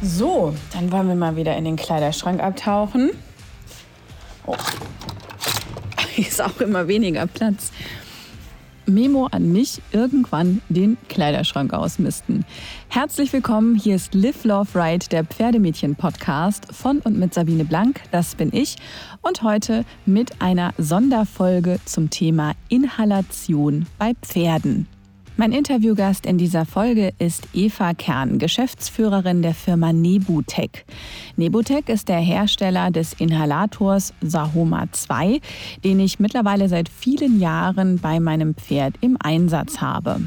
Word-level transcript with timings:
So, 0.00 0.54
dann 0.72 0.92
wollen 0.92 1.08
wir 1.08 1.16
mal 1.16 1.34
wieder 1.34 1.56
in 1.56 1.64
den 1.64 1.76
Kleiderschrank 1.76 2.40
abtauchen. 2.40 3.10
Oh. 4.46 4.56
Hier 6.14 6.28
ist 6.28 6.40
auch 6.40 6.60
immer 6.60 6.86
weniger 6.86 7.26
Platz. 7.26 7.72
Memo 8.86 9.26
an 9.26 9.52
mich, 9.52 9.82
irgendwann 9.92 10.62
den 10.68 10.96
Kleiderschrank 11.08 11.74
ausmisten. 11.74 12.44
Herzlich 12.88 13.32
willkommen, 13.32 13.74
hier 13.74 13.96
ist 13.96 14.14
Live 14.14 14.44
Love 14.44 14.68
Ride, 14.74 15.08
der 15.10 15.24
Pferdemädchen-Podcast 15.24 16.72
von 16.72 17.00
und 17.00 17.18
mit 17.18 17.34
Sabine 17.34 17.64
Blank, 17.64 18.00
das 18.12 18.34
bin 18.34 18.50
ich. 18.52 18.76
Und 19.20 19.42
heute 19.42 19.84
mit 20.06 20.40
einer 20.40 20.72
Sonderfolge 20.78 21.80
zum 21.84 22.08
Thema 22.08 22.54
Inhalation 22.68 23.86
bei 23.98 24.14
Pferden. 24.22 24.86
Mein 25.40 25.52
Interviewgast 25.52 26.26
in 26.26 26.36
dieser 26.36 26.66
Folge 26.66 27.12
ist 27.20 27.46
Eva 27.54 27.94
Kern, 27.94 28.40
Geschäftsführerin 28.40 29.40
der 29.40 29.54
Firma 29.54 29.92
Nebutec. 29.92 30.84
Nebutec 31.36 31.88
ist 31.88 32.08
der 32.08 32.18
Hersteller 32.18 32.90
des 32.90 33.12
Inhalators 33.12 34.12
Sahoma 34.20 34.86
2, 34.90 35.40
den 35.84 36.00
ich 36.00 36.18
mittlerweile 36.18 36.68
seit 36.68 36.88
vielen 36.88 37.38
Jahren 37.38 38.00
bei 38.00 38.18
meinem 38.18 38.56
Pferd 38.56 38.96
im 39.00 39.16
Einsatz 39.20 39.80
habe. 39.80 40.22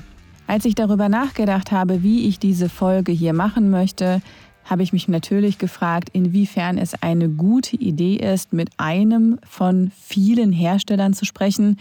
Als 0.47 0.63
ich 0.63 0.75
darüber 0.75 1.09
nachgedacht 1.09 1.73
habe, 1.73 2.03
wie 2.03 2.29
ich 2.29 2.39
diese 2.39 2.69
Folge 2.69 3.11
hier 3.11 3.33
machen 3.33 3.69
möchte, 3.69 4.21
habe 4.63 4.83
ich 4.83 4.93
mich 4.93 5.09
natürlich 5.09 5.57
gefragt, 5.57 6.07
inwiefern 6.13 6.77
es 6.77 6.93
eine 7.03 7.27
gute 7.27 7.75
Idee 7.75 8.15
ist, 8.15 8.53
mit 8.53 8.69
einem 8.77 9.39
von 9.43 9.91
vielen 9.99 10.53
Herstellern 10.53 11.13
zu 11.13 11.25
sprechen 11.25 11.77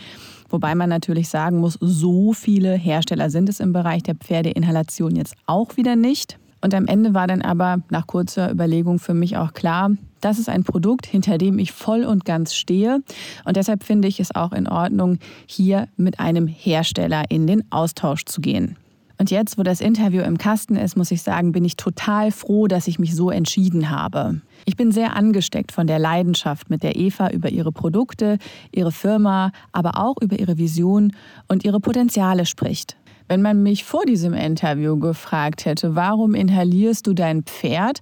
Wobei 0.51 0.75
man 0.75 0.89
natürlich 0.89 1.29
sagen 1.29 1.59
muss, 1.59 1.79
so 1.81 2.33
viele 2.33 2.75
Hersteller 2.75 3.31
sind 3.31 3.49
es 3.49 3.61
im 3.61 3.73
Bereich 3.73 4.03
der 4.03 4.17
Pferdeinhalation 4.17 5.17
jetzt 5.17 5.35
auch 5.47 5.77
wieder 5.77 5.97
nicht. 5.97 6.39
Und 6.61 6.75
am 6.75 6.87
Ende 6.87 7.15
war 7.15 7.27
dann 7.27 7.41
aber 7.41 7.79
nach 7.89 8.07
kurzer 8.07 8.51
Überlegung 8.51 8.99
für 8.99 9.15
mich 9.15 9.37
auch 9.37 9.55
klar, 9.55 9.93
das 10.21 10.39
ist 10.39 10.51
ein 10.51 10.65
Produkt, 10.65 11.07
hinter 11.07 11.39
dem 11.39 11.59
ich 11.59 11.73
voll 11.73 12.05
und 12.05 12.25
ganz 12.27 12.55
stehe. 12.55 13.01
Und 13.45 13.57
deshalb 13.57 13.85
finde 13.85 14.09
ich 14.09 14.21
es 14.21 14.35
auch 14.35 14.53
in 14.53 14.69
Ordnung, 14.69 15.19
hier 15.47 15.89
mit 15.97 16.21
einem 16.21 16.47
Hersteller 16.47 17.25
in 17.31 17.47
den 17.47 17.65
Austausch 17.73 18.27
zu 18.27 18.43
gehen. 18.43 18.77
Und 19.21 19.31
jetzt, 19.31 19.59
wo 19.59 19.63
das 19.63 19.83
Interview 19.83 20.23
im 20.23 20.39
Kasten 20.39 20.77
ist, 20.77 20.97
muss 20.97 21.11
ich 21.11 21.21
sagen, 21.21 21.53
bin 21.53 21.63
ich 21.63 21.77
total 21.77 22.33
froh, 22.33 22.69
dass 22.69 22.89
ich 22.89 22.99
mich 22.99 23.15
so 23.15 23.29
entschieden 23.29 23.91
habe. 23.91 24.41
Ich 24.65 24.79
bin 24.79 24.93
sehr 24.93 25.15
angesteckt 25.15 25.73
von 25.73 25.87
der 25.87 25.99
Leidenschaft, 25.99 26.71
mit 26.71 26.83
der 26.83 26.97
Eva 26.97 27.29
über 27.29 27.51
ihre 27.51 27.71
Produkte, 27.71 28.39
ihre 28.73 28.93
Firma, 28.93 29.53
aber 29.73 29.99
auch 29.99 30.17
über 30.23 30.41
ihre 30.41 30.57
Vision 30.57 31.13
und 31.49 31.67
ihre 31.67 31.81
Potenziale 31.81 32.47
spricht. 32.47 32.97
Wenn 33.29 33.43
man 33.43 33.63
mich 33.63 33.85
vor 33.85 34.07
diesem 34.07 34.33
Interview 34.33 34.99
gefragt 34.99 35.67
hätte, 35.67 35.95
warum 35.95 36.35
inhalierst 36.35 37.07
du 37.07 37.13
dein 37.13 37.43
Pferd, 37.43 38.01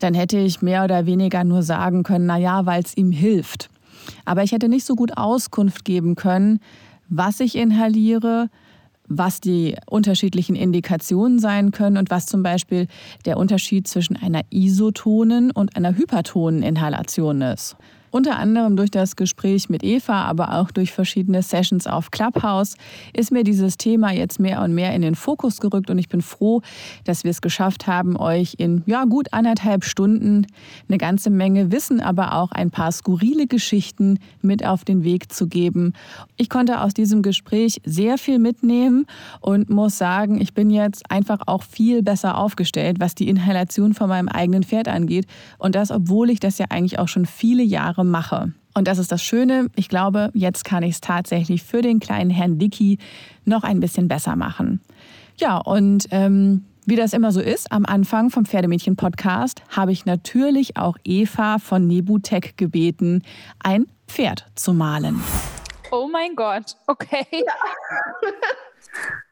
dann 0.00 0.14
hätte 0.14 0.36
ich 0.38 0.62
mehr 0.62 0.82
oder 0.82 1.06
weniger 1.06 1.44
nur 1.44 1.62
sagen 1.62 2.02
können, 2.02 2.26
na 2.26 2.38
ja, 2.38 2.66
weil 2.66 2.82
es 2.82 2.96
ihm 2.96 3.12
hilft. 3.12 3.70
Aber 4.24 4.42
ich 4.42 4.50
hätte 4.50 4.68
nicht 4.68 4.84
so 4.84 4.96
gut 4.96 5.16
Auskunft 5.16 5.84
geben 5.84 6.16
können, 6.16 6.58
was 7.08 7.38
ich 7.38 7.54
inhaliere, 7.54 8.48
was 9.08 9.40
die 9.40 9.76
unterschiedlichen 9.86 10.56
Indikationen 10.56 11.38
sein 11.38 11.70
können 11.70 11.96
und 11.96 12.10
was 12.10 12.26
zum 12.26 12.42
Beispiel 12.42 12.86
der 13.24 13.36
Unterschied 13.36 13.88
zwischen 13.88 14.16
einer 14.16 14.42
isotonen 14.50 15.50
und 15.50 15.76
einer 15.76 15.96
hypertonen 15.96 16.62
Inhalation 16.62 17.42
ist. 17.42 17.76
Unter 18.10 18.38
anderem 18.38 18.76
durch 18.76 18.90
das 18.90 19.16
Gespräch 19.16 19.68
mit 19.68 19.82
Eva, 19.82 20.22
aber 20.22 20.54
auch 20.54 20.70
durch 20.70 20.92
verschiedene 20.92 21.42
Sessions 21.42 21.86
auf 21.86 22.10
Clubhouse 22.10 22.76
ist 23.12 23.32
mir 23.32 23.44
dieses 23.44 23.76
Thema 23.76 24.12
jetzt 24.12 24.38
mehr 24.38 24.62
und 24.62 24.74
mehr 24.74 24.94
in 24.94 25.02
den 25.02 25.14
Fokus 25.14 25.60
gerückt 25.60 25.90
und 25.90 25.98
ich 25.98 26.08
bin 26.08 26.22
froh, 26.22 26.62
dass 27.04 27.24
wir 27.24 27.30
es 27.30 27.40
geschafft 27.40 27.86
haben, 27.86 28.16
euch 28.16 28.54
in 28.58 28.82
ja, 28.86 29.04
gut 29.04 29.32
anderthalb 29.32 29.84
Stunden 29.84 30.46
eine 30.88 30.98
ganze 30.98 31.30
Menge 31.30 31.72
Wissen, 31.72 32.00
aber 32.00 32.34
auch 32.34 32.52
ein 32.52 32.70
paar 32.70 32.92
skurrile 32.92 33.46
Geschichten 33.46 34.18
mit 34.40 34.64
auf 34.64 34.84
den 34.84 35.04
Weg 35.04 35.32
zu 35.32 35.48
geben. 35.48 35.92
Ich 36.36 36.48
konnte 36.48 36.80
aus 36.80 36.94
diesem 36.94 37.22
Gespräch 37.22 37.80
sehr 37.84 38.18
viel 38.18 38.38
mitnehmen 38.38 39.06
und 39.40 39.68
muss 39.68 39.98
sagen, 39.98 40.40
ich 40.40 40.54
bin 40.54 40.70
jetzt 40.70 41.10
einfach 41.10 41.40
auch 41.46 41.62
viel 41.62 42.02
besser 42.02 42.38
aufgestellt, 42.38 42.98
was 43.00 43.14
die 43.14 43.28
Inhalation 43.28 43.94
von 43.94 44.08
meinem 44.08 44.28
eigenen 44.28 44.62
Pferd 44.62 44.88
angeht 44.88 45.26
und 45.58 45.74
das, 45.74 45.90
obwohl 45.90 46.30
ich 46.30 46.40
das 46.40 46.58
ja 46.58 46.66
eigentlich 46.70 46.98
auch 46.98 47.08
schon 47.08 47.26
viele 47.26 47.62
Jahre 47.62 47.95
Jahre 47.96 48.04
mache. 48.04 48.52
Und 48.74 48.88
das 48.88 48.98
ist 48.98 49.10
das 49.10 49.22
Schöne. 49.22 49.68
Ich 49.74 49.88
glaube, 49.88 50.30
jetzt 50.34 50.64
kann 50.64 50.82
ich 50.82 50.96
es 50.96 51.00
tatsächlich 51.00 51.62
für 51.62 51.80
den 51.80 51.98
kleinen 51.98 52.30
Herrn 52.30 52.58
Dicky 52.58 52.98
noch 53.44 53.62
ein 53.62 53.80
bisschen 53.80 54.06
besser 54.08 54.36
machen. 54.36 54.80
Ja, 55.38 55.56
und 55.56 56.06
ähm, 56.10 56.64
wie 56.84 56.96
das 56.96 57.14
immer 57.14 57.32
so 57.32 57.40
ist, 57.40 57.72
am 57.72 57.86
Anfang 57.86 58.30
vom 58.30 58.44
Pferdemädchen-Podcast 58.44 59.62
habe 59.74 59.92
ich 59.92 60.04
natürlich 60.04 60.76
auch 60.76 60.98
Eva 61.04 61.58
von 61.58 61.86
Nebutec 61.86 62.56
gebeten, 62.56 63.22
ein 63.62 63.86
Pferd 64.06 64.46
zu 64.54 64.72
malen. 64.72 65.22
Oh 65.90 66.08
mein 66.10 66.36
Gott, 66.36 66.76
okay. 66.86 67.26
Ja. 67.32 67.54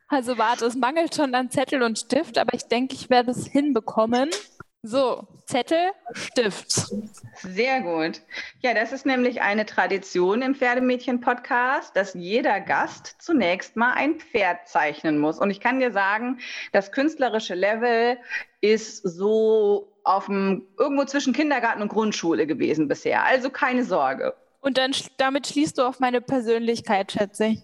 Also 0.09 0.39
warte, 0.39 0.67
es 0.67 0.77
mangelt 0.77 1.15
schon 1.15 1.35
an 1.35 1.51
Zettel 1.51 1.83
und 1.83 1.99
Stift, 1.99 2.39
aber 2.39 2.55
ich 2.55 2.65
denke, 2.65 2.95
ich 2.95 3.11
werde 3.11 3.33
es 3.33 3.47
hinbekommen. 3.47 4.31
So, 4.87 5.27
Zettel, 5.47 5.93
Stift. 6.13 6.71
Sehr 7.37 7.81
gut. 7.81 8.21
Ja, 8.61 8.75
das 8.75 8.93
ist 8.93 9.07
nämlich 9.07 9.41
eine 9.41 9.65
Tradition 9.65 10.43
im 10.43 10.55
Pferdemädchen-Podcast, 10.55 11.97
dass 11.97 12.13
jeder 12.13 12.61
Gast 12.61 13.17
zunächst 13.19 13.77
mal 13.77 13.95
ein 13.95 14.21
Pferd 14.21 14.69
zeichnen 14.69 15.17
muss. 15.17 15.39
Und 15.39 15.51
ich 15.51 15.61
kann 15.61 15.81
dir 15.81 15.91
sagen, 15.91 16.39
das 16.73 16.93
künstlerische 16.93 17.55
Level 17.55 18.19
ist 18.61 18.99
so 18.99 19.91
auf 20.03 20.27
dem, 20.27 20.67
irgendwo 20.79 21.07
zwischen 21.07 21.33
Kindergarten 21.33 21.81
und 21.81 21.89
Grundschule 21.89 22.47
gewesen 22.47 22.87
bisher. 22.87 23.25
Also 23.25 23.49
keine 23.49 23.85
Sorge. 23.85 24.35
Und 24.61 24.77
dann 24.77 24.93
damit 25.17 25.47
schließt 25.47 25.79
du 25.79 25.83
auf 25.83 25.99
meine 25.99 26.21
Persönlichkeit, 26.21 27.11
schätze 27.11 27.47
ich. 27.47 27.59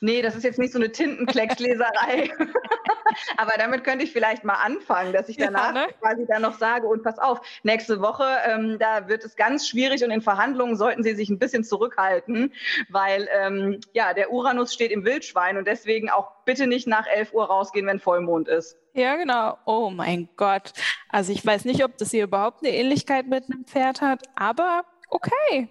Nee, 0.00 0.22
das 0.22 0.36
ist 0.36 0.44
jetzt 0.44 0.58
nicht 0.58 0.72
so 0.72 0.78
eine 0.78 0.90
Tintenklecksleserei. 0.92 2.30
Aber 3.36 3.52
damit 3.58 3.84
könnte 3.84 4.04
ich 4.04 4.12
vielleicht 4.12 4.44
mal 4.44 4.54
anfangen, 4.54 5.12
dass 5.12 5.28
ich 5.28 5.36
danach 5.36 5.74
ja, 5.74 5.86
ne? 5.86 5.92
quasi 6.00 6.26
dann 6.26 6.42
noch 6.42 6.58
sage, 6.58 6.86
und 6.86 7.02
pass 7.02 7.18
auf, 7.18 7.40
nächste 7.62 8.00
Woche, 8.00 8.24
ähm, 8.46 8.78
da 8.78 9.08
wird 9.08 9.24
es 9.24 9.36
ganz 9.36 9.68
schwierig 9.68 10.04
und 10.04 10.10
in 10.10 10.20
Verhandlungen 10.20 10.76
sollten 10.76 11.02
Sie 11.02 11.14
sich 11.14 11.30
ein 11.30 11.38
bisschen 11.38 11.64
zurückhalten, 11.64 12.52
weil 12.88 13.28
ähm, 13.32 13.80
ja, 13.92 14.14
der 14.14 14.32
Uranus 14.32 14.72
steht 14.72 14.92
im 14.92 15.04
Wildschwein 15.04 15.56
und 15.56 15.66
deswegen 15.66 16.10
auch 16.10 16.32
bitte 16.44 16.66
nicht 16.66 16.86
nach 16.86 17.06
11 17.06 17.32
Uhr 17.32 17.46
rausgehen, 17.46 17.86
wenn 17.86 18.00
Vollmond 18.00 18.48
ist. 18.48 18.76
Ja, 18.94 19.16
genau. 19.16 19.58
Oh 19.64 19.90
mein 19.90 20.28
Gott. 20.36 20.72
Also 21.08 21.32
ich 21.32 21.44
weiß 21.44 21.64
nicht, 21.64 21.84
ob 21.84 21.96
das 21.98 22.10
hier 22.10 22.24
überhaupt 22.24 22.64
eine 22.64 22.74
Ähnlichkeit 22.74 23.26
mit 23.26 23.44
einem 23.44 23.64
Pferd 23.64 24.00
hat, 24.00 24.22
aber 24.34 24.84
okay. 25.08 25.68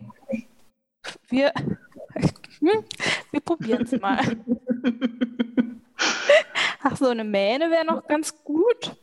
Wir, 1.29 1.53
wir 3.31 3.41
probieren 3.41 3.83
es 3.83 3.99
mal. 3.99 4.19
Ach, 6.83 6.95
so 6.95 7.07
eine 7.07 7.23
Mähne 7.23 7.69
wäre 7.71 7.85
noch 7.85 8.07
ganz 8.07 8.43
gut. 8.43 8.95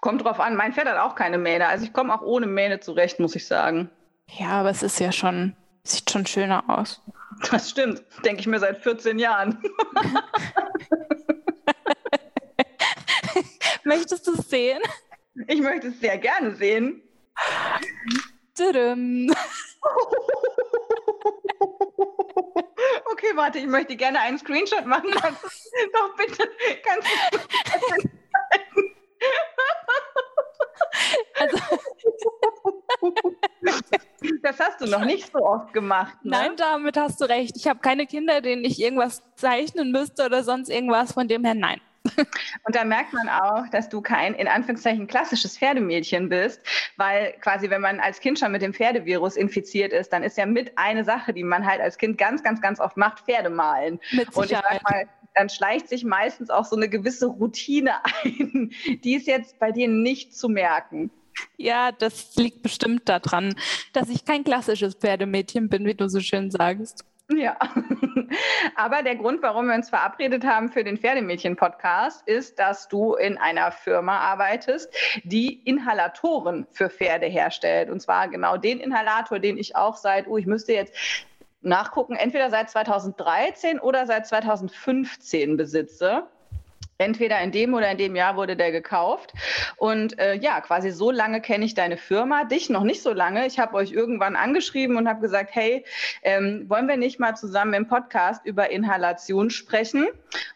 Kommt 0.00 0.24
drauf 0.24 0.40
an. 0.40 0.56
Mein 0.56 0.72
Pferd 0.72 0.88
hat 0.88 0.98
auch 0.98 1.14
keine 1.14 1.38
Mähne. 1.38 1.66
Also 1.66 1.84
ich 1.84 1.92
komme 1.92 2.14
auch 2.14 2.22
ohne 2.22 2.46
Mähne 2.46 2.80
zurecht, 2.80 3.18
muss 3.18 3.34
ich 3.34 3.46
sagen. 3.46 3.90
Ja, 4.38 4.48
aber 4.60 4.70
es 4.70 4.82
ist 4.82 5.00
ja 5.00 5.12
schon, 5.12 5.56
sieht 5.84 6.10
schon 6.10 6.26
schöner 6.26 6.64
aus. 6.68 7.02
Das 7.50 7.70
stimmt. 7.70 8.02
Denke 8.24 8.40
ich 8.40 8.46
mir 8.46 8.58
seit 8.58 8.78
14 8.78 9.18
Jahren. 9.18 9.62
Möchtest 13.84 14.26
du 14.26 14.32
es 14.32 14.48
sehen? 14.48 14.80
Ich 15.48 15.60
möchte 15.60 15.88
es 15.88 16.00
sehr 16.00 16.18
gerne 16.18 16.54
sehen. 16.54 17.02
Okay, 23.06 23.32
warte, 23.34 23.58
ich 23.58 23.66
möchte 23.66 23.96
gerne 23.96 24.20
einen 24.20 24.38
Screenshot 24.38 24.86
machen. 24.86 25.10
Doch 25.12 26.16
bitte, 26.16 26.48
kannst 26.82 27.08
du 27.32 27.38
also, 31.40 31.58
Das 34.42 34.58
hast 34.60 34.80
du 34.80 34.86
noch 34.86 35.04
nicht 35.04 35.30
so 35.32 35.38
oft 35.38 35.72
gemacht. 35.72 36.16
Ne? 36.22 36.30
Nein, 36.30 36.56
damit 36.56 36.96
hast 36.96 37.20
du 37.20 37.24
recht. 37.26 37.56
Ich 37.56 37.66
habe 37.68 37.80
keine 37.80 38.06
Kinder, 38.06 38.40
denen 38.40 38.64
ich 38.64 38.80
irgendwas 38.80 39.22
zeichnen 39.36 39.92
müsste 39.92 40.24
oder 40.26 40.42
sonst 40.42 40.68
irgendwas. 40.68 41.12
Von 41.12 41.28
dem 41.28 41.44
her, 41.44 41.54
nein. 41.54 41.80
Und 42.64 42.74
da 42.74 42.84
merkt 42.84 43.12
man 43.12 43.28
auch, 43.28 43.68
dass 43.70 43.88
du 43.88 44.00
kein, 44.00 44.34
in 44.34 44.48
Anführungszeichen, 44.48 45.06
klassisches 45.06 45.58
Pferdemädchen 45.58 46.28
bist, 46.28 46.60
weil 46.96 47.32
quasi, 47.40 47.70
wenn 47.70 47.80
man 47.80 48.00
als 48.00 48.20
Kind 48.20 48.38
schon 48.38 48.52
mit 48.52 48.62
dem 48.62 48.74
Pferdevirus 48.74 49.36
infiziert 49.36 49.92
ist, 49.92 50.12
dann 50.12 50.22
ist 50.22 50.36
ja 50.36 50.46
mit 50.46 50.76
eine 50.76 51.04
Sache, 51.04 51.32
die 51.32 51.44
man 51.44 51.66
halt 51.66 51.80
als 51.80 51.98
Kind 51.98 52.18
ganz, 52.18 52.42
ganz, 52.42 52.60
ganz 52.60 52.80
oft 52.80 52.96
macht, 52.96 53.20
Pferde 53.20 53.50
malen. 53.50 54.00
Mit 54.12 54.34
Und 54.36 54.50
ich 54.50 54.58
sag 54.58 54.82
mal, 54.82 55.08
dann 55.34 55.48
schleicht 55.48 55.88
sich 55.88 56.04
meistens 56.04 56.50
auch 56.50 56.64
so 56.64 56.76
eine 56.76 56.88
gewisse 56.88 57.26
Routine 57.26 58.04
ein. 58.24 58.72
Die 59.04 59.14
ist 59.14 59.26
jetzt 59.26 59.58
bei 59.58 59.70
dir 59.70 59.88
nicht 59.88 60.34
zu 60.34 60.48
merken. 60.48 61.10
Ja, 61.58 61.92
das 61.92 62.34
liegt 62.36 62.62
bestimmt 62.62 63.08
daran, 63.08 63.54
dass 63.92 64.08
ich 64.08 64.24
kein 64.24 64.42
klassisches 64.42 64.94
Pferdemädchen 64.94 65.68
bin, 65.68 65.84
wie 65.84 65.94
du 65.94 66.08
so 66.08 66.20
schön 66.20 66.50
sagst. 66.50 67.04
Ja, 67.28 67.56
aber 68.76 69.02
der 69.02 69.16
Grund, 69.16 69.42
warum 69.42 69.66
wir 69.66 69.74
uns 69.74 69.90
verabredet 69.90 70.44
haben 70.44 70.68
für 70.68 70.84
den 70.84 70.96
Pferdemädchen-Podcast, 70.96 72.26
ist, 72.28 72.60
dass 72.60 72.86
du 72.86 73.14
in 73.14 73.36
einer 73.36 73.72
Firma 73.72 74.18
arbeitest, 74.18 74.94
die 75.24 75.54
Inhalatoren 75.64 76.68
für 76.70 76.88
Pferde 76.88 77.26
herstellt. 77.26 77.90
Und 77.90 78.00
zwar 78.00 78.28
genau 78.28 78.56
den 78.56 78.78
Inhalator, 78.78 79.40
den 79.40 79.58
ich 79.58 79.74
auch 79.74 79.96
seit, 79.96 80.28
oh, 80.28 80.36
ich 80.36 80.46
müsste 80.46 80.72
jetzt 80.72 80.94
nachgucken, 81.62 82.14
entweder 82.14 82.48
seit 82.48 82.70
2013 82.70 83.80
oder 83.80 84.06
seit 84.06 84.28
2015 84.28 85.56
besitze. 85.56 86.28
Entweder 86.98 87.40
in 87.40 87.52
dem 87.52 87.74
oder 87.74 87.90
in 87.90 87.98
dem 87.98 88.16
Jahr 88.16 88.36
wurde 88.36 88.56
der 88.56 88.72
gekauft. 88.72 89.32
Und 89.76 90.18
äh, 90.18 90.34
ja, 90.34 90.60
quasi 90.60 90.90
so 90.90 91.10
lange 91.10 91.40
kenne 91.40 91.64
ich 91.64 91.74
deine 91.74 91.96
Firma, 91.96 92.44
dich 92.44 92.70
noch 92.70 92.84
nicht 92.84 93.02
so 93.02 93.12
lange. 93.12 93.46
Ich 93.46 93.58
habe 93.58 93.74
euch 93.74 93.92
irgendwann 93.92 94.36
angeschrieben 94.36 94.96
und 94.96 95.08
habe 95.08 95.20
gesagt, 95.20 95.50
hey, 95.52 95.84
ähm, 96.22 96.64
wollen 96.68 96.88
wir 96.88 96.96
nicht 96.96 97.20
mal 97.20 97.34
zusammen 97.34 97.74
im 97.74 97.86
Podcast 97.86 98.44
über 98.46 98.70
Inhalation 98.70 99.50
sprechen? 99.50 100.06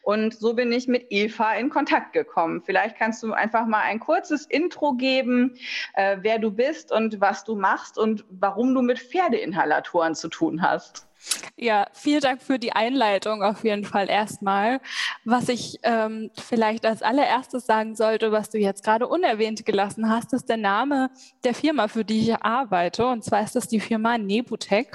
Und 0.02 0.34
so 0.34 0.54
bin 0.54 0.72
ich 0.72 0.88
mit 0.88 1.06
Eva 1.10 1.54
in 1.54 1.68
Kontakt 1.68 2.12
gekommen. 2.12 2.62
Vielleicht 2.64 2.96
kannst 2.96 3.22
du 3.22 3.32
einfach 3.32 3.66
mal 3.66 3.82
ein 3.82 4.00
kurzes 4.00 4.46
Intro 4.46 4.94
geben, 4.94 5.56
äh, 5.94 6.18
wer 6.20 6.38
du 6.38 6.50
bist 6.50 6.92
und 6.92 7.20
was 7.20 7.44
du 7.44 7.54
machst 7.54 7.98
und 7.98 8.24
warum 8.30 8.74
du 8.74 8.82
mit 8.82 8.98
Pferdeinhalatoren 8.98 10.14
zu 10.14 10.28
tun 10.28 10.62
hast. 10.62 11.09
Ja, 11.56 11.86
vielen 11.92 12.20
Dank 12.20 12.42
für 12.42 12.58
die 12.58 12.72
Einleitung 12.72 13.42
auf 13.42 13.64
jeden 13.64 13.84
Fall 13.84 14.08
erstmal. 14.08 14.80
Was 15.24 15.48
ich 15.48 15.78
ähm, 15.82 16.30
vielleicht 16.38 16.86
als 16.86 17.02
allererstes 17.02 17.66
sagen 17.66 17.94
sollte, 17.96 18.32
was 18.32 18.50
du 18.50 18.58
jetzt 18.58 18.82
gerade 18.84 19.06
unerwähnt 19.06 19.64
gelassen 19.66 20.08
hast, 20.08 20.32
ist 20.32 20.48
der 20.48 20.56
Name 20.56 21.10
der 21.44 21.54
Firma, 21.54 21.88
für 21.88 22.04
die 22.04 22.20
ich 22.20 22.36
arbeite. 22.36 23.06
Und 23.06 23.24
zwar 23.24 23.42
ist 23.42 23.56
das 23.56 23.68
die 23.68 23.80
Firma 23.80 24.16
Nebutech. 24.16 24.88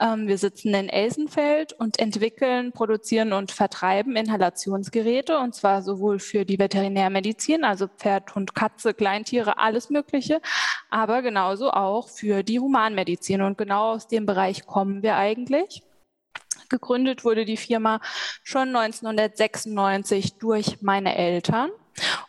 Ähm, 0.00 0.28
wir 0.28 0.38
sitzen 0.38 0.74
in 0.74 0.88
Elsenfeld 0.88 1.72
und 1.72 1.98
entwickeln, 1.98 2.72
produzieren 2.72 3.32
und 3.32 3.50
vertreiben 3.50 4.14
Inhalationsgeräte 4.14 5.38
und 5.38 5.54
zwar 5.54 5.82
sowohl 5.82 6.20
für 6.20 6.44
die 6.44 6.58
Veterinärmedizin, 6.58 7.64
also 7.64 7.88
Pferd, 7.88 8.34
Hund, 8.34 8.54
Katze, 8.54 8.94
Kleintiere, 8.94 9.58
alles 9.58 9.90
Mögliche, 9.90 10.40
aber 10.90 11.22
genauso 11.22 11.70
auch 11.70 12.08
für 12.08 12.42
die 12.42 12.60
Humanmedizin. 12.60 13.42
Und 13.42 13.58
genau 13.58 13.92
aus 13.92 14.08
dem 14.08 14.26
Bereich 14.26 14.66
kommen 14.66 15.02
wir 15.02 15.16
eigentlich. 15.16 15.82
Gegründet 16.68 17.24
wurde 17.24 17.44
die 17.44 17.56
Firma 17.56 18.00
schon 18.42 18.74
1996 18.76 20.38
durch 20.38 20.82
meine 20.82 21.16
Eltern 21.16 21.70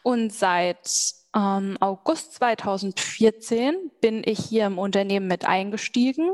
und 0.01 0.33
seit 0.33 1.13
ähm, 1.35 1.77
August 1.79 2.33
2014 2.35 3.91
bin 4.01 4.23
ich 4.25 4.39
hier 4.39 4.65
im 4.65 4.79
Unternehmen 4.79 5.27
mit 5.27 5.45
eingestiegen 5.45 6.31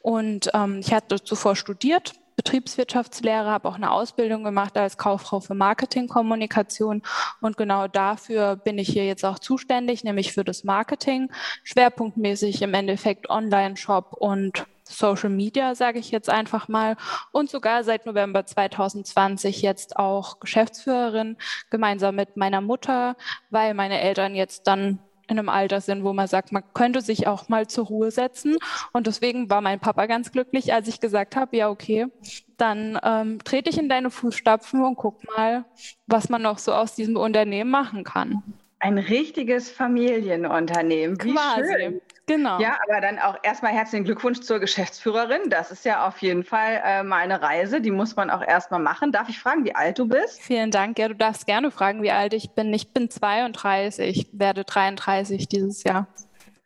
und 0.00 0.50
ähm, 0.54 0.80
ich 0.80 0.92
hatte 0.92 1.22
zuvor 1.22 1.56
studiert, 1.56 2.14
Betriebswirtschaftslehre, 2.36 3.50
habe 3.50 3.68
auch 3.68 3.76
eine 3.76 3.90
Ausbildung 3.90 4.44
gemacht 4.44 4.76
als 4.76 4.98
Kauffrau 4.98 5.40
für 5.40 5.54
Marketingkommunikation. 5.54 7.02
Und 7.40 7.56
genau 7.56 7.88
dafür 7.88 8.56
bin 8.56 8.78
ich 8.78 8.88
hier 8.88 9.06
jetzt 9.06 9.24
auch 9.24 9.38
zuständig, 9.38 10.04
nämlich 10.04 10.32
für 10.32 10.44
das 10.44 10.62
Marketing, 10.62 11.30
schwerpunktmäßig 11.64 12.62
im 12.62 12.74
Endeffekt 12.74 13.30
Online-Shop 13.30 14.12
und 14.12 14.66
Social 14.88 15.30
Media, 15.30 15.74
sage 15.74 15.98
ich 15.98 16.10
jetzt 16.10 16.30
einfach 16.30 16.68
mal, 16.68 16.96
und 17.32 17.50
sogar 17.50 17.82
seit 17.84 18.06
November 18.06 18.46
2020 18.46 19.62
jetzt 19.62 19.96
auch 19.96 20.38
Geschäftsführerin 20.38 21.36
gemeinsam 21.70 22.14
mit 22.14 22.36
meiner 22.36 22.60
Mutter, 22.60 23.16
weil 23.50 23.74
meine 23.74 24.00
Eltern 24.00 24.34
jetzt 24.34 24.66
dann 24.66 25.00
in 25.28 25.38
einem 25.38 25.48
Alter 25.48 25.80
sind, 25.80 26.04
wo 26.04 26.12
man 26.12 26.28
sagt, 26.28 26.52
man 26.52 26.62
könnte 26.74 27.00
sich 27.00 27.26
auch 27.26 27.48
mal 27.48 27.66
zur 27.66 27.86
Ruhe 27.86 28.10
setzen. 28.10 28.56
Und 28.92 29.06
deswegen 29.06 29.50
war 29.50 29.60
mein 29.60 29.80
Papa 29.80 30.06
ganz 30.06 30.32
glücklich, 30.32 30.72
als 30.72 30.88
ich 30.88 31.00
gesagt 31.00 31.36
habe, 31.36 31.56
ja, 31.56 31.68
okay, 31.68 32.06
dann 32.56 32.98
ähm, 33.02 33.38
trete 33.44 33.70
ich 33.70 33.78
in 33.78 33.88
deine 33.88 34.10
Fußstapfen 34.10 34.82
und 34.82 34.96
guck 34.96 35.24
mal, 35.36 35.64
was 36.06 36.28
man 36.28 36.42
noch 36.42 36.58
so 36.58 36.72
aus 36.72 36.94
diesem 36.94 37.16
Unternehmen 37.16 37.70
machen 37.70 38.04
kann. 38.04 38.42
Ein 38.86 38.98
richtiges 38.98 39.68
Familienunternehmen. 39.68 41.20
Wie 41.20 41.32
Quasi. 41.32 41.72
schön. 41.76 42.00
Genau. 42.26 42.60
Ja, 42.60 42.78
aber 42.88 43.00
dann 43.00 43.18
auch 43.18 43.36
erstmal 43.42 43.72
herzlichen 43.72 44.04
Glückwunsch 44.04 44.42
zur 44.42 44.60
Geschäftsführerin. 44.60 45.50
Das 45.50 45.72
ist 45.72 45.84
ja 45.84 46.06
auf 46.06 46.18
jeden 46.18 46.44
Fall 46.44 46.80
äh, 46.84 47.02
mal 47.02 47.18
eine 47.18 47.42
Reise, 47.42 47.80
die 47.80 47.90
muss 47.90 48.14
man 48.14 48.30
auch 48.30 48.42
erstmal 48.42 48.78
machen. 48.78 49.10
Darf 49.10 49.28
ich 49.28 49.40
fragen, 49.40 49.64
wie 49.64 49.74
alt 49.74 49.98
du 49.98 50.06
bist? 50.06 50.40
Vielen 50.40 50.70
Dank. 50.70 51.00
Ja, 51.00 51.08
du 51.08 51.16
darfst 51.16 51.48
gerne 51.48 51.72
fragen, 51.72 52.00
wie 52.02 52.12
alt 52.12 52.32
ich 52.32 52.50
bin. 52.50 52.72
Ich 52.72 52.92
bin 52.92 53.10
32, 53.10 54.28
werde 54.32 54.62
33 54.62 55.48
dieses 55.48 55.82
Jahr. 55.82 56.06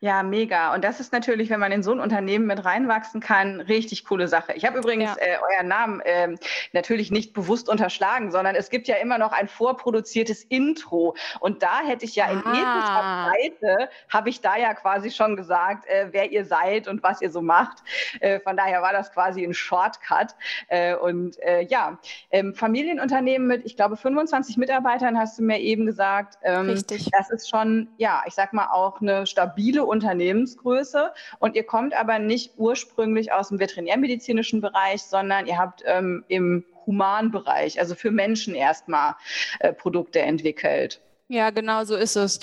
Ja, 0.02 0.22
mega. 0.22 0.72
Und 0.72 0.82
das 0.82 0.98
ist 0.98 1.12
natürlich, 1.12 1.50
wenn 1.50 1.60
man 1.60 1.72
in 1.72 1.82
so 1.82 1.92
ein 1.92 2.00
Unternehmen 2.00 2.46
mit 2.46 2.64
reinwachsen 2.64 3.20
kann, 3.20 3.60
richtig 3.60 4.06
coole 4.06 4.28
Sache. 4.28 4.54
Ich 4.54 4.64
habe 4.64 4.78
übrigens 4.78 5.10
ja. 5.20 5.26
äh, 5.26 5.36
euren 5.52 5.68
Namen 5.68 6.00
äh, 6.00 6.36
natürlich 6.72 7.10
nicht 7.10 7.34
bewusst 7.34 7.68
unterschlagen, 7.68 8.30
sondern 8.30 8.54
es 8.54 8.70
gibt 8.70 8.88
ja 8.88 8.96
immer 8.96 9.18
noch 9.18 9.32
ein 9.32 9.46
vorproduziertes 9.46 10.42
Intro. 10.44 11.14
Und 11.40 11.62
da 11.62 11.80
hätte 11.80 12.06
ich 12.06 12.16
ja 12.16 12.30
in 12.30 12.42
ah. 12.46 13.26
Seite, 13.26 13.90
habe 14.08 14.30
ich 14.30 14.40
da 14.40 14.56
ja 14.56 14.72
quasi 14.72 15.10
schon 15.10 15.36
gesagt, 15.36 15.86
äh, 15.86 16.08
wer 16.12 16.32
ihr 16.32 16.46
seid 16.46 16.88
und 16.88 17.02
was 17.02 17.20
ihr 17.20 17.30
so 17.30 17.42
macht. 17.42 17.82
Äh, 18.20 18.40
von 18.40 18.56
daher 18.56 18.80
war 18.80 18.94
das 18.94 19.12
quasi 19.12 19.44
ein 19.44 19.52
Shortcut. 19.52 20.34
Äh, 20.68 20.94
und 20.94 21.38
äh, 21.40 21.60
ja, 21.64 21.98
ähm, 22.30 22.54
Familienunternehmen 22.54 23.46
mit, 23.46 23.66
ich 23.66 23.76
glaube, 23.76 23.98
25 23.98 24.56
Mitarbeitern 24.56 25.18
hast 25.18 25.38
du 25.38 25.42
mir 25.42 25.60
eben 25.60 25.84
gesagt. 25.84 26.38
Ähm, 26.42 26.70
Richtig. 26.70 27.10
Das 27.10 27.28
ist 27.28 27.50
schon, 27.50 27.88
ja, 27.98 28.22
ich 28.26 28.32
sag 28.32 28.54
mal 28.54 28.68
auch 28.72 29.02
eine 29.02 29.26
stabile 29.26 29.89
Unternehmensgröße 29.90 31.12
und 31.38 31.56
ihr 31.56 31.64
kommt 31.64 31.94
aber 31.94 32.18
nicht 32.18 32.52
ursprünglich 32.56 33.32
aus 33.32 33.48
dem 33.48 33.58
veterinärmedizinischen 33.58 34.60
Bereich, 34.60 35.02
sondern 35.02 35.46
ihr 35.46 35.58
habt 35.58 35.82
ähm, 35.84 36.24
im 36.28 36.64
Humanbereich, 36.86 37.78
also 37.78 37.94
für 37.94 38.10
Menschen 38.10 38.54
erstmal 38.54 39.16
äh, 39.58 39.72
Produkte 39.72 40.20
entwickelt. 40.20 41.00
Ja, 41.32 41.50
genau 41.50 41.84
so 41.84 41.94
ist 41.94 42.16
es. 42.16 42.40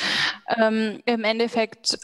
Ähm, 0.57 1.01
Im 1.06 1.25
Endeffekt 1.25 1.98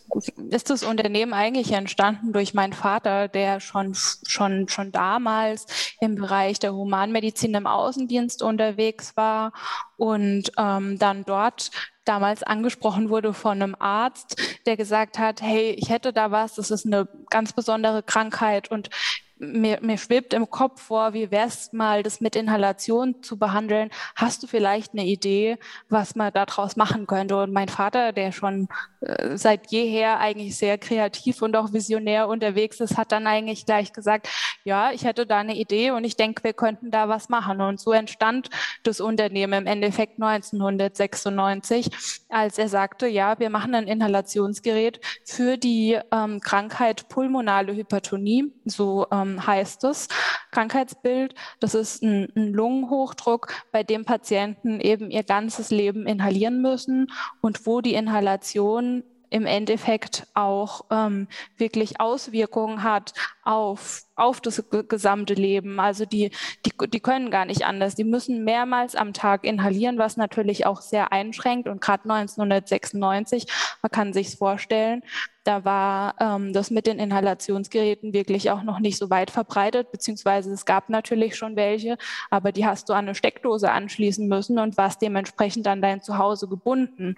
ist 0.50 0.70
das 0.70 0.84
Unternehmen 0.84 1.32
eigentlich 1.34 1.72
entstanden 1.72 2.34
durch 2.34 2.54
meinen 2.54 2.74
Vater, 2.74 3.30
der 3.30 3.62
schon, 3.62 3.96
schon, 4.28 4.68
schon 4.68 4.92
damals 4.92 5.66
im 6.02 6.16
Bereich 6.16 6.60
der 6.60 6.74
Humanmedizin 6.74 7.54
im 7.54 7.68
Außendienst 7.68 8.44
unterwegs 8.44 9.16
war 9.16 9.54
und 9.96 10.52
ähm, 10.58 11.00
dann 11.00 11.24
dort 11.24 11.72
damals 12.04 12.44
angesprochen 12.44 13.10
wurde 13.10 13.34
von 13.34 13.62
einem 13.62 13.76
Arzt, 13.80 14.36
der 14.66 14.76
gesagt 14.76 15.18
hat, 15.18 15.42
hey, 15.42 15.72
ich 15.80 15.90
hätte 15.90 16.12
da 16.12 16.32
was, 16.32 16.56
das 16.56 16.70
ist 16.70 16.86
eine 16.86 17.08
ganz 17.30 17.54
besondere 17.54 18.04
Krankheit 18.04 18.70
und 18.70 18.90
mir, 19.38 19.80
mir 19.82 19.98
schwebt 19.98 20.34
im 20.34 20.50
Kopf 20.50 20.82
vor, 20.82 21.14
wie 21.14 21.32
wäre 21.32 21.48
es 21.48 21.74
mal, 21.74 22.04
das 22.04 22.22
mit 22.22 22.36
Inhalation 22.36 23.22
zu 23.24 23.38
behandeln? 23.38 23.90
Hast 24.16 24.44
du 24.44 24.48
vielleicht 24.48 24.94
eine 24.94 25.06
Idee, 25.06 25.58
was 25.90 26.16
man 26.16 26.32
daraus 26.34 26.76
machen 26.76 27.08
könnte? 27.08 27.38
Und 27.38 27.52
mein 27.52 27.70
Vater, 27.70 28.12
der 28.12 28.32
schon 28.32 28.68
äh, 29.02 29.38
seit 29.38 29.72
jeher 29.72 30.20
eigentlich 30.20 30.58
sehr 30.58 30.78
kreativ 30.78 31.42
und 31.42 31.56
auch 31.56 31.74
visionär 31.74 32.28
unterwegs 32.28 32.80
ist, 32.80 32.98
hat 32.98 33.12
dann 33.12 33.28
eigentlich 33.28 33.66
gleich 33.66 33.92
gesagt, 33.94 34.30
ja, 34.64 34.92
ich 34.92 35.04
hätte 35.04 35.26
da 35.26 35.40
eine 35.40 35.56
Idee 35.56 35.92
und 35.92 36.04
ich 36.04 36.16
denke, 36.16 36.44
wir 36.44 36.54
könnten 36.54 36.92
da 36.92 37.10
was 37.10 37.30
machen. 37.30 37.60
Und 37.62 37.80
so 37.80 37.92
entstand 37.92 38.50
das 38.84 39.02
Unternehmen 39.02 39.54
im 39.64 39.68
Endeffekt 39.68 40.22
1996, 40.22 41.90
als 42.30 42.58
er 42.58 42.70
sagte, 42.70 43.08
ja, 43.08 43.40
wir 43.40 43.50
machen 43.50 43.76
ein 43.76 43.88
Inhalationsgerät 43.88 45.00
für 45.26 45.58
die 45.58 46.00
ähm, 46.12 46.40
Krankheit 46.40 47.10
pulmonale 47.10 47.76
Hypertonie, 47.76 48.54
so 48.66 49.08
ähm, 49.12 49.23
heißt 49.26 49.84
es. 49.86 50.08
Krankheitsbild, 50.52 51.36
das 51.60 51.76
ist 51.76 52.04
ein, 52.04 52.32
ein 52.36 52.54
Lungenhochdruck, 52.54 53.54
bei 53.72 53.84
dem 53.84 54.06
Patienten 54.06 54.80
eben 54.80 55.12
ihr 55.12 55.24
ganzes 55.24 55.72
Leben 55.72 56.06
inhalieren 56.08 56.62
müssen 56.62 57.12
und 57.42 57.66
wo 57.66 57.82
die 57.82 57.94
Inhalation 57.94 59.04
im 59.34 59.48
Endeffekt 59.48 60.28
auch 60.36 60.86
ähm, 60.92 61.28
wirklich 61.58 62.00
Auswirkungen 62.00 62.84
hat 62.84 63.14
auf, 63.44 64.04
auf 64.16 64.42
das 64.42 64.64
gesamte 64.88 65.34
Leben. 65.34 65.80
Also 65.80 66.06
die, 66.06 66.32
die, 66.66 66.72
die 66.88 67.00
können 67.00 67.32
gar 67.32 67.46
nicht 67.46 67.66
anders. 67.66 67.96
Die 67.96 68.04
müssen 68.04 68.44
mehrmals 68.44 68.96
am 68.96 69.14
Tag 69.14 69.44
inhalieren, 69.44 69.98
was 69.98 70.18
natürlich 70.18 70.66
auch 70.66 70.82
sehr 70.82 71.12
einschränkt. 71.12 71.68
Und 71.68 71.82
gerade 71.82 72.04
1996, 72.04 73.48
man 73.82 73.92
kann 73.92 74.14
sich 74.14 74.36
vorstellen, 74.38 75.02
da 75.44 75.66
war 75.66 76.16
ähm, 76.20 76.54
das 76.54 76.72
mit 76.72 76.88
den 76.88 77.00
Inhalationsgeräten 77.00 78.14
wirklich 78.14 78.50
auch 78.52 78.64
noch 78.64 78.80
nicht 78.80 78.98
so 78.98 79.10
weit 79.10 79.30
verbreitet, 79.30 79.92
beziehungsweise 79.92 80.52
es 80.54 80.66
gab 80.66 80.90
natürlich 80.90 81.36
schon 81.36 81.56
welche, 81.56 81.98
aber 82.30 82.52
die 82.52 82.66
hast 82.66 82.88
du 82.88 82.94
an 82.94 83.06
eine 83.06 83.16
Steckdose 83.16 83.70
anschließen 83.72 84.28
müssen 84.28 84.58
und 84.58 84.78
warst 84.78 85.02
dementsprechend 85.02 85.68
an 85.68 85.82
dein 85.82 86.02
Zuhause 86.02 86.48
gebunden. 86.48 87.16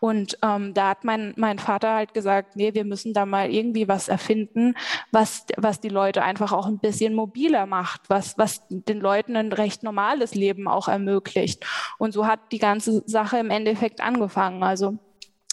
Und 0.00 0.36
ähm, 0.42 0.74
da 0.74 0.90
hat 0.90 1.04
mein, 1.04 1.32
mein 1.36 1.58
Vater 1.58 1.94
halt 1.94 2.12
gesagt, 2.12 2.56
nee, 2.56 2.74
wir 2.74 2.84
müssen 2.84 3.14
da 3.14 3.24
mal 3.24 3.50
irgendwie 3.50 3.88
was 3.88 4.08
erfinden, 4.08 4.74
was, 5.10 5.46
was 5.56 5.80
die 5.80 5.88
Leute 5.88 6.22
einfach 6.22 6.31
auch 6.40 6.66
ein 6.66 6.78
bisschen 6.78 7.14
mobiler 7.14 7.66
macht, 7.66 8.08
was, 8.08 8.38
was 8.38 8.62
den 8.70 9.00
Leuten 9.00 9.36
ein 9.36 9.52
recht 9.52 9.82
normales 9.82 10.34
Leben 10.34 10.66
auch 10.66 10.88
ermöglicht. 10.88 11.66
Und 11.98 12.12
so 12.12 12.26
hat 12.26 12.40
die 12.52 12.58
ganze 12.58 13.02
Sache 13.06 13.38
im 13.38 13.50
Endeffekt 13.50 14.00
angefangen. 14.00 14.62
Also 14.62 14.98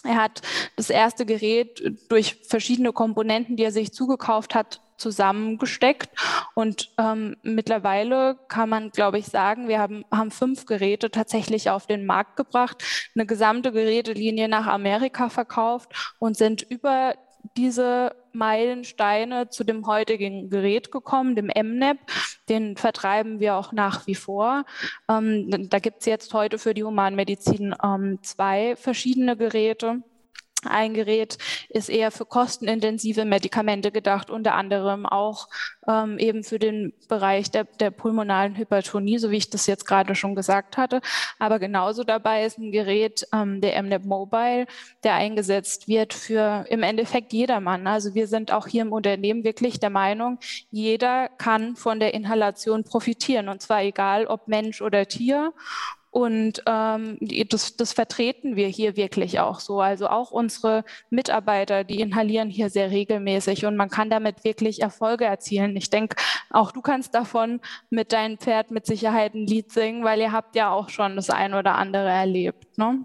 er 0.02 0.16
hat 0.16 0.40
das 0.76 0.88
erste 0.88 1.26
Gerät 1.26 1.82
durch 2.08 2.38
verschiedene 2.48 2.92
Komponenten, 2.92 3.56
die 3.56 3.64
er 3.64 3.72
sich 3.72 3.92
zugekauft 3.92 4.54
hat, 4.54 4.80
zusammengesteckt. 4.96 6.10
Und 6.54 6.90
ähm, 6.98 7.36
mittlerweile 7.42 8.38
kann 8.48 8.68
man, 8.68 8.90
glaube 8.90 9.18
ich, 9.18 9.26
sagen, 9.26 9.68
wir 9.68 9.78
haben, 9.78 10.04
haben 10.10 10.30
fünf 10.30 10.66
Geräte 10.66 11.10
tatsächlich 11.10 11.70
auf 11.70 11.86
den 11.86 12.06
Markt 12.06 12.36
gebracht, 12.36 12.82
eine 13.14 13.26
gesamte 13.26 13.72
Gerätelinie 13.72 14.48
nach 14.48 14.66
Amerika 14.66 15.28
verkauft 15.28 16.14
und 16.18 16.36
sind 16.36 16.62
über 16.62 17.14
diese 17.56 18.14
Meilensteine 18.34 19.48
zu 19.48 19.64
dem 19.64 19.86
heutigen 19.86 20.50
Gerät 20.50 20.90
gekommen, 20.90 21.36
dem 21.36 21.46
MNEP. 21.46 21.98
Den 22.48 22.76
vertreiben 22.76 23.40
wir 23.40 23.56
auch 23.56 23.72
nach 23.72 24.06
wie 24.06 24.14
vor. 24.14 24.64
Ähm, 25.08 25.68
da 25.68 25.78
gibt 25.78 26.00
es 26.00 26.06
jetzt 26.06 26.34
heute 26.34 26.58
für 26.58 26.74
die 26.74 26.84
Humanmedizin 26.84 27.74
ähm, 27.82 28.18
zwei 28.22 28.76
verschiedene 28.76 29.36
Geräte. 29.36 30.02
Ein 30.66 30.94
Gerät 30.94 31.38
ist 31.68 31.88
eher 31.88 32.10
für 32.10 32.26
kostenintensive 32.26 33.24
Medikamente 33.24 33.90
gedacht, 33.90 34.30
unter 34.30 34.54
anderem 34.54 35.06
auch 35.06 35.48
ähm, 35.88 36.18
eben 36.18 36.44
für 36.44 36.58
den 36.58 36.92
Bereich 37.08 37.50
der, 37.50 37.64
der 37.64 37.90
pulmonalen 37.90 38.56
Hypertonie, 38.56 39.18
so 39.18 39.30
wie 39.30 39.36
ich 39.38 39.50
das 39.50 39.66
jetzt 39.66 39.86
gerade 39.86 40.14
schon 40.14 40.34
gesagt 40.34 40.76
hatte. 40.76 41.00
Aber 41.38 41.58
genauso 41.58 42.04
dabei 42.04 42.44
ist 42.44 42.58
ein 42.58 42.72
Gerät, 42.72 43.26
ähm, 43.32 43.60
der 43.60 43.82
MNEP 43.82 44.04
Mobile, 44.04 44.66
der 45.02 45.14
eingesetzt 45.14 45.88
wird 45.88 46.12
für 46.14 46.64
im 46.68 46.82
Endeffekt 46.82 47.32
jedermann. 47.32 47.86
Also 47.86 48.14
wir 48.14 48.26
sind 48.26 48.52
auch 48.52 48.66
hier 48.66 48.82
im 48.82 48.92
Unternehmen 48.92 49.44
wirklich 49.44 49.80
der 49.80 49.90
Meinung, 49.90 50.38
jeder 50.70 51.28
kann 51.28 51.76
von 51.76 52.00
der 52.00 52.14
Inhalation 52.14 52.84
profitieren 52.84 53.48
und 53.48 53.62
zwar 53.62 53.82
egal 53.82 54.26
ob 54.26 54.48
Mensch 54.48 54.82
oder 54.82 55.06
Tier. 55.06 55.52
Und 56.10 56.62
ähm, 56.66 57.18
das, 57.48 57.76
das 57.76 57.92
vertreten 57.92 58.56
wir 58.56 58.66
hier 58.66 58.96
wirklich 58.96 59.38
auch 59.38 59.60
so. 59.60 59.80
Also 59.80 60.08
auch 60.08 60.32
unsere 60.32 60.84
Mitarbeiter, 61.08 61.84
die 61.84 62.00
inhalieren 62.00 62.50
hier 62.50 62.68
sehr 62.68 62.90
regelmäßig 62.90 63.64
und 63.64 63.76
man 63.76 63.90
kann 63.90 64.10
damit 64.10 64.42
wirklich 64.42 64.82
Erfolge 64.82 65.24
erzielen. 65.24 65.76
Ich 65.76 65.88
denke, 65.88 66.16
auch 66.50 66.72
du 66.72 66.80
kannst 66.80 67.14
davon 67.14 67.60
mit 67.90 68.12
deinem 68.12 68.38
Pferd 68.38 68.72
mit 68.72 68.86
Sicherheit 68.86 69.34
ein 69.34 69.46
Lied 69.46 69.70
singen, 69.70 70.02
weil 70.02 70.20
ihr 70.20 70.32
habt 70.32 70.56
ja 70.56 70.70
auch 70.70 70.88
schon 70.88 71.14
das 71.14 71.30
ein 71.30 71.54
oder 71.54 71.76
andere 71.76 72.08
erlebt. 72.08 72.76
Ne? 72.76 73.04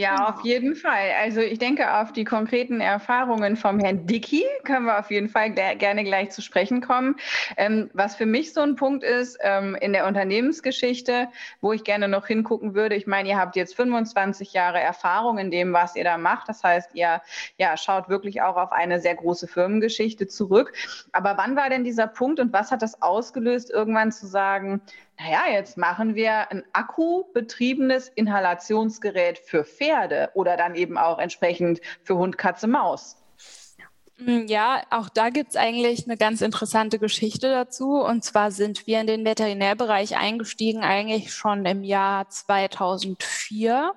Ja, 0.00 0.16
genau. 0.16 0.28
auf 0.30 0.44
jeden 0.44 0.76
Fall. 0.76 1.10
Also 1.20 1.40
ich 1.40 1.58
denke, 1.58 1.98
auf 1.98 2.12
die 2.12 2.24
konkreten 2.24 2.80
Erfahrungen 2.80 3.56
vom 3.56 3.78
Herrn 3.78 4.06
Dickey 4.06 4.46
können 4.64 4.86
wir 4.86 4.98
auf 4.98 5.10
jeden 5.10 5.28
Fall 5.28 5.50
gerne 5.50 6.04
gleich 6.04 6.30
zu 6.30 6.40
sprechen 6.40 6.80
kommen. 6.80 7.16
Ähm, 7.58 7.90
was 7.92 8.16
für 8.16 8.24
mich 8.24 8.54
so 8.54 8.62
ein 8.62 8.76
Punkt 8.76 9.04
ist 9.04 9.36
ähm, 9.42 9.74
in 9.74 9.92
der 9.92 10.06
Unternehmensgeschichte, 10.06 11.28
wo 11.60 11.74
ich 11.74 11.84
gerne 11.84 12.08
noch 12.08 12.26
hingucken 12.26 12.74
würde. 12.74 12.94
Ich 12.94 13.06
meine, 13.06 13.28
ihr 13.28 13.38
habt 13.38 13.56
jetzt 13.56 13.76
25 13.76 14.54
Jahre 14.54 14.80
Erfahrung 14.80 15.36
in 15.36 15.50
dem, 15.50 15.74
was 15.74 15.96
ihr 15.96 16.04
da 16.04 16.16
macht. 16.16 16.48
Das 16.48 16.64
heißt, 16.64 16.94
ihr 16.94 17.20
ja, 17.58 17.76
schaut 17.76 18.08
wirklich 18.08 18.40
auch 18.40 18.56
auf 18.56 18.72
eine 18.72 19.00
sehr 19.00 19.16
große 19.16 19.48
Firmengeschichte 19.48 20.26
zurück. 20.28 20.72
Aber 21.12 21.36
wann 21.36 21.56
war 21.56 21.68
denn 21.68 21.84
dieser 21.84 22.06
Punkt 22.06 22.40
und 22.40 22.54
was 22.54 22.70
hat 22.70 22.80
das 22.80 23.02
ausgelöst, 23.02 23.70
irgendwann 23.70 24.12
zu 24.12 24.26
sagen, 24.26 24.80
naja, 25.22 25.52
jetzt 25.52 25.76
machen 25.76 26.14
wir 26.14 26.50
ein 26.50 26.64
akkubetriebenes 26.72 28.08
Inhalationsgerät 28.08 29.38
für 29.38 29.64
Pferde 29.64 30.30
oder 30.32 30.56
dann 30.56 30.74
eben 30.74 30.96
auch 30.96 31.18
entsprechend 31.18 31.80
für 32.02 32.16
Hund, 32.16 32.38
Katze, 32.38 32.66
Maus. 32.66 33.16
Hm, 34.24 34.46
ja, 34.48 34.82
auch 34.90 35.08
da 35.08 35.30
gibt's 35.30 35.56
eigentlich 35.56 36.04
eine 36.06 36.16
ganz 36.16 36.40
interessante 36.42 36.98
Geschichte 36.98 37.50
dazu. 37.50 38.00
Und 38.00 38.24
zwar 38.24 38.50
sind 38.50 38.86
wir 38.86 39.00
in 39.00 39.06
den 39.06 39.24
Veterinärbereich 39.24 40.16
eingestiegen 40.16 40.82
eigentlich 40.82 41.32
schon 41.32 41.64
im 41.64 41.84
Jahr 41.84 42.28
2004. 42.28 43.92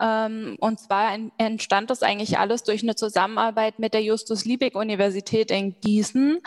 Ähm, 0.00 0.56
und 0.60 0.80
zwar 0.80 1.16
entstand 1.38 1.90
das 1.90 2.02
eigentlich 2.02 2.38
alles 2.38 2.62
durch 2.62 2.82
eine 2.82 2.94
Zusammenarbeit 2.94 3.78
mit 3.78 3.94
der 3.94 4.02
Justus-Liebig-Universität 4.02 5.50
in 5.50 5.78
Gießen. 5.80 6.40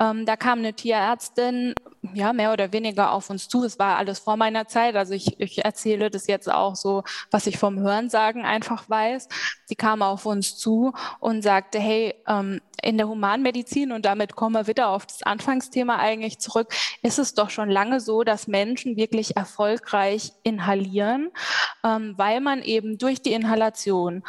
Ähm, 0.00 0.26
da 0.26 0.36
kam 0.36 0.58
eine 0.58 0.74
Tierärztin, 0.74 1.74
ja, 2.14 2.32
mehr 2.32 2.52
oder 2.52 2.72
weniger 2.72 3.12
auf 3.12 3.30
uns 3.30 3.48
zu. 3.48 3.64
Es 3.64 3.78
war 3.78 3.96
alles 3.96 4.18
vor 4.18 4.36
meiner 4.36 4.66
Zeit. 4.66 4.96
Also 4.96 5.14
ich, 5.14 5.40
ich 5.40 5.64
erzähle 5.64 6.10
das 6.10 6.26
jetzt 6.26 6.50
auch 6.50 6.76
so, 6.76 7.04
was 7.30 7.46
ich 7.46 7.58
vom 7.58 7.78
Hörensagen 7.78 8.44
einfach 8.44 8.88
weiß. 8.88 9.28
Die 9.70 9.76
kam 9.76 10.02
auf 10.02 10.26
uns 10.26 10.56
zu 10.56 10.92
und 11.20 11.42
sagte, 11.42 11.78
hey, 11.78 12.14
ähm, 12.26 12.60
in 12.82 12.98
der 12.98 13.08
Humanmedizin, 13.08 13.92
und 13.92 14.04
damit 14.04 14.36
kommen 14.36 14.54
wir 14.54 14.66
wieder 14.66 14.88
auf 14.88 15.06
das 15.06 15.22
Anfangsthema 15.22 15.96
eigentlich 15.96 16.38
zurück, 16.38 16.74
ist 17.02 17.18
es 17.18 17.34
doch 17.34 17.50
schon 17.50 17.70
lange 17.70 18.00
so, 18.00 18.22
dass 18.22 18.46
Menschen 18.46 18.96
wirklich 18.96 19.36
erfolgreich 19.36 20.32
inhalieren, 20.42 21.30
ähm, 21.84 22.14
weil 22.16 22.40
man 22.40 22.62
eben 22.62 22.98
durch 22.98 23.22
die 23.22 23.32
Inhalation 23.32 24.22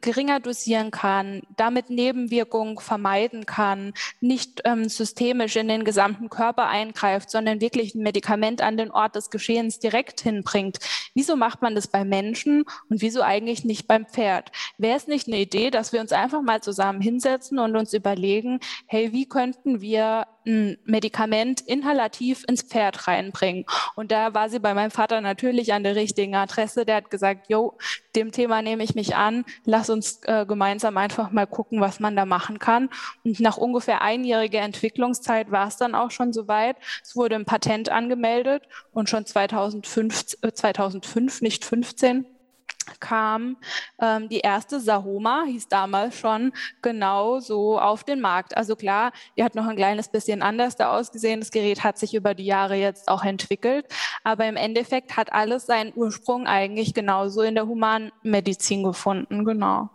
geringer 0.00 0.40
dosieren 0.40 0.90
kann, 0.90 1.42
damit 1.56 1.90
Nebenwirkungen 1.90 2.78
vermeiden 2.78 3.46
kann, 3.46 3.92
nicht 4.20 4.62
ähm, 4.64 4.88
systemisch 4.88 5.56
in 5.56 5.68
den 5.68 5.84
gesamten 5.84 6.28
Körper 6.28 6.68
eingreift, 7.12 7.30
sondern 7.30 7.60
wirklich 7.60 7.94
ein 7.94 8.02
Medikament 8.02 8.62
an 8.62 8.76
den 8.76 8.90
Ort 8.90 9.14
des 9.16 9.30
Geschehens 9.30 9.78
direkt 9.78 10.20
hinbringt. 10.20 10.78
Wieso 11.14 11.36
macht 11.36 11.62
man 11.62 11.74
das 11.74 11.86
bei 11.86 12.04
Menschen 12.04 12.64
und 12.88 13.02
wieso 13.02 13.22
eigentlich 13.22 13.64
nicht 13.64 13.86
beim 13.86 14.06
Pferd? 14.06 14.50
Wäre 14.78 14.96
es 14.96 15.06
nicht 15.06 15.28
eine 15.28 15.38
Idee, 15.38 15.70
dass 15.70 15.92
wir 15.92 16.00
uns 16.00 16.12
einfach 16.12 16.42
mal 16.42 16.62
zusammen 16.62 17.00
hinsetzen 17.00 17.58
und 17.58 17.76
uns 17.76 17.92
überlegen, 17.92 18.60
hey, 18.86 19.12
wie 19.12 19.28
könnten 19.28 19.80
wir 19.80 20.26
ein 20.46 20.78
Medikament 20.84 21.60
inhalativ 21.60 22.44
ins 22.48 22.62
Pferd 22.62 23.06
reinbringen? 23.08 23.64
Und 23.94 24.10
da 24.12 24.34
war 24.34 24.48
sie 24.48 24.58
bei 24.58 24.74
meinem 24.74 24.90
Vater 24.90 25.20
natürlich 25.20 25.72
an 25.72 25.84
der 25.84 25.96
richtigen 25.96 26.34
Adresse. 26.34 26.84
Der 26.84 26.96
hat 26.96 27.10
gesagt, 27.10 27.48
jo, 27.48 27.76
dem 28.16 28.32
Thema 28.32 28.62
nehme 28.62 28.84
ich 28.84 28.94
mich 28.94 29.16
an. 29.16 29.44
Lass 29.64 29.90
uns 29.90 30.20
äh, 30.24 30.46
gemeinsam 30.46 30.96
einfach 30.96 31.30
mal 31.30 31.46
gucken, 31.46 31.80
was 31.80 32.00
man 32.00 32.16
da 32.16 32.24
machen 32.24 32.58
kann. 32.58 32.88
Und 33.24 33.40
nach 33.40 33.56
ungefähr 33.56 34.02
einjähriger 34.02 34.60
Entwicklungszeit 34.60 35.50
war 35.50 35.68
es 35.68 35.76
dann 35.76 35.94
auch 35.94 36.10
schon 36.10 36.32
soweit. 36.32 36.76
Es 37.02 37.16
wurde 37.16 37.36
ein 37.36 37.44
Patent 37.44 37.88
angemeldet 37.90 38.64
und 38.92 39.08
schon 39.08 39.26
2005, 39.26 40.38
äh, 40.42 40.52
2005 40.52 41.42
nicht 41.42 41.64
15, 41.64 42.26
kam 43.00 43.56
ähm, 44.00 44.28
die 44.28 44.40
erste 44.40 44.80
Sahoma, 44.80 45.44
hieß 45.46 45.68
damals 45.68 46.18
schon, 46.18 46.52
genau 46.82 47.40
so 47.40 47.78
auf 47.78 48.04
den 48.04 48.20
Markt. 48.20 48.56
Also 48.56 48.76
klar, 48.76 49.12
die 49.36 49.44
hat 49.44 49.54
noch 49.54 49.66
ein 49.66 49.76
kleines 49.76 50.08
bisschen 50.08 50.42
anders 50.42 50.76
da 50.76 50.96
ausgesehen. 50.96 51.40
Das 51.40 51.50
Gerät 51.50 51.84
hat 51.84 51.98
sich 51.98 52.14
über 52.14 52.34
die 52.34 52.46
Jahre 52.46 52.76
jetzt 52.76 53.08
auch 53.08 53.24
entwickelt. 53.24 53.86
Aber 54.24 54.46
im 54.46 54.56
Endeffekt 54.56 55.16
hat 55.16 55.32
alles 55.32 55.66
seinen 55.66 55.92
Ursprung 55.94 56.46
eigentlich 56.46 56.94
genauso 56.94 57.42
in 57.42 57.54
der 57.54 57.66
Humanmedizin 57.66 58.82
gefunden. 58.82 59.44
Genau. 59.44 59.90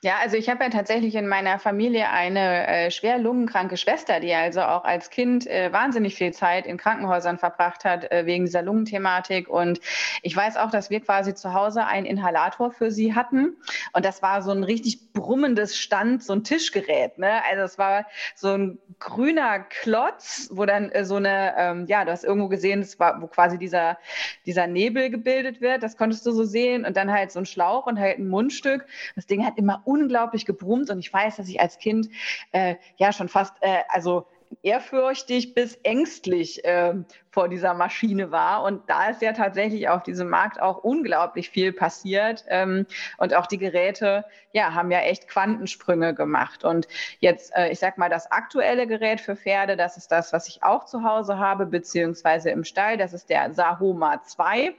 Ja, 0.00 0.18
also 0.20 0.36
ich 0.36 0.48
habe 0.48 0.62
ja 0.62 0.70
tatsächlich 0.70 1.16
in 1.16 1.26
meiner 1.26 1.58
Familie 1.58 2.10
eine 2.10 2.68
äh, 2.68 2.90
schwer 2.92 3.18
lungenkranke 3.18 3.76
Schwester, 3.76 4.20
die 4.20 4.32
also 4.32 4.60
auch 4.60 4.84
als 4.84 5.10
Kind 5.10 5.48
äh, 5.48 5.72
wahnsinnig 5.72 6.14
viel 6.14 6.32
Zeit 6.32 6.66
in 6.66 6.76
Krankenhäusern 6.76 7.36
verbracht 7.36 7.84
hat 7.84 8.10
äh, 8.12 8.24
wegen 8.24 8.44
dieser 8.44 8.62
Lungenthematik. 8.62 9.48
Und 9.48 9.80
ich 10.22 10.36
weiß 10.36 10.56
auch, 10.56 10.70
dass 10.70 10.90
wir 10.90 11.00
quasi 11.00 11.34
zu 11.34 11.52
Hause 11.52 11.84
einen 11.84 12.06
Inhalator 12.06 12.70
für 12.70 12.92
sie 12.92 13.16
hatten. 13.16 13.56
Und 13.92 14.04
das 14.04 14.22
war 14.22 14.42
so 14.42 14.52
ein 14.52 14.62
richtig 14.62 15.12
brummendes 15.12 15.76
Stand, 15.76 16.22
so 16.22 16.32
ein 16.32 16.44
Tischgerät. 16.44 17.18
Ne? 17.18 17.42
Also 17.50 17.64
es 17.64 17.76
war 17.76 18.06
so 18.36 18.52
ein 18.56 18.78
grüner 19.00 19.58
Klotz, 19.58 20.48
wo 20.52 20.64
dann 20.64 20.90
äh, 20.90 21.04
so 21.04 21.16
eine, 21.16 21.54
ähm, 21.58 21.86
ja, 21.88 22.04
du 22.04 22.12
hast 22.12 22.22
irgendwo 22.22 22.46
gesehen, 22.46 22.82
es 22.82 23.00
war, 23.00 23.20
wo 23.20 23.26
quasi 23.26 23.58
dieser, 23.58 23.98
dieser 24.46 24.68
Nebel 24.68 25.10
gebildet 25.10 25.60
wird. 25.60 25.82
Das 25.82 25.96
konntest 25.96 26.24
du 26.24 26.30
so 26.30 26.44
sehen. 26.44 26.84
Und 26.84 26.96
dann 26.96 27.10
halt 27.10 27.32
so 27.32 27.40
ein 27.40 27.46
Schlauch 27.46 27.86
und 27.86 27.98
halt 27.98 28.20
ein 28.20 28.28
Mundstück. 28.28 28.86
Das 29.16 29.26
Ding 29.28 29.44
hat 29.44 29.56
immer 29.56 29.82
unglaublich 29.84 30.46
gebrummt 30.46 30.90
und 30.90 30.98
ich 30.98 31.12
weiß, 31.12 31.36
dass 31.36 31.48
ich 31.48 31.60
als 31.60 31.78
Kind 31.78 32.08
äh, 32.52 32.76
ja 32.96 33.12
schon 33.12 33.28
fast, 33.28 33.54
äh, 33.60 33.82
also 33.88 34.26
ehrfürchtig 34.62 35.54
bis 35.54 35.76
ängstlich 35.82 36.64
äh, 36.64 36.94
vor 37.30 37.48
dieser 37.48 37.74
Maschine 37.74 38.30
war. 38.30 38.62
Und 38.62 38.88
da 38.88 39.10
ist 39.10 39.22
ja 39.22 39.32
tatsächlich 39.32 39.88
auf 39.88 40.02
diesem 40.02 40.28
Markt 40.28 40.60
auch 40.60 40.78
unglaublich 40.78 41.50
viel 41.50 41.72
passiert. 41.72 42.44
Ähm, 42.48 42.86
und 43.18 43.34
auch 43.34 43.46
die 43.46 43.58
Geräte, 43.58 44.24
ja, 44.52 44.74
haben 44.74 44.90
ja 44.90 45.00
echt 45.00 45.28
Quantensprünge 45.28 46.14
gemacht. 46.14 46.64
Und 46.64 46.88
jetzt, 47.20 47.54
äh, 47.54 47.70
ich 47.70 47.78
sag 47.78 47.98
mal, 47.98 48.08
das 48.08 48.30
aktuelle 48.30 48.86
Gerät 48.86 49.20
für 49.20 49.36
Pferde, 49.36 49.76
das 49.76 49.96
ist 49.96 50.10
das, 50.10 50.32
was 50.32 50.48
ich 50.48 50.62
auch 50.62 50.84
zu 50.84 51.04
Hause 51.04 51.38
habe, 51.38 51.66
beziehungsweise 51.66 52.50
im 52.50 52.64
Stall. 52.64 52.96
Das 52.96 53.12
ist 53.12 53.30
der 53.30 53.52
Sahoma 53.52 54.22
2. 54.22 54.74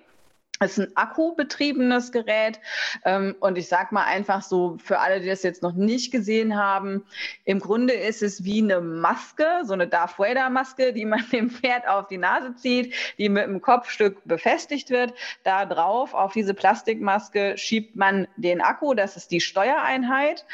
Es 0.62 0.78
ist 0.78 0.90
ein 0.90 0.98
akkubetriebenes 0.98 2.12
Gerät. 2.12 2.60
Ähm, 3.06 3.34
und 3.40 3.58
ich 3.58 3.70
sage 3.70 3.94
mal 3.94 4.04
einfach 4.04 4.42
so 4.42 4.78
für 4.84 5.00
alle, 5.00 5.22
die 5.22 5.30
das 5.30 5.42
jetzt 5.42 5.64
noch 5.64 5.72
nicht 5.72 6.12
gesehen 6.12 6.58
haben, 6.58 7.06
im 7.46 7.60
Grunde 7.60 7.94
ist 7.94 8.22
es 8.22 8.44
wie 8.44 8.62
eine 8.62 8.82
Maske, 8.82 9.46
so 9.64 9.72
eine 9.72 9.88
Darth 9.88 10.20
Vader 10.20 10.50
Maske, 10.50 10.92
die 10.92 11.06
man 11.06 11.24
dem 11.32 11.50
Pferd 11.50 11.88
auf 11.88 12.08
die 12.08 12.18
Nase 12.18 12.56
zieht, 12.56 12.94
die 13.18 13.30
mit 13.30 13.46
dem 13.46 13.62
Kopfstück 13.62 14.22
befestigt 14.26 14.90
wird. 14.90 15.14
Da 15.46 15.66
drauf 15.66 16.14
auf 16.14 16.34
diese 16.34 16.54
Plastikmaske 16.54 17.58
schiebt 17.58 17.96
man 17.96 18.28
den 18.36 18.60
Akku, 18.60 18.94
das 18.94 19.16
ist 19.16 19.32
die 19.32 19.40
Steuereinheit. 19.40 20.46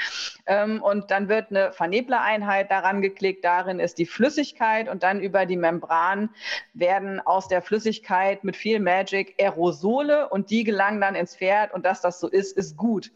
Ähm, 0.45 0.83
und 0.83 1.09
dann 1.09 1.29
wird 1.29 1.49
eine 1.49 1.71
Verneblereinheit 1.71 2.69
daran 2.69 3.01
geklickt, 3.01 3.43
darin 3.43 3.79
ist 3.79 3.97
die 3.97 4.05
Flüssigkeit. 4.05 4.87
Und 4.87 5.01
dann 5.01 5.19
über 5.19 5.47
die 5.47 5.57
Membran 5.57 6.29
werden 6.75 7.19
aus 7.21 7.47
der 7.47 7.63
Flüssigkeit 7.63 8.43
mit 8.43 8.55
viel 8.55 8.79
Magic 8.79 9.33
Aerosol 9.39 9.94
hole 9.95 10.29
und 10.29 10.49
die 10.49 10.63
gelangen 10.63 11.01
dann 11.01 11.15
ins 11.15 11.35
Pferd 11.35 11.73
und 11.73 11.85
dass 11.85 12.01
das 12.01 12.19
so 12.19 12.27
ist, 12.27 12.57
ist 12.57 12.75
gut. 12.75 13.11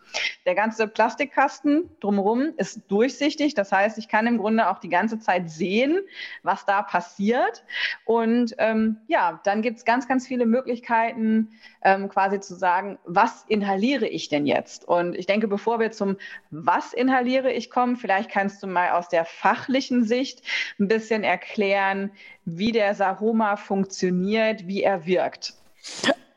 Der 0.46 0.56
ganze 0.56 0.88
Plastikkasten 0.88 1.90
drumherum 2.00 2.54
ist 2.58 2.82
durchsichtig, 2.88 3.54
das 3.54 3.72
heißt, 3.72 3.98
ich 3.98 4.08
kann 4.08 4.28
im 4.28 4.38
Grunde 4.38 4.70
auch 4.70 4.80
die 4.80 4.90
ganze 4.90 5.20
Zeit 5.20 5.50
sehen, 5.50 6.00
was 6.44 6.66
da 6.66 6.82
passiert. 6.82 7.64
Und 8.06 8.56
ähm, 8.58 8.98
ja, 9.08 9.42
dann 9.44 9.62
gibt 9.62 9.78
es 9.78 9.86
ganz, 9.86 10.08
ganz 10.08 10.28
viele 10.28 10.46
Möglichkeiten, 10.46 11.50
ähm, 11.82 12.10
quasi 12.10 12.40
zu 12.40 12.56
sagen, 12.56 12.98
was 13.06 13.44
inhaliere 13.48 14.08
ich 14.08 14.30
denn 14.30 14.46
jetzt? 14.46 14.88
Und 14.88 15.16
ich 15.16 15.26
denke, 15.26 15.48
bevor 15.48 15.80
wir 15.80 15.92
zum 15.92 16.18
Was 16.52 16.94
inhaliere 16.94 17.52
ich 17.52 17.70
kommen, 17.70 17.96
vielleicht 17.96 18.32
kannst 18.32 18.64
du 18.64 18.68
mal 18.68 18.92
aus 18.92 19.10
der 19.10 19.26
fachlichen 19.26 20.04
Sicht 20.04 20.42
ein 20.80 20.88
bisschen 20.88 21.24
erklären, 21.24 22.12
wie 22.46 22.72
der 22.72 22.96
Sahoma 22.96 23.56
funktioniert, 23.58 24.68
wie 24.68 24.84
er 24.84 25.06
wirkt. 25.06 25.54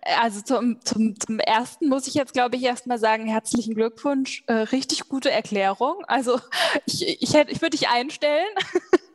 Also 0.05 0.41
zum, 0.43 0.81
zum, 0.85 1.19
zum 1.19 1.39
ersten 1.39 1.89
muss 1.89 2.07
ich 2.09 2.15
jetzt, 2.15 2.33
glaube 2.33 2.57
ich, 2.57 2.65
erstmal 2.65 2.99
sagen, 2.99 3.27
herzlichen 3.27 3.75
Glückwunsch. 3.75 4.43
Äh, 4.47 4.55
richtig 4.55 5.09
gute 5.09 5.31
Erklärung. 5.31 6.05
Also 6.07 6.41
ich, 6.87 7.07
ich, 7.07 7.35
ich 7.35 7.63
würde 7.63 7.77
dich 7.77 7.89
einstellen. 7.89 8.55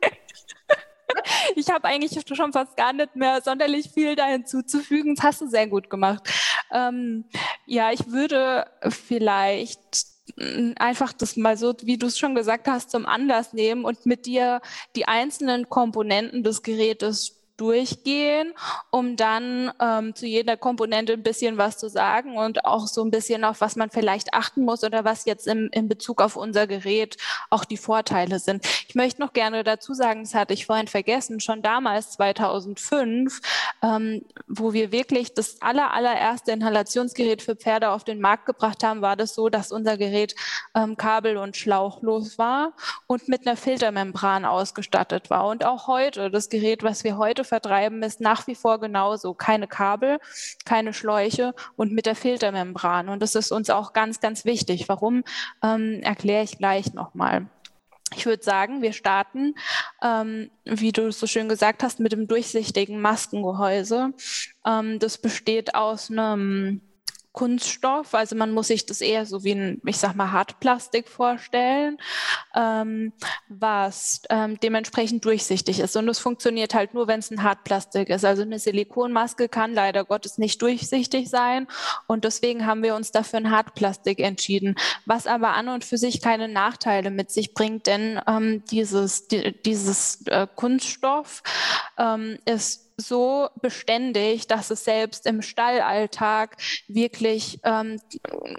ich 1.56 1.70
habe 1.70 1.84
eigentlich 1.84 2.18
schon 2.34 2.52
fast 2.52 2.76
gar 2.76 2.92
nicht 2.92 3.16
mehr 3.16 3.42
sonderlich 3.42 3.90
viel 3.90 4.16
da 4.16 4.26
hinzuzufügen. 4.26 5.14
Das 5.14 5.24
hast 5.24 5.40
du 5.42 5.48
sehr 5.48 5.66
gut 5.66 5.90
gemacht. 5.90 6.22
Ähm, 6.72 7.24
ja, 7.66 7.92
ich 7.92 8.10
würde 8.10 8.66
vielleicht 8.88 10.06
einfach 10.76 11.12
das 11.12 11.36
mal 11.36 11.56
so, 11.56 11.74
wie 11.82 11.96
du 11.96 12.06
es 12.06 12.18
schon 12.18 12.34
gesagt 12.34 12.68
hast, 12.68 12.90
zum 12.90 13.06
Anlass 13.06 13.52
nehmen 13.52 13.84
und 13.84 14.06
mit 14.06 14.26
dir 14.26 14.60
die 14.94 15.06
einzelnen 15.06 15.68
Komponenten 15.68 16.42
des 16.42 16.62
Gerätes 16.62 17.37
durchgehen, 17.58 18.54
um 18.90 19.16
dann 19.16 19.70
ähm, 19.80 20.14
zu 20.14 20.26
jeder 20.26 20.56
Komponente 20.56 21.12
ein 21.12 21.22
bisschen 21.22 21.58
was 21.58 21.76
zu 21.76 21.90
sagen 21.90 22.38
und 22.38 22.64
auch 22.64 22.86
so 22.86 23.04
ein 23.04 23.10
bisschen 23.10 23.44
auf 23.44 23.60
was 23.60 23.76
man 23.76 23.90
vielleicht 23.90 24.32
achten 24.32 24.64
muss 24.64 24.84
oder 24.84 25.04
was 25.04 25.26
jetzt 25.26 25.46
im, 25.46 25.68
in 25.72 25.88
Bezug 25.88 26.22
auf 26.22 26.36
unser 26.36 26.66
Gerät 26.66 27.16
auch 27.50 27.64
die 27.64 27.76
Vorteile 27.76 28.38
sind. 28.38 28.64
Ich 28.88 28.94
möchte 28.94 29.20
noch 29.20 29.32
gerne 29.32 29.64
dazu 29.64 29.92
sagen, 29.92 30.22
das 30.22 30.34
hatte 30.34 30.54
ich 30.54 30.66
vorhin 30.66 30.86
vergessen, 30.86 31.40
schon 31.40 31.60
damals 31.60 32.12
2005, 32.12 33.40
ähm, 33.82 34.24
wo 34.46 34.72
wir 34.72 34.92
wirklich 34.92 35.34
das 35.34 35.60
aller, 35.60 35.92
allererste 35.92 36.52
Inhalationsgerät 36.52 37.42
für 37.42 37.56
Pferde 37.56 37.90
auf 37.90 38.04
den 38.04 38.20
Markt 38.20 38.46
gebracht 38.46 38.84
haben, 38.84 39.02
war 39.02 39.16
das 39.16 39.34
so, 39.34 39.48
dass 39.48 39.72
unser 39.72 39.96
Gerät 39.96 40.34
ähm, 40.74 40.96
kabel- 40.96 41.36
und 41.36 41.56
schlauchlos 41.56 42.38
war 42.38 42.72
und 43.06 43.28
mit 43.28 43.46
einer 43.46 43.56
Filtermembran 43.56 44.44
ausgestattet 44.44 45.30
war. 45.30 45.48
Und 45.48 45.64
auch 45.64 45.88
heute, 45.88 46.30
das 46.30 46.48
Gerät, 46.48 46.82
was 46.82 47.02
wir 47.02 47.18
heute 47.18 47.44
vertreiben, 47.48 48.02
ist 48.02 48.20
nach 48.20 48.46
wie 48.46 48.54
vor 48.54 48.78
genauso. 48.80 49.34
Keine 49.34 49.66
Kabel, 49.66 50.18
keine 50.64 50.92
Schläuche 50.92 51.54
und 51.76 51.92
mit 51.92 52.06
der 52.06 52.14
Filtermembran. 52.14 53.08
Und 53.08 53.20
das 53.20 53.34
ist 53.34 53.52
uns 53.52 53.70
auch 53.70 53.92
ganz, 53.92 54.20
ganz 54.20 54.44
wichtig. 54.44 54.88
Warum, 54.88 55.24
ähm, 55.62 56.00
erkläre 56.02 56.44
ich 56.44 56.58
gleich 56.58 56.94
nochmal. 56.94 57.46
Ich 58.16 58.24
würde 58.24 58.42
sagen, 58.42 58.80
wir 58.80 58.92
starten, 58.92 59.54
ähm, 60.02 60.50
wie 60.64 60.92
du 60.92 61.12
so 61.12 61.26
schön 61.26 61.48
gesagt 61.48 61.82
hast, 61.82 62.00
mit 62.00 62.12
dem 62.12 62.26
durchsichtigen 62.26 63.00
Maskengehäuse. 63.00 64.14
Ähm, 64.64 64.98
das 64.98 65.18
besteht 65.18 65.74
aus 65.74 66.10
einem 66.10 66.80
Kunststoff. 67.38 68.14
Also 68.14 68.34
man 68.34 68.50
muss 68.50 68.66
sich 68.66 68.84
das 68.84 69.00
eher 69.00 69.24
so 69.24 69.44
wie 69.44 69.52
ein, 69.52 69.80
ich 69.86 69.98
sag 69.98 70.16
mal, 70.16 70.32
Hartplastik 70.32 71.08
vorstellen, 71.08 71.96
ähm, 72.52 73.12
was 73.48 74.22
ähm, 74.28 74.58
dementsprechend 74.58 75.24
durchsichtig 75.24 75.78
ist. 75.78 75.96
Und 75.96 76.08
das 76.08 76.18
funktioniert 76.18 76.74
halt 76.74 76.94
nur, 76.94 77.06
wenn 77.06 77.20
es 77.20 77.30
ein 77.30 77.44
Hartplastik 77.44 78.08
ist. 78.08 78.24
Also 78.24 78.42
eine 78.42 78.58
Silikonmaske 78.58 79.48
kann 79.48 79.72
leider 79.72 80.04
Gottes 80.04 80.38
nicht 80.38 80.60
durchsichtig 80.62 81.30
sein. 81.30 81.68
Und 82.08 82.24
deswegen 82.24 82.66
haben 82.66 82.82
wir 82.82 82.96
uns 82.96 83.12
dafür 83.12 83.36
ein 83.36 83.52
Hartplastik 83.52 84.18
entschieden, 84.18 84.74
was 85.06 85.28
aber 85.28 85.50
an 85.50 85.68
und 85.68 85.84
für 85.84 85.96
sich 85.96 86.20
keine 86.20 86.48
Nachteile 86.48 87.12
mit 87.12 87.30
sich 87.30 87.54
bringt, 87.54 87.86
denn 87.86 88.20
ähm, 88.26 88.64
dieses, 88.64 89.28
die, 89.28 89.52
dieses 89.62 90.26
äh, 90.26 90.48
Kunststoff 90.56 91.44
ähm, 91.98 92.38
ist 92.46 92.87
so 93.00 93.48
beständig, 93.62 94.48
dass 94.48 94.70
es 94.70 94.84
selbst 94.84 95.24
im 95.24 95.40
Stallalltag 95.40 96.56
wirklich 96.88 97.60
ähm, 97.62 98.00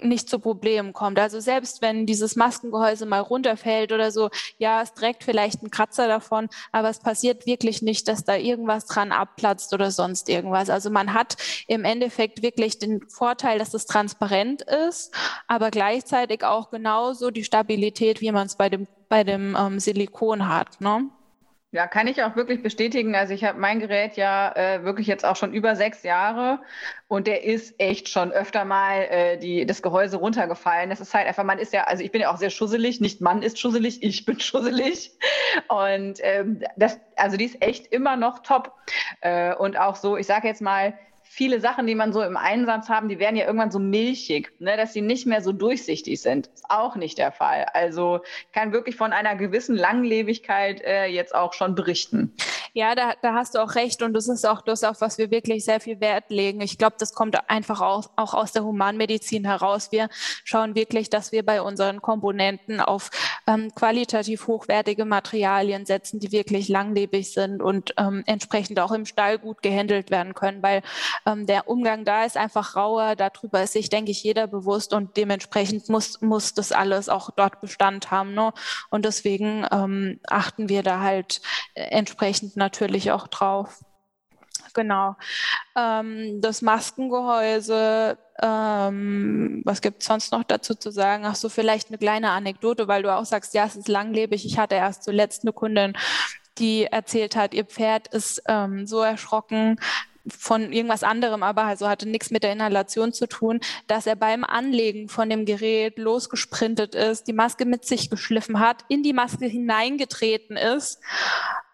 nicht 0.02 0.30
zu 0.30 0.38
Problemen 0.38 0.94
kommt. 0.94 1.18
Also 1.18 1.40
selbst 1.40 1.82
wenn 1.82 2.06
dieses 2.06 2.36
Maskengehäuse 2.36 3.04
mal 3.04 3.20
runterfällt 3.20 3.92
oder 3.92 4.10
so, 4.10 4.30
ja, 4.58 4.80
es 4.80 4.94
trägt 4.94 5.24
vielleicht 5.24 5.60
einen 5.60 5.70
Kratzer 5.70 6.08
davon, 6.08 6.48
aber 6.72 6.88
es 6.88 7.00
passiert 7.00 7.44
wirklich 7.44 7.82
nicht, 7.82 8.08
dass 8.08 8.24
da 8.24 8.34
irgendwas 8.34 8.86
dran 8.86 9.12
abplatzt 9.12 9.74
oder 9.74 9.90
sonst 9.90 10.28
irgendwas. 10.30 10.70
Also 10.70 10.88
man 10.88 11.12
hat 11.12 11.36
im 11.68 11.84
Endeffekt 11.84 12.42
wirklich 12.42 12.78
den 12.78 13.06
Vorteil, 13.08 13.58
dass 13.58 13.74
es 13.74 13.84
transparent 13.84 14.62
ist, 14.62 15.14
aber 15.48 15.70
gleichzeitig 15.70 16.44
auch 16.44 16.70
genauso 16.70 17.30
die 17.30 17.44
Stabilität, 17.44 18.22
wie 18.22 18.32
man 18.32 18.46
es 18.46 18.56
bei 18.56 18.70
dem, 18.70 18.86
bei 19.10 19.22
dem 19.22 19.54
ähm, 19.58 19.78
Silikon 19.80 20.48
hat. 20.48 20.80
Ne? 20.80 21.10
Ja, 21.72 21.86
kann 21.86 22.08
ich 22.08 22.20
auch 22.24 22.34
wirklich 22.34 22.62
bestätigen. 22.62 23.14
Also 23.14 23.32
ich 23.32 23.44
habe 23.44 23.56
mein 23.60 23.78
Gerät 23.78 24.16
ja 24.16 24.52
äh, 24.56 24.82
wirklich 24.82 25.06
jetzt 25.06 25.24
auch 25.24 25.36
schon 25.36 25.52
über 25.52 25.76
sechs 25.76 26.02
Jahre 26.02 26.58
und 27.06 27.28
der 27.28 27.44
ist 27.44 27.76
echt 27.78 28.08
schon 28.08 28.32
öfter 28.32 28.64
mal 28.64 29.02
äh, 29.02 29.38
die, 29.38 29.66
das 29.66 29.80
Gehäuse 29.80 30.16
runtergefallen. 30.16 30.90
Das 30.90 31.00
ist 31.00 31.14
halt 31.14 31.28
einfach, 31.28 31.44
man 31.44 31.60
ist 31.60 31.72
ja, 31.72 31.84
also 31.84 32.02
ich 32.02 32.10
bin 32.10 32.22
ja 32.22 32.32
auch 32.32 32.38
sehr 32.38 32.50
schusselig, 32.50 33.00
nicht 33.00 33.20
Mann 33.20 33.42
ist 33.42 33.60
schusselig, 33.60 34.02
ich 34.02 34.24
bin 34.24 34.40
schusselig. 34.40 35.12
Und 35.68 36.18
ähm, 36.22 36.60
das, 36.76 36.98
also 37.14 37.36
die 37.36 37.44
ist 37.44 37.62
echt 37.62 37.86
immer 37.86 38.16
noch 38.16 38.40
top. 38.40 38.72
Äh, 39.20 39.54
und 39.54 39.78
auch 39.78 39.94
so, 39.94 40.16
ich 40.16 40.26
sage 40.26 40.48
jetzt 40.48 40.62
mal, 40.62 40.94
viele 41.32 41.60
Sachen, 41.60 41.86
die 41.86 41.94
man 41.94 42.12
so 42.12 42.22
im 42.22 42.36
Einsatz 42.36 42.88
haben, 42.88 43.08
die 43.08 43.20
werden 43.20 43.36
ja 43.36 43.46
irgendwann 43.46 43.70
so 43.70 43.78
milchig, 43.78 44.52
ne, 44.58 44.76
dass 44.76 44.92
sie 44.92 45.00
nicht 45.00 45.26
mehr 45.26 45.42
so 45.42 45.52
durchsichtig 45.52 46.20
sind. 46.20 46.48
Ist 46.48 46.68
auch 46.68 46.96
nicht 46.96 47.18
der 47.18 47.30
Fall. 47.30 47.66
Also 47.72 48.18
kann 48.52 48.72
wirklich 48.72 48.96
von 48.96 49.12
einer 49.12 49.36
gewissen 49.36 49.76
Langlebigkeit 49.76 50.82
äh, 50.82 51.06
jetzt 51.06 51.32
auch 51.32 51.52
schon 51.52 51.76
berichten. 51.76 52.34
Ja, 52.72 52.96
da, 52.96 53.14
da 53.22 53.34
hast 53.34 53.54
du 53.54 53.60
auch 53.60 53.76
recht 53.76 54.02
und 54.02 54.12
das 54.12 54.28
ist 54.28 54.44
auch 54.44 54.60
das, 54.60 54.82
auf 54.82 55.00
was 55.00 55.18
wir 55.18 55.30
wirklich 55.30 55.64
sehr 55.64 55.80
viel 55.80 56.00
Wert 56.00 56.30
legen. 56.30 56.60
Ich 56.60 56.78
glaube, 56.78 56.96
das 56.98 57.14
kommt 57.14 57.38
einfach 57.48 57.80
auch, 57.80 58.10
auch 58.16 58.34
aus 58.34 58.50
der 58.50 58.64
Humanmedizin 58.64 59.44
heraus. 59.44 59.92
Wir 59.92 60.08
schauen 60.44 60.74
wirklich, 60.74 61.10
dass 61.10 61.30
wir 61.30 61.44
bei 61.44 61.62
unseren 61.62 62.02
Komponenten 62.02 62.80
auf 62.80 63.10
ähm, 63.46 63.72
qualitativ 63.74 64.48
hochwertige 64.48 65.04
Materialien 65.04 65.86
setzen, 65.86 66.18
die 66.18 66.32
wirklich 66.32 66.68
langlebig 66.68 67.32
sind 67.32 67.62
und 67.62 67.94
ähm, 67.96 68.24
entsprechend 68.26 68.80
auch 68.80 68.92
im 68.92 69.06
Stall 69.06 69.38
gut 69.38 69.62
gehandelt 69.62 70.10
werden 70.10 70.34
können, 70.34 70.62
weil 70.62 70.82
ähm, 71.26 71.46
der 71.46 71.68
Umgang 71.68 72.04
da 72.04 72.24
ist 72.24 72.36
einfach 72.36 72.76
rauer, 72.76 73.16
darüber 73.16 73.62
ist 73.62 73.72
sich, 73.72 73.88
denke 73.88 74.10
ich, 74.10 74.22
jeder 74.22 74.46
bewusst 74.46 74.92
und 74.92 75.16
dementsprechend 75.16 75.88
muss, 75.88 76.20
muss 76.20 76.54
das 76.54 76.72
alles 76.72 77.08
auch 77.08 77.30
dort 77.30 77.60
Bestand 77.60 78.10
haben. 78.10 78.34
Ne? 78.34 78.52
Und 78.90 79.04
deswegen 79.04 79.66
ähm, 79.70 80.20
achten 80.28 80.68
wir 80.68 80.82
da 80.82 81.00
halt 81.00 81.40
äh, 81.74 81.82
entsprechend 81.82 82.56
natürlich 82.56 83.12
auch 83.12 83.28
drauf. 83.28 83.80
Genau. 84.74 85.16
Ähm, 85.76 86.40
das 86.40 86.62
Maskengehäuse, 86.62 88.18
ähm, 88.40 89.62
was 89.64 89.80
gibt 89.80 90.02
es 90.02 90.08
sonst 90.08 90.32
noch 90.32 90.44
dazu 90.44 90.74
zu 90.74 90.90
sagen? 90.90 91.24
Ach 91.26 91.34
so, 91.34 91.48
vielleicht 91.48 91.88
eine 91.88 91.98
kleine 91.98 92.30
Anekdote, 92.30 92.88
weil 92.88 93.02
du 93.02 93.14
auch 93.14 93.24
sagst, 93.24 93.54
ja, 93.54 93.64
es 93.64 93.76
ist 93.76 93.88
langlebig. 93.88 94.44
Ich 94.44 94.58
hatte 94.58 94.76
erst 94.76 95.04
zuletzt 95.04 95.42
eine 95.42 95.52
Kundin, 95.52 95.94
die 96.58 96.84
erzählt 96.84 97.36
hat, 97.36 97.54
ihr 97.54 97.64
Pferd 97.64 98.08
ist 98.08 98.42
ähm, 98.46 98.86
so 98.86 99.00
erschrocken, 99.00 99.80
von 100.30 100.72
irgendwas 100.72 101.02
anderem, 101.02 101.42
aber 101.42 101.64
also 101.64 101.88
hatte 101.88 102.08
nichts 102.08 102.30
mit 102.30 102.42
der 102.42 102.52
Inhalation 102.52 103.12
zu 103.12 103.26
tun, 103.26 103.60
dass 103.86 104.06
er 104.06 104.16
beim 104.16 104.44
Anlegen 104.44 105.08
von 105.08 105.28
dem 105.28 105.44
Gerät 105.44 105.98
losgesprintet 105.98 106.94
ist, 106.94 107.26
die 107.26 107.32
Maske 107.32 107.64
mit 107.64 107.84
sich 107.84 108.10
geschliffen 108.10 108.60
hat, 108.60 108.84
in 108.88 109.02
die 109.02 109.12
Maske 109.12 109.46
hineingetreten 109.46 110.56
ist 110.56 111.00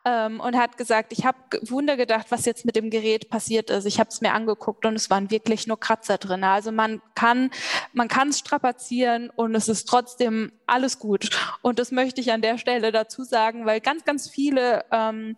ähm, 0.06 0.40
und 0.40 0.56
hat 0.56 0.76
gesagt, 0.76 1.12
ich 1.12 1.26
habe 1.26 1.36
Wunder 1.62 1.96
gedacht, 1.96 2.26
was 2.30 2.44
jetzt 2.44 2.64
mit 2.64 2.76
dem 2.76 2.90
Gerät 2.90 3.28
passiert 3.28 3.70
ist. 3.70 3.84
Ich 3.86 3.98
habe 3.98 4.08
es 4.08 4.20
mir 4.20 4.32
angeguckt 4.32 4.86
und 4.86 4.94
es 4.94 5.10
waren 5.10 5.30
wirklich 5.30 5.66
nur 5.66 5.80
Kratzer 5.80 6.16
drin. 6.16 6.44
Also 6.44 6.70
man 6.70 7.02
kann 7.14 7.50
man 7.92 8.06
kann 8.06 8.28
es 8.28 8.38
strapazieren 8.38 9.30
und 9.30 9.54
es 9.54 9.68
ist 9.68 9.88
trotzdem 9.88 10.52
alles 10.66 11.00
gut. 11.00 11.30
Und 11.60 11.80
das 11.80 11.90
möchte 11.90 12.20
ich 12.20 12.32
an 12.32 12.40
der 12.40 12.56
Stelle 12.56 12.92
dazu 12.92 13.24
sagen, 13.24 13.66
weil 13.66 13.80
ganz 13.80 14.04
ganz 14.04 14.28
viele 14.28 14.84
ähm, 14.92 15.36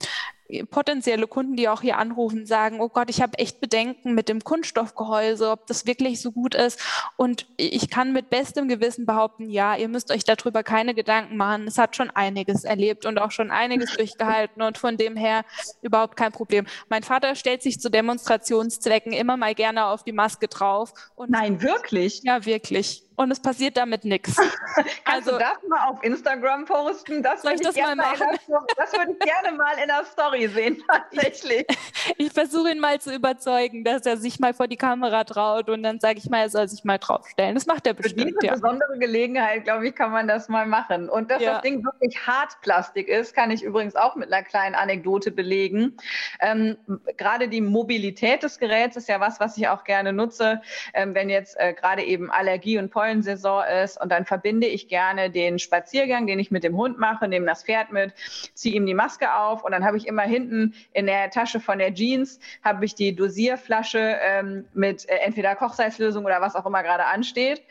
potenzielle 0.70 1.26
Kunden, 1.26 1.56
die 1.56 1.68
auch 1.68 1.82
hier 1.82 1.98
anrufen, 1.98 2.46
sagen, 2.46 2.80
oh 2.80 2.88
Gott, 2.88 3.10
ich 3.10 3.20
habe 3.20 3.38
echt 3.38 3.60
Bedenken 3.60 4.14
mit 4.14 4.28
dem 4.28 4.42
Kunststoffgehäuse, 4.42 5.50
ob 5.50 5.66
das 5.66 5.86
wirklich 5.86 6.20
so 6.20 6.32
gut 6.32 6.54
ist. 6.54 6.80
Und 7.16 7.46
ich 7.56 7.90
kann 7.90 8.12
mit 8.12 8.30
bestem 8.30 8.68
Gewissen 8.68 9.04
behaupten, 9.04 9.50
ja, 9.50 9.76
ihr 9.76 9.88
müsst 9.88 10.10
euch 10.10 10.24
darüber 10.24 10.62
keine 10.62 10.94
Gedanken 10.94 11.36
machen. 11.36 11.66
Es 11.66 11.78
hat 11.78 11.96
schon 11.96 12.10
einiges 12.10 12.64
erlebt 12.64 13.04
und 13.04 13.18
auch 13.18 13.30
schon 13.30 13.50
einiges 13.50 13.94
durchgehalten 13.96 14.62
und 14.62 14.78
von 14.78 14.96
dem 14.96 15.16
her 15.16 15.44
überhaupt 15.82 16.16
kein 16.16 16.32
Problem. 16.32 16.66
Mein 16.88 17.02
Vater 17.02 17.34
stellt 17.34 17.62
sich 17.62 17.80
zu 17.80 17.90
Demonstrationszwecken 17.90 19.12
immer 19.12 19.36
mal 19.36 19.54
gerne 19.54 19.86
auf 19.86 20.02
die 20.02 20.12
Maske 20.12 20.48
drauf. 20.48 20.92
Nein, 21.26 21.62
wirklich? 21.62 22.22
Ja, 22.22 22.46
wirklich. 22.46 23.07
Und 23.18 23.32
es 23.32 23.40
passiert 23.40 23.76
damit 23.76 24.04
nichts. 24.04 24.36
Kannst 24.74 25.00
also, 25.04 25.32
du 25.32 25.38
das 25.38 25.58
mal 25.68 25.88
auf 25.88 26.02
Instagram 26.04 26.64
posten? 26.64 27.20
Das 27.20 27.42
soll 27.42 27.54
ich 27.54 27.60
das 27.60 27.76
mal 27.76 27.96
machen? 27.96 28.38
Der, 28.48 28.60
das 28.76 28.92
würde 28.92 29.12
ich 29.12 29.18
gerne 29.18 29.56
mal 29.56 29.76
in 29.82 29.88
der 29.88 30.04
Story 30.04 30.46
sehen, 30.46 30.82
tatsächlich. 30.88 31.66
Ich, 32.16 32.26
ich 32.26 32.32
versuche 32.32 32.70
ihn 32.70 32.78
mal 32.78 33.00
zu 33.00 33.12
überzeugen, 33.12 33.82
dass 33.82 34.06
er 34.06 34.18
sich 34.18 34.38
mal 34.38 34.54
vor 34.54 34.68
die 34.68 34.76
Kamera 34.76 35.24
traut 35.24 35.68
und 35.68 35.82
dann 35.82 35.98
sage 35.98 36.18
ich 36.18 36.30
mal, 36.30 36.42
er 36.42 36.50
soll 36.50 36.68
sich 36.68 36.84
mal 36.84 36.98
draufstellen. 36.98 37.56
Das 37.56 37.66
macht 37.66 37.88
er 37.88 37.94
bestimmt. 37.94 38.20
Für 38.20 38.26
diese 38.26 38.46
ja. 38.46 38.52
besondere 38.52 38.98
Gelegenheit, 38.98 39.64
glaube 39.64 39.88
ich, 39.88 39.96
kann 39.96 40.12
man 40.12 40.28
das 40.28 40.48
mal 40.48 40.66
machen. 40.66 41.08
Und 41.08 41.28
dass 41.32 41.42
ja. 41.42 41.54
das 41.54 41.62
Ding 41.62 41.84
wirklich 41.84 42.24
Hartplastik 42.24 43.08
ist, 43.08 43.34
kann 43.34 43.50
ich 43.50 43.64
übrigens 43.64 43.96
auch 43.96 44.14
mit 44.14 44.32
einer 44.32 44.44
kleinen 44.44 44.76
Anekdote 44.76 45.32
belegen. 45.32 45.96
Ähm, 46.40 46.76
gerade 47.16 47.48
die 47.48 47.62
Mobilität 47.62 48.44
des 48.44 48.60
Geräts 48.60 48.96
ist 48.96 49.08
ja 49.08 49.18
was, 49.18 49.40
was 49.40 49.56
ich 49.56 49.66
auch 49.66 49.82
gerne 49.82 50.12
nutze, 50.12 50.62
ähm, 50.94 51.16
wenn 51.16 51.28
jetzt 51.28 51.58
äh, 51.58 51.72
gerade 51.72 52.04
eben 52.04 52.30
Allergie 52.30 52.78
und 52.78 52.90
Pollen 52.90 53.07
Pollensaison 53.08 53.64
ist. 53.82 54.00
Und 54.00 54.12
dann 54.12 54.26
verbinde 54.26 54.66
ich 54.66 54.88
gerne 54.88 55.30
den 55.30 55.58
Spaziergang, 55.58 56.26
den 56.26 56.38
ich 56.38 56.50
mit 56.50 56.62
dem 56.62 56.76
Hund 56.76 56.98
mache, 56.98 57.26
nehme 57.26 57.46
das 57.46 57.64
Pferd 57.64 57.90
mit, 57.90 58.12
ziehe 58.54 58.74
ihm 58.74 58.84
die 58.84 58.94
Maske 58.94 59.34
auf 59.34 59.64
und 59.64 59.72
dann 59.72 59.84
habe 59.84 59.96
ich 59.96 60.06
immer 60.06 60.22
hinten 60.22 60.74
in 60.92 61.06
der 61.06 61.30
Tasche 61.30 61.60
von 61.60 61.78
der 61.78 61.94
Jeans 61.94 62.38
habe 62.62 62.84
ich 62.84 62.94
die 62.94 63.14
Dosierflasche 63.16 64.18
ähm, 64.22 64.66
mit 64.74 65.08
äh, 65.08 65.16
entweder 65.16 65.54
Kochsalzlösung 65.54 66.24
oder 66.24 66.40
was 66.40 66.54
auch 66.54 66.66
immer 66.66 66.82
gerade 66.82 67.06
ansteht. 67.06 67.62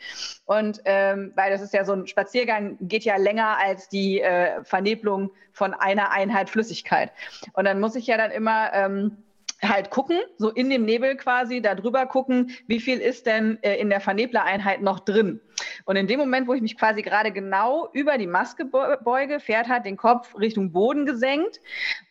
Und 0.44 0.80
ähm, 0.84 1.32
weil 1.36 1.52
das 1.52 1.62
ist 1.62 1.72
ja 1.72 1.84
so 1.84 1.92
ein 1.92 2.06
Spaziergang, 2.06 2.76
geht 2.80 3.04
ja 3.04 3.16
länger 3.16 3.58
als 3.58 3.88
die 3.88 4.20
äh, 4.20 4.64
Vernebelung 4.64 5.30
von 5.52 5.74
einer 5.74 6.10
Einheit 6.10 6.50
Flüssigkeit. 6.50 7.12
Und 7.52 7.64
dann 7.64 7.80
muss 7.80 7.94
ich 7.94 8.06
ja 8.06 8.16
dann 8.16 8.30
immer 8.30 8.72
ähm, 8.72 9.16
halt 9.62 9.90
gucken, 9.90 10.18
so 10.36 10.50
in 10.50 10.70
dem 10.70 10.84
Nebel 10.84 11.16
quasi, 11.16 11.60
da 11.60 11.74
drüber 11.74 12.06
gucken, 12.06 12.52
wie 12.66 12.80
viel 12.80 12.98
ist 12.98 13.26
denn 13.26 13.58
äh, 13.62 13.76
in 13.76 13.90
der 13.90 14.00
Verneblereinheit 14.00 14.82
noch 14.82 15.00
drin. 15.00 15.40
Und 15.84 15.96
in 15.96 16.06
dem 16.06 16.18
Moment, 16.18 16.48
wo 16.48 16.54
ich 16.54 16.62
mich 16.62 16.76
quasi 16.76 17.02
gerade 17.02 17.32
genau 17.32 17.88
über 17.92 18.18
die 18.18 18.26
Maske 18.26 18.64
beuge, 18.64 19.40
Pferd 19.40 19.68
hat 19.68 19.84
den 19.84 19.96
Kopf 19.96 20.36
Richtung 20.38 20.72
Boden 20.72 21.06
gesenkt. 21.06 21.60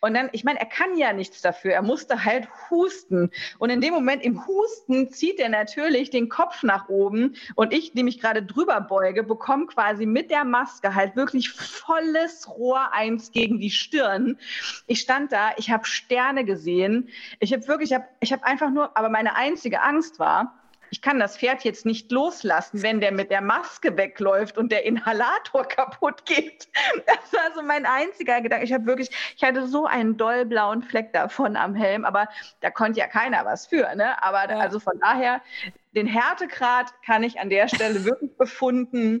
Und 0.00 0.14
dann, 0.14 0.28
ich 0.32 0.44
meine, 0.44 0.58
er 0.60 0.66
kann 0.66 0.96
ja 0.96 1.12
nichts 1.12 1.40
dafür. 1.42 1.72
Er 1.72 1.82
musste 1.82 2.24
halt 2.24 2.48
husten. 2.70 3.30
Und 3.58 3.70
in 3.70 3.80
dem 3.80 3.94
Moment 3.94 4.22
im 4.22 4.46
Husten 4.46 5.10
zieht 5.10 5.38
er 5.40 5.48
natürlich 5.48 6.10
den 6.10 6.28
Kopf 6.28 6.62
nach 6.62 6.88
oben. 6.88 7.36
Und 7.54 7.72
ich, 7.72 7.92
die 7.92 8.02
mich 8.02 8.20
gerade 8.20 8.42
drüber 8.42 8.80
beuge, 8.80 9.22
bekomme 9.22 9.66
quasi 9.66 10.06
mit 10.06 10.30
der 10.30 10.44
Maske 10.44 10.94
halt 10.94 11.16
wirklich 11.16 11.50
volles 11.50 12.48
Rohr 12.48 12.92
eins 12.92 13.32
gegen 13.32 13.58
die 13.60 13.70
Stirn. 13.70 14.38
Ich 14.86 15.00
stand 15.00 15.32
da, 15.32 15.50
ich 15.56 15.70
habe 15.70 15.84
Sterne 15.84 16.44
gesehen. 16.44 17.08
Ich 17.40 17.52
habe 17.52 17.66
wirklich, 17.68 17.90
ich 18.20 18.32
habe 18.32 18.42
hab 18.42 18.48
einfach 18.48 18.70
nur, 18.70 18.96
aber 18.96 19.08
meine 19.08 19.36
einzige 19.36 19.82
Angst 19.82 20.18
war, 20.18 20.54
ich 20.90 21.02
kann 21.02 21.18
das 21.18 21.36
Pferd 21.36 21.64
jetzt 21.64 21.86
nicht 21.86 22.10
loslassen, 22.10 22.82
wenn 22.82 23.00
der 23.00 23.12
mit 23.12 23.30
der 23.30 23.40
Maske 23.40 23.96
wegläuft 23.96 24.58
und 24.58 24.70
der 24.72 24.84
Inhalator 24.84 25.64
kaputt 25.68 26.24
geht. 26.24 26.68
Das 27.06 27.32
war 27.32 27.54
so 27.54 27.62
mein 27.62 27.86
einziger 27.86 28.40
Gedanke. 28.40 28.64
Ich 28.64 28.72
habe 28.72 28.86
wirklich, 28.86 29.10
ich 29.36 29.42
hatte 29.42 29.66
so 29.66 29.86
einen 29.86 30.16
dollblauen 30.16 30.82
Fleck 30.82 31.12
davon 31.12 31.56
am 31.56 31.74
Helm, 31.74 32.04
aber 32.04 32.28
da 32.60 32.70
konnte 32.70 33.00
ja 33.00 33.06
keiner 33.06 33.44
was 33.44 33.66
für. 33.66 33.94
Ne? 33.94 34.22
Aber 34.22 34.50
ja. 34.50 34.58
also 34.58 34.80
von 34.80 34.98
daher, 35.00 35.42
den 35.94 36.06
Härtegrad 36.06 36.92
kann 37.04 37.22
ich 37.22 37.40
an 37.40 37.50
der 37.50 37.68
Stelle 37.68 38.04
wirklich 38.04 38.36
befunden. 38.36 39.20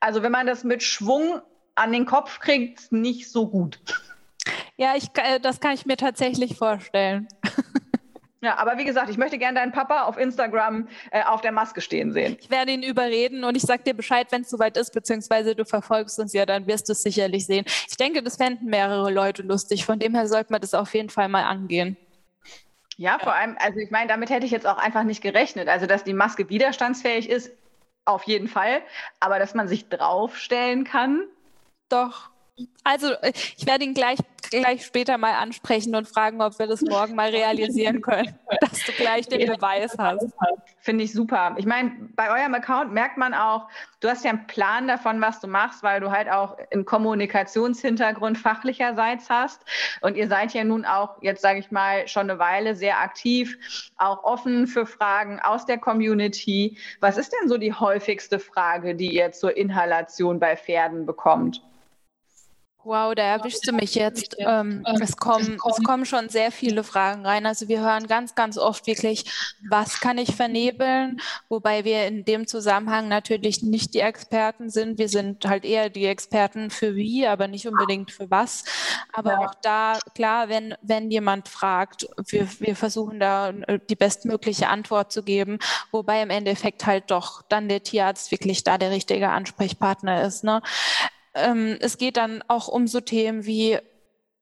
Also 0.00 0.22
wenn 0.22 0.32
man 0.32 0.46
das 0.46 0.64
mit 0.64 0.82
Schwung 0.82 1.40
an 1.74 1.92
den 1.92 2.06
Kopf 2.06 2.40
kriegt, 2.40 2.92
nicht 2.92 3.30
so 3.30 3.48
gut. 3.48 3.80
Ja, 4.76 4.94
ich, 4.96 5.08
äh, 5.14 5.40
das 5.40 5.60
kann 5.60 5.72
ich 5.74 5.86
mir 5.86 5.96
tatsächlich 5.96 6.56
vorstellen. 6.56 7.28
Ja, 8.40 8.56
aber 8.56 8.78
wie 8.78 8.84
gesagt, 8.84 9.10
ich 9.10 9.18
möchte 9.18 9.36
gerne 9.36 9.58
deinen 9.58 9.72
Papa 9.72 10.04
auf 10.04 10.16
Instagram 10.16 10.88
äh, 11.10 11.24
auf 11.24 11.40
der 11.40 11.50
Maske 11.50 11.80
stehen 11.80 12.12
sehen. 12.12 12.36
Ich 12.40 12.50
werde 12.50 12.70
ihn 12.70 12.84
überreden 12.84 13.42
und 13.42 13.56
ich 13.56 13.62
sage 13.62 13.82
dir 13.82 13.94
Bescheid, 13.94 14.28
wenn 14.30 14.42
es 14.42 14.50
soweit 14.50 14.76
ist, 14.76 14.92
beziehungsweise 14.92 15.56
du 15.56 15.64
verfolgst 15.64 16.20
uns 16.20 16.32
ja, 16.32 16.46
dann 16.46 16.66
wirst 16.68 16.88
du 16.88 16.92
es 16.92 17.02
sicherlich 17.02 17.46
sehen. 17.46 17.64
Ich 17.88 17.96
denke, 17.96 18.22
das 18.22 18.36
fänden 18.36 18.68
mehrere 18.68 19.10
Leute 19.10 19.42
lustig. 19.42 19.84
Von 19.84 19.98
dem 19.98 20.14
her 20.14 20.28
sollte 20.28 20.52
man 20.52 20.60
das 20.60 20.72
auf 20.74 20.94
jeden 20.94 21.10
Fall 21.10 21.28
mal 21.28 21.44
angehen. 21.44 21.96
Ja, 22.96 23.12
ja. 23.12 23.18
vor 23.18 23.34
allem, 23.34 23.56
also 23.58 23.80
ich 23.80 23.90
meine, 23.90 24.08
damit 24.08 24.30
hätte 24.30 24.46
ich 24.46 24.52
jetzt 24.52 24.66
auch 24.66 24.78
einfach 24.78 25.02
nicht 25.02 25.20
gerechnet. 25.20 25.68
Also, 25.68 25.86
dass 25.86 26.04
die 26.04 26.14
Maske 26.14 26.48
widerstandsfähig 26.48 27.28
ist, 27.28 27.50
auf 28.04 28.22
jeden 28.24 28.46
Fall. 28.46 28.82
Aber 29.18 29.40
dass 29.40 29.54
man 29.54 29.66
sich 29.66 29.88
draufstellen 29.88 30.84
kann. 30.84 31.24
Doch. 31.88 32.30
Also 32.84 33.12
äh, 33.12 33.32
ich 33.56 33.66
werde 33.66 33.84
ihn 33.84 33.94
gleich, 33.94 34.18
gleich 34.50 34.84
später 34.84 35.18
mal 35.18 35.34
ansprechen 35.34 35.94
und 35.94 36.08
fragen, 36.08 36.40
ob 36.42 36.58
wir 36.58 36.66
das 36.66 36.82
morgen 36.82 37.14
mal 37.14 37.30
realisieren 37.30 38.00
können, 38.00 38.34
dass 38.60 38.84
du 38.84 38.92
gleich 38.92 39.26
den 39.28 39.46
Beweis 39.46 39.96
hast. 39.98 40.26
Finde 40.80 41.04
ich 41.04 41.12
super. 41.12 41.54
Ich 41.58 41.66
meine, 41.66 41.92
bei 42.14 42.30
eurem 42.30 42.54
Account 42.54 42.92
merkt 42.92 43.16
man 43.16 43.34
auch, 43.34 43.68
du 44.00 44.08
hast 44.08 44.24
ja 44.24 44.30
einen 44.30 44.46
Plan 44.46 44.88
davon, 44.88 45.20
was 45.20 45.40
du 45.40 45.46
machst, 45.46 45.82
weil 45.82 46.00
du 46.00 46.10
halt 46.10 46.30
auch 46.30 46.56
einen 46.72 46.84
Kommunikationshintergrund 46.84 48.38
fachlicherseits 48.38 49.28
hast. 49.28 49.62
Und 50.00 50.16
ihr 50.16 50.28
seid 50.28 50.54
ja 50.54 50.64
nun 50.64 50.84
auch, 50.84 51.20
jetzt 51.20 51.42
sage 51.42 51.58
ich 51.58 51.70
mal, 51.70 52.06
schon 52.08 52.30
eine 52.30 52.38
Weile 52.38 52.74
sehr 52.74 53.00
aktiv, 53.00 53.58
auch 53.96 54.24
offen 54.24 54.66
für 54.66 54.86
Fragen 54.86 55.40
aus 55.40 55.66
der 55.66 55.78
Community. 55.78 56.78
Was 57.00 57.18
ist 57.18 57.32
denn 57.32 57.48
so 57.48 57.58
die 57.58 57.72
häufigste 57.72 58.38
Frage, 58.38 58.94
die 58.94 59.14
ihr 59.14 59.32
zur 59.32 59.56
Inhalation 59.56 60.38
bei 60.40 60.56
Pferden 60.56 61.06
bekommt? 61.06 61.62
Wow, 62.88 63.14
da 63.14 63.22
erwischst 63.22 63.68
du 63.68 63.72
mich 63.72 63.94
jetzt. 63.96 64.34
Ähm, 64.38 64.82
es, 65.02 65.18
kommen, 65.18 65.58
es 65.68 65.84
kommen 65.84 66.06
schon 66.06 66.30
sehr 66.30 66.50
viele 66.50 66.82
Fragen 66.82 67.26
rein. 67.26 67.44
Also 67.44 67.68
wir 67.68 67.80
hören 67.80 68.06
ganz, 68.06 68.34
ganz 68.34 68.56
oft 68.56 68.86
wirklich, 68.86 69.26
was 69.68 70.00
kann 70.00 70.16
ich 70.16 70.34
vernebeln? 70.34 71.20
Wobei 71.50 71.84
wir 71.84 72.06
in 72.06 72.24
dem 72.24 72.46
Zusammenhang 72.46 73.06
natürlich 73.08 73.62
nicht 73.62 73.92
die 73.92 74.00
Experten 74.00 74.70
sind. 74.70 74.96
Wir 74.96 75.10
sind 75.10 75.44
halt 75.44 75.66
eher 75.66 75.90
die 75.90 76.06
Experten 76.06 76.70
für 76.70 76.96
wie, 76.96 77.26
aber 77.26 77.46
nicht 77.46 77.68
unbedingt 77.68 78.10
für 78.10 78.30
was. 78.30 78.64
Aber 79.12 79.40
auch 79.40 79.54
da, 79.60 79.98
klar, 80.14 80.48
wenn, 80.48 80.74
wenn 80.80 81.10
jemand 81.10 81.48
fragt, 81.48 82.08
wir, 82.28 82.48
wir 82.58 82.74
versuchen 82.74 83.20
da 83.20 83.50
äh, 83.50 83.78
die 83.90 83.96
bestmögliche 83.96 84.68
Antwort 84.68 85.12
zu 85.12 85.22
geben, 85.22 85.58
wobei 85.90 86.22
im 86.22 86.30
Endeffekt 86.30 86.86
halt 86.86 87.10
doch 87.10 87.42
dann 87.50 87.68
der 87.68 87.82
Tierarzt 87.82 88.30
wirklich 88.30 88.64
da 88.64 88.78
der 88.78 88.92
richtige 88.92 89.28
Ansprechpartner 89.28 90.22
ist. 90.22 90.42
Ne? 90.42 90.62
Ähm, 91.34 91.76
es 91.80 91.98
geht 91.98 92.16
dann 92.16 92.42
auch 92.48 92.68
um 92.68 92.86
so 92.86 93.00
Themen 93.00 93.46
wie, 93.46 93.78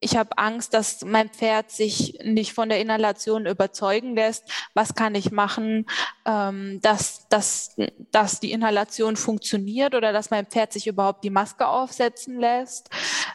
ich 0.07 0.17
habe 0.17 0.39
Angst, 0.39 0.73
dass 0.73 1.05
mein 1.05 1.31
Pferd 1.31 1.73
sich 1.73 2.21
nicht 2.23 2.53
von 2.53 2.69
der 2.69 2.81
Inhalation 2.81 3.45
überzeugen 3.45 4.15
lässt. 4.15 4.49
Was 4.73 4.95
kann 4.95 5.17
ich 5.17 5.33
machen, 5.33 5.87
ähm, 6.25 6.81
dass, 6.81 7.27
dass, 7.29 7.75
dass 8.13 8.39
die 8.39 8.53
Inhalation 8.53 9.17
funktioniert 9.17 9.97
oder 9.97 10.13
dass 10.13 10.31
mein 10.31 10.47
Pferd 10.47 10.73
sich 10.73 10.87
überhaupt 10.87 11.25
die 11.25 11.31
Maske 11.31 11.67
aufsetzen 11.67 12.39
lässt? 12.39 12.89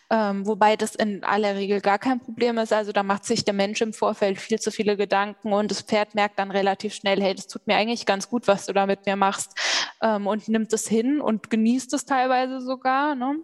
Ähm, 0.09 0.47
wobei 0.47 0.77
das 0.77 0.95
in 0.95 1.25
aller 1.25 1.55
Regel 1.55 1.81
gar 1.81 1.99
kein 1.99 2.21
Problem 2.21 2.57
ist. 2.57 2.71
Also 2.71 2.93
da 2.93 3.03
macht 3.03 3.25
sich 3.25 3.43
der 3.43 3.53
Mensch 3.53 3.81
im 3.81 3.91
Vorfeld 3.91 4.39
viel 4.39 4.59
zu 4.59 4.71
viele 4.71 4.95
Gedanken 4.95 5.51
und 5.51 5.71
das 5.71 5.81
Pferd 5.81 6.15
merkt 6.15 6.39
dann 6.39 6.51
relativ 6.51 6.93
schnell, 6.93 7.21
hey, 7.21 7.35
das 7.35 7.47
tut 7.47 7.67
mir 7.67 7.75
eigentlich 7.75 8.05
ganz 8.05 8.29
gut, 8.29 8.47
was 8.47 8.65
du 8.65 8.71
da 8.71 8.85
mit 8.85 9.05
mir 9.05 9.17
machst 9.17 9.59
ähm, 10.01 10.25
und 10.25 10.47
nimmt 10.47 10.71
es 10.71 10.87
hin 10.87 11.19
und 11.19 11.49
genießt 11.49 11.93
es 11.93 12.05
teilweise 12.05 12.61
sogar. 12.61 13.13
Ne? 13.15 13.41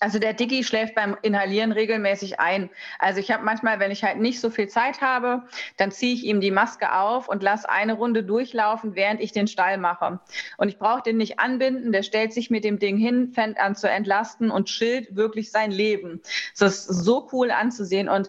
Also 0.00 0.18
der 0.18 0.32
Diggi 0.34 0.64
schläft 0.64 0.96
beim 0.96 1.16
Inhalieren 1.22 1.70
regelmäßig 1.70 2.40
ein. 2.40 2.70
Also 2.98 3.20
ich 3.20 3.30
habe 3.30 3.44
manchmal, 3.44 3.78
wenn 3.78 3.92
ich 3.92 4.02
halt 4.02 4.18
nicht 4.18 4.40
so 4.40 4.50
viel 4.50 4.66
Zeit 4.66 5.00
habe, 5.00 5.44
dann 5.76 5.92
ziehe 5.92 6.12
ich 6.12 6.24
ihm 6.24 6.40
die 6.40 6.50
Maske 6.50 6.92
auf 6.92 7.28
und 7.28 7.42
lasse 7.42 7.70
eine 7.70 7.92
Runde 7.92 8.24
durchlaufen, 8.24 8.96
während 8.96 9.20
ich 9.20 9.30
den 9.30 9.46
Stall 9.46 9.78
mache. 9.78 10.18
Und 10.56 10.68
ich 10.68 10.78
brauche 10.78 11.02
den 11.02 11.18
nicht 11.18 11.38
anbinden, 11.38 11.92
der 11.92 12.02
stellt 12.02 12.32
sich 12.32 12.50
mit 12.50 12.64
dem 12.64 12.80
Ding 12.80 12.96
hin, 12.96 13.30
fängt 13.32 13.60
an 13.60 13.76
zu 13.76 13.88
entlasten 13.88 14.50
und 14.50 14.66
chillt 14.66 15.14
wirklich 15.14 15.52
sein 15.52 15.70
Leben. 15.70 16.20
Das 16.58 16.86
ist 16.86 17.04
so 17.04 17.28
cool 17.32 17.52
anzusehen. 17.52 18.08
Und 18.08 18.28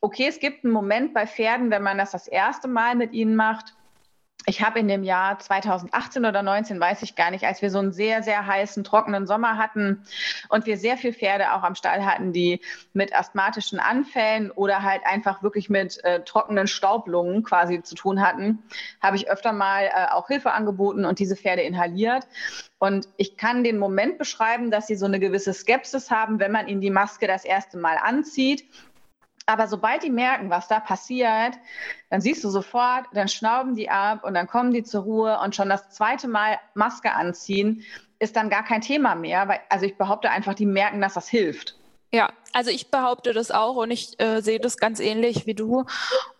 okay, 0.00 0.26
es 0.28 0.38
gibt 0.38 0.64
einen 0.64 0.72
Moment 0.72 1.14
bei 1.14 1.26
Pferden, 1.26 1.70
wenn 1.70 1.82
man 1.82 1.98
das 1.98 2.12
das 2.12 2.28
erste 2.28 2.68
Mal 2.68 2.94
mit 2.94 3.12
ihnen 3.12 3.34
macht, 3.34 3.74
ich 4.48 4.62
habe 4.62 4.78
in 4.78 4.88
dem 4.88 5.04
Jahr 5.04 5.38
2018 5.38 6.24
oder 6.24 6.42
19, 6.42 6.80
weiß 6.80 7.02
ich 7.02 7.14
gar 7.16 7.30
nicht, 7.30 7.44
als 7.44 7.60
wir 7.60 7.70
so 7.70 7.78
einen 7.78 7.92
sehr, 7.92 8.22
sehr 8.22 8.46
heißen, 8.46 8.82
trockenen 8.82 9.26
Sommer 9.26 9.58
hatten 9.58 10.02
und 10.48 10.64
wir 10.64 10.78
sehr 10.78 10.96
viele 10.96 11.12
Pferde 11.12 11.52
auch 11.52 11.62
am 11.62 11.74
Stall 11.74 12.04
hatten, 12.06 12.32
die 12.32 12.60
mit 12.94 13.14
asthmatischen 13.14 13.78
Anfällen 13.78 14.50
oder 14.50 14.82
halt 14.82 15.02
einfach 15.04 15.42
wirklich 15.42 15.68
mit 15.68 16.02
äh, 16.02 16.24
trockenen 16.24 16.66
Staublungen 16.66 17.42
quasi 17.42 17.82
zu 17.82 17.94
tun 17.94 18.22
hatten, 18.22 18.62
habe 19.02 19.16
ich 19.16 19.30
öfter 19.30 19.52
mal 19.52 19.84
äh, 19.84 20.06
auch 20.12 20.28
Hilfe 20.28 20.52
angeboten 20.52 21.04
und 21.04 21.18
diese 21.18 21.36
Pferde 21.36 21.62
inhaliert. 21.62 22.26
Und 22.78 23.08
ich 23.16 23.36
kann 23.36 23.64
den 23.64 23.76
Moment 23.76 24.18
beschreiben, 24.18 24.70
dass 24.70 24.86
sie 24.86 24.94
so 24.94 25.04
eine 25.04 25.20
gewisse 25.20 25.52
Skepsis 25.52 26.10
haben, 26.10 26.38
wenn 26.38 26.52
man 26.52 26.68
ihnen 26.68 26.80
die 26.80 26.90
Maske 26.90 27.26
das 27.26 27.44
erste 27.44 27.76
Mal 27.76 27.98
anzieht 28.00 28.64
aber 29.48 29.66
sobald 29.66 30.02
die 30.02 30.10
merken, 30.10 30.50
was 30.50 30.68
da 30.68 30.78
passiert, 30.78 31.54
dann 32.10 32.20
siehst 32.20 32.44
du 32.44 32.50
sofort, 32.50 33.06
dann 33.12 33.28
schnauben 33.28 33.74
die 33.74 33.88
ab 33.88 34.24
und 34.24 34.34
dann 34.34 34.46
kommen 34.46 34.72
die 34.72 34.82
zur 34.82 35.02
Ruhe 35.02 35.38
und 35.40 35.56
schon 35.56 35.68
das 35.68 35.90
zweite 35.90 36.28
Mal 36.28 36.58
Maske 36.74 37.12
anziehen 37.12 37.82
ist 38.18 38.36
dann 38.36 38.50
gar 38.50 38.64
kein 38.64 38.80
Thema 38.80 39.14
mehr. 39.14 39.48
Weil, 39.48 39.60
also 39.68 39.86
ich 39.86 39.96
behaupte 39.96 40.30
einfach, 40.30 40.54
die 40.54 40.66
merken, 40.66 41.00
dass 41.00 41.14
das 41.14 41.28
hilft. 41.28 41.76
Ja, 42.10 42.30
also 42.52 42.70
ich 42.70 42.90
behaupte 42.90 43.32
das 43.32 43.50
auch 43.50 43.76
und 43.76 43.90
ich 43.90 44.18
äh, 44.20 44.40
sehe 44.40 44.60
das 44.60 44.78
ganz 44.78 44.98
ähnlich 44.98 45.46
wie 45.46 45.54
du. 45.54 45.84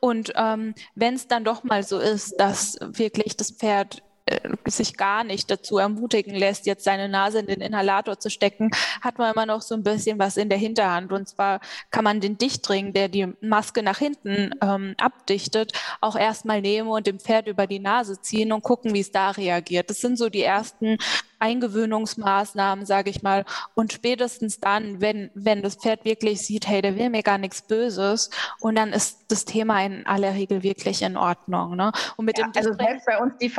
Und 0.01 0.33
ähm, 0.35 0.75
wenn 0.95 1.15
es 1.15 1.29
dann 1.29 1.45
doch 1.45 1.63
mal 1.63 1.83
so 1.83 1.99
ist, 1.99 2.37
dass 2.41 2.79
wirklich 2.81 3.37
das 3.37 3.53
Pferd 3.53 4.03
sich 4.67 4.97
gar 4.97 5.25
nicht 5.25 5.51
dazu 5.51 5.79
ermutigen 5.79 6.35
lässt, 6.35 6.67
jetzt 6.67 6.85
seine 6.85 7.09
Nase 7.09 7.41
in 7.41 7.47
den 7.47 7.61
Inhalator 7.61 8.19
zu 8.19 8.31
stecken, 8.31 8.71
hat 9.01 9.19
man 9.19 9.33
immer 9.33 9.47
noch 9.47 9.63
so 9.63 9.75
ein 9.75 9.83
bisschen 9.83 10.19
was 10.19 10.37
in 10.37 10.49
der 10.49 10.59
Hinterhand. 10.59 11.13
Und 11.13 11.29
zwar 11.29 11.61
kann 11.91 12.05
man 12.05 12.21
den 12.21 12.39
Dichtring, 12.39 12.93
der 12.93 13.09
die 13.09 13.33
Maske 13.41 13.83
nach 13.83 13.99
hinten 13.99 14.51
ähm, 14.63 14.95
abdichtet, 14.99 15.73
auch 16.01 16.17
erstmal 16.17 16.61
nehmen 16.61 16.89
und 16.89 17.07
dem 17.07 17.21
Pferd 17.21 17.49
über 17.49 17.67
die 17.67 17.81
Nase 17.81 18.21
ziehen 18.21 18.53
und 18.53 18.63
gucken, 18.63 18.95
wie 18.95 19.01
es 19.01 19.13
da 19.13 19.31
reagiert. 19.31 19.91
Das 19.91 20.01
sind 20.01 20.19
so 20.19 20.29
die 20.29 20.43
ersten 20.43 20.99
Eingewöhnungsmaßnahmen, 21.41 22.85
sage 22.85 23.11
ich 23.11 23.23
mal. 23.23 23.45
Und 23.75 23.93
spätestens 23.93 24.61
dann, 24.61 25.01
wenn, 25.01 25.31
wenn 25.35 25.63
das 25.63 25.77
Pferd 25.77 26.05
wirklich 26.05 26.41
sieht, 26.41 26.67
hey, 26.67 26.83
der 26.83 26.97
will 26.97 27.11
mir 27.11 27.23
gar 27.23 27.39
nichts 27.39 27.63
Böses, 27.63 28.31
und 28.61 28.75
dann 28.77 28.93
ist 28.93 29.25
das 29.29 29.45
Thema 29.45 29.85
in 29.85 30.07
aller 30.07 30.35
Regel 30.35 30.63
wirklich 30.63 31.03
in 31.03 31.17
Ordnung. 31.17 31.77
Ne? 31.77 31.93
Und 32.17 32.25
mit 32.25 32.39
ja, 32.39 32.47
dem 32.47 32.53
also 32.57 32.73
selbst 32.73 33.07
bei 33.07 33.19
uns 33.19 33.37
die 33.39 33.51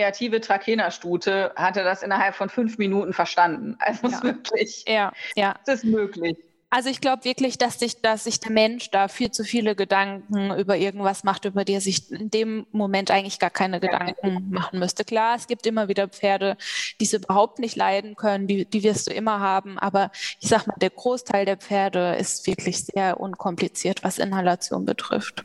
verhaltenskreative 0.00 0.40
Trakehnerstute 0.40 1.52
hatte 1.56 1.84
das 1.84 2.02
innerhalb 2.02 2.34
von 2.34 2.48
fünf 2.48 2.78
Minuten 2.78 3.12
verstanden. 3.12 3.76
Also 3.78 4.08
ja. 4.08 4.16
ist 4.16 4.22
wirklich. 4.22 4.84
Ja, 4.86 5.12
ja. 5.36 5.54
Es 5.66 5.74
ist 5.74 5.84
möglich. 5.84 6.36
Also 6.72 6.88
ich 6.88 7.00
glaube 7.00 7.24
wirklich, 7.24 7.58
dass 7.58 7.80
sich, 7.80 8.00
dass 8.00 8.24
sich 8.24 8.38
der 8.38 8.52
Mensch 8.52 8.90
da 8.92 9.08
viel 9.08 9.32
zu 9.32 9.42
viele 9.42 9.74
Gedanken 9.74 10.56
über 10.56 10.76
irgendwas 10.76 11.24
macht, 11.24 11.44
über 11.44 11.64
die 11.64 11.72
er 11.72 11.80
sich 11.80 12.12
in 12.12 12.30
dem 12.30 12.64
Moment 12.70 13.10
eigentlich 13.10 13.40
gar 13.40 13.50
keine 13.50 13.80
Gedanken 13.80 14.50
machen 14.50 14.78
müsste. 14.78 15.04
Klar, 15.04 15.34
es 15.34 15.48
gibt 15.48 15.66
immer 15.66 15.88
wieder 15.88 16.06
Pferde, 16.06 16.56
die 17.00 17.06
es 17.06 17.12
überhaupt 17.12 17.58
nicht 17.58 17.74
leiden 17.74 18.14
können, 18.14 18.46
die, 18.46 18.66
die 18.66 18.84
wirst 18.84 19.08
du 19.08 19.12
immer 19.12 19.40
haben. 19.40 19.80
Aber 19.80 20.12
ich 20.38 20.48
sag 20.48 20.68
mal, 20.68 20.76
der 20.80 20.90
Großteil 20.90 21.44
der 21.44 21.56
Pferde 21.56 22.14
ist 22.14 22.46
wirklich 22.46 22.84
sehr 22.84 23.18
unkompliziert, 23.18 24.04
was 24.04 24.18
Inhalation 24.18 24.84
betrifft. 24.84 25.44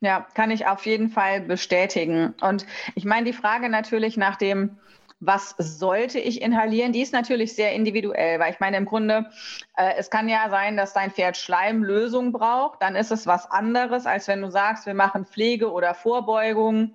Ja, 0.00 0.26
kann 0.34 0.50
ich 0.50 0.66
auf 0.66 0.86
jeden 0.86 1.10
Fall 1.10 1.40
bestätigen. 1.40 2.34
Und 2.40 2.66
ich 2.94 3.04
meine, 3.04 3.26
die 3.26 3.32
Frage 3.32 3.68
natürlich 3.68 4.16
nach 4.16 4.36
dem, 4.36 4.78
was 5.20 5.56
sollte 5.58 6.20
ich 6.20 6.40
inhalieren, 6.40 6.92
die 6.92 7.02
ist 7.02 7.12
natürlich 7.12 7.54
sehr 7.54 7.72
individuell, 7.72 8.38
weil 8.38 8.52
ich 8.52 8.60
meine, 8.60 8.76
im 8.76 8.84
Grunde, 8.84 9.28
äh, 9.76 9.94
es 9.96 10.10
kann 10.10 10.28
ja 10.28 10.48
sein, 10.50 10.76
dass 10.76 10.92
dein 10.92 11.10
Pferd 11.10 11.36
Schleimlösung 11.36 12.30
braucht, 12.32 12.80
dann 12.82 12.94
ist 12.94 13.10
es 13.10 13.26
was 13.26 13.50
anderes, 13.50 14.06
als 14.06 14.28
wenn 14.28 14.42
du 14.42 14.50
sagst, 14.50 14.86
wir 14.86 14.94
machen 14.94 15.26
Pflege 15.26 15.72
oder 15.72 15.94
Vorbeugung 15.94 16.94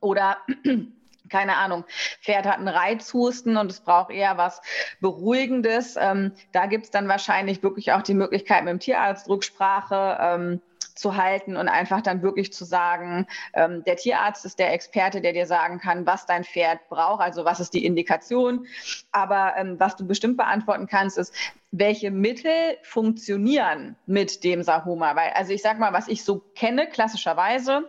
oder 0.00 0.38
keine 1.28 1.56
Ahnung, 1.56 1.84
Pferd 2.22 2.46
hat 2.46 2.58
einen 2.58 2.68
Reizhusten 2.68 3.56
und 3.56 3.70
es 3.70 3.80
braucht 3.80 4.10
eher 4.10 4.36
was 4.36 4.62
Beruhigendes. 5.00 5.96
Ähm, 5.96 6.32
da 6.52 6.66
gibt 6.66 6.86
es 6.86 6.90
dann 6.90 7.08
wahrscheinlich 7.08 7.62
wirklich 7.62 7.92
auch 7.92 8.02
die 8.02 8.14
Möglichkeit 8.14 8.64
mit 8.64 8.72
dem 8.72 8.80
Tierarzt 8.80 9.28
Rücksprache. 9.28 10.18
Ähm, 10.20 10.60
zu 11.00 11.16
halten 11.16 11.56
und 11.56 11.68
einfach 11.68 12.02
dann 12.02 12.22
wirklich 12.22 12.52
zu 12.52 12.64
sagen, 12.64 13.26
ähm, 13.54 13.82
der 13.84 13.96
Tierarzt 13.96 14.44
ist 14.44 14.58
der 14.58 14.72
Experte, 14.72 15.20
der 15.20 15.32
dir 15.32 15.46
sagen 15.46 15.80
kann, 15.80 16.06
was 16.06 16.26
dein 16.26 16.44
Pferd 16.44 16.88
braucht, 16.88 17.22
also 17.22 17.44
was 17.44 17.58
ist 17.58 17.74
die 17.74 17.84
Indikation. 17.84 18.66
Aber 19.10 19.54
ähm, 19.56 19.80
was 19.80 19.96
du 19.96 20.06
bestimmt 20.06 20.36
beantworten 20.36 20.86
kannst, 20.86 21.18
ist, 21.18 21.34
welche 21.72 22.10
Mittel 22.10 22.76
funktionieren 22.82 23.96
mit 24.06 24.44
dem 24.44 24.62
Sahoma? 24.62 25.16
Weil, 25.16 25.30
also 25.34 25.52
ich 25.52 25.62
sag 25.62 25.78
mal, 25.78 25.92
was 25.92 26.08
ich 26.08 26.24
so 26.24 26.42
kenne, 26.54 26.86
klassischerweise, 26.86 27.88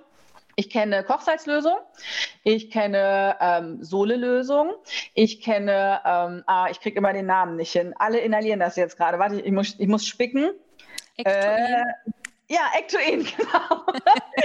ich 0.55 0.69
kenne 0.69 1.03
Kochsalzlösung, 1.03 1.77
ich 2.43 2.69
kenne 2.69 3.35
ähm, 3.39 3.83
Sohlelösung, 3.83 4.71
ich 5.13 5.41
kenne, 5.41 6.01
ähm, 6.05 6.43
ah, 6.45 6.67
ich 6.69 6.79
kriege 6.79 6.97
immer 6.97 7.13
den 7.13 7.25
Namen 7.25 7.55
nicht 7.55 7.71
hin. 7.71 7.93
Alle 7.97 8.19
inhalieren 8.19 8.59
das 8.59 8.75
jetzt 8.75 8.97
gerade. 8.97 9.17
Warte, 9.17 9.41
ich 9.41 9.51
muss, 9.51 9.75
ich 9.79 9.87
muss 9.87 10.05
spicken. 10.05 10.51
Äh, 11.17 11.83
ja, 12.51 12.69
Ectoin, 12.77 13.25
genau. 13.37 13.85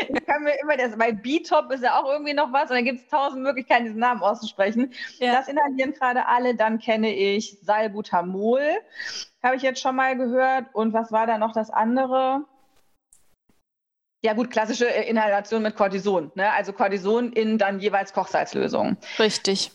ich 0.09 0.27
kann 0.27 0.45
mir 0.45 0.59
immer 0.61 0.77
das, 0.77 0.97
bei 0.97 1.11
B-Top 1.11 1.73
ist 1.73 1.83
ja 1.83 2.01
auch 2.01 2.09
irgendwie 2.09 2.35
noch 2.35 2.53
was 2.53 2.71
und 2.71 2.77
dann 2.77 2.85
gibt 2.85 3.01
es 3.01 3.09
tausend 3.09 3.43
Möglichkeiten, 3.43 3.85
diesen 3.85 3.99
Namen 3.99 4.23
auszusprechen. 4.23 4.93
Ja. 5.19 5.33
Das 5.33 5.49
inhalieren 5.49 5.93
gerade 5.93 6.27
alle. 6.27 6.55
Dann 6.55 6.79
kenne 6.79 7.13
ich 7.13 7.59
Salbutamol, 7.63 8.63
habe 9.43 9.57
ich 9.57 9.63
jetzt 9.63 9.81
schon 9.81 9.97
mal 9.97 10.17
gehört. 10.17 10.67
Und 10.73 10.93
was 10.93 11.11
war 11.11 11.27
da 11.27 11.37
noch 11.37 11.53
das 11.53 11.71
andere? 11.71 12.45
Ja 14.23 14.35
gut, 14.35 14.51
klassische 14.51 14.87
Inhalation 14.87 15.63
mit 15.63 15.75
Cortison. 15.75 16.31
Ne? 16.37 16.51
Also 16.53 16.73
Cortison 16.73 17.33
in 17.33 17.59
dann 17.59 17.81
jeweils 17.81 18.13
Kochsalzlösungen. 18.13 18.99
Richtig. 19.19 19.73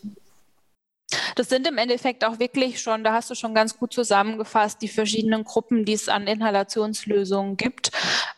Das 1.36 1.50
sind 1.50 1.68
im 1.68 1.78
Endeffekt 1.78 2.26
auch 2.26 2.40
wirklich 2.40 2.82
schon, 2.82 3.04
da 3.04 3.14
hast 3.14 3.30
du 3.30 3.36
schon 3.36 3.54
ganz 3.54 3.78
gut 3.78 3.94
zusammengefasst, 3.94 4.82
die 4.82 4.88
verschiedenen 4.88 5.44
Gruppen, 5.44 5.86
die 5.86 5.94
es 5.94 6.10
an 6.10 6.28
Inhalationslösungen 6.28 7.58
gibt. 7.58 7.92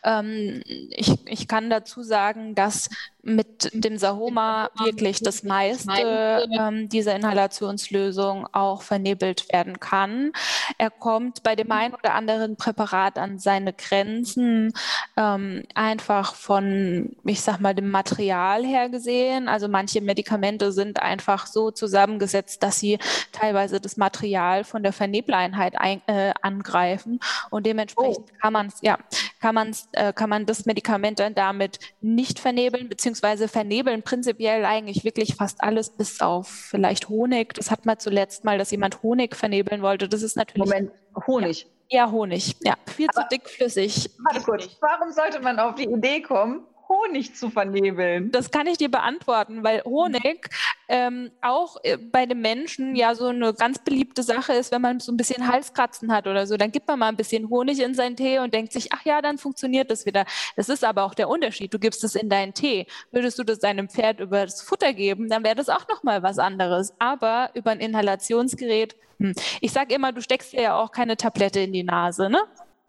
Ähm, 0.04 0.62
ich, 0.90 1.12
ich 1.26 1.48
kann 1.48 1.70
dazu 1.70 2.02
sagen, 2.02 2.54
dass 2.54 2.90
mit 3.24 3.70
dem 3.72 3.96
Sahoma 3.96 4.68
wirklich 4.78 5.20
das 5.20 5.42
meiste 5.42 6.46
ähm, 6.58 6.88
dieser 6.88 7.16
Inhalationslösung 7.16 8.46
auch 8.52 8.82
vernebelt 8.82 9.50
werden 9.50 9.80
kann. 9.80 10.32
Er 10.78 10.90
kommt 10.90 11.42
bei 11.42 11.56
dem 11.56 11.72
einen 11.72 11.94
oder 11.94 12.14
anderen 12.14 12.56
Präparat 12.56 13.18
an 13.18 13.38
seine 13.38 13.72
Grenzen, 13.72 14.72
ähm, 15.16 15.62
einfach 15.74 16.34
von, 16.34 17.16
ich 17.24 17.40
sag 17.40 17.60
mal, 17.60 17.74
dem 17.74 17.90
Material 17.90 18.64
her 18.64 18.90
gesehen. 18.90 19.48
Also 19.48 19.68
manche 19.68 20.00
Medikamente 20.02 20.72
sind 20.72 21.00
einfach 21.00 21.46
so 21.46 21.70
zusammengesetzt, 21.70 22.62
dass 22.62 22.78
sie 22.78 22.98
teilweise 23.32 23.80
das 23.80 23.96
Material 23.96 24.64
von 24.64 24.82
der 24.82 24.92
Vernebeleinheit 24.92 25.74
ein, 25.78 26.02
äh, 26.06 26.34
angreifen 26.42 27.20
und 27.50 27.64
dementsprechend 27.64 28.26
oh. 28.30 28.38
kann 28.40 28.52
man 28.52 28.72
ja, 28.82 28.98
kann 29.40 29.54
man 29.54 29.74
äh, 29.96 30.12
kann 30.14 30.30
man 30.30 30.46
das 30.46 30.66
Medikament 30.66 31.18
dann 31.18 31.34
damit 31.34 31.78
nicht 32.00 32.38
vernebeln 32.38 32.88
beziehungsweise 32.88 33.48
vernebeln 33.48 34.02
prinzipiell 34.02 34.64
eigentlich 34.64 35.04
wirklich 35.04 35.34
fast 35.36 35.62
alles 35.62 35.90
bis 35.90 36.20
auf 36.20 36.48
vielleicht 36.48 37.08
Honig. 37.08 37.54
Das 37.54 37.70
hat 37.70 37.86
man 37.86 37.98
zuletzt 37.98 38.44
mal, 38.44 38.58
dass 38.58 38.70
jemand 38.70 39.02
Honig 39.02 39.36
vernebeln 39.36 39.82
wollte. 39.82 40.08
Das 40.08 40.22
ist 40.22 40.36
natürlich. 40.36 40.64
Moment, 40.64 40.90
Honig. 41.26 41.66
Ja, 41.90 42.10
Honig. 42.10 42.56
Ja, 42.62 42.74
viel 42.86 43.08
Aber, 43.14 43.22
zu 43.22 43.28
dickflüssig. 43.36 44.10
Warte 44.24 44.40
kurz, 44.42 44.68
warum 44.80 45.12
sollte 45.12 45.40
man 45.40 45.58
auf 45.58 45.74
die 45.74 45.84
Idee 45.84 46.22
kommen, 46.22 46.64
Honig 46.94 47.34
zu 47.34 47.50
vernebeln? 47.50 48.30
Das 48.30 48.50
kann 48.50 48.66
ich 48.66 48.78
dir 48.78 48.90
beantworten, 48.90 49.64
weil 49.64 49.82
Honig 49.84 50.48
ähm, 50.88 51.30
auch 51.40 51.76
äh, 51.82 51.96
bei 51.96 52.26
den 52.26 52.40
Menschen 52.40 52.94
ja 52.94 53.14
so 53.14 53.26
eine 53.26 53.54
ganz 53.54 53.78
beliebte 53.78 54.22
Sache 54.22 54.52
ist, 54.52 54.72
wenn 54.72 54.82
man 54.82 55.00
so 55.00 55.12
ein 55.12 55.16
bisschen 55.16 55.48
Halskratzen 55.48 56.12
hat 56.12 56.26
oder 56.26 56.46
so, 56.46 56.56
dann 56.56 56.72
gibt 56.72 56.86
man 56.86 56.98
mal 56.98 57.08
ein 57.08 57.16
bisschen 57.16 57.48
Honig 57.50 57.80
in 57.80 57.94
seinen 57.94 58.16
Tee 58.16 58.38
und 58.38 58.54
denkt 58.54 58.72
sich, 58.72 58.92
ach 58.92 59.04
ja, 59.04 59.22
dann 59.22 59.38
funktioniert 59.38 59.90
das 59.90 60.06
wieder. 60.06 60.24
Das 60.56 60.68
ist 60.68 60.84
aber 60.84 61.04
auch 61.04 61.14
der 61.14 61.28
Unterschied. 61.28 61.72
Du 61.72 61.78
gibst 61.78 62.04
es 62.04 62.14
in 62.14 62.28
deinen 62.28 62.54
Tee. 62.54 62.86
Würdest 63.10 63.38
du 63.38 63.44
das 63.44 63.58
deinem 63.58 63.88
Pferd 63.88 64.20
über 64.20 64.44
das 64.44 64.62
Futter 64.62 64.92
geben, 64.92 65.28
dann 65.28 65.44
wäre 65.44 65.54
das 65.54 65.68
auch 65.68 65.88
nochmal 65.88 66.22
was 66.22 66.38
anderes. 66.38 66.94
Aber 66.98 67.50
über 67.54 67.70
ein 67.70 67.80
Inhalationsgerät, 67.80 68.96
hm. 69.18 69.34
ich 69.60 69.72
sage 69.72 69.94
immer, 69.94 70.12
du 70.12 70.20
steckst 70.20 70.52
dir 70.52 70.62
ja 70.62 70.78
auch 70.78 70.92
keine 70.92 71.16
Tablette 71.16 71.60
in 71.60 71.72
die 71.72 71.84
Nase, 71.84 72.28
ne? 72.28 72.40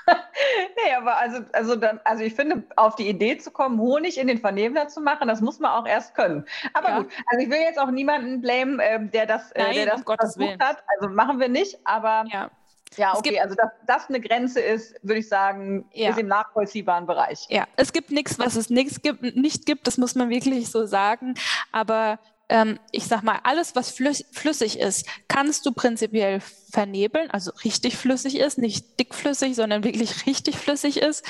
nee, 0.86 0.94
aber 0.96 1.18
also, 1.18 1.42
also, 1.54 1.76
dann, 1.76 2.00
also 2.04 2.24
ich 2.24 2.34
finde, 2.34 2.64
auf 2.76 2.96
die 2.96 3.10
Idee 3.10 3.38
zu 3.38 3.52
kommen, 3.52 3.80
Honig 3.80 4.18
in 4.18 4.28
den 4.28 4.38
Vernebler 4.38 4.88
zu 4.88 5.02
machen, 5.02 5.28
das 5.28 5.42
muss 5.42 5.60
man 5.60 5.72
auch 5.72 5.88
erst 5.88 6.16
können. 6.16 6.46
Aber 6.74 6.90
ja. 6.90 6.98
gut, 7.00 7.12
also 7.28 7.44
ich 7.44 7.50
will 7.50 7.60
jetzt 7.60 7.80
auch 7.80 7.92
niemanden 7.92 8.42
blamen, 8.42 8.80
äh, 8.80 9.06
der 9.06 9.26
das, 9.26 9.52
äh, 9.52 9.64
Nein, 9.64 9.76
der 9.76 9.86
das 9.88 10.02
versucht 10.04 10.60
hat. 10.60 10.78
Also 10.96 11.14
machen 11.14 11.40
wir 11.40 11.50
nicht, 11.50 11.80
aber 11.84 12.26
ja. 12.32 12.50
Ja, 12.96 13.16
okay, 13.16 13.40
also 13.40 13.54
dass 13.56 13.70
das 13.86 14.08
eine 14.08 14.22
Grenze 14.22 14.62
ist, 14.62 14.96
würde 15.02 15.20
ich 15.20 15.28
sagen, 15.28 15.86
ja. 15.92 16.10
ist 16.10 16.20
im 16.20 16.28
nachvollziehbaren 16.28 17.06
Bereich. 17.06 17.46
Ja, 17.50 17.66
es 17.76 17.92
gibt 17.92 18.12
nichts, 18.12 18.40
was 18.40 18.56
es 18.56 18.70
nichts 18.70 19.02
gibt, 19.02 19.36
nicht 19.36 19.66
gibt, 19.66 19.88
das 19.88 19.98
muss 19.98 20.16
man 20.16 20.30
wirklich 20.30 20.72
so 20.72 20.86
sagen. 20.86 21.36
Aber 21.72 22.18
ähm, 22.50 22.80
ich 22.92 23.06
sag 23.06 23.24
mal, 23.24 23.40
alles, 23.44 23.76
was 23.76 23.92
flüssig 23.92 24.80
ist, 24.80 25.06
kannst 25.28 25.66
du 25.66 25.72
prinzipiell 25.72 26.40
vernebeln, 26.72 27.30
also 27.32 27.52
richtig 27.64 27.98
flüssig 27.98 28.38
ist, 28.38 28.58
nicht 28.58 29.00
dickflüssig, 29.00 29.56
sondern 29.56 29.84
wirklich 29.84 30.26
richtig 30.26 30.58
flüssig 30.58 30.98
ist. 30.98 31.26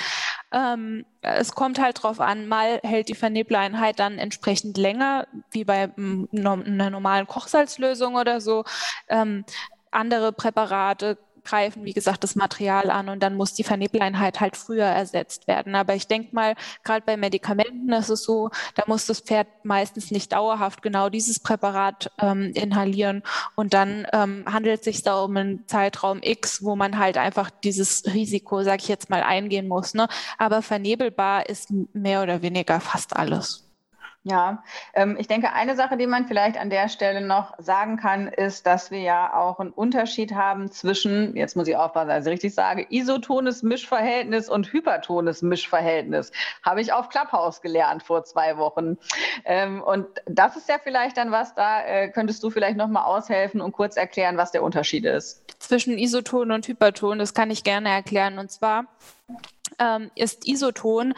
Ähm, 0.51 1.05
es 1.21 1.53
kommt 1.53 1.79
halt 1.79 2.03
drauf 2.03 2.19
an, 2.19 2.47
mal 2.47 2.79
hält 2.83 3.09
die 3.09 3.15
Vernebeleinheit 3.15 3.99
dann 3.99 4.17
entsprechend 4.19 4.77
länger, 4.77 5.27
wie 5.51 5.63
bei 5.63 5.91
einer 5.95 6.89
normalen 6.89 7.27
Kochsalzlösung 7.27 8.15
oder 8.15 8.39
so. 8.39 8.63
Ähm, 9.07 9.43
andere 9.91 10.31
Präparate 10.33 11.17
greifen, 11.47 11.85
wie 11.85 11.93
gesagt, 11.93 12.23
das 12.23 12.35
Material 12.35 12.89
an 12.89 13.09
und 13.09 13.23
dann 13.23 13.35
muss 13.35 13.53
die 13.53 13.63
Vernebeleinheit 13.63 14.39
halt 14.39 14.57
früher 14.57 14.85
ersetzt 14.85 15.47
werden. 15.47 15.75
Aber 15.75 15.95
ich 15.95 16.07
denke 16.07 16.35
mal, 16.35 16.55
gerade 16.83 17.03
bei 17.05 17.17
Medikamenten 17.17 17.91
ist 17.93 18.09
es 18.09 18.23
so, 18.23 18.49
da 18.75 18.83
muss 18.87 19.05
das 19.05 19.21
Pferd 19.21 19.47
meistens 19.63 20.11
nicht 20.11 20.33
dauerhaft 20.33 20.81
genau 20.81 21.09
dieses 21.09 21.39
Präparat 21.39 22.11
ähm, 22.19 22.51
inhalieren 22.53 23.23
und 23.55 23.73
dann 23.73 24.05
ähm, 24.13 24.43
handelt 24.45 24.79
es 24.79 24.85
sich 24.85 25.03
da 25.03 25.21
um 25.21 25.35
einen 25.37 25.67
Zeitraum 25.67 26.19
X, 26.21 26.63
wo 26.63 26.75
man 26.75 26.97
halt 26.99 27.17
einfach 27.17 27.49
dieses 27.49 28.03
Risiko, 28.05 28.63
sage 28.63 28.81
ich 28.81 28.87
jetzt 28.87 29.09
mal, 29.09 29.23
eingehen 29.23 29.67
muss. 29.67 29.93
Ne? 29.93 30.07
Aber 30.37 30.61
vernebelbar 30.61 31.49
ist 31.49 31.71
mehr 31.93 32.23
oder 32.23 32.41
weniger 32.41 32.79
fast 32.79 33.15
alles. 33.15 33.66
Ja, 34.29 34.61
ähm, 34.93 35.15
ich 35.17 35.29
denke, 35.29 35.53
eine 35.53 35.77
Sache, 35.77 35.95
die 35.95 36.05
man 36.05 36.27
vielleicht 36.27 36.57
an 36.57 36.69
der 36.69 36.89
Stelle 36.89 37.21
noch 37.21 37.53
sagen 37.59 37.95
kann, 37.95 38.27
ist, 38.27 38.67
dass 38.67 38.91
wir 38.91 38.99
ja 38.99 39.33
auch 39.33 39.61
einen 39.61 39.69
Unterschied 39.69 40.33
haben 40.33 40.69
zwischen, 40.69 41.33
jetzt 41.37 41.55
muss 41.55 41.69
ich 41.69 41.77
aufpassen, 41.77 42.09
also 42.09 42.29
richtig 42.29 42.53
sage, 42.53 42.85
isotones 42.89 43.63
Mischverhältnis 43.63 44.49
und 44.49 44.73
hypertones 44.73 45.43
Mischverhältnis. 45.43 46.33
Habe 46.61 46.81
ich 46.81 46.91
auf 46.91 47.07
Clubhouse 47.07 47.61
gelernt 47.61 48.03
vor 48.03 48.25
zwei 48.25 48.57
Wochen. 48.57 48.97
Ähm, 49.45 49.81
und 49.81 50.05
das 50.25 50.57
ist 50.57 50.67
ja 50.67 50.75
vielleicht 50.83 51.15
dann 51.15 51.31
was, 51.31 51.55
da 51.55 51.85
äh, 51.85 52.09
könntest 52.09 52.43
du 52.43 52.49
vielleicht 52.49 52.75
nochmal 52.75 53.05
aushelfen 53.05 53.61
und 53.61 53.71
kurz 53.71 53.95
erklären, 53.95 54.35
was 54.35 54.51
der 54.51 54.61
Unterschied 54.61 55.05
ist. 55.05 55.41
Zwischen 55.59 55.97
Isoton 55.97 56.51
und 56.51 56.67
Hyperton, 56.67 57.17
das 57.17 57.33
kann 57.33 57.49
ich 57.49 57.63
gerne 57.63 57.87
erklären. 57.87 58.39
Und 58.39 58.51
zwar 58.51 58.87
ähm, 59.79 60.11
ist 60.15 60.47
Isoton 60.47 61.13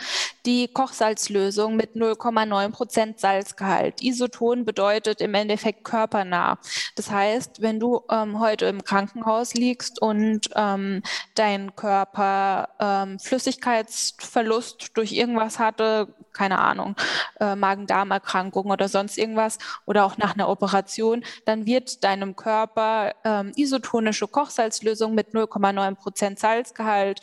die 0.45 0.67
Kochsalzlösung 0.67 1.75
mit 1.75 1.95
0,9 1.95 2.71
Prozent 2.71 3.19
Salzgehalt. 3.19 4.01
Isoton 4.01 4.65
bedeutet 4.65 5.21
im 5.21 5.33
Endeffekt 5.33 5.83
körpernah. 5.83 6.59
Das 6.95 7.11
heißt, 7.11 7.61
wenn 7.61 7.79
du 7.79 8.01
ähm, 8.09 8.39
heute 8.39 8.65
im 8.65 8.83
Krankenhaus 8.83 9.53
liegst 9.53 10.01
und 10.01 10.49
ähm, 10.55 11.03
dein 11.35 11.75
Körper 11.75 12.69
ähm, 12.79 13.19
Flüssigkeitsverlust 13.19 14.91
durch 14.97 15.11
irgendwas 15.11 15.59
hatte, 15.59 16.13
keine 16.33 16.59
Ahnung, 16.59 16.95
äh, 17.39 17.55
Magen-Darm-Erkrankung 17.55 18.67
oder 18.67 18.87
sonst 18.87 19.17
irgendwas 19.17 19.57
oder 19.85 20.05
auch 20.05 20.17
nach 20.17 20.35
einer 20.35 20.47
Operation, 20.47 21.23
dann 21.45 21.65
wird 21.65 22.03
deinem 22.03 22.35
Körper 22.35 23.13
ähm, 23.23 23.51
isotonische 23.55 24.27
Kochsalzlösung 24.27 25.15
mit 25.15 25.33
0,9 25.33 25.95
Prozent 25.95 26.39
Salzgehalt 26.39 27.19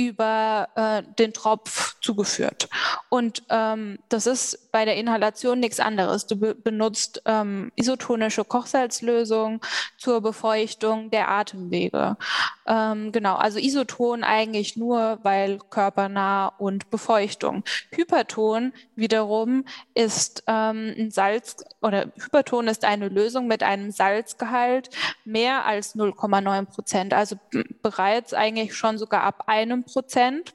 über 0.00 0.68
äh, 0.76 1.02
den 1.18 1.34
Tropf 1.34 2.00
zugeführt. 2.00 2.70
Und 3.10 3.42
ähm, 3.50 3.98
das 4.08 4.26
ist 4.26 4.72
bei 4.72 4.86
der 4.86 4.96
Inhalation 4.96 5.60
nichts 5.60 5.78
anderes. 5.78 6.26
Du 6.26 6.36
be 6.36 6.54
benutzt 6.54 7.20
ähm, 7.26 7.70
isotonische 7.76 8.44
Kochsalzlösung 8.44 9.60
zur 9.98 10.22
Befeuchtung 10.22 11.10
der 11.10 11.28
Atemwege. 11.28 12.16
Ähm, 12.70 13.10
genau, 13.10 13.34
also 13.34 13.58
Isoton 13.58 14.22
eigentlich 14.22 14.76
nur, 14.76 15.18
weil 15.24 15.58
körpernah 15.58 16.46
und 16.46 16.88
Befeuchtung. 16.88 17.64
Hyperton 17.90 18.72
wiederum 18.94 19.64
ist 19.94 20.44
ähm, 20.46 20.94
ein 20.96 21.10
Salz 21.10 21.64
oder 21.82 22.12
Hyperton 22.14 22.68
ist 22.68 22.84
eine 22.84 23.08
Lösung 23.08 23.48
mit 23.48 23.64
einem 23.64 23.90
Salzgehalt 23.90 24.88
mehr 25.24 25.66
als 25.66 25.96
0,9 25.96 26.66
Prozent, 26.66 27.12
also 27.12 27.34
bereits 27.82 28.34
eigentlich 28.34 28.76
schon 28.76 28.98
sogar 28.98 29.24
ab 29.24 29.44
einem 29.48 29.82
Prozent. 29.82 30.54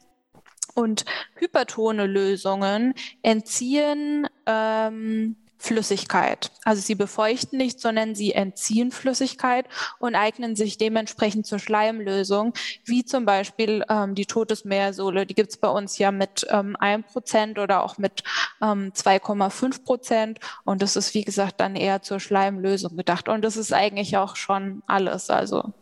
Und 0.74 1.06
hypertone 1.36 2.06
Lösungen 2.06 2.96
entziehen 3.24 4.28
ähm, 4.46 5.38
Flüssigkeit. 5.66 6.52
Also 6.64 6.82
sie 6.82 6.96
befeuchten 6.96 7.58
nicht, 7.58 7.80
sondern 7.80 8.14
sie 8.14 8.34
entziehen 8.34 8.92
Flüssigkeit 8.92 9.66
und 10.00 10.16
eignen 10.16 10.56
sich 10.56 10.78
dementsprechend 10.78 11.48
zur 11.48 11.60
Schleimlösung, 11.60 12.54
wie 12.84 13.04
zum 13.04 13.26
Beispiel 13.26 13.84
ähm, 13.90 14.14
die 14.14 14.28
Todesmeersohle. 14.28 15.26
Die 15.26 15.34
gibt 15.34 15.52
es 15.52 15.58
bei 15.58 15.70
uns 15.70 15.98
ja 15.98 16.12
mit 16.12 16.46
ähm, 16.50 16.78
1% 16.78 17.60
oder 17.62 17.84
auch 17.84 17.98
mit 17.98 18.24
ähm, 18.62 18.92
2,5 18.94 19.84
Prozent. 19.84 20.40
Und 20.64 20.82
das 20.82 20.96
ist, 20.96 21.14
wie 21.14 21.24
gesagt, 21.24 21.60
dann 21.60 21.76
eher 21.76 22.02
zur 22.02 22.20
Schleimlösung 22.20 22.96
gedacht. 22.96 23.28
Und 23.28 23.44
das 23.44 23.58
ist 23.58 23.74
eigentlich 23.74 24.18
auch 24.18 24.36
schon 24.36 24.84
alles. 24.86 25.30
Also 25.30 25.74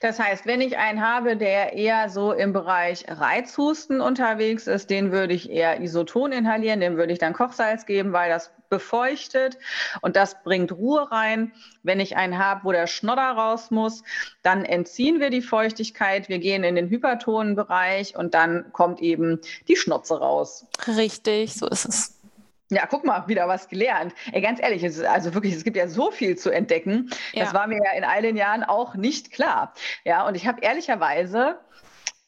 das 0.00 0.18
heißt, 0.18 0.46
wenn 0.46 0.60
ich 0.60 0.76
einen 0.78 1.00
habe, 1.00 1.36
der 1.36 1.72
eher 1.72 2.08
so 2.08 2.32
im 2.32 2.52
Bereich 2.52 3.04
Reizhusten 3.08 4.00
unterwegs 4.00 4.66
ist, 4.66 4.90
den 4.90 5.12
würde 5.12 5.34
ich 5.34 5.50
eher 5.50 5.80
Isoton 5.80 6.32
inhalieren, 6.32 6.80
dem 6.80 6.96
würde 6.96 7.12
ich 7.12 7.18
dann 7.18 7.32
Kochsalz 7.32 7.86
geben, 7.86 8.12
weil 8.12 8.30
das 8.30 8.50
befeuchtet 8.68 9.58
und 10.00 10.16
das 10.16 10.42
bringt 10.42 10.72
Ruhe 10.72 11.10
rein. 11.10 11.52
Wenn 11.82 12.00
ich 12.00 12.16
einen 12.16 12.38
habe, 12.38 12.64
wo 12.64 12.72
der 12.72 12.86
Schnodder 12.86 13.30
raus 13.30 13.70
muss, 13.70 14.02
dann 14.42 14.64
entziehen 14.64 15.20
wir 15.20 15.30
die 15.30 15.42
Feuchtigkeit, 15.42 16.28
wir 16.28 16.38
gehen 16.38 16.64
in 16.64 16.74
den 16.74 16.88
hypertonen 16.88 17.54
Bereich 17.54 18.16
und 18.16 18.34
dann 18.34 18.72
kommt 18.72 19.00
eben 19.00 19.40
die 19.68 19.76
Schnotze 19.76 20.18
raus. 20.18 20.66
Richtig, 20.86 21.54
so 21.54 21.68
ist 21.68 21.84
es. 21.84 22.13
Ja, 22.70 22.86
guck 22.86 23.04
mal, 23.04 23.28
wieder 23.28 23.46
was 23.46 23.68
gelernt. 23.68 24.14
Ey, 24.32 24.40
ganz 24.40 24.60
ehrlich, 24.60 24.82
es 24.82 24.96
ist 24.96 25.04
also 25.04 25.34
wirklich, 25.34 25.54
es 25.54 25.64
gibt 25.64 25.76
ja 25.76 25.86
so 25.86 26.10
viel 26.10 26.36
zu 26.36 26.50
entdecken. 26.50 27.10
Ja. 27.32 27.44
Das 27.44 27.54
war 27.54 27.66
mir 27.66 27.78
ja 27.84 27.92
in 27.96 28.04
all 28.04 28.22
den 28.22 28.36
Jahren 28.36 28.64
auch 28.64 28.94
nicht 28.94 29.30
klar. 29.30 29.74
Ja, 30.04 30.26
und 30.26 30.34
ich 30.34 30.46
habe 30.46 30.62
ehrlicherweise 30.62 31.58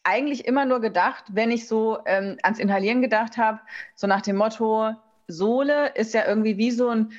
eigentlich 0.03 0.45
immer 0.45 0.65
nur 0.65 0.79
gedacht, 0.79 1.25
wenn 1.29 1.51
ich 1.51 1.67
so 1.67 1.99
ähm, 2.05 2.37
ans 2.43 2.59
Inhalieren 2.59 3.01
gedacht 3.01 3.37
habe, 3.37 3.59
so 3.95 4.07
nach 4.07 4.21
dem 4.21 4.37
Motto, 4.37 4.93
Sohle 5.27 5.91
ist 5.95 6.13
ja 6.13 6.25
irgendwie 6.25 6.57
wie 6.57 6.71
so 6.71 6.89
ein 6.89 7.11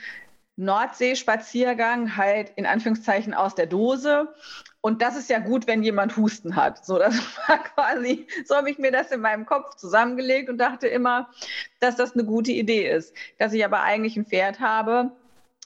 Nordseespaziergang, 0.57 2.17
halt 2.17 2.51
in 2.57 2.67
Anführungszeichen 2.67 3.35
aus 3.35 3.55
der 3.55 3.67
Dose. 3.67 4.35
Und 4.81 5.03
das 5.03 5.17
ist 5.17 5.29
ja 5.29 5.41
gut, 5.41 5.67
wenn 5.67 5.83
jemand 5.83 6.17
Husten 6.17 6.55
hat. 6.55 6.85
So, 6.85 6.99
das 6.99 7.15
war 7.49 7.59
quasi, 7.59 8.27
so 8.45 8.57
habe 8.57 8.71
ich 8.71 8.79
mir 8.79 8.93
das 8.93 9.11
in 9.11 9.21
meinem 9.21 9.45
Kopf 9.45 9.75
zusammengelegt 9.75 10.49
und 10.49 10.59
dachte 10.59 10.87
immer, 10.87 11.31
dass 11.81 11.97
das 11.97 12.15
eine 12.15 12.25
gute 12.25 12.53
Idee 12.53 12.89
ist. 12.89 13.15
Dass 13.39 13.53
ich 13.53 13.65
aber 13.65 13.83
eigentlich 13.83 14.17
ein 14.17 14.27
Pferd 14.27 14.61
habe, 14.61 15.13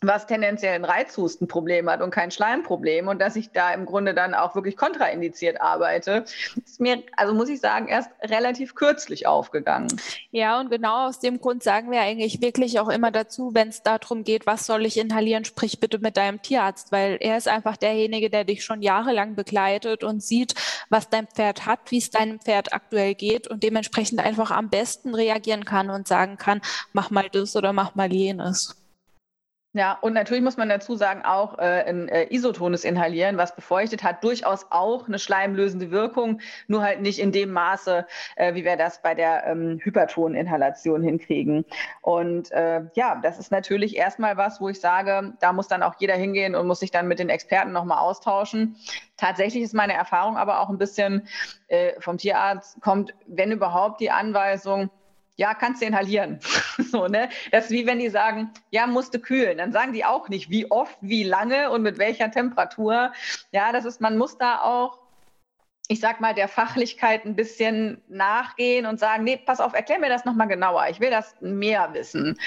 was 0.02 0.26
tendenziell 0.26 0.74
ein 0.74 0.84
Reizhustenproblem 0.84 1.88
hat 1.88 2.02
und 2.02 2.10
kein 2.10 2.30
Schleimproblem 2.30 3.08
und 3.08 3.20
dass 3.20 3.36
ich 3.36 3.50
da 3.52 3.72
im 3.72 3.86
Grunde 3.86 4.14
dann 4.14 4.34
auch 4.34 4.54
wirklich 4.54 4.76
kontraindiziert 4.76 5.60
arbeite, 5.60 6.24
ist 6.64 6.80
mir, 6.80 7.02
also 7.16 7.34
muss 7.34 7.48
ich 7.48 7.60
sagen, 7.60 7.88
erst 7.88 8.10
relativ 8.22 8.74
kürzlich 8.74 9.26
aufgegangen. 9.26 9.88
Ja, 10.30 10.60
und 10.60 10.70
genau 10.70 11.06
aus 11.06 11.20
dem 11.20 11.40
Grund 11.40 11.62
sagen 11.62 11.90
wir 11.90 12.00
eigentlich 12.00 12.40
wirklich 12.42 12.80
auch 12.80 12.88
immer 12.88 13.10
dazu, 13.10 13.50
wenn 13.54 13.68
es 13.68 13.82
darum 13.82 14.24
geht, 14.24 14.46
was 14.46 14.66
soll 14.66 14.84
ich 14.84 14.98
inhalieren, 14.98 15.44
sprich 15.44 15.78
bitte 15.78 15.98
mit 15.98 16.16
deinem 16.16 16.42
Tierarzt, 16.42 16.90
weil 16.90 17.16
er 17.20 17.36
ist 17.36 17.48
einfach 17.48 17.76
derjenige, 17.76 18.28
der 18.28 18.44
dich 18.44 18.64
schon 18.64 18.82
jahrelang 18.82 19.36
begleitet 19.36 20.04
und 20.04 20.22
sieht, 20.22 20.54
was 20.88 21.08
dein 21.08 21.28
Pferd 21.28 21.66
hat, 21.66 21.90
wie 21.90 21.98
es 21.98 22.10
deinem 22.10 22.40
Pferd 22.40 22.72
aktuell 22.72 23.14
geht 23.14 23.46
und 23.46 23.62
dementsprechend 23.62 24.20
einfach 24.20 24.50
am 24.50 24.68
besten 24.68 25.14
reagieren 25.14 25.64
kann 25.64 25.90
und 25.90 26.08
sagen 26.08 26.36
kann, 26.36 26.60
mach 26.92 27.10
mal 27.10 27.28
das 27.30 27.54
oder 27.56 27.72
mach 27.72 27.94
mal 27.94 28.12
jenes. 28.12 28.81
Ja, 29.74 29.96
und 30.02 30.12
natürlich 30.12 30.42
muss 30.42 30.58
man 30.58 30.68
dazu 30.68 30.96
sagen, 30.96 31.22
auch 31.24 31.58
äh, 31.58 31.84
ein 31.88 32.06
äh, 32.08 32.26
isotones 32.28 32.84
Inhalieren, 32.84 33.38
was 33.38 33.56
befeuchtet, 33.56 34.02
hat 34.02 34.22
durchaus 34.22 34.66
auch 34.68 35.08
eine 35.08 35.18
schleimlösende 35.18 35.90
Wirkung, 35.90 36.42
nur 36.66 36.82
halt 36.82 37.00
nicht 37.00 37.18
in 37.18 37.32
dem 37.32 37.52
Maße, 37.52 38.06
äh, 38.36 38.54
wie 38.54 38.66
wir 38.66 38.76
das 38.76 39.00
bei 39.00 39.14
der 39.14 39.46
ähm, 39.46 39.78
Hypertoninhalation 39.82 41.02
hinkriegen. 41.02 41.64
Und 42.02 42.52
äh, 42.52 42.82
ja, 42.94 43.18
das 43.22 43.38
ist 43.38 43.50
natürlich 43.50 43.96
erstmal 43.96 44.36
was, 44.36 44.60
wo 44.60 44.68
ich 44.68 44.78
sage, 44.78 45.32
da 45.40 45.54
muss 45.54 45.68
dann 45.68 45.82
auch 45.82 45.94
jeder 45.98 46.16
hingehen 46.16 46.54
und 46.54 46.66
muss 46.66 46.80
sich 46.80 46.90
dann 46.90 47.08
mit 47.08 47.18
den 47.18 47.30
Experten 47.30 47.72
nochmal 47.72 47.98
austauschen. 47.98 48.76
Tatsächlich 49.16 49.62
ist 49.62 49.72
meine 49.72 49.94
Erfahrung 49.94 50.36
aber 50.36 50.60
auch 50.60 50.68
ein 50.68 50.78
bisschen 50.78 51.26
äh, 51.68 51.98
vom 51.98 52.18
Tierarzt, 52.18 52.78
kommt, 52.82 53.14
wenn 53.26 53.50
überhaupt, 53.52 54.00
die 54.02 54.10
Anweisung, 54.10 54.90
ja, 55.42 55.54
kannst 55.54 55.82
du 55.82 55.86
inhalieren. 55.86 56.38
so, 56.78 57.08
ne? 57.08 57.28
Das 57.50 57.64
ist 57.64 57.70
wie 57.72 57.84
wenn 57.84 57.98
die 57.98 58.10
sagen, 58.10 58.52
ja, 58.70 58.86
musste 58.86 59.18
kühlen. 59.18 59.58
Dann 59.58 59.72
sagen 59.72 59.92
die 59.92 60.04
auch 60.04 60.28
nicht, 60.28 60.50
wie 60.50 60.70
oft, 60.70 60.96
wie 61.00 61.24
lange 61.24 61.72
und 61.72 61.82
mit 61.82 61.98
welcher 61.98 62.30
Temperatur. 62.30 63.12
Ja, 63.50 63.72
das 63.72 63.84
ist, 63.84 64.00
man 64.00 64.16
muss 64.16 64.38
da 64.38 64.60
auch 64.60 65.02
ich 65.88 66.00
sag 66.00 66.20
mal, 66.20 66.32
der 66.32 66.48
Fachlichkeit 66.48 67.26
ein 67.26 67.36
bisschen 67.36 68.00
nachgehen 68.08 68.86
und 68.86 69.00
sagen, 69.00 69.24
nee, 69.24 69.36
pass 69.36 69.60
auf, 69.60 69.74
erklär 69.74 69.98
mir 69.98 70.08
das 70.08 70.24
nochmal 70.24 70.48
genauer. 70.48 70.86
Ich 70.88 71.00
will 71.00 71.10
das 71.10 71.34
mehr 71.40 71.92
wissen. 71.92 72.38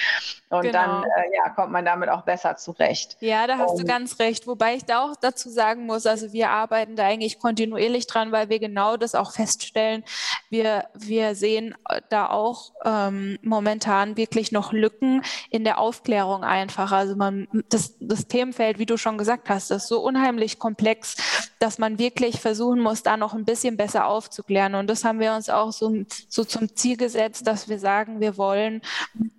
Und 0.58 0.63
genau. 0.63 0.80
dann 0.80 1.04
äh, 1.04 1.36
ja, 1.36 1.50
kommt 1.50 1.72
man 1.72 1.86
damit 1.86 2.10
auch 2.10 2.22
besser 2.22 2.56
zurecht. 2.56 3.18
Ja, 3.20 3.48
da 3.48 3.58
hast 3.58 3.72
und, 3.72 3.82
du 3.82 3.86
ganz 3.86 4.20
recht. 4.20 4.48
Wobei 4.48 4.76
ich 4.76 4.86
da 4.86 5.04
auch 5.04 5.15
dazu 5.15 5.50
sagen 5.50 5.86
muss, 5.86 6.06
also 6.06 6.34
wir 6.34 6.50
arbeiten 6.50 6.96
da 6.96 7.06
eigentlich 7.06 7.39
kontinuierlich 7.39 8.08
dran, 8.08 8.32
weil 8.32 8.50
wir 8.50 8.60
genau 8.60 8.98
das 8.98 9.15
auch 9.15 9.32
feststellen. 9.32 10.04
Wir, 10.50 10.86
wir 10.94 11.36
sehen 11.36 11.76
da 12.10 12.30
auch 12.30 12.72
ähm, 12.84 13.38
momentan 13.41 14.18
wirklich 14.18 14.52
noch 14.52 14.72
Lücken 14.72 15.22
in 15.50 15.63
der 15.63 15.80
Aufklärung 15.80 16.44
einfach. 16.44 16.91
Also 16.91 17.15
man, 17.15 17.48
das, 17.70 17.96
das 18.00 18.28
Themenfeld, 18.28 18.80
wie 18.80 18.86
du 18.86 18.98
schon 18.98 19.18
gesagt 19.18 19.50
hast, 19.50 19.72
ist 19.72 19.88
so 19.88 20.02
unheimlich 20.02 20.60
komplex, 20.60 21.15
dass 21.60 21.78
man 21.78 22.00
wirklich 22.00 22.39
versuchen 22.39 22.80
muss, 22.80 23.04
da 23.04 23.18
noch 23.18 23.34
ein 23.34 23.46
bisschen 23.46 23.78
besser 23.78 24.08
aufzuklären. 24.08 24.76
Und 24.76 24.88
das 24.88 25.04
haben 25.04 25.20
wir 25.20 25.34
uns 25.34 25.50
auch 25.50 25.72
so, 25.72 26.04
so 26.30 26.44
zum 26.44 26.76
Ziel 26.76 26.98
gesetzt, 26.98 27.48
dass 27.48 27.70
wir 27.70 27.80
sagen, 27.80 28.20
wir 28.20 28.38
wollen 28.38 28.82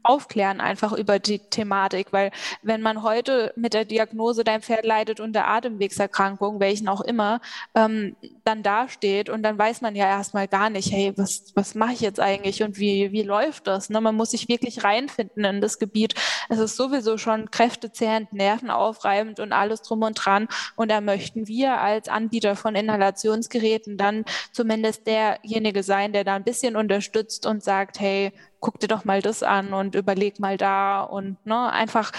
aufklären 0.02 0.60
einfach 0.60 0.92
über 0.92 1.05
die 1.06 1.38
Thematik, 1.38 2.12
weil 2.12 2.30
wenn 2.62 2.82
man 2.82 3.02
heute 3.02 3.52
mit 3.56 3.74
der 3.74 3.84
Diagnose, 3.84 4.44
dein 4.44 4.62
Pferd 4.62 4.84
leidet 4.84 5.20
unter 5.20 5.46
Atemwegserkrankung, 5.46 6.60
welchen 6.60 6.88
auch 6.88 7.00
immer, 7.00 7.40
ähm, 7.74 8.16
dann 8.44 8.62
dasteht 8.62 9.28
und 9.28 9.42
dann 9.42 9.58
weiß 9.58 9.80
man 9.80 9.96
ja 9.96 10.06
erstmal 10.06 10.48
gar 10.48 10.70
nicht, 10.70 10.92
hey, 10.92 11.12
was, 11.16 11.52
was 11.54 11.74
mache 11.74 11.92
ich 11.92 12.00
jetzt 12.00 12.20
eigentlich 12.20 12.62
und 12.62 12.78
wie, 12.78 13.12
wie 13.12 13.22
läuft 13.22 13.66
das? 13.66 13.90
Ne? 13.90 14.00
Man 14.00 14.14
muss 14.14 14.30
sich 14.30 14.48
wirklich 14.48 14.84
reinfinden 14.84 15.44
in 15.44 15.60
das 15.60 15.78
Gebiet. 15.78 16.14
Es 16.48 16.58
ist 16.58 16.76
sowieso 16.76 17.18
schon 17.18 17.50
kräftezehrend, 17.50 18.32
nervenaufreibend 18.32 19.40
und 19.40 19.52
alles 19.52 19.82
drum 19.82 20.02
und 20.02 20.14
dran. 20.14 20.48
Und 20.76 20.90
da 20.90 21.00
möchten 21.00 21.48
wir 21.48 21.80
als 21.80 22.08
Anbieter 22.08 22.56
von 22.56 22.74
Inhalationsgeräten 22.74 23.96
dann 23.96 24.24
zumindest 24.52 25.06
derjenige 25.06 25.82
sein, 25.82 26.12
der 26.12 26.24
da 26.24 26.34
ein 26.36 26.44
bisschen 26.44 26.76
unterstützt 26.76 27.46
und 27.46 27.62
sagt, 27.62 28.00
hey, 28.00 28.32
guck 28.66 28.80
dir 28.80 28.88
doch 28.88 29.04
mal 29.04 29.22
das 29.22 29.44
an 29.44 29.72
und 29.72 29.94
überleg 29.94 30.40
mal 30.40 30.56
da 30.56 31.02
und 31.02 31.36
ne, 31.46 31.72
einfach 31.72 32.10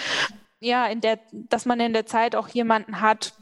ja, 0.60 0.86
in 0.86 1.02
der, 1.02 1.18
dass 1.30 1.66
man 1.66 1.78
in 1.78 1.92
der 1.92 2.06
Zeit 2.06 2.34
auch 2.34 2.48
jemanden 2.48 3.02
hat, 3.02 3.34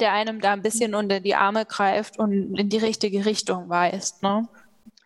der 0.00 0.14
einem 0.14 0.40
da 0.40 0.54
ein 0.54 0.62
bisschen 0.62 0.94
unter 0.94 1.20
die 1.20 1.34
Arme 1.34 1.66
greift 1.66 2.18
und 2.18 2.58
in 2.58 2.70
die 2.70 2.78
richtige 2.78 3.26
Richtung 3.26 3.68
weist. 3.68 4.22
Ne? 4.22 4.48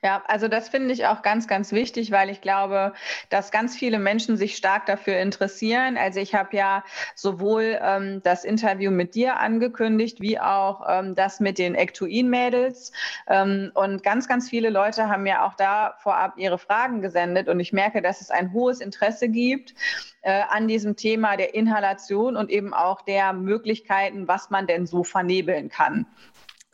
Ja, 0.07 0.22
also 0.28 0.46
das 0.46 0.68
finde 0.68 0.94
ich 0.94 1.07
auch 1.07 1.22
ganz, 1.22 1.48
ganz 1.48 1.72
wichtig, 1.72 2.12
weil 2.12 2.30
ich 2.30 2.40
glaube, 2.40 2.92
dass 3.28 3.50
ganz 3.50 3.74
viele 3.74 3.98
Menschen 3.98 4.36
sich 4.36 4.57
stark 4.57 4.86
dafür 4.86 5.18
interessieren. 5.18 5.96
Also 5.96 6.20
ich 6.20 6.32
habe 6.32 6.57
ja 6.57 6.84
sowohl 7.16 7.76
ähm, 7.82 8.22
das 8.22 8.44
Interview 8.44 8.92
mit 8.92 9.16
dir 9.16 9.40
angekündigt, 9.40 10.20
wie 10.20 10.38
auch 10.38 10.86
ähm, 10.88 11.16
das 11.16 11.40
mit 11.40 11.59
den 11.59 11.74
Ectoin-Mädels. 11.74 12.92
Ähm, 13.26 13.72
und 13.74 14.04
ganz, 14.04 14.28
ganz 14.28 14.48
viele 14.48 14.70
Leute 14.70 15.09
haben 15.09 15.24
mir 15.24 15.42
auch 15.42 15.54
da 15.54 15.96
vorab 15.98 16.34
ihre 16.38 16.59
Fragen 16.59 17.00
gesendet. 17.02 17.48
Und 17.48 17.59
ich 17.59 17.72
merke, 17.72 18.00
dass 18.00 18.20
es 18.20 18.30
ein 18.30 18.52
hohes 18.52 18.80
Interesse 18.80 19.28
gibt 19.28 19.74
äh, 20.22 20.42
an 20.48 20.68
diesem 20.68 20.94
Thema 20.94 21.36
der 21.36 21.52
Inhalation 21.57 22.36
und 22.36 22.48
eben 22.48 22.74
auch 22.74 23.02
der 23.02 23.32
Möglichkeiten, 23.32 24.28
was 24.28 24.50
man 24.50 24.68
denn 24.68 24.86
so 24.86 25.02
vernebeln 25.02 25.68
kann. 25.68 26.07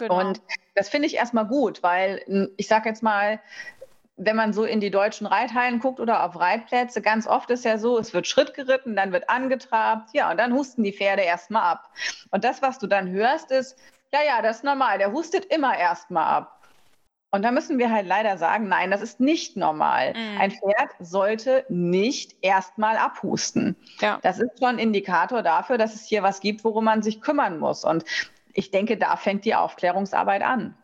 Genau. 0.08 0.20
Und 0.20 0.42
das 0.74 0.88
finde 0.88 1.06
ich 1.06 1.16
erstmal 1.16 1.46
gut, 1.46 1.82
weil 1.82 2.50
ich 2.56 2.66
sage 2.66 2.88
jetzt 2.88 3.02
mal, 3.02 3.40
wenn 4.16 4.36
man 4.36 4.52
so 4.52 4.64
in 4.64 4.80
die 4.80 4.90
deutschen 4.90 5.26
Reithallen 5.26 5.78
guckt 5.78 6.00
oder 6.00 6.24
auf 6.24 6.38
Reitplätze, 6.38 7.02
ganz 7.02 7.26
oft 7.26 7.50
ist 7.50 7.64
ja 7.64 7.78
so, 7.78 7.98
es 7.98 8.12
wird 8.12 8.26
Schritt 8.26 8.54
geritten, 8.54 8.94
dann 8.94 9.12
wird 9.12 9.30
angetrabt, 9.30 10.10
ja, 10.12 10.30
und 10.30 10.38
dann 10.38 10.52
husten 10.52 10.82
die 10.82 10.92
Pferde 10.92 11.22
erstmal 11.22 11.62
ab. 11.62 11.90
Und 12.30 12.44
das, 12.44 12.62
was 12.62 12.78
du 12.78 12.86
dann 12.86 13.10
hörst, 13.10 13.50
ist, 13.50 13.78
ja, 14.12 14.20
ja, 14.22 14.42
das 14.42 14.58
ist 14.58 14.64
normal, 14.64 14.98
der 14.98 15.12
hustet 15.12 15.46
immer 15.46 15.76
erstmal 15.76 16.24
ab. 16.24 16.58
Und 17.34 17.42
da 17.42 17.50
müssen 17.50 17.78
wir 17.78 17.90
halt 17.90 18.06
leider 18.06 18.36
sagen, 18.36 18.68
nein, 18.68 18.90
das 18.90 19.00
ist 19.00 19.18
nicht 19.18 19.56
normal. 19.56 20.12
Mhm. 20.12 20.38
Ein 20.38 20.50
Pferd 20.50 20.90
sollte 21.00 21.64
nicht 21.70 22.36
erstmal 22.42 22.98
abhusten. 22.98 23.74
Ja. 24.00 24.18
Das 24.22 24.38
ist 24.38 24.58
schon 24.58 24.68
ein 24.68 24.78
Indikator 24.78 25.42
dafür, 25.42 25.78
dass 25.78 25.94
es 25.94 26.04
hier 26.04 26.22
was 26.22 26.40
gibt, 26.40 26.62
worum 26.62 26.84
man 26.84 27.02
sich 27.02 27.22
kümmern 27.22 27.58
muss. 27.58 27.84
Und 27.84 28.04
ich 28.54 28.70
denke, 28.70 28.96
da 28.96 29.16
fängt 29.16 29.44
die 29.44 29.54
Aufklärungsarbeit 29.54 30.42
an. 30.42 30.74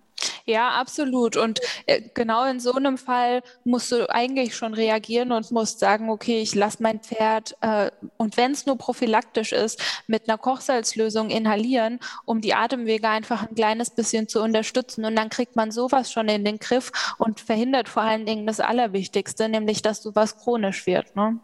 Ja, 0.48 0.70
absolut. 0.70 1.36
Und 1.36 1.60
äh, 1.86 2.00
genau 2.14 2.44
in 2.46 2.58
so 2.58 2.72
einem 2.72 2.96
Fall 2.96 3.42
musst 3.64 3.92
du 3.92 4.08
eigentlich 4.08 4.56
schon 4.56 4.72
reagieren 4.72 5.30
und 5.30 5.50
musst 5.50 5.78
sagen, 5.78 6.08
okay, 6.08 6.40
ich 6.40 6.54
lasse 6.54 6.82
mein 6.82 7.00
Pferd, 7.00 7.54
äh, 7.60 7.90
und 8.16 8.36
wenn 8.38 8.52
es 8.52 8.64
nur 8.64 8.78
prophylaktisch 8.78 9.52
ist, 9.52 9.80
mit 10.06 10.26
einer 10.26 10.38
Kochsalzlösung 10.38 11.28
inhalieren, 11.28 12.00
um 12.24 12.40
die 12.40 12.54
Atemwege 12.54 13.08
einfach 13.08 13.46
ein 13.46 13.54
kleines 13.54 13.90
bisschen 13.90 14.26
zu 14.26 14.42
unterstützen. 14.42 15.04
Und 15.04 15.16
dann 15.16 15.28
kriegt 15.28 15.54
man 15.54 15.70
sowas 15.70 16.10
schon 16.10 16.28
in 16.28 16.46
den 16.46 16.58
Griff 16.58 16.92
und 17.18 17.40
verhindert 17.40 17.88
vor 17.88 18.02
allen 18.02 18.24
Dingen 18.24 18.46
das 18.46 18.60
Allerwichtigste, 18.60 19.50
nämlich 19.50 19.82
dass 19.82 20.02
sowas 20.02 20.38
chronisch 20.38 20.86
wird. 20.86 21.14
Ne? 21.14 21.38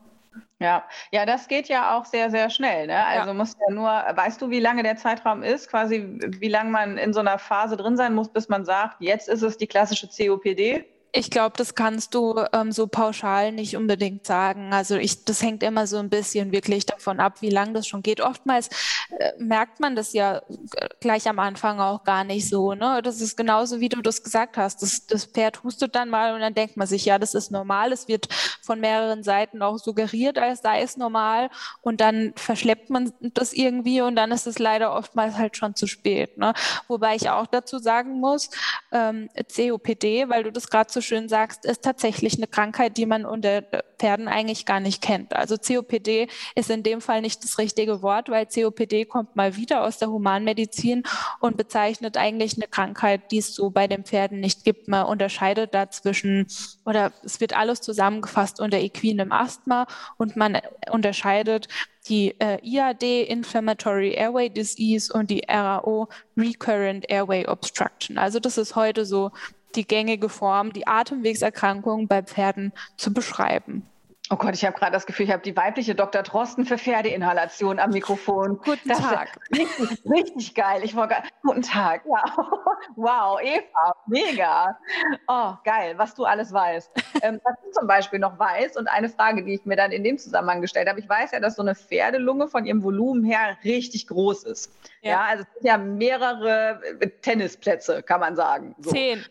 Ja, 0.61 0.85
ja, 1.11 1.27
das 1.27 1.49
geht 1.49 1.69
ja 1.69 1.97
auch 1.97 2.05
sehr, 2.05 2.31
sehr 2.31 2.49
schnell. 2.49 2.87
Ne? 2.87 3.05
Also 3.05 3.29
ja. 3.29 3.35
muss 3.35 3.55
ja 3.61 3.75
nur, 3.75 3.89
weißt 3.89 4.41
du, 4.41 4.51
wie 4.51 4.61
lange 4.61 4.83
der 4.83 4.97
Zeitraum 4.97 5.43
ist, 5.43 5.69
quasi 5.69 6.19
wie 6.39 6.49
lange 6.49 6.71
man 6.71 6.97
in 6.97 7.13
so 7.13 7.21
einer 7.21 7.39
Phase 7.39 7.77
drin 7.77 7.97
sein 7.97 8.15
muss, 8.15 8.33
bis 8.33 8.49
man 8.49 8.65
sagt, 8.65 9.01
jetzt 9.01 9.29
ist 9.29 9.43
es 9.43 9.59
die 9.59 9.67
klassische 9.67 10.09
COPD? 10.09 10.85
Ich 11.17 11.31
glaube, 11.31 11.55
das 11.57 11.77
kannst 11.77 12.13
du 12.17 12.45
ähm, 12.53 12.73
so 12.73 12.89
pauschal 12.89 13.53
nicht 13.53 13.77
unbedingt 13.77 14.27
sagen. 14.27 14.73
Also 14.73 14.97
ich, 14.97 15.25
das 15.25 15.43
hängt 15.43 15.63
immer 15.63 15.87
so 15.87 15.99
ein 15.99 16.11
bisschen 16.11 16.51
wirklich 16.51 16.87
davon 16.87 17.21
ab, 17.21 17.41
wie 17.41 17.51
lang 17.51 17.73
das 17.73 17.87
schon 17.87 18.03
geht. 18.03 18.21
Oftmals 18.21 18.69
äh, 19.17 19.31
merkt 19.39 19.79
man 19.79 19.95
das 19.95 20.13
ja 20.13 20.39
äh, 20.39 20.89
gleich 20.99 21.29
am 21.29 21.39
Anfang 21.39 21.79
auch 21.79 22.03
gar 22.03 22.25
nicht 22.25 22.49
so. 22.49 22.75
Ne? 22.75 23.01
Das 23.05 23.21
ist 23.21 23.37
genauso, 23.37 23.79
wie 23.79 23.89
du 23.89 24.03
das 24.03 24.25
gesagt 24.25 24.57
hast. 24.57 24.83
Das, 24.83 25.07
das 25.07 25.27
Pferd 25.27 25.63
hustet 25.63 25.95
dann 25.95 26.11
mal 26.11 26.35
und 26.35 26.41
dann 26.41 26.53
denkt 26.53 26.77
man 26.77 26.89
sich, 26.89 27.05
ja, 27.05 27.21
das 27.21 27.35
ist 27.35 27.53
normal. 27.53 27.93
Es 27.93 28.09
wird 28.09 28.27
von 28.61 28.81
mehreren 28.81 29.23
Seiten 29.23 29.63
auch 29.63 29.79
suggeriert, 29.79 30.37
als 30.37 30.63
sei 30.63 30.83
es 30.83 30.97
normal. 30.97 31.49
Und 31.81 32.01
dann 32.01 32.33
verschleppt 32.35 32.91
man 32.91 33.13
das 33.21 33.53
irgendwie 33.53 34.01
und 34.01 34.17
dann 34.17 34.33
ist 34.33 34.49
es 34.49 34.59
leider 34.59 34.93
oftmals 34.93 35.37
halt 35.37 35.57
schon 35.57 35.77
zu 35.77 35.87
spät. 35.87 36.39
Ne? 36.39 36.55
Wobei 36.89 37.15
ich 37.15 37.31
auch 37.31 37.47
dazu 37.47 37.79
sagen 37.79 38.19
muss, 38.19 38.51
ähm, 38.91 39.29
COPD, 39.55 40.29
weil 40.29 40.43
du 40.43 40.51
das 40.51 40.69
gerade 40.69 40.93
so 40.93 41.04
schön 41.05 41.29
sagst, 41.29 41.65
ist 41.65 41.83
tatsächlich 41.83 42.37
eine 42.37 42.47
Krankheit, 42.47 42.97
die 42.97 43.07
man 43.07 43.25
unter 43.25 43.63
Pferden 43.99 44.29
eigentlich 44.29 44.67
gar 44.67 44.81
nicht 44.81 45.03
kennt. 45.03 45.35
Also 45.35 45.57
COPD 45.57 46.29
ist 46.55 46.71
in 46.71 46.83
dem 46.83 47.01
Fall 47.01 47.21
nicht 47.21 47.43
das 47.45 47.59
richtige 47.59 48.03
Wort, 48.03 48.29
weil 48.29 48.47
COPD 48.47 49.05
kommt 49.05 49.37
mal 49.37 49.57
wieder 49.57 49.83
aus 49.85 49.99
der 49.99 50.09
Humanmedizin 50.09 51.05
und 51.41 51.57
bezeichnet 51.57 52.17
eigentlich 52.17 52.57
eine 52.57 52.69
Krankheit, 52.69 53.31
die 53.31 53.39
es 53.39 53.55
so 53.55 53.71
bei 53.71 53.87
den 53.87 54.05
Pferden 54.05 54.41
nicht 54.41 54.65
gibt. 54.65 54.89
Man 54.89 55.07
unterscheidet 55.07 55.75
dazwischen 55.75 56.47
oder 56.85 57.13
es 57.25 57.41
wird 57.41 57.57
alles 57.57 57.81
zusammengefasst 57.81 58.61
unter 58.61 58.79
equinem 58.79 59.33
Asthma 59.33 59.87
und 60.17 60.37
man 60.37 60.59
unterscheidet 60.91 61.69
die 62.09 62.39
äh, 62.39 62.59
IAD, 62.63 63.03
Inflammatory 63.03 64.13
Airway 64.15 64.51
Disease 64.51 65.13
und 65.13 65.31
die 65.31 65.43
RAO, 65.49 66.09
Recurrent 66.37 67.09
Airway 67.09 67.47
Obstruction. 67.47 68.19
Also 68.19 68.41
das 68.41 68.59
ist 68.59 68.77
heute 68.77 69.07
so 69.07 69.31
die 69.77 69.87
gängige 69.87 70.29
Form, 70.29 70.73
die 70.73 70.87
Atemwegserkrankung 70.87 72.09
bei 72.09 72.23
Pferden 72.23 72.73
zu 72.97 73.13
beschreiben. 73.13 73.89
Oh 74.31 74.37
Gott, 74.37 74.55
ich 74.55 74.65
habe 74.65 74.75
gerade 74.79 74.93
das 74.93 75.05
Gefühl, 75.05 75.27
ich 75.27 75.33
habe 75.33 75.43
die 75.43 75.55
weibliche 75.55 75.95
Dr. 75.95 76.23
Drosten 76.23 76.65
für 76.65 76.79
Pferdeinhalation 76.79 77.79
am 77.79 77.91
Mikrofon. 77.91 78.59
Guten 78.65 78.89
das 78.89 78.99
Tag. 78.99 79.39
Richtig, 79.55 80.03
richtig 80.11 80.55
geil. 80.55 80.81
Ich 80.83 80.97
war 80.97 81.11
Guten 81.43 81.63
Tag. 81.63 82.03
Ja. 82.07 82.25
Wow, 82.97 83.41
Eva, 83.43 83.95
mega. 84.07 84.79
Oh, 85.27 85.55
geil, 85.65 85.95
was 85.97 86.15
du 86.15 86.25
alles 86.25 86.53
weißt. 86.53 86.91
ähm, 87.23 87.41
was 87.43 87.55
du 87.65 87.71
zum 87.71 87.87
Beispiel 87.87 88.19
noch 88.19 88.39
weißt 88.39 88.77
und 88.77 88.89
eine 88.89 89.09
Frage, 89.09 89.45
die 89.45 89.55
ich 89.55 89.65
mir 89.65 89.77
dann 89.77 89.91
in 89.91 90.05
dem 90.05 90.19
Zusammenhang 90.19 90.61
gestellt 90.61 90.89
habe. 90.89 91.01
Ich 91.01 91.09
weiß 91.09 91.33
ja, 91.33 91.41
dass 91.41 91.57
so 91.57 91.63
eine 91.63 91.75
Pferdelunge 91.75 92.49
von 92.49 92.67
ihrem 92.67 92.83
Volumen 92.83 93.25
her 93.25 93.57
richtig 93.65 94.07
groß 94.07 94.45
ist. 94.45 94.73
Ja, 95.03 95.11
ja 95.11 95.25
also 95.25 95.45
es 95.45 95.55
sind 95.55 95.67
ja 95.67 95.79
mehrere 95.79 96.81
Tennisplätze, 97.23 98.03
kann 98.03 98.21
man 98.21 98.37
sagen. 98.37 98.75
So. 98.79 98.91
Zehn. 98.91 99.25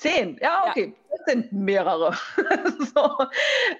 Zehn, 0.00 0.38
ja, 0.40 0.64
okay. 0.66 0.94
Ja. 0.94 1.16
Das 1.16 1.34
sind 1.34 1.52
mehrere. 1.52 2.16
so. 2.94 3.18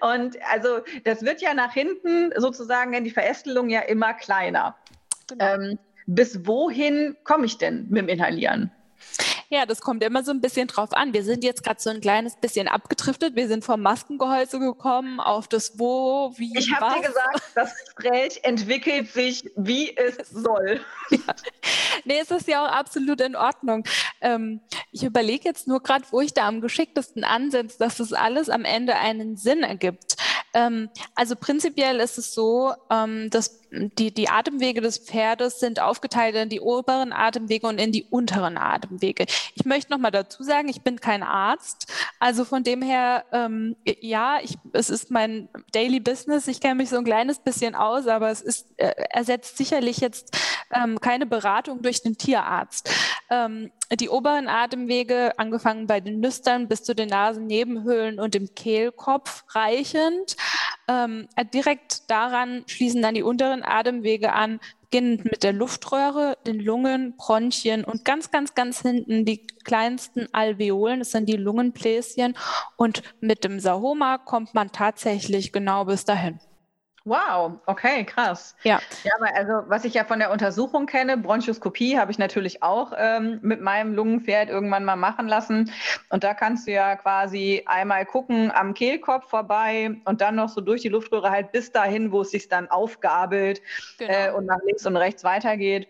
Und 0.07 0.37
also 0.51 0.81
das 1.05 1.23
wird 1.23 1.41
ja 1.41 1.55
nach 1.55 1.73
hinten 1.73 2.31
sozusagen 2.37 2.93
in 2.93 3.05
die 3.05 3.11
Verästelung 3.11 3.71
ja 3.71 3.81
immer 3.81 4.12
kleiner. 4.12 4.77
Genau. 5.29 5.55
Ähm, 5.55 5.79
bis 6.05 6.47
wohin 6.47 7.16
komme 7.25 7.47
ich 7.47 7.57
denn 7.57 7.87
mit 7.89 8.03
dem 8.03 8.09
Inhalieren? 8.09 8.71
Ja, 9.53 9.67
das 9.67 9.81
kommt 9.81 10.05
immer 10.05 10.23
so 10.23 10.31
ein 10.31 10.41
bisschen 10.41 10.69
drauf 10.69 10.93
an. 10.93 11.13
Wir 11.13 11.25
sind 11.25 11.43
jetzt 11.43 11.65
gerade 11.65 11.81
so 11.81 11.91
ein 11.91 12.01
kleines 12.01 12.37
bisschen 12.37 12.69
abgetriftet. 12.69 13.35
Wir 13.35 13.49
sind 13.49 13.65
vom 13.65 13.83
Maskengehäuse 13.83 14.61
gekommen 14.61 15.19
auf 15.19 15.49
das 15.49 15.77
Wo, 15.77 16.33
wie, 16.37 16.57
Ich 16.57 16.73
habe 16.73 16.95
dir 17.01 17.09
gesagt, 17.09 17.43
das 17.57 17.75
Gespräch 17.97 18.39
entwickelt 18.45 19.11
sich, 19.13 19.51
wie 19.57 19.97
es 19.97 20.31
soll. 20.31 20.81
Ja. 21.11 21.35
Nee, 22.05 22.21
es 22.21 22.31
ist 22.31 22.47
ja 22.47 22.65
auch 22.65 22.71
absolut 22.71 23.21
in 23.21 23.35
Ordnung. 23.35 23.85
Ähm, 24.21 24.61
ich 24.93 25.03
überlege 25.03 25.49
jetzt 25.49 25.67
nur 25.67 25.83
gerade, 25.83 26.05
wo 26.13 26.21
ich 26.21 26.33
da 26.33 26.47
am 26.47 26.61
geschicktesten 26.61 27.25
ansetze, 27.25 27.79
dass 27.81 27.97
das 27.97 28.13
alles 28.13 28.49
am 28.49 28.65
Ende 28.65 28.95
einen 28.95 29.37
Sinn 29.37 29.65
ergibt. 29.65 30.17
Ähm, 30.55 30.91
also 31.15 31.37
prinzipiell 31.37 32.01
ist 32.01 32.19
es 32.19 32.35
so, 32.35 32.73
ähm, 32.91 33.31
dass 33.31 33.61
die, 33.71 34.13
die 34.13 34.29
Atemwege 34.29 34.81
des 34.81 34.99
Pferdes 34.99 35.61
sind 35.61 35.81
aufgeteilt 35.81 36.35
in 36.35 36.49
die 36.49 36.61
oberen 36.61 37.13
Atemwege 37.13 37.67
und 37.67 37.81
in 37.81 37.93
die 37.93 38.05
unteren 38.05 38.59
Atemwege. 38.59 39.27
Ich 39.55 39.65
möchte 39.65 39.93
noch 39.93 39.99
mal 39.99 40.11
dazu 40.11 40.43
sagen, 40.43 40.69
ich 40.69 40.83
bin 40.83 41.01
kein 41.01 41.23
Arzt. 41.23 41.87
Also 42.19 42.45
von 42.45 42.65
dem 42.65 42.83
her, 42.83 43.25
ähm, 43.33 43.77
ja, 44.01 44.39
ich, 44.43 44.57
es 44.73 44.91
ist 44.91 45.11
mein 45.11 45.49
Daily 45.73 46.01
Business. 46.01 46.49
Ich 46.49 46.61
kenne 46.61 46.77
mich 46.77 46.91
so 46.91 46.97
ein 46.97 47.05
kleines 47.05 47.39
bisschen 47.39 47.75
aus, 47.75 48.07
aber 48.07 48.31
es 48.31 48.41
ist, 48.41 48.67
äh, 48.77 48.93
ersetzt 49.11 49.57
sicherlich 49.57 49.99
jetzt 49.99 50.37
ähm, 50.73 51.01
keine 51.01 51.27
Beratung 51.27 51.83
durch 51.83 52.03
den 52.03 52.16
Tierarzt. 52.16 52.91
Ähm, 53.31 53.71
die 53.93 54.09
oberen 54.09 54.49
Atemwege, 54.49 55.39
angefangen 55.39 55.87
bei 55.87 56.01
den 56.01 56.21
Nüstern 56.21 56.68
bis 56.68 56.83
zu 56.83 56.95
den 56.95 57.09
Nasennebenhöhlen 57.09 58.21
und 58.21 58.35
dem 58.35 58.55
Kehlkopf 58.55 59.45
reichend. 59.51 60.37
Ähm, 60.89 61.29
direkt 61.55 62.11
daran 62.11 62.64
schließen 62.66 63.03
dann 63.03 63.14
die 63.14 63.23
unteren 63.23 63.62
Atemwege 63.62 64.33
an, 64.33 64.61
beginnend 64.91 65.25
mit 65.25 65.45
der 65.45 65.53
Luftröhre, 65.53 66.37
den 66.47 66.59
Lungen, 66.59 67.16
Bronchien 67.16 67.85
und 67.85 68.05
ganz, 68.05 68.33
ganz, 68.33 68.55
ganz 68.55 68.83
hinten 68.83 69.25
die 69.25 69.47
kleinsten 69.47 70.27
Alveolen, 70.33 70.99
das 70.99 71.12
sind 71.12 71.29
die 71.29 71.37
Lungenbläschen. 71.37 72.37
Und 72.77 73.03
mit 73.21 73.45
dem 73.45 73.61
Sahoma 73.61 74.18
kommt 74.18 74.53
man 74.55 74.73
tatsächlich 74.73 75.53
genau 75.53 75.85
bis 75.85 76.05
dahin. 76.05 76.41
Wow, 77.05 77.61
okay, 77.65 78.05
krass. 78.05 78.55
Ja. 78.63 78.79
Ja, 79.05 79.13
aber 79.17 79.35
also 79.35 79.71
was 79.71 79.85
ich 79.87 79.95
ja 79.95 80.05
von 80.05 80.19
der 80.19 80.31
Untersuchung 80.31 80.85
kenne, 80.85 81.17
Bronchoskopie 81.17 81.99
habe 81.99 82.13
ich 82.13 82.19
natürlich 82.19 82.63
auch 82.63 82.93
ähm, 82.97 83.39
mit 83.43 83.63
meinem 83.63 83.95
Lungenpferd 83.95 84.51
irgendwann 84.51 84.85
mal 84.85 84.97
machen 84.97 85.27
lassen. 85.27 85.73
Und 86.11 86.25
da 86.25 86.35
kannst 86.35 86.67
du 86.67 86.73
ja 86.73 86.97
quasi 86.97 87.63
einmal 87.65 88.05
gucken 88.05 88.53
am 88.55 88.75
Kehlkopf 88.75 89.31
vorbei 89.31 89.97
und 90.05 90.21
dann 90.21 90.35
noch 90.35 90.51
so 90.51 90.61
durch 90.61 90.83
die 90.83 90.89
Luftröhre 90.89 91.31
halt 91.31 91.53
bis 91.53 91.73
dahin, 91.73 92.13
wo 92.13 92.21
es 92.21 92.31
sich 92.31 92.49
dann 92.49 92.71
aufgabelt 92.71 93.63
genau. 93.99 94.13
äh, 94.13 94.33
und 94.33 94.45
nach 94.45 94.61
links 94.67 94.85
und 94.85 94.97
rechts 94.97 95.25
weitergeht. 95.25 95.89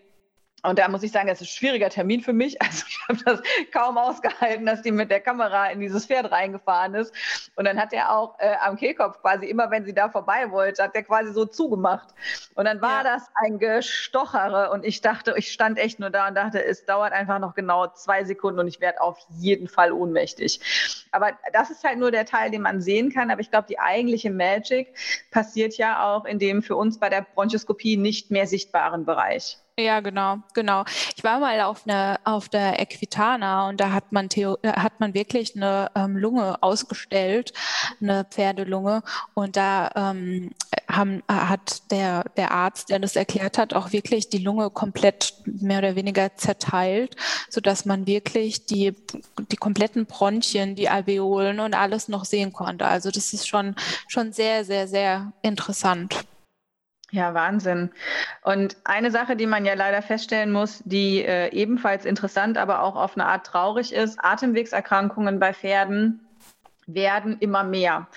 Und 0.63 0.77
da 0.77 0.87
muss 0.87 1.03
ich 1.03 1.11
sagen, 1.11 1.27
das 1.27 1.41
ist 1.41 1.47
ein 1.47 1.57
schwieriger 1.57 1.89
Termin 1.89 2.21
für 2.21 2.33
mich. 2.33 2.57
Also 2.71 2.85
ich 2.87 2.99
habe 3.07 3.19
das 3.25 3.41
kaum 3.73 3.97
ausgehalten, 3.97 4.65
dass 4.65 4.81
die 4.81 4.91
mit 4.91 5.11
der 5.11 5.19
Kamera 5.19 5.67
in 5.71 5.79
dieses 5.81 6.05
Pferd 6.05 6.31
reingefahren 6.31 6.93
ist. 6.95 7.13
Und 7.55 7.65
dann 7.65 7.79
hat 7.79 7.91
er 7.91 8.15
auch 8.15 8.39
äh, 8.39 8.55
am 8.61 8.77
Kehlkopf 8.77 9.19
quasi 9.21 9.47
immer, 9.47 9.71
wenn 9.71 9.83
sie 9.83 9.93
da 9.93 10.09
vorbei 10.09 10.51
wollte, 10.51 10.83
hat 10.83 10.95
er 10.95 11.03
quasi 11.03 11.33
so 11.33 11.45
zugemacht. 11.45 12.09
Und 12.55 12.65
dann 12.65 12.81
war 12.81 13.03
ja. 13.03 13.15
das 13.15 13.23
ein 13.35 13.59
Gestochere. 13.59 14.71
Und 14.71 14.85
ich 14.85 15.01
dachte, 15.01 15.33
ich 15.35 15.51
stand 15.51 15.79
echt 15.79 15.99
nur 15.99 16.11
da 16.11 16.27
und 16.27 16.35
dachte, 16.35 16.63
es 16.63 16.85
dauert 16.85 17.11
einfach 17.11 17.39
noch 17.39 17.55
genau 17.55 17.87
zwei 17.87 18.23
Sekunden 18.23 18.59
und 18.59 18.67
ich 18.67 18.79
werde 18.79 19.01
auf 19.01 19.17
jeden 19.29 19.67
Fall 19.67 19.91
ohnmächtig. 19.91 20.61
Aber 21.11 21.31
das 21.51 21.71
ist 21.71 21.83
halt 21.83 21.97
nur 21.97 22.11
der 22.11 22.25
Teil, 22.25 22.51
den 22.51 22.61
man 22.61 22.81
sehen 22.81 23.11
kann. 23.11 23.31
Aber 23.31 23.41
ich 23.41 23.51
glaube, 23.51 23.67
die 23.67 23.79
eigentliche 23.79 24.31
Magic 24.31 24.95
passiert 25.31 25.77
ja 25.77 26.05
auch 26.05 26.25
in 26.25 26.39
dem 26.39 26.63
für 26.63 26.75
uns 26.75 26.99
bei 26.99 27.09
der 27.09 27.21
Bronchoskopie 27.21 27.97
nicht 27.97 28.31
mehr 28.31 28.47
sichtbaren 28.47 29.05
Bereich. 29.05 29.60
Ja, 29.79 30.01
genau, 30.01 30.37
genau. 30.53 30.83
Ich 31.15 31.23
war 31.23 31.39
mal 31.39 31.59
auf, 31.61 31.87
eine, 31.87 32.19
auf 32.25 32.49
der 32.49 32.79
Equitana 32.79 33.69
und 33.69 33.79
da 33.79 33.93
hat 33.93 34.11
man, 34.11 34.27
Theo, 34.29 34.57
hat 34.63 34.99
man 34.99 35.13
wirklich 35.13 35.55
eine 35.55 35.89
ähm, 35.95 36.17
Lunge 36.17 36.61
ausgestellt, 36.61 37.53
eine 38.01 38.25
Pferdelunge. 38.25 39.01
Und 39.33 39.55
da 39.55 39.89
ähm, 39.95 40.51
haben, 40.89 41.23
hat 41.27 41.89
der, 41.89 42.25
der 42.35 42.51
Arzt, 42.51 42.89
der 42.89 42.99
das 42.99 43.15
erklärt 43.15 43.57
hat, 43.57 43.73
auch 43.73 43.91
wirklich 43.93 44.29
die 44.29 44.39
Lunge 44.39 44.69
komplett 44.69 45.33
mehr 45.45 45.79
oder 45.79 45.95
weniger 45.95 46.35
zerteilt, 46.35 47.15
sodass 47.49 47.85
man 47.85 48.05
wirklich 48.05 48.65
die, 48.65 48.93
die 49.51 49.55
kompletten 49.55 50.05
Bronchien, 50.05 50.75
die 50.75 50.89
Alveolen 50.89 51.59
und 51.61 51.73
alles 51.75 52.09
noch 52.09 52.25
sehen 52.25 52.51
konnte. 52.51 52.85
Also 52.85 53.09
das 53.09 53.33
ist 53.33 53.47
schon, 53.47 53.75
schon 54.07 54.33
sehr, 54.33 54.65
sehr, 54.65 54.87
sehr 54.87 55.31
interessant. 55.41 56.25
Ja, 57.11 57.33
Wahnsinn. 57.33 57.91
Und 58.41 58.77
eine 58.85 59.11
Sache, 59.11 59.35
die 59.35 59.45
man 59.45 59.65
ja 59.65 59.73
leider 59.73 60.01
feststellen 60.01 60.51
muss, 60.51 60.81
die 60.85 61.23
äh, 61.23 61.49
ebenfalls 61.49 62.05
interessant, 62.05 62.57
aber 62.57 62.83
auch 62.83 62.95
auf 62.95 63.15
eine 63.15 63.25
Art 63.25 63.45
traurig 63.45 63.93
ist, 63.93 64.17
Atemwegserkrankungen 64.23 65.37
bei 65.37 65.53
Pferden 65.53 66.25
werden 66.87 67.37
immer 67.39 67.63
mehr. 67.63 68.07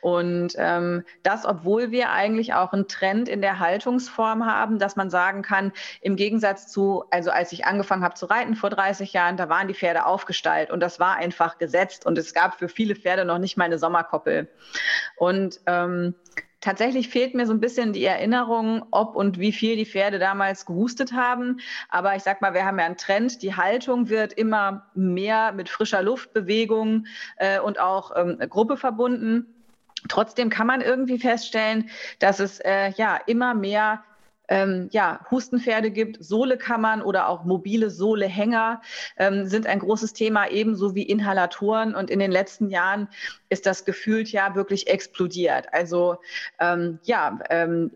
Und 0.00 0.52
ähm, 0.56 1.04
das, 1.22 1.44
obwohl 1.46 1.90
wir 1.90 2.10
eigentlich 2.10 2.54
auch 2.54 2.72
einen 2.72 2.88
Trend 2.88 3.28
in 3.28 3.40
der 3.40 3.58
Haltungsform 3.58 4.46
haben, 4.46 4.78
dass 4.78 4.96
man 4.96 5.10
sagen 5.10 5.42
kann, 5.42 5.72
im 6.00 6.16
Gegensatz 6.16 6.68
zu, 6.68 7.04
also 7.10 7.30
als 7.30 7.52
ich 7.52 7.64
angefangen 7.64 8.04
habe 8.04 8.14
zu 8.14 8.26
reiten 8.26 8.54
vor 8.54 8.70
30 8.70 9.12
Jahren, 9.12 9.36
da 9.36 9.48
waren 9.48 9.68
die 9.68 9.74
Pferde 9.74 10.06
aufgestallt 10.06 10.70
und 10.70 10.80
das 10.80 11.00
war 11.00 11.16
einfach 11.16 11.58
gesetzt 11.58 12.06
und 12.06 12.18
es 12.18 12.34
gab 12.34 12.58
für 12.58 12.68
viele 12.68 12.96
Pferde 12.96 13.24
noch 13.24 13.38
nicht 13.38 13.56
mal 13.56 13.64
eine 13.64 13.78
Sommerkoppel. 13.78 14.48
Und 15.16 15.60
ähm, 15.66 16.14
Tatsächlich 16.62 17.08
fehlt 17.08 17.34
mir 17.34 17.44
so 17.44 17.52
ein 17.52 17.58
bisschen 17.58 17.92
die 17.92 18.04
Erinnerung, 18.04 18.86
ob 18.92 19.16
und 19.16 19.40
wie 19.40 19.50
viel 19.50 19.74
die 19.74 19.84
Pferde 19.84 20.20
damals 20.20 20.64
gehustet 20.64 21.12
haben. 21.12 21.58
Aber 21.88 22.14
ich 22.14 22.22
sag 22.22 22.40
mal, 22.40 22.54
wir 22.54 22.64
haben 22.64 22.78
ja 22.78 22.86
einen 22.86 22.96
Trend. 22.96 23.42
Die 23.42 23.56
Haltung 23.56 24.08
wird 24.08 24.32
immer 24.32 24.86
mehr 24.94 25.50
mit 25.50 25.68
frischer 25.68 26.02
Luftbewegung 26.02 27.06
äh, 27.36 27.58
und 27.58 27.80
auch 27.80 28.12
ähm, 28.14 28.38
Gruppe 28.48 28.76
verbunden. 28.76 29.52
Trotzdem 30.08 30.50
kann 30.50 30.68
man 30.68 30.82
irgendwie 30.82 31.18
feststellen, 31.18 31.90
dass 32.20 32.38
es 32.38 32.60
äh, 32.60 32.90
ja 32.90 33.16
immer 33.26 33.54
mehr 33.54 34.04
ähm, 34.52 34.88
ja, 34.92 35.24
Hustenpferde 35.30 35.90
gibt, 35.90 36.22
Sohlekammern 36.22 37.00
oder 37.00 37.28
auch 37.28 37.44
mobile 37.44 37.88
Sohlehänger 37.88 38.82
ähm, 39.16 39.46
sind 39.46 39.66
ein 39.66 39.78
großes 39.78 40.12
Thema, 40.12 40.50
ebenso 40.50 40.94
wie 40.94 41.04
Inhalatoren. 41.04 41.94
Und 41.94 42.10
in 42.10 42.18
den 42.18 42.30
letzten 42.30 42.68
Jahren 42.68 43.08
ist 43.48 43.64
das 43.64 43.86
gefühlt 43.86 44.30
ja 44.30 44.54
wirklich 44.54 44.88
explodiert. 44.88 45.72
Also 45.72 46.18
ähm, 46.60 46.98
ja, 47.04 47.38
ähm, 47.48 47.92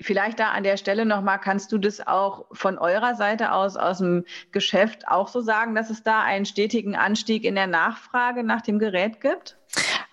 Vielleicht 0.00 0.40
da 0.40 0.50
an 0.50 0.64
der 0.64 0.76
Stelle 0.76 1.06
nochmal, 1.06 1.38
kannst 1.38 1.70
du 1.70 1.78
das 1.78 2.04
auch 2.04 2.46
von 2.50 2.78
eurer 2.78 3.14
Seite 3.14 3.52
aus, 3.52 3.76
aus 3.76 3.98
dem 3.98 4.24
Geschäft 4.50 5.06
auch 5.06 5.28
so 5.28 5.40
sagen, 5.40 5.76
dass 5.76 5.88
es 5.88 6.02
da 6.02 6.20
einen 6.22 6.46
stetigen 6.46 6.96
Anstieg 6.96 7.44
in 7.44 7.54
der 7.54 7.68
Nachfrage 7.68 8.42
nach 8.42 8.60
dem 8.60 8.80
Gerät 8.80 9.20
gibt? 9.20 9.56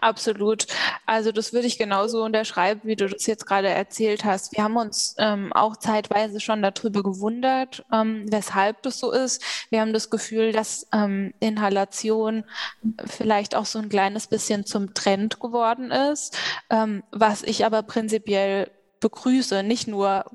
Absolut. 0.02 0.66
Also 1.06 1.32
das 1.32 1.54
würde 1.54 1.68
ich 1.68 1.78
genauso 1.78 2.24
unterschreiben, 2.24 2.82
wie 2.86 2.95
du 2.95 3.08
das 3.08 3.28
jetzt 3.28 3.45
gerade 3.45 3.70
erzählt 3.70 4.26
hast. 4.26 4.52
Wir 4.52 4.64
haben 4.64 4.76
uns 4.76 5.14
ähm, 5.20 5.54
auch 5.54 5.78
zeitweise 5.78 6.39
schon 6.39 6.64
darüber 6.64 7.04
gewundert, 7.04 7.86
ähm, 7.93 8.26
weshalb 8.28 8.82
das 8.82 8.97
so 8.97 9.12
ist. 9.12 9.43
Wir 9.70 9.80
haben 9.80 9.93
das 9.93 10.10
Gefühl, 10.10 10.54
dass 10.54 10.88
ähm, 10.91 11.36
Inhalation 11.39 12.45
vielleicht 13.06 13.54
auch 13.54 13.68
so 13.68 13.78
ein 13.78 13.89
kleines 13.89 14.26
bisschen 14.26 14.66
zum 14.66 14.95
Trend 14.95 15.39
geworden 15.39 15.91
ist, 15.91 16.36
ähm, 16.72 17.04
was 17.12 17.43
ich 17.43 17.64
aber 17.64 17.84
prinzipiell 17.84 18.72
begrüße, 19.02 19.62
nicht 19.62 19.88
nur 19.88 20.26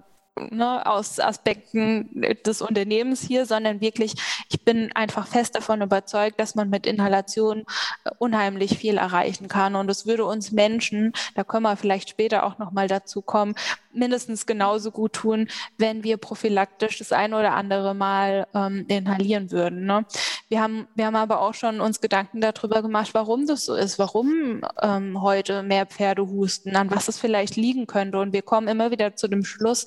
ne, 0.50 0.84
aus 0.86 1.18
Aspekten 1.20 2.08
des 2.44 2.62
Unternehmens 2.62 3.22
hier, 3.22 3.46
sondern 3.46 3.80
wirklich, 3.80 4.14
ich 4.50 4.64
bin 4.64 4.92
einfach 4.92 5.26
fest 5.26 5.54
davon 5.56 5.82
überzeugt, 5.82 6.38
dass 6.40 6.54
man 6.54 6.70
mit 6.70 6.86
Inhalation 6.86 7.64
äh, 8.04 8.10
unheimlich 8.18 8.78
viel 8.78 8.98
erreichen 8.98 9.48
kann. 9.48 9.74
Und 9.76 9.90
es 9.90 10.06
würde 10.06 10.24
uns 10.24 10.52
Menschen, 10.52 11.12
da 11.34 11.44
können 11.44 11.62
wir 11.62 11.76
vielleicht 11.76 12.10
später 12.10 12.44
auch 12.44 12.58
nochmal 12.58 12.88
dazu 12.88 13.22
kommen, 13.22 13.54
mindestens 13.92 14.46
genauso 14.46 14.90
gut 14.90 15.14
tun, 15.14 15.48
wenn 15.78 16.04
wir 16.04 16.18
prophylaktisch 16.18 16.98
das 16.98 17.12
eine 17.12 17.38
oder 17.38 17.54
andere 17.54 17.94
Mal 17.94 18.46
ähm, 18.54 18.84
inhalieren 18.88 19.50
würden. 19.50 19.86
Ne? 19.86 20.04
Wir, 20.48 20.60
haben, 20.60 20.86
wir 20.94 21.06
haben 21.06 21.16
aber 21.16 21.40
auch 21.40 21.54
schon 21.54 21.80
uns 21.80 22.00
Gedanken 22.00 22.40
darüber 22.40 22.82
gemacht, 22.82 23.10
warum 23.14 23.46
das 23.46 23.64
so 23.64 23.74
ist, 23.74 23.98
warum 23.98 24.60
ähm, 24.82 25.22
heute 25.22 25.62
mehr 25.62 25.86
Pferde 25.86 26.28
husten, 26.28 26.76
an 26.76 26.90
was 26.90 27.08
es 27.08 27.18
vielleicht 27.18 27.56
liegen 27.56 27.86
könnte. 27.86 28.18
Und 28.18 28.32
wir 28.32 28.42
kommen 28.42 28.68
immer 28.68 28.90
wieder 28.90 29.16
zu 29.16 29.28
dem 29.28 29.44
Schluss, 29.44 29.86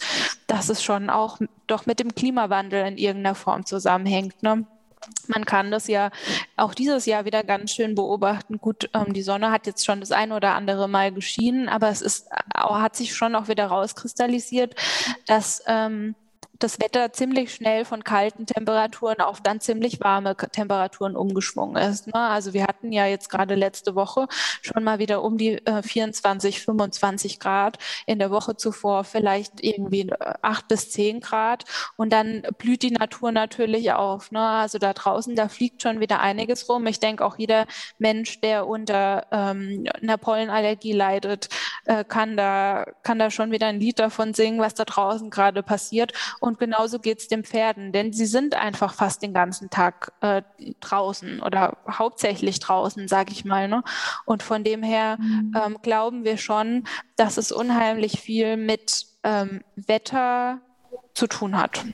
dass 0.49 0.69
es 0.69 0.83
schon 0.83 1.09
auch 1.09 1.39
doch 1.67 1.85
mit 1.85 1.99
dem 1.99 2.15
Klimawandel 2.15 2.85
in 2.85 2.97
irgendeiner 2.97 3.35
Form 3.35 3.65
zusammenhängt. 3.65 4.41
Ne? 4.41 4.65
Man 5.27 5.45
kann 5.45 5.71
das 5.71 5.87
ja 5.87 6.09
auch 6.57 6.73
dieses 6.73 7.05
Jahr 7.05 7.25
wieder 7.25 7.43
ganz 7.43 7.71
schön 7.71 7.95
beobachten. 7.95 8.57
Gut, 8.57 8.89
ähm, 8.93 9.13
die 9.13 9.21
Sonne 9.21 9.51
hat 9.51 9.67
jetzt 9.67 9.85
schon 9.85 9.99
das 9.99 10.11
ein 10.11 10.31
oder 10.31 10.55
andere 10.55 10.89
Mal 10.89 11.13
geschienen, 11.13 11.69
aber 11.69 11.89
es 11.89 12.01
ist, 12.01 12.29
hat 12.55 12.95
sich 12.95 13.15
schon 13.15 13.35
auch 13.35 13.47
wieder 13.47 13.67
rauskristallisiert, 13.67 14.75
dass 15.27 15.63
ähm, 15.67 16.15
das 16.59 16.79
Wetter 16.79 17.13
ziemlich 17.13 17.53
schnell 17.53 17.85
von 17.85 18.03
kalten 18.03 18.45
Temperaturen 18.45 19.21
auf 19.21 19.41
dann 19.41 19.61
ziemlich 19.61 19.99
warme 20.01 20.35
Temperaturen 20.35 21.15
umgeschwungen 21.15 21.81
ist. 21.81 22.07
Ne? 22.07 22.15
Also 22.15 22.53
wir 22.53 22.63
hatten 22.63 22.91
ja 22.91 23.05
jetzt 23.05 23.29
gerade 23.29 23.55
letzte 23.55 23.95
Woche 23.95 24.27
schon 24.61 24.83
mal 24.83 24.99
wieder 24.99 25.23
um 25.23 25.37
die 25.37 25.53
äh, 25.65 25.81
24, 25.81 26.61
25 26.61 27.39
Grad. 27.39 27.77
In 28.05 28.19
der 28.19 28.29
Woche 28.29 28.57
zuvor 28.57 29.05
vielleicht 29.05 29.63
irgendwie 29.63 30.09
äh, 30.09 30.33
8 30.41 30.67
bis 30.67 30.91
10 30.91 31.21
Grad. 31.21 31.63
Und 31.95 32.11
dann 32.11 32.43
blüht 32.57 32.81
die 32.81 32.91
Natur 32.91 33.31
natürlich 33.31 33.93
auf. 33.93 34.31
Ne? 34.31 34.41
Also 34.41 34.77
da 34.79 34.93
draußen, 34.93 35.35
da 35.35 35.47
fliegt 35.47 35.81
schon 35.81 35.99
wieder 36.01 36.19
einiges 36.19 36.67
rum. 36.69 36.85
Ich 36.87 36.99
denke 36.99 37.25
auch 37.25 37.37
jeder 37.37 37.67
Mensch, 37.97 38.41
der 38.41 38.67
unter 38.67 39.27
ähm, 39.31 39.87
einer 40.01 40.17
Pollenallergie 40.17 40.93
leidet, 40.93 41.49
äh, 41.85 42.03
kann, 42.03 42.35
da, 42.35 42.85
kann 43.03 43.17
da 43.17 43.31
schon 43.31 43.51
wieder 43.51 43.67
ein 43.67 43.79
Lied 43.79 43.99
davon 43.99 44.33
singen, 44.33 44.59
was 44.59 44.73
da 44.73 44.83
draußen 44.83 45.29
gerade 45.29 45.63
passiert. 45.63 46.13
Und 46.39 46.48
und 46.49 46.57
genauso 46.57 46.97
geht 46.97 47.19
es 47.19 47.27
den 47.27 47.43
Pferden, 47.43 47.91
denn 47.91 48.11
sie 48.11 48.25
sind 48.25 48.55
einfach 48.55 48.95
fast 48.95 49.21
den 49.21 49.35
ganzen 49.35 49.69
Tag 49.69 50.13
äh, 50.21 50.41
draußen 50.79 51.43
oder 51.43 51.77
hauptsächlich 51.87 52.59
draußen, 52.59 53.07
sage 53.07 53.31
ich 53.31 53.45
mal. 53.45 53.67
Ne? 53.67 53.83
Und 54.25 54.41
von 54.41 54.63
dem 54.63 54.81
her 54.81 55.17
mhm. 55.19 55.53
ähm, 55.55 55.77
glauben 55.83 56.23
wir 56.23 56.37
schon, 56.37 56.85
dass 57.17 57.37
es 57.37 57.51
unheimlich 57.51 58.19
viel 58.19 58.57
mit 58.57 59.05
ähm, 59.23 59.61
Wetter 59.75 60.59
zu 61.13 61.27
tun 61.27 61.55
hat. 61.55 61.85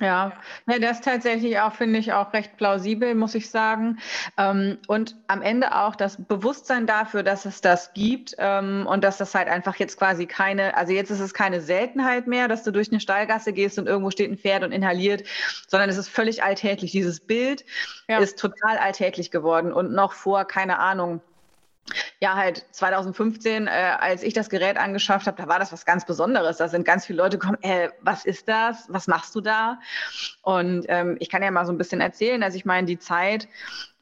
Ja, 0.00 0.32
ja, 0.66 0.78
das 0.78 1.00
tatsächlich 1.00 1.58
auch, 1.58 1.74
finde 1.74 1.98
ich, 1.98 2.12
auch 2.12 2.32
recht 2.32 2.56
plausibel, 2.56 3.16
muss 3.16 3.34
ich 3.34 3.50
sagen. 3.50 3.98
Ähm, 4.36 4.78
und 4.86 5.16
am 5.26 5.42
Ende 5.42 5.74
auch 5.74 5.96
das 5.96 6.24
Bewusstsein 6.24 6.86
dafür, 6.86 7.24
dass 7.24 7.46
es 7.46 7.60
das 7.60 7.94
gibt 7.94 8.36
ähm, 8.38 8.86
und 8.86 9.02
dass 9.02 9.18
das 9.18 9.34
halt 9.34 9.48
einfach 9.48 9.74
jetzt 9.76 9.98
quasi 9.98 10.26
keine, 10.26 10.76
also 10.76 10.92
jetzt 10.92 11.10
ist 11.10 11.18
es 11.18 11.34
keine 11.34 11.60
Seltenheit 11.60 12.28
mehr, 12.28 12.46
dass 12.46 12.62
du 12.62 12.70
durch 12.70 12.92
eine 12.92 13.00
Stallgasse 13.00 13.52
gehst 13.52 13.76
und 13.78 13.88
irgendwo 13.88 14.12
steht 14.12 14.30
ein 14.30 14.38
Pferd 14.38 14.62
und 14.62 14.70
inhaliert, 14.70 15.24
sondern 15.66 15.90
es 15.90 15.96
ist 15.96 16.08
völlig 16.08 16.44
alltäglich. 16.44 16.92
Dieses 16.92 17.18
Bild 17.18 17.64
ja. 18.06 18.18
ist 18.18 18.38
total 18.38 18.78
alltäglich 18.78 19.32
geworden 19.32 19.72
und 19.72 19.92
noch 19.92 20.12
vor, 20.12 20.44
keine 20.44 20.78
Ahnung, 20.78 21.20
ja, 22.20 22.34
halt 22.34 22.66
2015, 22.72 23.66
äh, 23.66 23.70
als 23.70 24.22
ich 24.22 24.34
das 24.34 24.48
Gerät 24.48 24.76
angeschafft 24.76 25.26
habe, 25.26 25.40
da 25.40 25.48
war 25.48 25.58
das 25.58 25.72
was 25.72 25.84
ganz 25.84 26.04
Besonderes. 26.04 26.56
Da 26.56 26.68
sind 26.68 26.84
ganz 26.84 27.06
viele 27.06 27.18
Leute 27.18 27.38
gekommen, 27.38 27.58
äh, 27.62 27.90
was 28.00 28.24
ist 28.24 28.48
das? 28.48 28.86
Was 28.88 29.06
machst 29.06 29.34
du 29.34 29.40
da? 29.40 29.78
Und 30.42 30.86
ähm, 30.88 31.16
ich 31.20 31.28
kann 31.28 31.42
ja 31.42 31.50
mal 31.50 31.66
so 31.66 31.72
ein 31.72 31.78
bisschen 31.78 32.00
erzählen. 32.00 32.42
Also 32.42 32.56
ich 32.56 32.64
meine, 32.64 32.86
die 32.86 32.98
Zeit 32.98 33.48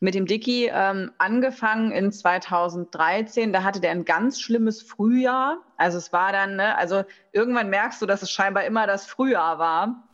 mit 0.00 0.14
dem 0.14 0.26
Dicky 0.26 0.70
ähm, 0.72 1.12
angefangen 1.18 1.90
in 1.90 2.12
2013, 2.12 3.52
da 3.52 3.62
hatte 3.62 3.80
der 3.80 3.92
ein 3.92 4.04
ganz 4.04 4.40
schlimmes 4.40 4.82
Frühjahr. 4.82 5.58
Also 5.76 5.98
es 5.98 6.12
war 6.12 6.32
dann, 6.32 6.56
ne, 6.56 6.76
also 6.76 7.04
irgendwann 7.32 7.70
merkst 7.70 8.00
du, 8.02 8.06
dass 8.06 8.22
es 8.22 8.30
scheinbar 8.30 8.64
immer 8.64 8.86
das 8.86 9.06
Frühjahr 9.06 9.58
war 9.58 10.05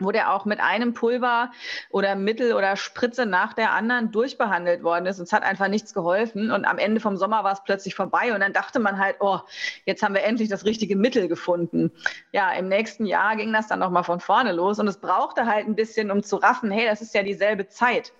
wo 0.00 0.10
der 0.10 0.32
auch 0.32 0.44
mit 0.44 0.60
einem 0.60 0.94
Pulver 0.94 1.50
oder 1.90 2.16
Mittel 2.16 2.54
oder 2.54 2.76
Spritze 2.76 3.26
nach 3.26 3.52
der 3.52 3.72
anderen 3.72 4.10
durchbehandelt 4.10 4.82
worden 4.82 5.06
ist. 5.06 5.18
Und 5.18 5.24
es 5.24 5.32
hat 5.32 5.42
einfach 5.42 5.68
nichts 5.68 5.94
geholfen. 5.94 6.50
Und 6.50 6.64
am 6.64 6.78
Ende 6.78 7.00
vom 7.00 7.16
Sommer 7.16 7.44
war 7.44 7.52
es 7.52 7.62
plötzlich 7.62 7.94
vorbei. 7.94 8.34
Und 8.34 8.40
dann 8.40 8.52
dachte 8.52 8.80
man 8.80 8.98
halt, 8.98 9.16
oh, 9.20 9.38
jetzt 9.84 10.02
haben 10.02 10.14
wir 10.14 10.24
endlich 10.24 10.48
das 10.48 10.64
richtige 10.64 10.96
Mittel 10.96 11.28
gefunden. 11.28 11.92
Ja, 12.32 12.52
im 12.52 12.68
nächsten 12.68 13.06
Jahr 13.06 13.36
ging 13.36 13.52
das 13.52 13.68
dann 13.68 13.78
nochmal 13.78 14.04
von 14.04 14.20
vorne 14.20 14.52
los. 14.52 14.78
Und 14.78 14.88
es 14.88 14.98
brauchte 14.98 15.46
halt 15.46 15.66
ein 15.66 15.76
bisschen, 15.76 16.10
um 16.10 16.22
zu 16.22 16.36
raffen, 16.36 16.70
hey, 16.70 16.86
das 16.86 17.02
ist 17.02 17.14
ja 17.14 17.22
dieselbe 17.22 17.68
Zeit. 17.68 18.12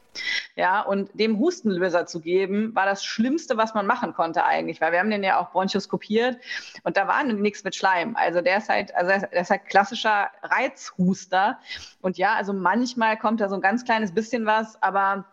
Ja, 0.57 0.81
und 0.83 1.11
dem 1.15 1.39
Hustenlöser 1.39 2.07
zu 2.07 2.21
geben, 2.21 2.75
war 2.75 2.85
das 2.85 3.05
Schlimmste, 3.05 3.57
was 3.57 3.75
man 3.75 3.87
machen 3.87 4.13
konnte 4.13 4.45
eigentlich, 4.45 4.81
weil 4.81 4.93
wir 4.93 4.99
haben 4.99 5.11
den 5.11 5.23
ja 5.23 5.41
auch 5.41 5.53
bronchoskopiert 5.53 6.39
und 6.83 6.97
da 6.97 7.07
war 7.07 7.23
nichts 7.25 7.65
mit 7.65 7.75
Schleim. 7.75 8.17
Also 8.17 8.41
der 8.41 8.59
ist 8.59 8.69
halt, 8.69 8.95
also 8.95 9.09
der 9.09 9.41
ist 9.41 9.51
halt 9.51 9.67
klassischer 9.67 10.31
Reizhuster. 10.43 11.59
Und 12.01 12.19
ja, 12.19 12.35
also 12.35 12.53
manchmal 12.53 13.17
kommt 13.17 13.41
da 13.41 13.49
so 13.49 13.55
ein 13.55 13.61
ganz 13.61 13.85
kleines 13.85 14.13
bisschen 14.13 14.47
was, 14.47 14.83
aber 14.83 15.25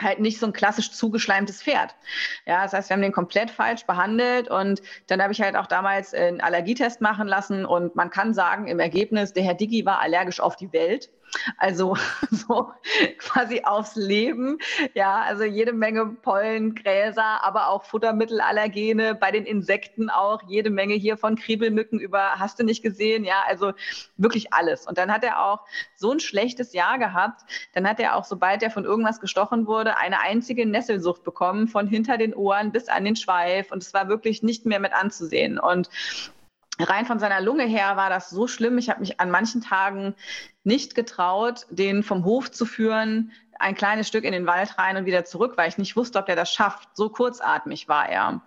halt 0.00 0.20
nicht 0.20 0.38
so 0.38 0.46
ein 0.46 0.52
klassisch 0.52 0.92
zugeschleimtes 0.92 1.62
Pferd. 1.62 1.94
Ja, 2.46 2.62
das 2.62 2.72
heißt, 2.72 2.88
wir 2.88 2.94
haben 2.94 3.02
den 3.02 3.12
komplett 3.12 3.50
falsch 3.50 3.84
behandelt 3.84 4.48
und 4.48 4.80
dann 5.08 5.20
habe 5.20 5.32
ich 5.32 5.40
halt 5.40 5.56
auch 5.56 5.66
damals 5.66 6.14
einen 6.14 6.40
Allergietest 6.40 7.00
machen 7.00 7.26
lassen 7.26 7.64
und 7.64 7.96
man 7.96 8.10
kann 8.10 8.32
sagen, 8.32 8.68
im 8.68 8.78
Ergebnis, 8.78 9.32
der 9.32 9.42
Herr 9.42 9.54
Diggi 9.54 9.84
war 9.84 10.00
allergisch 10.00 10.40
auf 10.40 10.56
die 10.56 10.72
Welt. 10.72 11.10
Also 11.56 11.96
so 12.30 12.72
quasi 13.18 13.62
aufs 13.64 13.96
Leben. 13.96 14.58
Ja, 14.94 15.22
also 15.22 15.44
jede 15.44 15.72
Menge 15.72 16.06
Pollen, 16.06 16.74
Gräser, 16.74 17.44
aber 17.44 17.68
auch 17.68 17.84
Futtermittelallergene, 17.84 19.14
bei 19.14 19.30
den 19.30 19.44
Insekten 19.44 20.10
auch 20.10 20.42
jede 20.46 20.70
Menge 20.70 20.94
hier 20.94 21.16
von 21.16 21.36
Kriebelmücken 21.36 21.98
über, 21.98 22.38
hast 22.38 22.58
du 22.58 22.64
nicht 22.64 22.82
gesehen? 22.82 23.24
Ja, 23.24 23.44
also 23.46 23.72
wirklich 24.16 24.52
alles. 24.52 24.86
Und 24.86 24.98
dann 24.98 25.12
hat 25.12 25.24
er 25.24 25.44
auch 25.44 25.60
so 25.94 26.12
ein 26.12 26.20
schlechtes 26.20 26.72
Jahr 26.72 26.98
gehabt. 26.98 27.42
Dann 27.74 27.88
hat 27.88 28.00
er 28.00 28.16
auch, 28.16 28.24
sobald 28.24 28.62
er 28.62 28.70
von 28.70 28.84
irgendwas 28.84 29.20
gestochen 29.20 29.66
wurde, 29.66 29.96
eine 29.96 30.20
einzige 30.20 30.66
Nesselsucht 30.66 31.24
bekommen, 31.24 31.68
von 31.68 31.86
hinter 31.86 32.18
den 32.18 32.34
Ohren 32.34 32.72
bis 32.72 32.88
an 32.88 33.04
den 33.04 33.16
Schweif. 33.16 33.70
Und 33.72 33.82
es 33.82 33.94
war 33.94 34.08
wirklich 34.08 34.42
nicht 34.42 34.66
mehr 34.66 34.80
mit 34.80 34.92
anzusehen. 34.92 35.58
Und 35.58 35.88
rein 36.78 37.06
von 37.06 37.18
seiner 37.18 37.40
Lunge 37.40 37.64
her 37.64 37.96
war 37.96 38.10
das 38.10 38.30
so 38.30 38.46
schlimm. 38.46 38.78
Ich 38.78 38.90
habe 38.90 39.00
mich 39.00 39.20
an 39.20 39.30
manchen 39.30 39.60
Tagen 39.60 40.14
nicht 40.64 40.94
getraut, 40.94 41.66
den 41.70 42.02
vom 42.02 42.24
Hof 42.24 42.50
zu 42.50 42.66
führen, 42.66 43.32
ein 43.58 43.74
kleines 43.74 44.08
Stück 44.08 44.24
in 44.24 44.32
den 44.32 44.46
Wald 44.46 44.78
rein 44.78 44.96
und 44.96 45.04
wieder 45.04 45.24
zurück, 45.24 45.54
weil 45.56 45.68
ich 45.68 45.78
nicht 45.78 45.96
wusste, 45.96 46.18
ob 46.18 46.26
der 46.26 46.36
das 46.36 46.52
schafft. 46.52 46.88
So 46.94 47.08
kurzatmig 47.08 47.88
war 47.88 48.08
er. 48.08 48.40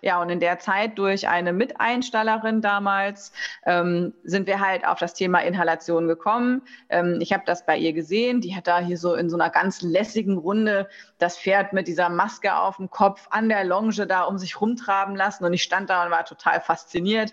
Ja, 0.00 0.20
und 0.20 0.30
in 0.30 0.40
der 0.40 0.58
Zeit 0.58 0.98
durch 0.98 1.28
eine 1.28 1.52
Miteinstallerin 1.52 2.60
damals 2.60 3.32
ähm, 3.64 4.14
sind 4.22 4.46
wir 4.46 4.60
halt 4.60 4.86
auf 4.86 4.98
das 4.98 5.14
Thema 5.14 5.40
Inhalation 5.40 6.06
gekommen. 6.06 6.62
Ähm, 6.88 7.18
ich 7.20 7.32
habe 7.32 7.42
das 7.46 7.66
bei 7.66 7.76
ihr 7.76 7.92
gesehen. 7.92 8.40
Die 8.40 8.54
hat 8.54 8.66
da 8.66 8.78
hier 8.78 8.98
so 8.98 9.14
in 9.14 9.28
so 9.28 9.36
einer 9.36 9.50
ganz 9.50 9.82
lässigen 9.82 10.38
Runde 10.38 10.88
das 11.18 11.38
Pferd 11.38 11.72
mit 11.72 11.88
dieser 11.88 12.08
Maske 12.08 12.54
auf 12.54 12.76
dem 12.76 12.90
Kopf 12.90 13.26
an 13.30 13.48
der 13.48 13.64
Longe 13.64 14.06
da 14.06 14.22
um 14.22 14.38
sich 14.38 14.60
rumtraben 14.60 15.16
lassen. 15.16 15.44
Und 15.44 15.52
ich 15.52 15.62
stand 15.62 15.90
da 15.90 16.04
und 16.04 16.10
war 16.10 16.24
total 16.24 16.60
fasziniert. 16.60 17.32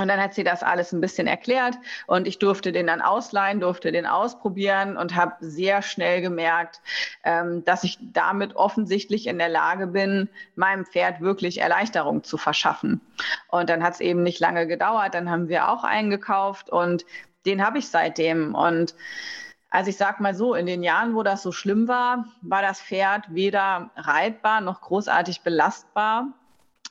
Und 0.00 0.08
dann 0.08 0.18
hat 0.18 0.32
sie 0.32 0.44
das 0.44 0.62
alles 0.62 0.92
ein 0.92 1.02
bisschen 1.02 1.26
erklärt 1.26 1.74
und 2.06 2.26
ich 2.26 2.38
durfte 2.38 2.72
den 2.72 2.86
dann 2.86 3.02
ausleihen, 3.02 3.60
durfte 3.60 3.92
den 3.92 4.06
ausprobieren 4.06 4.96
und 4.96 5.14
habe 5.14 5.34
sehr 5.40 5.82
schnell 5.82 6.22
gemerkt, 6.22 6.80
ähm, 7.22 7.66
dass 7.66 7.84
ich 7.84 7.98
damit 8.00 8.56
offensichtlich 8.56 9.26
in 9.26 9.36
der 9.36 9.50
Lage 9.50 9.86
bin, 9.86 10.30
meinem 10.54 10.86
Pferd 10.86 11.20
wirklich 11.20 11.60
Erleichterung 11.60 12.24
zu 12.24 12.38
verschaffen. 12.38 13.02
Und 13.48 13.68
dann 13.68 13.82
hat 13.82 13.92
es 13.92 14.00
eben 14.00 14.22
nicht 14.22 14.40
lange 14.40 14.66
gedauert, 14.66 15.12
dann 15.12 15.28
haben 15.28 15.50
wir 15.50 15.68
auch 15.68 15.84
eingekauft 15.84 16.70
und 16.70 17.04
den 17.44 17.62
habe 17.62 17.76
ich 17.76 17.90
seitdem. 17.90 18.54
Und 18.54 18.94
also 19.68 19.90
ich 19.90 19.98
sag 19.98 20.18
mal 20.18 20.34
so, 20.34 20.54
in 20.54 20.64
den 20.64 20.82
Jahren, 20.82 21.14
wo 21.14 21.22
das 21.22 21.42
so 21.42 21.52
schlimm 21.52 21.88
war, 21.88 22.24
war 22.40 22.62
das 22.62 22.80
Pferd 22.80 23.26
weder 23.28 23.90
reitbar 23.96 24.62
noch 24.62 24.80
großartig 24.80 25.42
belastbar 25.42 26.32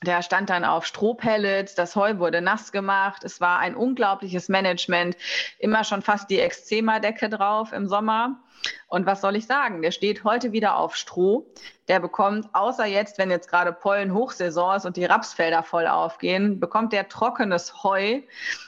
der 0.03 0.21
stand 0.21 0.49
dann 0.49 0.63
auf 0.63 0.85
Strohpellets, 0.85 1.75
das 1.75 1.95
Heu 1.95 2.19
wurde 2.19 2.41
nass 2.41 2.71
gemacht, 2.71 3.23
es 3.23 3.41
war 3.41 3.59
ein 3.59 3.75
unglaubliches 3.75 4.47
Management, 4.47 5.17
immer 5.57 5.83
schon 5.83 6.01
fast 6.01 6.29
die 6.29 6.39
Exzema-Decke 6.39 7.29
drauf 7.29 7.73
im 7.73 7.87
Sommer. 7.87 8.39
Und 8.89 9.05
was 9.05 9.21
soll 9.21 9.35
ich 9.35 9.45
sagen? 9.45 9.81
Der 9.81 9.91
steht 9.91 10.23
heute 10.23 10.51
wieder 10.51 10.75
auf 10.75 10.95
Stroh. 10.95 11.45
Der 11.87 11.99
bekommt, 11.99 12.49
außer 12.53 12.85
jetzt, 12.85 13.17
wenn 13.17 13.29
jetzt 13.29 13.49
gerade 13.49 13.71
Pollenhochsaison 13.71 14.75
ist 14.75 14.85
und 14.85 14.97
die 14.97 15.05
Rapsfelder 15.05 15.63
voll 15.63 15.87
aufgehen, 15.87 16.59
bekommt 16.59 16.91
der 16.91 17.07
trockenes 17.07 17.83
Heu. 17.83 18.21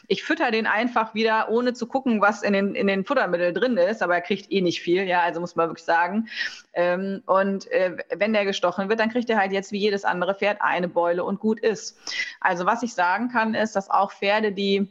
Ich 0.08 0.24
fütter 0.24 0.52
den 0.52 0.68
einfach 0.68 1.14
wieder, 1.14 1.50
ohne 1.50 1.74
zu 1.74 1.88
gucken, 1.88 2.22
was 2.22 2.44
in 2.44 2.54
den, 2.54 2.76
in 2.76 2.88
den 2.88 3.04
Futtermitteln 3.04 3.54
drin 3.54 3.78
ist, 3.78 4.02
aber 4.04 4.16
er 4.16 4.22
kriegt 4.22 4.52
eh 4.52 4.62
nicht 4.62 4.82
viel, 4.82 5.04
ja, 5.04 5.22
also 5.22 5.40
muss 5.40 5.56
man 5.56 5.70
wirklich 5.70 5.86
sagen. 5.86 6.28
Ähm, 6.74 7.24
und 7.26 7.70
äh, 7.72 7.98
wenn 8.16 8.34
der 8.34 8.46
gestochen 8.46 8.90
wird, 8.90 9.00
dann 9.00 9.10
kriegt 9.10 9.30
er 9.30 9.40
halt 9.40 9.52
jetzt 9.52 9.72
wie 9.72 9.80
jedes 9.80 10.06
andere 10.06 10.36
Pferd 10.36 10.62
eine 10.62 10.88
Beule 10.88 11.24
und 11.24 11.40
gut 11.40 11.60
ist. 11.60 11.98
Also 12.40 12.66
was 12.66 12.84
ich 12.84 12.94
sagen 12.94 13.30
kann, 13.30 13.56
ist, 13.56 13.76
dass 13.76 13.90
auch 13.90 14.12
Pferde, 14.12 14.52
die 14.52 14.88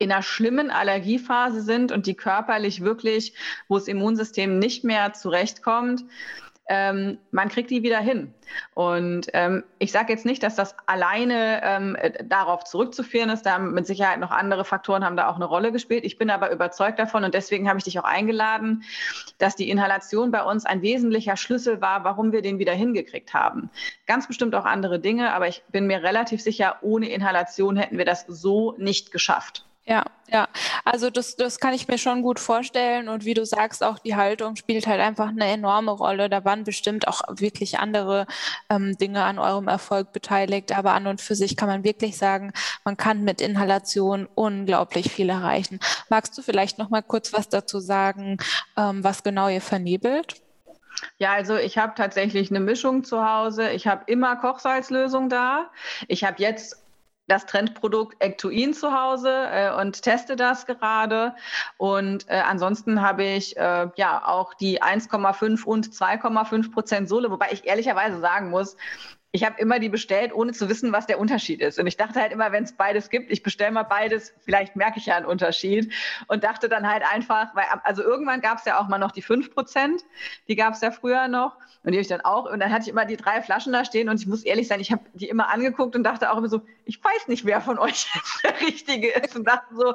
in 0.00 0.10
einer 0.10 0.22
schlimmen 0.22 0.70
Allergiephase 0.70 1.60
sind 1.60 1.92
und 1.92 2.06
die 2.06 2.14
körperlich 2.14 2.82
wirklich, 2.82 3.34
wo 3.68 3.76
das 3.78 3.86
Immunsystem 3.86 4.58
nicht 4.58 4.82
mehr 4.82 5.12
zurechtkommt, 5.12 6.04
ähm, 6.70 7.18
man 7.32 7.48
kriegt 7.48 7.68
die 7.70 7.82
wieder 7.82 7.98
hin. 7.98 8.32
Und 8.74 9.26
ähm, 9.34 9.64
ich 9.78 9.92
sage 9.92 10.12
jetzt 10.12 10.24
nicht, 10.24 10.42
dass 10.42 10.54
das 10.54 10.74
alleine 10.86 11.60
ähm, 11.64 11.96
darauf 12.24 12.64
zurückzuführen 12.64 13.28
ist. 13.28 13.42
Da 13.42 13.54
haben 13.54 13.74
mit 13.74 13.86
Sicherheit 13.86 14.20
noch 14.20 14.30
andere 14.30 14.64
Faktoren 14.64 15.04
haben 15.04 15.16
da 15.16 15.28
auch 15.28 15.34
eine 15.34 15.44
Rolle 15.44 15.72
gespielt. 15.72 16.04
Ich 16.04 16.16
bin 16.16 16.30
aber 16.30 16.50
überzeugt 16.50 16.98
davon 16.98 17.24
und 17.24 17.34
deswegen 17.34 17.68
habe 17.68 17.78
ich 17.78 17.84
dich 17.84 17.98
auch 17.98 18.04
eingeladen, 18.04 18.84
dass 19.38 19.56
die 19.56 19.68
Inhalation 19.68 20.30
bei 20.30 20.44
uns 20.44 20.64
ein 20.64 20.80
wesentlicher 20.80 21.36
Schlüssel 21.36 21.80
war, 21.80 22.04
warum 22.04 22.32
wir 22.32 22.40
den 22.40 22.60
wieder 22.60 22.72
hingekriegt 22.72 23.34
haben. 23.34 23.68
Ganz 24.06 24.28
bestimmt 24.28 24.54
auch 24.54 24.64
andere 24.64 25.00
Dinge, 25.00 25.34
aber 25.34 25.48
ich 25.48 25.62
bin 25.68 25.88
mir 25.88 26.04
relativ 26.04 26.40
sicher, 26.40 26.76
ohne 26.82 27.10
Inhalation 27.10 27.76
hätten 27.76 27.98
wir 27.98 28.06
das 28.06 28.24
so 28.28 28.76
nicht 28.78 29.10
geschafft. 29.10 29.66
Ja, 29.90 30.04
ja. 30.28 30.46
Also 30.84 31.10
das, 31.10 31.34
das 31.34 31.58
kann 31.58 31.74
ich 31.74 31.88
mir 31.88 31.98
schon 31.98 32.22
gut 32.22 32.38
vorstellen. 32.38 33.08
Und 33.08 33.24
wie 33.24 33.34
du 33.34 33.44
sagst, 33.44 33.82
auch 33.82 33.98
die 33.98 34.14
Haltung 34.14 34.54
spielt 34.54 34.86
halt 34.86 35.00
einfach 35.00 35.30
eine 35.30 35.46
enorme 35.46 35.90
Rolle. 35.90 36.30
Da 36.30 36.44
waren 36.44 36.62
bestimmt 36.62 37.08
auch 37.08 37.22
wirklich 37.28 37.80
andere 37.80 38.28
ähm, 38.68 38.96
Dinge 38.98 39.24
an 39.24 39.40
eurem 39.40 39.66
Erfolg 39.66 40.12
beteiligt. 40.12 40.78
Aber 40.78 40.92
an 40.92 41.08
und 41.08 41.20
für 41.20 41.34
sich 41.34 41.56
kann 41.56 41.68
man 41.68 41.82
wirklich 41.82 42.16
sagen, 42.16 42.52
man 42.84 42.96
kann 42.96 43.24
mit 43.24 43.40
Inhalation 43.40 44.28
unglaublich 44.36 45.10
viel 45.10 45.28
erreichen. 45.28 45.80
Magst 46.08 46.38
du 46.38 46.42
vielleicht 46.42 46.78
noch 46.78 46.90
mal 46.90 47.02
kurz 47.02 47.32
was 47.32 47.48
dazu 47.48 47.80
sagen, 47.80 48.38
ähm, 48.76 49.02
was 49.02 49.24
genau 49.24 49.48
ihr 49.48 49.60
vernebelt? 49.60 50.40
Ja, 51.18 51.32
also 51.32 51.56
ich 51.56 51.78
habe 51.78 51.94
tatsächlich 51.96 52.50
eine 52.50 52.60
Mischung 52.60 53.02
zu 53.02 53.28
Hause. 53.28 53.70
Ich 53.70 53.88
habe 53.88 54.04
immer 54.06 54.36
Kochsalzlösung 54.36 55.28
da. 55.28 55.68
Ich 56.06 56.22
habe 56.22 56.36
jetzt 56.40 56.76
das 57.30 57.46
Trendprodukt 57.46 58.16
Ectoin 58.20 58.74
zu 58.74 58.92
Hause 58.92 59.30
äh, 59.30 59.72
und 59.72 60.02
teste 60.02 60.36
das 60.36 60.66
gerade. 60.66 61.34
Und 61.78 62.28
äh, 62.28 62.42
ansonsten 62.46 63.00
habe 63.00 63.24
ich 63.24 63.56
äh, 63.56 63.88
ja 63.94 64.22
auch 64.26 64.54
die 64.54 64.82
1,5 64.82 65.64
und 65.64 65.88
2,5 65.88 66.72
Prozent 66.72 67.08
Sohle, 67.08 67.30
wobei 67.30 67.48
ich 67.52 67.66
ehrlicherweise 67.66 68.20
sagen 68.20 68.50
muss, 68.50 68.76
ich 69.32 69.44
habe 69.44 69.60
immer 69.60 69.78
die 69.78 69.88
bestellt, 69.88 70.34
ohne 70.34 70.52
zu 70.52 70.68
wissen, 70.68 70.92
was 70.92 71.06
der 71.06 71.20
Unterschied 71.20 71.60
ist. 71.60 71.78
Und 71.78 71.86
ich 71.86 71.96
dachte 71.96 72.20
halt 72.20 72.32
immer, 72.32 72.50
wenn 72.50 72.64
es 72.64 72.72
beides 72.72 73.10
gibt, 73.10 73.30
ich 73.30 73.44
bestelle 73.44 73.70
mal 73.70 73.84
beides, 73.84 74.34
vielleicht 74.40 74.74
merke 74.74 74.98
ich 74.98 75.06
ja 75.06 75.16
einen 75.16 75.26
Unterschied. 75.26 75.92
Und 76.26 76.42
dachte 76.42 76.68
dann 76.68 76.88
halt 76.90 77.04
einfach, 77.10 77.54
weil, 77.54 77.66
also 77.84 78.02
irgendwann 78.02 78.40
gab 78.40 78.58
es 78.58 78.64
ja 78.64 78.80
auch 78.80 78.88
mal 78.88 78.98
noch 78.98 79.12
die 79.12 79.22
5 79.22 79.54
Prozent, 79.54 80.02
die 80.48 80.56
gab 80.56 80.74
es 80.74 80.80
ja 80.80 80.90
früher 80.90 81.28
noch. 81.28 81.56
Und 81.84 81.92
die 81.92 81.98
habe 81.98 82.02
ich 82.02 82.08
dann 82.08 82.22
auch. 82.22 82.50
Und 82.50 82.58
dann 82.58 82.72
hatte 82.72 82.82
ich 82.82 82.88
immer 82.88 83.04
die 83.04 83.16
drei 83.16 83.40
Flaschen 83.40 83.72
da 83.72 83.84
stehen. 83.84 84.08
Und 84.08 84.20
ich 84.20 84.26
muss 84.26 84.42
ehrlich 84.42 84.66
sein, 84.66 84.80
ich 84.80 84.90
habe 84.90 85.04
die 85.14 85.28
immer 85.28 85.48
angeguckt 85.48 85.94
und 85.94 86.02
dachte 86.02 86.32
auch 86.32 86.38
immer 86.38 86.48
so, 86.48 86.62
ich 86.90 87.02
weiß 87.04 87.28
nicht, 87.28 87.44
wer 87.44 87.60
von 87.60 87.78
euch 87.78 88.08
jetzt 88.14 88.40
der 88.42 88.60
Richtige 88.60 89.10
ist. 89.10 89.36
Und 89.36 89.44
dachte 89.44 89.74
so, 89.76 89.94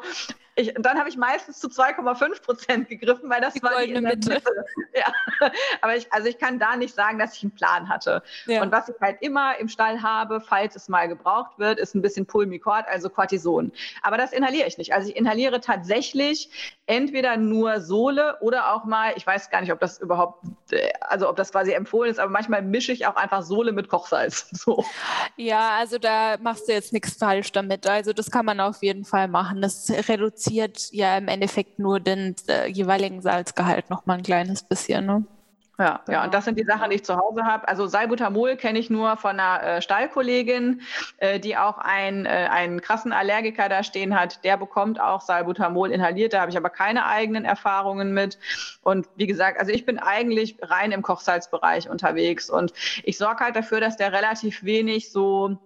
ich, 0.55 0.73
dann 0.77 0.97
habe 0.97 1.09
ich 1.09 1.17
meistens 1.17 1.59
zu 1.59 1.67
2,5 1.67 2.41
Prozent 2.41 2.87
gegriffen, 2.87 3.29
weil 3.29 3.41
das 3.41 3.55
die 3.55 3.61
war 3.61 3.81
die 3.81 3.91
in 3.91 4.03
Mitte. 4.03 4.29
Mitte. 4.29 4.41
Ja. 4.95 5.51
Aber 5.81 5.97
ich, 5.97 6.11
also 6.13 6.29
ich 6.29 6.37
kann 6.37 6.57
da 6.57 6.77
nicht 6.77 6.95
sagen, 6.95 7.19
dass 7.19 7.35
ich 7.35 7.43
einen 7.43 7.51
Plan 7.51 7.89
hatte. 7.89 8.23
Ja. 8.45 8.61
Und 8.61 8.71
was 8.71 8.87
ich 8.87 8.95
halt 9.01 9.21
immer 9.21 9.59
im 9.59 9.67
Stall 9.67 10.01
habe, 10.01 10.39
falls 10.39 10.77
es 10.77 10.87
mal 10.87 11.09
gebraucht 11.09 11.59
wird, 11.59 11.79
ist 11.79 11.95
ein 11.95 12.01
bisschen 12.01 12.25
Pulmicort, 12.25 12.87
also 12.87 13.09
Cortison. 13.09 13.73
Aber 14.03 14.17
das 14.17 14.31
inhaliere 14.31 14.67
ich 14.67 14.77
nicht. 14.77 14.93
Also 14.93 15.09
ich 15.09 15.17
inhaliere 15.17 15.59
tatsächlich 15.59 16.49
entweder 16.85 17.35
nur 17.35 17.81
Sohle 17.81 18.37
oder 18.39 18.73
auch 18.73 18.85
mal, 18.85 19.11
ich 19.17 19.27
weiß 19.27 19.49
gar 19.49 19.59
nicht, 19.59 19.73
ob 19.73 19.81
das 19.81 19.99
überhaupt 19.99 20.45
also 21.01 21.29
ob 21.29 21.35
das 21.35 21.51
quasi 21.51 21.71
empfohlen 21.73 22.11
ist, 22.11 22.19
aber 22.19 22.31
manchmal 22.31 22.61
mische 22.61 22.91
ich 22.91 23.05
auch 23.05 23.15
einfach 23.15 23.43
Sohle 23.43 23.71
mit 23.71 23.89
Kochsalz. 23.89 24.47
So. 24.65 24.83
Ja, 25.35 25.71
also 25.77 25.99
da 25.99 26.37
machst 26.39 26.67
du 26.67 26.71
jetzt 26.71 26.84
nichts 26.93 27.13
falsch 27.13 27.51
damit. 27.51 27.87
Also 27.87 28.13
das 28.13 28.31
kann 28.31 28.45
man 28.45 28.59
auf 28.59 28.81
jeden 28.83 29.05
Fall 29.05 29.27
machen. 29.27 29.61
Das 29.61 29.91
reduziert 30.09 30.89
ja 30.91 31.17
im 31.17 31.27
Endeffekt 31.27 31.79
nur 31.79 31.99
den 31.99 32.35
äh, 32.47 32.67
jeweiligen 32.67 33.21
Salzgehalt 33.21 33.89
noch 33.89 34.05
mal 34.05 34.17
ein 34.17 34.23
kleines 34.23 34.63
bisschen. 34.63 35.05
Ne? 35.05 35.25
Ja, 35.77 35.99
genau. 36.05 36.19
ja, 36.19 36.23
und 36.23 36.33
das 36.33 36.45
sind 36.45 36.57
die 36.57 36.63
Sachen, 36.63 36.89
die 36.89 36.97
ich 36.97 37.03
zu 37.03 37.17
Hause 37.17 37.43
habe. 37.43 37.67
Also 37.67 37.85
Salbutamol 37.85 38.55
kenne 38.55 38.79
ich 38.79 38.89
nur 38.89 39.17
von 39.17 39.39
einer 39.39 39.63
äh, 39.63 39.81
Stallkollegin, 39.81 40.81
äh, 41.17 41.39
die 41.39 41.57
auch 41.57 41.77
ein, 41.77 42.25
äh, 42.25 42.29
einen 42.29 42.79
krassen 42.81 43.11
Allergiker 43.11 43.67
da 43.67 43.83
stehen 43.83 44.17
hat. 44.17 44.43
Der 44.45 44.55
bekommt 44.55 45.01
auch 45.01 45.19
Salbutamol 45.19 45.91
inhaliert. 45.91 46.33
Da 46.33 46.41
habe 46.41 46.51
ich 46.51 46.57
aber 46.57 46.69
keine 46.69 47.05
eigenen 47.05 47.43
Erfahrungen 47.43 48.13
mit. 48.13 48.39
Und 48.83 49.07
wie 49.15 49.27
gesagt, 49.27 49.59
also 49.59 49.71
ich 49.71 49.85
bin 49.85 49.99
eigentlich 49.99 50.57
rein 50.61 50.93
im 50.93 51.01
Kochsalzbereich 51.01 51.89
unterwegs 51.89 52.49
und 52.49 52.71
ich 53.03 53.17
sorge 53.17 53.43
halt 53.43 53.55
dafür, 53.57 53.81
dass 53.81 53.97
der 53.97 54.13
relativ 54.13 54.63
wenig 54.63 55.11
so 55.11 55.57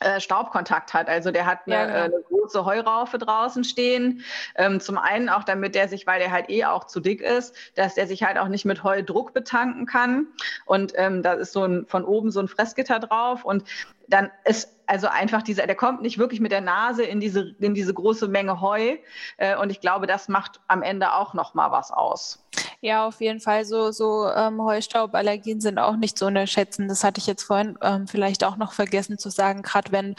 äh, 0.00 0.20
Staubkontakt 0.20 0.94
hat. 0.94 1.08
Also 1.08 1.30
der 1.30 1.46
hat 1.46 1.60
eine, 1.66 1.74
ja, 1.74 1.84
genau. 1.84 1.98
Äh, 1.98 2.02
eine 2.02 2.22
große 2.28 2.64
Heuraufe 2.64 3.18
draußen 3.18 3.64
stehen. 3.64 4.24
Ähm, 4.56 4.80
zum 4.80 4.98
einen 4.98 5.28
auch, 5.28 5.44
damit 5.44 5.74
der 5.74 5.88
sich, 5.88 6.06
weil 6.06 6.18
der 6.20 6.30
halt 6.30 6.50
eh 6.50 6.64
auch 6.64 6.84
zu 6.84 7.00
dick 7.00 7.20
ist, 7.20 7.54
dass 7.74 7.94
der 7.94 8.06
sich 8.06 8.22
halt 8.22 8.38
auch 8.38 8.48
nicht 8.48 8.64
mit 8.64 8.82
Heudruck 8.82 9.34
betanken 9.34 9.86
kann. 9.86 10.28
Und 10.64 10.92
ähm, 10.96 11.22
da 11.22 11.34
ist 11.34 11.52
so 11.52 11.64
ein, 11.64 11.86
von 11.86 12.04
oben 12.04 12.30
so 12.30 12.40
ein 12.40 12.48
Fressgitter 12.48 12.98
drauf. 12.98 13.44
Und 13.44 13.64
dann 14.08 14.30
ist 14.44 14.70
also 14.86 15.06
einfach 15.06 15.42
dieser, 15.42 15.66
der 15.66 15.76
kommt 15.76 16.02
nicht 16.02 16.18
wirklich 16.18 16.40
mit 16.40 16.50
der 16.50 16.60
Nase 16.60 17.04
in 17.04 17.20
diese, 17.20 17.54
in 17.60 17.74
diese 17.74 17.94
große 17.94 18.26
Menge 18.26 18.60
Heu. 18.60 18.96
Äh, 19.36 19.56
und 19.56 19.70
ich 19.70 19.80
glaube, 19.80 20.06
das 20.06 20.28
macht 20.28 20.60
am 20.66 20.82
Ende 20.82 21.12
auch 21.12 21.34
noch 21.34 21.54
mal 21.54 21.70
was 21.70 21.92
aus. 21.92 22.44
Ja, 22.82 23.06
auf 23.06 23.20
jeden 23.20 23.40
Fall. 23.40 23.66
So, 23.66 23.90
so 23.92 24.26
ähm, 24.30 24.62
Heustauballergien 24.62 25.60
sind 25.60 25.78
auch 25.78 25.96
nicht 25.96 26.16
zu 26.16 26.24
unterschätzen. 26.24 26.88
Das 26.88 27.04
hatte 27.04 27.20
ich 27.20 27.26
jetzt 27.26 27.42
vorhin 27.42 27.76
ähm, 27.82 28.06
vielleicht 28.06 28.42
auch 28.42 28.56
noch 28.56 28.72
vergessen 28.72 29.18
zu 29.18 29.28
sagen. 29.28 29.60
Gerade 29.60 29.92
wenn 29.92 30.14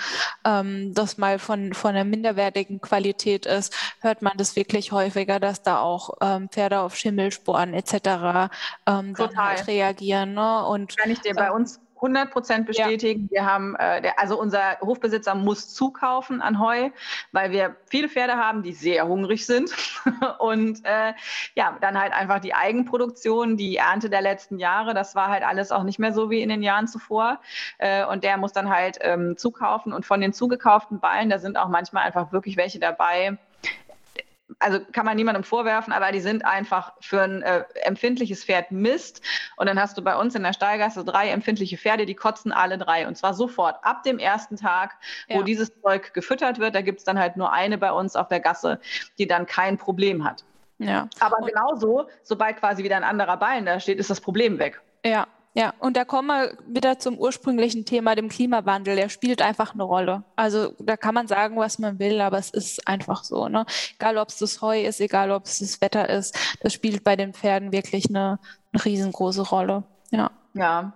ähm, 0.45 0.93
das 0.93 1.18
mal 1.18 1.39
von, 1.39 1.74
von 1.74 1.91
einer 1.91 2.03
minderwertigen 2.03 2.80
Qualität 2.80 3.47
ist, 3.47 3.74
hört 4.01 4.22
man 4.22 4.34
das 4.38 4.55
wirklich 4.55 4.91
häufiger, 4.91 5.39
dass 5.39 5.64
da 5.64 5.80
auch 5.80 6.12
ähm, 6.22 6.49
Pferde 6.49 6.82
auf 6.82 6.95
Schimmelsporen 6.95 7.74
etc. 7.74 8.51
Ähm, 8.86 9.16
dann 9.16 9.38
halt 9.38 9.66
reagieren. 9.66 10.36
Ne? 10.36 10.64
Und, 10.64 10.95
Kann 10.97 11.09
ich 11.09 11.22
dir 11.22 11.34
bei 11.34 11.51
uns 11.51 11.80
100 12.02 12.32
Prozent 12.32 12.66
bestätigen. 12.66 13.30
Ja. 13.32 13.41
Wir 13.41 13.45
haben, 13.45 13.76
äh, 13.76 14.02
der, 14.02 14.20
also 14.20 14.39
unser 14.39 14.80
Hofbesitzer 14.82 15.36
muss 15.36 15.74
zukaufen 15.74 16.41
an 16.41 16.60
Heu, 16.60 16.89
weil 17.32 17.52
wir 17.52 17.76
viele 17.89 18.10
Pferde 18.10 18.38
haben, 18.38 18.64
die 18.64 18.74
sehr 18.74 19.08
hungrig 19.08 19.45
sind 19.45 19.72
und 20.39 20.84
äh, 20.84 21.14
ja, 21.56 21.78
dann 21.80 21.99
halt 21.99 22.14
einfach 22.14 22.39
die 22.39 22.56
Eigenproduktion, 22.56 23.56
die 23.56 23.78
Ernte 23.78 24.10
der 24.10 24.22
letzten 24.22 24.58
Jahre, 24.58 24.93
das 24.93 25.16
war 25.16 25.30
halt 25.30 25.43
alles 25.43 25.72
auch 25.72 25.84
nicht 25.84 25.99
mehr 25.99 26.12
so 26.12 26.30
wie 26.32 26.41
in 26.41 26.49
den 26.49 26.64
Jahren 26.64 26.88
zuvor 26.88 27.39
äh, 27.78 28.04
und 28.06 28.24
der 28.24 28.38
muss 28.38 28.52
dann 28.52 28.70
halt 28.70 28.97
ähm, 29.02 29.38
zukaufen 29.38 29.93
und 29.93 30.06
von 30.06 30.22
den 30.22 30.34
zugekauften 30.34 30.99
Ballen, 30.99 31.30
da 31.30 31.38
sind 31.38 31.58
auch 31.58 31.70
manchmal 31.70 32.04
einfach 32.04 32.32
wirklich 32.32 32.58
welche 32.58 32.80
dabei, 32.80 33.38
also 34.62 34.80
kann 34.91 35.05
man 35.05 35.18
niemandem 35.18 35.43
vorwerfen, 35.43 35.91
aber 35.91 36.12
die 36.12 36.20
sind 36.20 36.45
einfach 36.45 36.93
für 37.01 37.22
ein 37.22 37.41
äh, 37.41 37.64
empfindliches 37.84 38.45
Pferd 38.45 38.72
Mist. 38.72 39.22
Und 39.57 39.68
dann 39.68 39.80
hast 39.80 39.97
du 39.97 40.01
bei 40.01 40.16
uns 40.16 40.36
in 40.36 40.43
der 40.43 40.53
Stallgasse 40.53 41.03
drei 41.03 41.30
empfindliche 41.30 41.78
Pferde, 41.78 42.05
die 42.05 42.16
kotzen 42.16 42.51
alle 42.51 42.78
drei. 42.78 43.07
Und 43.07 43.18
zwar 43.18 43.34
sofort, 43.34 43.84
ab 43.84 44.03
dem 44.03 44.20
ersten 44.20 44.57
Tag, 44.57 44.95
wo 45.30 45.39
ja. 45.39 45.43
dieses 45.43 45.72
Zeug 45.82 46.14
gefüttert 46.14 46.59
wird. 46.59 46.76
Da 46.76 46.82
gibt 46.82 46.99
es 46.99 47.05
dann 47.05 47.20
halt 47.20 47.38
nur 47.38 47.51
eine 47.51 47.78
bei 47.78 47.91
uns 47.91 48.16
auf 48.16 48.28
der 48.28 48.39
Gasse, 48.39 48.80
die 49.18 49.28
dann 49.28 49.45
kein 49.45 49.78
Problem 49.78 50.24
hat. 50.24 50.43
Ja. 50.78 51.07
Aber 51.20 51.38
und 51.39 51.47
genauso, 51.47 52.07
sobald 52.24 52.57
quasi 52.57 52.84
wieder 52.84 52.97
ein 52.97 53.03
anderer 53.03 53.38
Ballen 53.38 53.66
da 53.66 53.80
steht, 53.80 53.99
ist 53.99 54.09
das 54.09 54.22
Problem 54.22 54.59
weg. 54.59 54.82
Ja, 55.03 55.28
ja, 55.54 55.74
und 55.80 55.97
da 55.97 56.06
kommen 56.06 56.28
wir 56.28 56.58
wieder 56.66 56.97
zum 56.99 57.18
ursprünglichen 57.18 57.86
Thema, 57.86 58.16
dem 58.16 58.30
Klimawandel. 58.30 58.95
Der 58.95 59.10
spielt 59.10 59.41
einfach 59.41 59.74
eine 59.74 59.84
Rolle. 59.84 60.24
Also 60.36 60.74
da 60.80 60.95
kann 60.95 61.14
man 61.14 61.28
sagen, 61.28 61.58
was 61.58 61.78
man 61.78 61.99
will, 61.99 62.22
aber 62.22 62.38
es 62.38 62.49
ist 62.52 62.88
einfach 62.88 63.24
so. 63.24 63.49
Ne? 63.49 63.66
Egal, 63.99 64.18
ob 64.18 64.30
es 64.30 64.38
das 64.38 64.62
Heu 64.62 64.82
ist, 64.82 65.02
egal, 65.02 65.32
ob 65.32 65.45
es 65.45 65.60
das 65.60 65.82
Wetter 65.82 66.10
ist, 66.10 66.38
das 66.62 66.74
spielt 66.74 67.04
bei 67.04 67.16
den 67.16 67.34
Pferden 67.34 67.72
wirklich 67.72 68.10
eine, 68.10 68.39
eine 68.72 68.86
riesengroße 68.86 69.41
Rolle. 69.41 69.84
Ja. 70.12 70.32
Ja, 70.54 70.93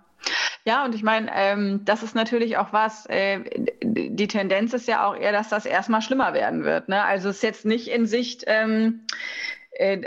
ja, 0.66 0.84
und 0.84 0.96
ich 0.96 1.04
meine, 1.04 1.30
ähm, 1.34 1.82
das 1.86 2.02
ist 2.02 2.16
natürlich 2.16 2.58
auch 2.58 2.74
was, 2.74 3.06
äh, 3.06 3.42
die 3.84 4.28
Tendenz 4.28 4.74
ist 4.74 4.88
ja 4.88 5.06
auch 5.06 5.16
eher, 5.16 5.32
dass 5.32 5.50
das 5.50 5.66
erstmal 5.66 6.02
schlimmer 6.02 6.34
werden 6.34 6.64
wird. 6.64 6.90
Ne? 6.90 7.04
Also 7.04 7.30
es 7.30 7.38
ist 7.38 7.44
jetzt 7.44 7.66
nicht 7.66 7.88
in 7.88 8.08
Sicht, 8.08 8.44
ähm, 8.48 9.06
äh, 9.65 9.65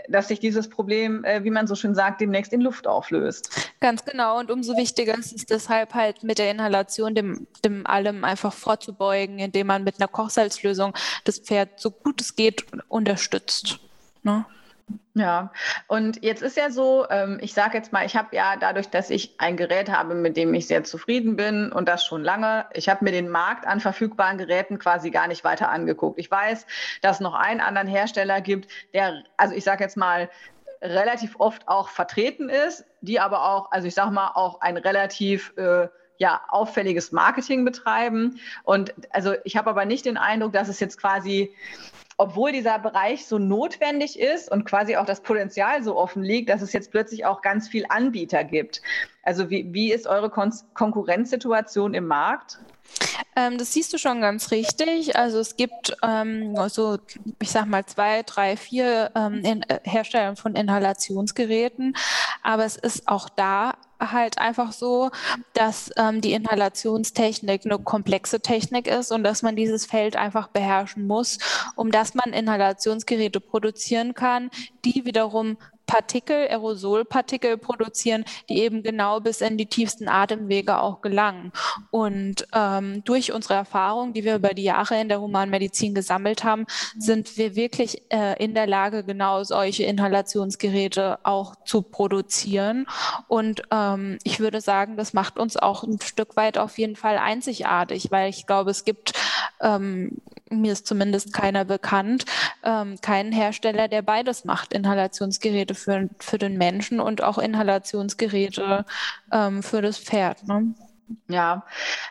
dass 0.08 0.28
sich 0.28 0.40
dieses 0.40 0.68
Problem, 0.68 1.24
äh, 1.24 1.44
wie 1.44 1.50
man 1.50 1.66
so 1.66 1.74
schön 1.74 1.94
sagt, 1.94 2.20
demnächst 2.20 2.52
in 2.52 2.60
Luft 2.60 2.86
auflöst. 2.86 3.70
Ganz 3.80 4.04
genau. 4.04 4.38
Und 4.38 4.50
umso 4.50 4.76
wichtiger 4.76 5.16
ist 5.18 5.34
es 5.34 5.46
deshalb 5.46 5.94
halt 5.94 6.22
mit 6.22 6.38
der 6.38 6.50
Inhalation 6.50 7.14
dem, 7.14 7.46
dem 7.64 7.86
allem 7.86 8.24
einfach 8.24 8.52
vorzubeugen, 8.52 9.38
indem 9.38 9.66
man 9.66 9.84
mit 9.84 10.00
einer 10.00 10.08
Kochsalzlösung 10.08 10.94
das 11.24 11.38
Pferd 11.38 11.80
so 11.80 11.90
gut 11.90 12.20
es 12.20 12.36
geht 12.36 12.64
unterstützt. 12.88 13.78
Ne? 14.22 14.44
Ja, 15.14 15.52
und 15.88 16.22
jetzt 16.22 16.42
ist 16.42 16.56
ja 16.56 16.70
so, 16.70 17.06
ähm, 17.10 17.38
ich 17.42 17.52
sage 17.52 17.76
jetzt 17.76 17.92
mal, 17.92 18.06
ich 18.06 18.14
habe 18.14 18.36
ja 18.36 18.54
dadurch, 18.56 18.88
dass 18.88 19.10
ich 19.10 19.34
ein 19.38 19.56
Gerät 19.56 19.90
habe, 19.90 20.14
mit 20.14 20.36
dem 20.36 20.54
ich 20.54 20.68
sehr 20.68 20.84
zufrieden 20.84 21.34
bin 21.34 21.72
und 21.72 21.88
das 21.88 22.04
schon 22.04 22.22
lange, 22.22 22.66
ich 22.72 22.88
habe 22.88 23.04
mir 23.04 23.10
den 23.10 23.28
Markt 23.28 23.66
an 23.66 23.80
verfügbaren 23.80 24.38
Geräten 24.38 24.78
quasi 24.78 25.10
gar 25.10 25.26
nicht 25.26 25.42
weiter 25.42 25.70
angeguckt. 25.70 26.20
Ich 26.20 26.30
weiß, 26.30 26.66
dass 27.02 27.16
es 27.16 27.20
noch 27.20 27.34
einen 27.34 27.60
anderen 27.60 27.88
Hersteller 27.88 28.40
gibt, 28.40 28.70
der, 28.94 29.24
also 29.36 29.54
ich 29.54 29.64
sage 29.64 29.82
jetzt 29.82 29.96
mal, 29.96 30.30
relativ 30.80 31.34
oft 31.40 31.66
auch 31.66 31.88
vertreten 31.88 32.48
ist, 32.48 32.84
die 33.00 33.18
aber 33.18 33.50
auch, 33.50 33.72
also 33.72 33.88
ich 33.88 33.94
sage 33.94 34.12
mal, 34.12 34.32
auch 34.34 34.60
ein 34.60 34.76
relativ 34.76 35.52
äh, 35.56 35.88
ja, 36.18 36.40
auffälliges 36.48 37.12
Marketing 37.12 37.64
betreiben. 37.64 38.38
Und 38.64 38.94
also 39.10 39.34
ich 39.44 39.56
habe 39.56 39.70
aber 39.70 39.84
nicht 39.84 40.04
den 40.04 40.16
Eindruck, 40.16 40.52
dass 40.52 40.68
es 40.68 40.80
jetzt 40.80 41.00
quasi 41.00 41.54
obwohl 42.18 42.50
dieser 42.50 42.78
Bereich 42.80 43.26
so 43.26 43.38
notwendig 43.38 44.18
ist 44.18 44.50
und 44.50 44.64
quasi 44.64 44.96
auch 44.96 45.06
das 45.06 45.20
Potenzial 45.20 45.84
so 45.84 45.96
offen 45.96 46.22
liegt, 46.22 46.50
dass 46.50 46.62
es 46.62 46.72
jetzt 46.72 46.90
plötzlich 46.90 47.24
auch 47.24 47.42
ganz 47.42 47.68
viel 47.68 47.86
Anbieter 47.88 48.42
gibt. 48.42 48.82
Also 49.22 49.50
wie, 49.50 49.72
wie 49.72 49.92
ist 49.92 50.08
eure 50.08 50.28
Kon 50.28 50.52
Konkurrenzsituation 50.74 51.94
im 51.94 52.06
Markt? 52.06 52.58
Ähm, 53.36 53.56
das 53.56 53.72
siehst 53.72 53.92
du 53.92 53.98
schon 53.98 54.20
ganz 54.20 54.50
richtig. 54.50 55.16
Also 55.16 55.38
es 55.38 55.56
gibt 55.56 55.96
ähm, 56.02 56.56
so, 56.68 56.98
ich 57.40 57.50
sag 57.50 57.66
mal, 57.66 57.86
zwei, 57.86 58.24
drei, 58.24 58.56
vier 58.56 59.12
ähm, 59.14 59.44
äh, 59.44 59.78
Hersteller 59.84 60.34
von 60.34 60.56
Inhalationsgeräten. 60.56 61.94
Aber 62.42 62.64
es 62.64 62.76
ist 62.76 63.06
auch 63.06 63.28
da 63.28 63.74
halt 64.00 64.38
einfach 64.38 64.72
so, 64.72 65.10
dass 65.54 65.90
ähm, 65.96 66.20
die 66.20 66.32
Inhalationstechnik 66.32 67.64
eine 67.64 67.78
komplexe 67.78 68.40
Technik 68.40 68.86
ist 68.86 69.10
und 69.10 69.24
dass 69.24 69.42
man 69.42 69.56
dieses 69.56 69.86
Feld 69.86 70.16
einfach 70.16 70.48
beherrschen 70.48 71.06
muss, 71.06 71.38
um 71.76 71.90
dass 71.90 72.14
man 72.14 72.32
Inhalationsgeräte 72.32 73.40
produzieren 73.40 74.14
kann, 74.14 74.50
die 74.84 75.04
wiederum 75.04 75.56
Partikel, 75.88 76.46
Aerosolpartikel 76.48 77.56
produzieren, 77.56 78.24
die 78.48 78.60
eben 78.60 78.84
genau 78.84 79.18
bis 79.20 79.40
in 79.40 79.56
die 79.56 79.66
tiefsten 79.66 80.06
Atemwege 80.06 80.80
auch 80.80 81.00
gelangen. 81.00 81.50
Und 81.90 82.46
ähm, 82.54 83.02
durch 83.04 83.32
unsere 83.32 83.54
Erfahrung, 83.54 84.12
die 84.12 84.22
wir 84.22 84.36
über 84.36 84.50
die 84.50 84.64
Jahre 84.64 85.00
in 85.00 85.08
der 85.08 85.20
Humanmedizin 85.20 85.94
gesammelt 85.94 86.44
haben, 86.44 86.66
sind 86.96 87.36
wir 87.38 87.56
wirklich 87.56 88.02
äh, 88.12 88.42
in 88.42 88.54
der 88.54 88.66
Lage, 88.66 89.02
genau 89.02 89.42
solche 89.42 89.84
Inhalationsgeräte 89.84 91.18
auch 91.22 91.56
zu 91.64 91.80
produzieren. 91.80 92.86
Und 93.26 93.62
ähm, 93.70 94.18
ich 94.24 94.40
würde 94.40 94.60
sagen, 94.60 94.98
das 94.98 95.14
macht 95.14 95.38
uns 95.38 95.56
auch 95.56 95.84
ein 95.84 96.00
Stück 96.02 96.36
weit 96.36 96.58
auf 96.58 96.78
jeden 96.78 96.96
Fall 96.96 97.16
einzigartig, 97.16 98.10
weil 98.10 98.28
ich 98.28 98.46
glaube, 98.46 98.70
es 98.70 98.84
gibt 98.84 99.14
ähm, 99.60 100.18
mir 100.50 100.72
ist 100.72 100.86
zumindest 100.86 101.32
keiner 101.32 101.64
bekannt, 101.64 102.24
ähm, 102.62 102.96
keinen 103.00 103.32
Hersteller, 103.32 103.88
der 103.88 104.02
beides 104.02 104.44
macht, 104.44 104.72
Inhalationsgeräte 104.72 105.74
für, 105.74 106.08
für 106.20 106.38
den 106.38 106.56
Menschen 106.56 107.00
und 107.00 107.22
auch 107.22 107.38
Inhalationsgeräte 107.38 108.84
ähm, 109.32 109.62
für 109.62 109.82
das 109.82 109.98
Pferd. 109.98 110.46
Ne? 110.46 110.74
Ja, 111.28 111.64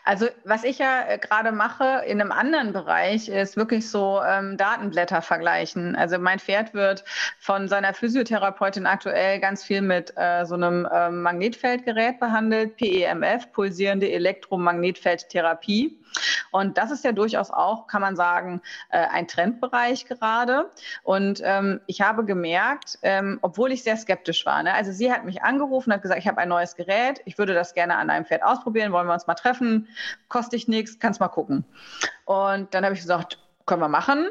also 0.03 0.27
was 0.43 0.63
ich 0.63 0.79
ja 0.79 1.07
äh, 1.07 1.19
gerade 1.19 1.51
mache 1.51 2.03
in 2.07 2.19
einem 2.19 2.31
anderen 2.31 2.73
Bereich 2.73 3.29
ist 3.29 3.55
wirklich 3.55 3.89
so 3.89 4.21
ähm, 4.27 4.57
Datenblätter 4.57 5.21
vergleichen. 5.21 5.95
Also 5.95 6.17
mein 6.17 6.39
Pferd 6.39 6.73
wird 6.73 7.03
von 7.39 7.67
seiner 7.67 7.93
Physiotherapeutin 7.93 8.87
aktuell 8.87 9.39
ganz 9.39 9.63
viel 9.63 9.81
mit 9.81 10.13
äh, 10.17 10.45
so 10.45 10.55
einem 10.55 10.87
äh, 10.91 11.11
Magnetfeldgerät 11.11 12.19
behandelt, 12.19 12.77
PEMF, 12.77 13.51
pulsierende 13.51 14.11
Elektromagnetfeldtherapie. 14.11 15.99
Und 16.51 16.77
das 16.77 16.91
ist 16.91 17.03
ja 17.03 17.11
durchaus 17.11 17.51
auch, 17.51 17.87
kann 17.87 18.01
man 18.01 18.15
sagen, 18.15 18.61
äh, 18.89 18.99
ein 18.99 19.27
Trendbereich 19.27 20.05
gerade. 20.05 20.71
Und 21.03 21.41
ähm, 21.43 21.81
ich 21.87 22.01
habe 22.01 22.25
gemerkt, 22.25 22.99
ähm, 23.01 23.39
obwohl 23.41 23.71
ich 23.71 23.83
sehr 23.83 23.97
skeptisch 23.97 24.45
war, 24.45 24.63
ne? 24.63 24.73
also 24.73 24.91
sie 24.91 25.11
hat 25.11 25.25
mich 25.25 25.43
angerufen, 25.43 25.93
hat 25.93 26.01
gesagt, 26.01 26.19
ich 26.19 26.27
habe 26.27 26.39
ein 26.39 26.49
neues 26.49 26.75
Gerät, 26.75 27.21
ich 27.25 27.37
würde 27.37 27.53
das 27.53 27.73
gerne 27.73 27.97
an 27.97 28.09
einem 28.09 28.25
Pferd 28.25 28.43
ausprobieren, 28.43 28.91
wollen 28.91 29.07
wir 29.07 29.13
uns 29.13 29.27
mal 29.27 29.35
treffen, 29.35 29.87
kostet 30.29 30.53
ich 30.55 30.67
nichts, 30.67 30.99
kannst 30.99 31.19
mal 31.19 31.27
gucken. 31.27 31.65
Und 32.25 32.73
dann 32.73 32.83
habe 32.83 32.93
ich 32.93 33.01
gesagt, 33.01 33.39
können 33.67 33.81
wir 33.81 33.89
machen. 33.89 34.27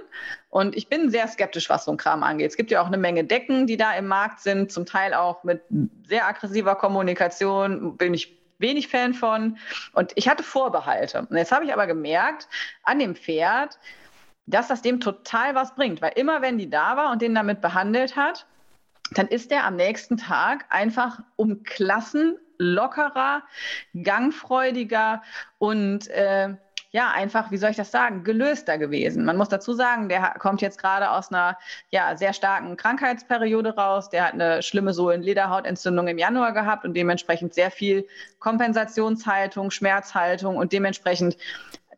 Und 0.51 0.74
ich 0.76 0.89
bin 0.89 1.11
sehr 1.11 1.28
skeptisch, 1.28 1.70
was 1.70 1.84
so 1.84 1.93
ein 1.93 1.97
Kram 1.99 2.22
angeht. 2.22 2.51
Es 2.51 2.57
gibt 2.57 2.70
ja 2.70 2.80
auch 2.82 2.87
eine 2.87 2.97
Menge 2.97 3.22
Decken, 3.22 3.66
die 3.66 3.76
da 3.76 3.93
im 3.93 4.09
Markt 4.09 4.41
sind, 4.41 4.72
zum 4.72 4.87
Teil 4.87 5.14
auch 5.14 5.45
mit 5.45 5.62
sehr 6.09 6.26
aggressiver 6.26 6.74
Kommunikation. 6.74 7.97
Bin 7.97 8.14
ich 8.14 8.37
wenig 8.59 8.89
Fan 8.89 9.15
von. 9.15 9.59
Und 9.93 10.13
ich 10.15 10.29
hatte 10.29 10.43
Vorbehalte. 10.43 11.27
Und 11.29 11.37
jetzt 11.37 11.53
habe 11.53 11.65
ich 11.65 11.73
aber 11.73 11.87
gemerkt, 11.87 12.49
an 12.83 12.99
dem 12.99 13.17
Pferd, 13.17 13.79
dass 14.47 14.69
das 14.69 14.83
dem 14.83 15.01
total 15.01 15.55
was 15.55 15.75
bringt. 15.75 16.01
Weil 16.01 16.13
immer, 16.17 16.43
wenn 16.43 16.59
die 16.59 16.71
da 16.71 16.97
war 16.97 17.13
und 17.13 17.23
den 17.23 17.35
damit 17.35 17.61
behandelt 17.61 18.17
hat, 18.17 18.47
dann 19.13 19.29
ist 19.29 19.51
der 19.51 19.65
am 19.65 19.77
nächsten 19.77 20.17
Tag 20.17 20.67
einfach 20.71 21.21
um 21.37 21.63
Klassen 21.63 22.39
lockerer, 22.59 23.43
gangfreudiger 24.03 25.23
und 25.59 26.09
äh, 26.09 26.55
ja, 26.97 27.11
einfach, 27.11 27.51
wie 27.51 27.59
soll 27.59 27.68
ich 27.68 27.76
das 27.76 27.90
sagen, 27.90 28.24
gelöster 28.24 28.78
gewesen. 28.78 29.26
Man 29.26 29.36
muss 29.36 29.51
dazu 29.51 29.74
sagen, 29.74 30.09
der 30.09 30.34
kommt 30.38 30.62
jetzt 30.62 30.80
gerade 30.80 31.11
aus 31.11 31.30
einer 31.30 31.59
ja, 31.90 32.16
sehr 32.16 32.32
starken 32.32 32.78
Krankheitsperiode 32.78 33.76
raus. 33.76 34.09
Der 34.09 34.24
hat 34.24 34.32
eine 34.32 34.62
schlimme 34.62 34.94
Sohlen-Lederhautentzündung 34.94 36.09
im 36.09 36.16
Januar 36.16 36.55
gehabt 36.55 36.86
und 36.86 36.94
dementsprechend 36.94 37.53
sehr 37.53 37.70
viel 37.70 38.07
Kompensationshaltung, 38.38 39.70
Schmerzhaltung 39.70 40.57
und 40.57 40.72
dementsprechend 40.72 41.36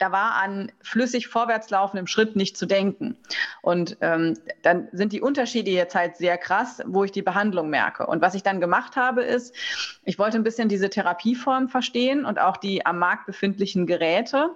da 0.00 0.10
war 0.10 0.34
an 0.34 0.70
flüssig 0.80 1.26
vorwärts 1.28 1.70
laufendem 1.70 2.06
Schritt 2.06 2.36
nicht 2.36 2.56
zu 2.56 2.66
denken. 2.66 3.16
Und 3.62 3.96
ähm, 4.00 4.34
dann 4.62 4.88
sind 4.92 5.12
die 5.12 5.20
Unterschiede 5.20 5.72
jetzt 5.72 5.96
halt 5.96 6.16
sehr 6.16 6.38
krass, 6.38 6.80
wo 6.86 7.02
ich 7.02 7.10
die 7.10 7.22
Behandlung 7.22 7.68
merke. 7.68 8.06
Und 8.06 8.22
was 8.22 8.34
ich 8.34 8.44
dann 8.44 8.60
gemacht 8.60 8.94
habe, 8.94 9.22
ist, 9.22 9.56
ich 10.04 10.18
wollte 10.18 10.38
ein 10.38 10.44
bisschen 10.44 10.68
diese 10.68 10.88
Therapieform 10.88 11.68
verstehen 11.68 12.24
und 12.24 12.38
auch 12.38 12.56
die 12.56 12.86
am 12.86 13.00
Markt 13.00 13.26
befindlichen 13.26 13.88
Geräte 13.88 14.54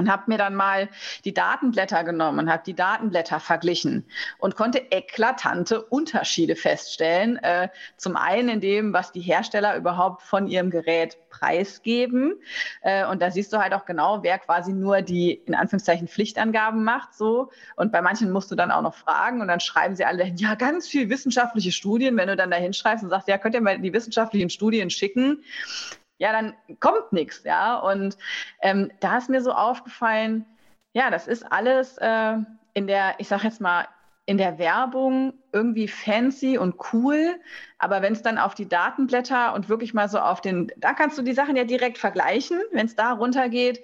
und 0.00 0.10
habe 0.10 0.24
mir 0.28 0.38
dann 0.38 0.54
mal 0.54 0.88
die 1.26 1.34
Datenblätter 1.34 2.04
genommen 2.04 2.38
und 2.38 2.50
habe 2.50 2.62
die 2.64 2.74
Datenblätter 2.74 3.38
verglichen 3.38 4.06
und 4.38 4.56
konnte 4.56 4.78
eklatante 4.90 5.82
Unterschiede 5.82 6.56
feststellen. 6.56 7.36
Äh, 7.36 7.68
zum 7.98 8.16
einen 8.16 8.48
in 8.48 8.60
dem, 8.60 8.92
was 8.94 9.12
die 9.12 9.20
Hersteller 9.20 9.76
überhaupt 9.76 10.22
von 10.22 10.46
ihrem 10.46 10.70
Gerät 10.70 11.18
preisgeben. 11.28 12.34
Äh, 12.80 13.06
und 13.06 13.20
da 13.20 13.30
siehst 13.30 13.52
du 13.52 13.58
halt 13.58 13.74
auch 13.74 13.84
genau, 13.84 14.22
wer 14.22 14.38
quasi 14.38 14.72
nur 14.72 15.02
die 15.02 15.32
in 15.32 15.54
Anführungszeichen 15.54 16.08
Pflichtangaben 16.08 16.82
macht. 16.82 17.14
So. 17.14 17.50
Und 17.76 17.92
bei 17.92 18.00
manchen 18.00 18.30
musst 18.30 18.50
du 18.50 18.54
dann 18.54 18.70
auch 18.70 18.82
noch 18.82 18.94
fragen 18.94 19.42
und 19.42 19.48
dann 19.48 19.60
schreiben 19.60 19.96
sie 19.96 20.06
alle, 20.06 20.32
ja, 20.36 20.54
ganz 20.54 20.88
viel 20.88 21.10
wissenschaftliche 21.10 21.72
Studien. 21.72 22.16
Wenn 22.16 22.28
du 22.28 22.36
dann 22.36 22.50
da 22.50 22.56
hinschreibst 22.56 23.04
und 23.04 23.10
sagst, 23.10 23.28
ja, 23.28 23.36
könnt 23.36 23.54
ihr 23.54 23.60
mal 23.60 23.78
die 23.78 23.92
wissenschaftlichen 23.92 24.48
Studien 24.48 24.88
schicken, 24.88 25.44
ja, 26.20 26.32
dann 26.32 26.54
kommt 26.80 27.12
nichts, 27.12 27.42
ja. 27.44 27.78
Und 27.78 28.16
ähm, 28.60 28.92
da 29.00 29.18
ist 29.18 29.30
mir 29.30 29.40
so 29.40 29.52
aufgefallen, 29.52 30.44
ja, 30.92 31.10
das 31.10 31.26
ist 31.26 31.50
alles 31.50 31.96
äh, 31.98 32.36
in 32.74 32.86
der, 32.86 33.14
ich 33.18 33.28
sag 33.28 33.42
jetzt 33.42 33.60
mal, 33.60 33.88
in 34.26 34.38
der 34.38 34.58
Werbung 34.58 35.32
irgendwie 35.52 35.88
fancy 35.88 36.56
und 36.58 36.76
cool, 36.92 37.40
aber 37.78 38.02
wenn 38.02 38.12
es 38.12 38.22
dann 38.22 38.38
auf 38.38 38.54
die 38.54 38.68
Datenblätter 38.68 39.54
und 39.54 39.68
wirklich 39.68 39.94
mal 39.94 40.08
so 40.08 40.20
auf 40.20 40.40
den, 40.40 40.70
da 40.76 40.92
kannst 40.92 41.18
du 41.18 41.22
die 41.22 41.32
Sachen 41.32 41.56
ja 41.56 41.64
direkt 41.64 41.98
vergleichen, 41.98 42.60
wenn 42.70 42.86
es 42.86 42.94
da 42.94 43.12
runtergeht, 43.12 43.80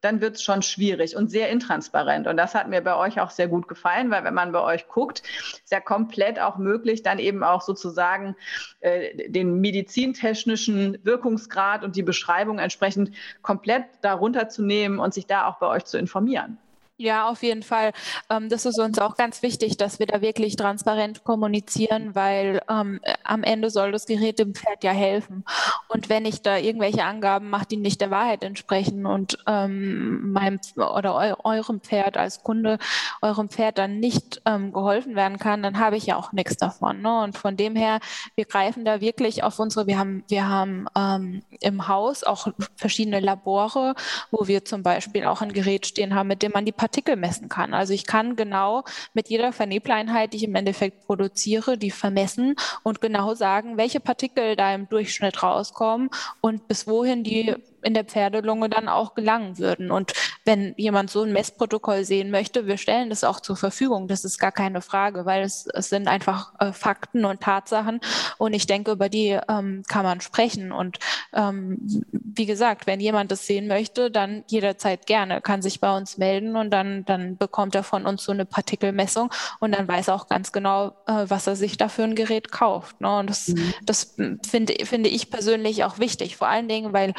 dann 0.00 0.20
wird 0.20 0.36
es 0.36 0.42
schon 0.42 0.62
schwierig 0.62 1.16
und 1.16 1.30
sehr 1.30 1.48
intransparent. 1.48 2.26
Und 2.26 2.36
das 2.36 2.54
hat 2.54 2.68
mir 2.68 2.80
bei 2.80 2.96
euch 2.96 3.20
auch 3.20 3.30
sehr 3.30 3.48
gut 3.48 3.68
gefallen, 3.68 4.10
weil 4.10 4.24
wenn 4.24 4.34
man 4.34 4.52
bei 4.52 4.62
euch 4.62 4.88
guckt, 4.88 5.22
ist 5.62 5.72
ja 5.72 5.80
komplett 5.80 6.38
auch 6.38 6.56
möglich, 6.56 7.02
dann 7.02 7.18
eben 7.18 7.42
auch 7.42 7.62
sozusagen 7.62 8.36
äh, 8.80 9.28
den 9.28 9.60
medizintechnischen 9.60 10.98
Wirkungsgrad 11.02 11.84
und 11.84 11.96
die 11.96 12.02
Beschreibung 12.02 12.58
entsprechend 12.58 13.10
komplett 13.42 13.84
darunter 14.02 14.48
zu 14.48 14.62
nehmen 14.62 14.98
und 14.98 15.14
sich 15.14 15.26
da 15.26 15.46
auch 15.48 15.58
bei 15.58 15.66
euch 15.66 15.84
zu 15.84 15.98
informieren. 15.98 16.58
Ja, 17.00 17.28
auf 17.28 17.44
jeden 17.44 17.62
Fall. 17.62 17.92
Ähm, 18.28 18.48
das 18.48 18.66
ist 18.66 18.80
uns 18.80 18.98
auch 18.98 19.14
ganz 19.16 19.40
wichtig, 19.42 19.76
dass 19.76 20.00
wir 20.00 20.06
da 20.06 20.20
wirklich 20.20 20.56
transparent 20.56 21.22
kommunizieren, 21.22 22.16
weil 22.16 22.60
ähm, 22.68 22.98
am 23.22 23.44
Ende 23.44 23.70
soll 23.70 23.92
das 23.92 24.06
Gerät 24.06 24.40
dem 24.40 24.52
Pferd 24.52 24.82
ja 24.82 24.90
helfen. 24.90 25.44
Und 25.86 26.08
wenn 26.08 26.24
ich 26.24 26.42
da 26.42 26.56
irgendwelche 26.56 27.04
Angaben 27.04 27.50
mache, 27.50 27.66
die 27.66 27.76
nicht 27.76 28.00
der 28.00 28.10
Wahrheit 28.10 28.42
entsprechen 28.42 29.06
und 29.06 29.38
ähm, 29.46 30.32
meinem 30.32 30.58
oder 30.74 31.14
eu 31.14 31.34
eurem 31.44 31.80
Pferd 31.80 32.16
als 32.16 32.42
Kunde, 32.42 32.78
eurem 33.22 33.48
Pferd 33.48 33.78
dann 33.78 34.00
nicht 34.00 34.42
ähm, 34.44 34.72
geholfen 34.72 35.14
werden 35.14 35.38
kann, 35.38 35.62
dann 35.62 35.78
habe 35.78 35.96
ich 35.96 36.06
ja 36.06 36.16
auch 36.16 36.32
nichts 36.32 36.56
davon. 36.56 37.00
Ne? 37.00 37.22
Und 37.22 37.38
von 37.38 37.56
dem 37.56 37.76
her, 37.76 38.00
wir 38.34 38.44
greifen 38.44 38.84
da 38.84 39.00
wirklich 39.00 39.44
auf 39.44 39.60
unsere, 39.60 39.86
wir 39.86 40.00
haben, 40.00 40.24
wir 40.26 40.48
haben 40.48 40.88
ähm, 40.96 41.42
im 41.60 41.86
Haus 41.86 42.24
auch 42.24 42.48
verschiedene 42.74 43.20
Labore, 43.20 43.94
wo 44.32 44.48
wir 44.48 44.64
zum 44.64 44.82
Beispiel 44.82 45.24
auch 45.26 45.42
ein 45.42 45.52
Gerät 45.52 45.86
stehen 45.86 46.16
haben, 46.16 46.26
mit 46.26 46.42
dem 46.42 46.50
man 46.50 46.64
die 46.64 46.72
Partikel 46.88 47.16
messen 47.16 47.50
kann. 47.50 47.74
Also 47.74 47.92
ich 47.92 48.06
kann 48.06 48.34
genau 48.34 48.82
mit 49.12 49.28
jeder 49.28 49.52
Vernebeleinheit, 49.52 50.32
die 50.32 50.38
ich 50.38 50.44
im 50.44 50.54
Endeffekt 50.54 51.04
produziere, 51.06 51.76
die 51.76 51.90
vermessen 51.90 52.56
und 52.82 53.02
genau 53.02 53.34
sagen, 53.34 53.76
welche 53.76 54.00
Partikel 54.00 54.56
da 54.56 54.74
im 54.74 54.88
Durchschnitt 54.88 55.42
rauskommen 55.42 56.08
und 56.40 56.66
bis 56.66 56.86
wohin 56.86 57.24
die 57.24 57.54
in 57.82 57.94
der 57.94 58.04
Pferdelunge 58.04 58.68
dann 58.68 58.88
auch 58.88 59.14
gelangen 59.14 59.58
würden. 59.58 59.90
Und 59.90 60.12
wenn 60.44 60.74
jemand 60.76 61.10
so 61.10 61.22
ein 61.22 61.32
Messprotokoll 61.32 62.04
sehen 62.04 62.30
möchte, 62.30 62.66
wir 62.66 62.76
stellen 62.76 63.10
das 63.10 63.24
auch 63.24 63.40
zur 63.40 63.56
Verfügung. 63.56 64.08
Das 64.08 64.24
ist 64.24 64.38
gar 64.38 64.52
keine 64.52 64.80
Frage, 64.80 65.26
weil 65.26 65.42
es, 65.42 65.68
es 65.74 65.88
sind 65.88 66.08
einfach 66.08 66.52
äh, 66.58 66.72
Fakten 66.72 67.24
und 67.24 67.40
Tatsachen. 67.40 68.00
Und 68.38 68.52
ich 68.52 68.66
denke, 68.66 68.92
über 68.92 69.08
die 69.08 69.38
ähm, 69.48 69.82
kann 69.88 70.04
man 70.04 70.20
sprechen. 70.20 70.72
Und 70.72 70.98
ähm, 71.32 72.04
wie 72.12 72.46
gesagt, 72.46 72.86
wenn 72.86 73.00
jemand 73.00 73.30
das 73.30 73.46
sehen 73.46 73.66
möchte, 73.68 74.10
dann 74.10 74.44
jederzeit 74.46 75.06
gerne, 75.06 75.40
kann 75.40 75.62
sich 75.62 75.80
bei 75.80 75.96
uns 75.96 76.18
melden 76.18 76.56
und 76.56 76.70
dann, 76.70 77.04
dann 77.04 77.36
bekommt 77.36 77.74
er 77.74 77.82
von 77.82 78.06
uns 78.06 78.24
so 78.24 78.32
eine 78.32 78.44
Partikelmessung 78.44 79.30
und 79.60 79.74
dann 79.74 79.88
weiß 79.88 80.08
er 80.08 80.14
auch 80.14 80.28
ganz 80.28 80.52
genau, 80.52 80.88
äh, 81.06 81.24
was 81.28 81.46
er 81.46 81.56
sich 81.56 81.76
da 81.76 81.88
für 81.88 82.04
ein 82.04 82.14
Gerät 82.14 82.50
kauft. 82.50 83.00
Ne? 83.00 83.18
Und 83.18 83.30
das, 83.30 83.48
mhm. 83.48 83.74
das 83.84 84.16
finde, 84.46 84.74
finde 84.84 85.08
ich 85.08 85.30
persönlich 85.30 85.84
auch 85.84 85.98
wichtig, 85.98 86.36
vor 86.36 86.48
allen 86.48 86.68
Dingen, 86.68 86.92
weil 86.92 87.14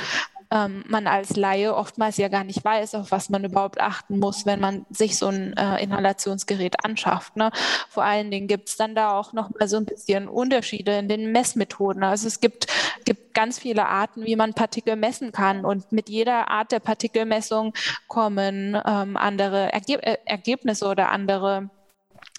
ähm, 0.51 0.83
man 0.87 1.07
als 1.07 1.35
Laie 1.35 1.75
oftmals 1.75 2.17
ja 2.17 2.27
gar 2.27 2.43
nicht 2.43 2.63
weiß, 2.63 2.95
auf 2.95 3.11
was 3.11 3.29
man 3.29 3.43
überhaupt 3.43 3.79
achten 3.79 4.19
muss, 4.19 4.45
wenn 4.45 4.59
man 4.59 4.85
sich 4.89 5.17
so 5.17 5.27
ein 5.27 5.55
äh, 5.55 5.81
Inhalationsgerät 5.83 6.83
anschafft. 6.83 7.35
Ne? 7.35 7.51
Vor 7.89 8.03
allen 8.03 8.31
Dingen 8.31 8.47
gibt 8.47 8.69
es 8.69 8.77
dann 8.77 8.95
da 8.95 9.17
auch 9.17 9.33
noch 9.33 9.51
mal 9.51 9.67
so 9.67 9.77
ein 9.77 9.85
bisschen 9.85 10.27
Unterschiede 10.27 10.97
in 10.97 11.07
den 11.07 11.31
Messmethoden. 11.31 12.03
Also 12.03 12.27
es 12.27 12.39
gibt, 12.39 12.67
gibt 13.05 13.33
ganz 13.33 13.59
viele 13.59 13.87
Arten, 13.87 14.25
wie 14.25 14.35
man 14.35 14.53
Partikel 14.53 14.95
messen 14.95 15.31
kann 15.31 15.65
und 15.65 15.91
mit 15.91 16.09
jeder 16.09 16.49
Art 16.49 16.71
der 16.71 16.79
Partikelmessung 16.79 17.73
kommen 18.07 18.75
ähm, 18.85 19.17
andere 19.17 19.71
Ergeb 19.71 19.99
äh, 20.01 20.17
Ergebnisse 20.25 20.87
oder 20.87 21.09
andere 21.09 21.69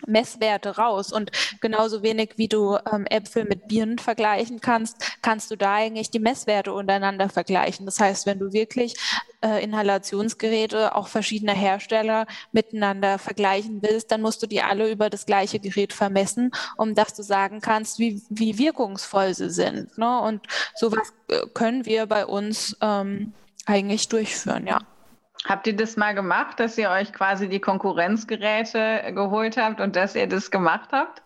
Messwerte 0.06 0.76
raus. 0.76 1.12
Und 1.12 1.30
genauso 1.60 2.02
wenig 2.02 2.32
wie 2.36 2.48
du 2.48 2.78
ähm, 2.92 3.06
Äpfel 3.06 3.44
mit 3.44 3.68
Birnen 3.68 3.98
vergleichen 3.98 4.60
kannst, 4.60 4.96
kannst 5.22 5.50
du 5.50 5.56
da 5.56 5.74
eigentlich 5.74 6.10
die 6.10 6.18
Messwerte 6.18 6.72
untereinander 6.72 7.28
vergleichen. 7.28 7.86
Das 7.86 8.00
heißt, 8.00 8.26
wenn 8.26 8.38
du 8.38 8.52
wirklich 8.52 8.94
äh, 9.42 9.62
Inhalationsgeräte, 9.62 10.94
auch 10.94 11.08
verschiedener 11.08 11.54
Hersteller 11.54 12.26
miteinander 12.52 13.18
vergleichen 13.18 13.82
willst, 13.82 14.10
dann 14.10 14.22
musst 14.22 14.42
du 14.42 14.46
die 14.46 14.62
alle 14.62 14.90
über 14.90 15.10
das 15.10 15.26
gleiche 15.26 15.58
Gerät 15.58 15.92
vermessen, 15.92 16.52
um 16.76 16.94
dass 16.94 17.14
du 17.14 17.22
sagen 17.22 17.60
kannst, 17.60 17.98
wie, 17.98 18.22
wie 18.28 18.58
wirkungsvoll 18.58 19.34
sie 19.34 19.50
sind. 19.50 19.96
Ne? 19.98 20.20
Und 20.20 20.46
sowas 20.74 21.12
äh, 21.28 21.46
können 21.54 21.86
wir 21.86 22.06
bei 22.06 22.26
uns 22.26 22.76
ähm, 22.80 23.32
eigentlich 23.66 24.08
durchführen, 24.08 24.66
ja. 24.66 24.80
Habt 25.46 25.66
ihr 25.66 25.74
das 25.74 25.96
mal 25.96 26.14
gemacht, 26.14 26.60
dass 26.60 26.76
ihr 26.76 26.90
euch 26.90 27.12
quasi 27.12 27.48
die 27.48 27.60
Konkurrenzgeräte 27.60 29.12
geholt 29.14 29.56
habt 29.56 29.80
und 29.80 29.96
dass 29.96 30.14
ihr 30.14 30.26
das 30.26 30.50
gemacht 30.50 30.90
habt? 30.92 31.22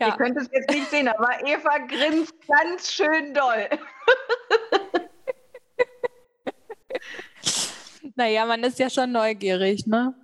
Ja. 0.00 0.08
Ihr 0.08 0.14
könnt 0.14 0.36
es 0.36 0.50
jetzt 0.52 0.70
nicht 0.70 0.90
sehen, 0.90 1.08
aber 1.08 1.28
Eva 1.46 1.78
grinst 1.86 2.34
ganz 2.48 2.92
schön 2.92 3.32
doll. 3.34 3.68
naja, 8.16 8.46
man 8.46 8.64
ist 8.64 8.78
ja 8.78 8.88
schon 8.88 9.12
neugierig, 9.12 9.86
ne? 9.86 10.14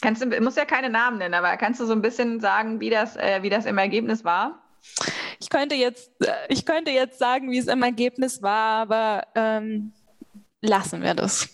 Kannst 0.00 0.20
du, 0.20 0.40
muss 0.40 0.56
ja 0.56 0.64
keine 0.64 0.90
Namen 0.90 1.18
nennen, 1.18 1.34
aber 1.34 1.56
kannst 1.56 1.80
du 1.80 1.86
so 1.86 1.92
ein 1.92 2.02
bisschen 2.02 2.40
sagen, 2.40 2.80
wie 2.80 2.90
das, 2.90 3.16
äh, 3.16 3.40
wie 3.42 3.50
das 3.50 3.66
im 3.66 3.78
Ergebnis 3.78 4.24
war? 4.24 4.60
Ich 5.40 5.48
könnte 5.48 5.76
jetzt, 5.76 6.10
äh, 6.24 6.32
ich 6.48 6.66
könnte 6.66 6.90
jetzt 6.90 7.20
sagen, 7.20 7.52
wie 7.52 7.58
es 7.58 7.68
im 7.68 7.84
Ergebnis 7.84 8.42
war, 8.42 8.82
aber 8.82 9.28
ähm, 9.36 9.92
lassen 10.62 11.02
wir 11.02 11.14
das. 11.14 11.50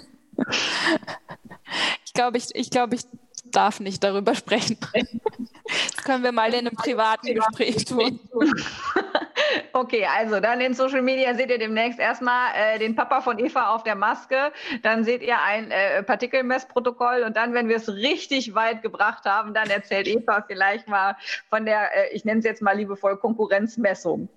ich 2.05 2.13
glaube, 2.13 2.37
ich, 2.37 2.55
ich, 2.55 2.69
glaub, 2.69 2.93
ich 2.93 3.01
darf 3.43 3.81
nicht 3.81 4.03
darüber 4.03 4.33
sprechen. 4.35 4.77
Das 4.93 6.03
können 6.05 6.23
wir 6.23 6.31
mal 6.31 6.53
in 6.53 6.67
einem 6.67 6.75
privaten 6.75 7.35
Gespräch 7.35 7.85
tun. 7.85 8.19
Okay, 9.73 10.05
also 10.05 10.39
dann 10.39 10.61
in 10.61 10.73
Social 10.73 11.01
Media 11.01 11.33
seht 11.33 11.49
ihr 11.49 11.57
demnächst 11.57 11.99
erstmal 11.99 12.51
äh, 12.55 12.79
den 12.79 12.95
Papa 12.95 13.21
von 13.21 13.39
Eva 13.39 13.73
auf 13.73 13.83
der 13.83 13.95
Maske, 13.95 14.51
dann 14.83 15.03
seht 15.03 15.21
ihr 15.21 15.41
ein 15.41 15.71
äh, 15.71 16.03
Partikelmessprotokoll 16.03 17.23
und 17.23 17.35
dann, 17.35 17.53
wenn 17.53 17.67
wir 17.67 17.77
es 17.77 17.89
richtig 17.89 18.53
weit 18.53 18.81
gebracht 18.81 19.25
haben, 19.25 19.53
dann 19.53 19.69
erzählt 19.69 20.07
Eva 20.07 20.43
vielleicht 20.45 20.87
mal 20.87 21.17
von 21.49 21.65
der, 21.65 21.95
äh, 21.95 22.15
ich 22.15 22.23
nenne 22.25 22.39
es 22.39 22.45
jetzt 22.45 22.61
mal 22.61 22.77
liebevoll 22.77 23.17
Konkurrenzmessung. 23.17 24.29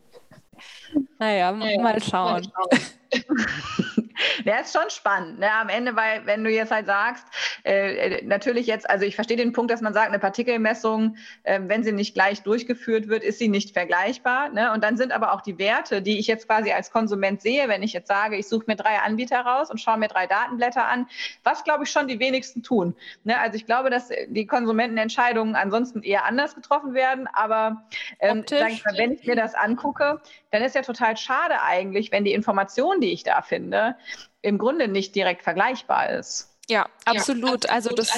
Naja, 1.19 1.53
naja 1.53 1.81
mal 1.81 2.03
schauen. 2.03 2.33
Mal 2.33 2.43
schauen. 2.43 2.81
Ja, 4.45 4.57
ist 4.57 4.73
schon 4.73 4.91
spannend. 4.91 5.39
Ne? 5.39 5.51
Am 5.53 5.69
Ende, 5.69 5.97
weil 5.97 6.27
wenn 6.27 6.45
du 6.45 6.51
jetzt 6.51 6.71
halt 6.71 6.87
sagst, 6.87 7.27
äh, 7.65 8.19
äh, 8.19 8.25
natürlich 8.25 8.67
jetzt, 8.67 8.89
also 8.89 9.05
ich 9.05 9.15
verstehe 9.15 9.37
den 9.37 9.53
Punkt, 9.53 9.71
dass 9.71 9.81
man 9.81 9.95
sagt, 9.95 10.09
eine 10.09 10.19
Partikelmessung, 10.19 11.17
äh, 11.43 11.61
wenn 11.65 11.83
sie 11.83 11.93
nicht 11.93 12.15
gleich 12.15 12.43
durchgeführt 12.43 13.09
wird, 13.09 13.23
ist 13.23 13.39
sie 13.39 13.49
nicht 13.49 13.73
vergleichbar. 13.73 14.51
Ne? 14.51 14.73
Und 14.73 14.85
dann 14.85 14.97
sind 14.97 15.13
aber 15.13 15.33
auch 15.33 15.41
die 15.41 15.59
Werte, 15.59 16.03
die 16.03 16.19
ich 16.19 16.27
jetzt 16.27 16.47
quasi 16.49 16.73
als 16.73 16.91
Konsument 16.91 17.43
sehe, 17.43 17.69
wenn 17.69 17.83
ich 17.83 17.93
jetzt 17.93 18.09
sage, 18.09 18.37
ich 18.37 18.49
suche 18.49 18.65
mir 18.67 18.77
drei 18.77 18.99
Anbieter 18.99 19.41
raus 19.41 19.71
und 19.71 19.81
schaue 19.81 19.99
mir 19.99 20.09
drei 20.09 20.27
Datenblätter 20.27 20.87
an, 20.87 21.07
was 21.43 21.65
glaube 21.65 21.85
ich 21.85 21.91
schon 21.91 22.09
die 22.09 22.19
wenigsten 22.19 22.63
tun. 22.63 22.95
Ne? 23.25 23.39
Also 23.39 23.57
ich 23.57 23.67
glaube, 23.67 23.91
dass 23.91 24.11
die 24.29 24.47
Konsumentenentscheidungen 24.47 25.57
ansonsten 25.57 26.03
eher 26.03 26.25
anders 26.25 26.55
getroffen 26.55 26.95
werden, 26.95 27.29
aber 27.33 27.85
ähm, 28.21 28.45
ich 28.45 28.85
mal, 28.85 28.97
wenn 28.97 29.13
ich 29.13 29.27
mir 29.27 29.37
das 29.37 29.55
angucke, 29.55 30.21
dann 30.55 30.63
ist 30.63 30.77
ja 30.77 30.83
total 30.83 31.17
schade 31.17 31.61
eigentlich, 31.63 32.13
wenn 32.13 32.25
die 32.25 32.33
Information, 32.33 33.01
die 33.01 33.13
ich 33.13 33.25
da 33.25 33.43
finde, 33.43 33.97
im 34.41 34.57
Grunde 34.57 34.87
nicht 34.87 35.13
direkt 35.17 35.43
vergleichbar 35.43 36.11
ist. 36.11 36.55
Ja, 36.69 36.87
absolut. 37.05 37.69
Also 37.69 37.91
das, 37.91 38.13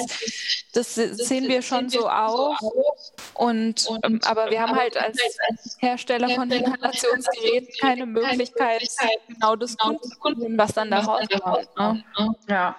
das 0.71 0.93
sehen 0.93 1.47
wir 1.47 1.63
schon 1.63 1.89
so 1.89 2.07
auch. 2.07 2.59
Und, 3.33 3.89
ähm, 4.03 4.21
aber 4.23 4.51
wir 4.51 4.61
haben 4.61 4.75
halt 4.75 4.95
als 4.97 5.17
Hersteller 5.79 6.29
von 6.29 6.51
Inhalationsgeräten 6.51 7.73
keine 7.81 8.05
Möglichkeit, 8.05 8.87
genau 9.27 9.55
das 9.55 9.75
Kunden, 10.19 10.57
was 10.59 10.73
dann 10.73 10.91
daraus 10.91 11.27
kommt. 11.41 11.75
Ne? 11.75 12.03
Ja. 12.47 12.75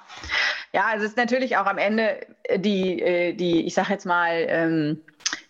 ja, 0.73 0.87
also 0.87 1.05
es 1.05 1.11
ist 1.11 1.17
natürlich 1.17 1.57
auch 1.57 1.67
am 1.67 1.79
Ende 1.79 2.27
die, 2.57 3.03
äh, 3.03 3.33
die 3.35 3.67
ich 3.67 3.75
sage 3.75 3.93
jetzt 3.93 4.07
mal, 4.07 4.47
ähm, 4.49 5.03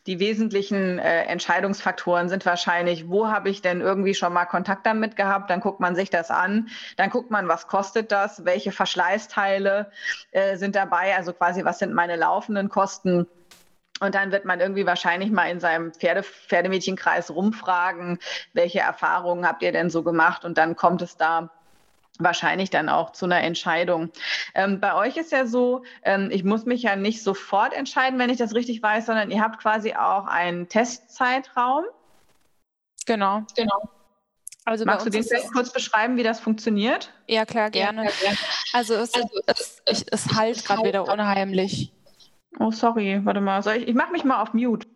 die 0.09 0.21
wesentlichen 0.21 0.99
äh, 0.99 1.25
Entscheidungsfaktoren 1.25 2.31
sind 2.31 2.47
wahrscheinlich, 2.47 3.11
wo 3.11 3.29
habe 3.29 3.51
ich 3.51 3.61
denn 3.61 3.83
irgendwie 3.83 4.15
schon 4.15 4.33
mal 4.33 4.47
Kontakt 4.47 4.87
damit 4.87 5.17
gehabt? 5.17 5.51
Dann 5.51 5.61
guckt 5.61 5.81
man 5.81 5.95
sich 5.95 6.09
das 6.09 6.31
an. 6.31 6.69
Dann 6.97 7.11
guckt 7.11 7.31
man, 7.31 7.47
was 7.47 7.67
kostet 7.67 8.11
das? 8.11 8.47
Welche 8.47 8.73
Verschleißteile 8.73 9.93
äh, 10.31 10.57
sind 10.57 10.77
dabei? 10.77 11.15
Also 11.15 11.35
quasi, 11.35 11.63
was 11.67 11.79
sind 11.79 11.93
meine 11.93 12.17
laufenden 12.17 12.71
Kosten? 12.71 13.27
Und 14.01 14.15
dann 14.15 14.33
wird 14.33 14.47
man 14.47 14.61
irgendwie 14.61 14.87
wahrscheinlich 14.87 15.31
mal 15.31 15.51
in 15.51 15.61
seinem 15.61 15.93
Pferde, 15.93 16.23
Pferdemädchenkreis 16.23 17.31
rumfragen, 17.31 18.19
welche 18.55 18.81
Erfahrungen 18.81 19.47
habt 19.47 19.63
ihr 19.63 19.73
denn 19.73 19.91
so 19.91 20.03
gemacht? 20.03 20.43
Und 20.47 20.57
dann 20.57 20.75
kommt 20.75 21.03
es 21.03 21.19
da 21.19 21.51
wahrscheinlich 22.19 22.71
dann 22.71 22.89
auch 22.89 23.13
zu 23.13 23.25
einer 23.25 23.41
Entscheidung. 23.41 24.11
Ähm, 24.55 24.81
bei 24.81 24.95
euch 24.95 25.17
ist 25.17 25.33
ja 25.33 25.47
so, 25.47 25.83
ähm, 26.03 26.31
ich 26.31 26.45
muss 26.45 26.65
mich 26.67 26.83
ja 26.83 26.97
nicht 26.97 27.23
sofort 27.23 27.73
entscheiden, 27.73 28.19
wenn 28.19 28.31
ich 28.31 28.39
das 28.39 28.55
richtig 28.55 28.83
weiß, 28.83 29.07
sondern 29.07 29.31
ihr 29.31 29.41
habt 29.43 29.61
quasi 29.61 29.95
auch 29.95 30.27
einen 30.27 30.69
Testzeitraum. 30.69 31.85
Genau. 33.07 33.43
Genau. 33.57 33.89
Also 34.65 34.85
Magst 34.85 35.07
du 35.07 35.11
den 35.11 35.25
vielleicht 35.25 35.51
kurz 35.53 35.73
beschreiben, 35.73 36.19
wie 36.19 36.23
das 36.23 36.41
funktioniert? 36.41 37.11
Ja, 37.27 37.47
klar, 37.47 37.71
gerne. 37.71 38.05
Ja, 38.05 38.11
gerne. 38.21 38.39
Also 38.75 38.95
es, 38.95 39.15
also 39.15 39.29
es, 39.47 39.83
es, 39.87 40.03
es 40.11 40.35
halt 40.35 40.63
gerade 40.63 40.85
wieder 40.85 41.11
unheimlich. 41.11 41.91
Oh, 42.59 42.71
sorry, 42.71 43.21
warte 43.25 43.41
mal. 43.41 43.61
ich 43.79 43.89
ich 43.89 43.95
mache 43.95 44.13
mich 44.13 44.25
mal 44.25 44.43
auf 44.43 44.53
Mute. 44.53 44.87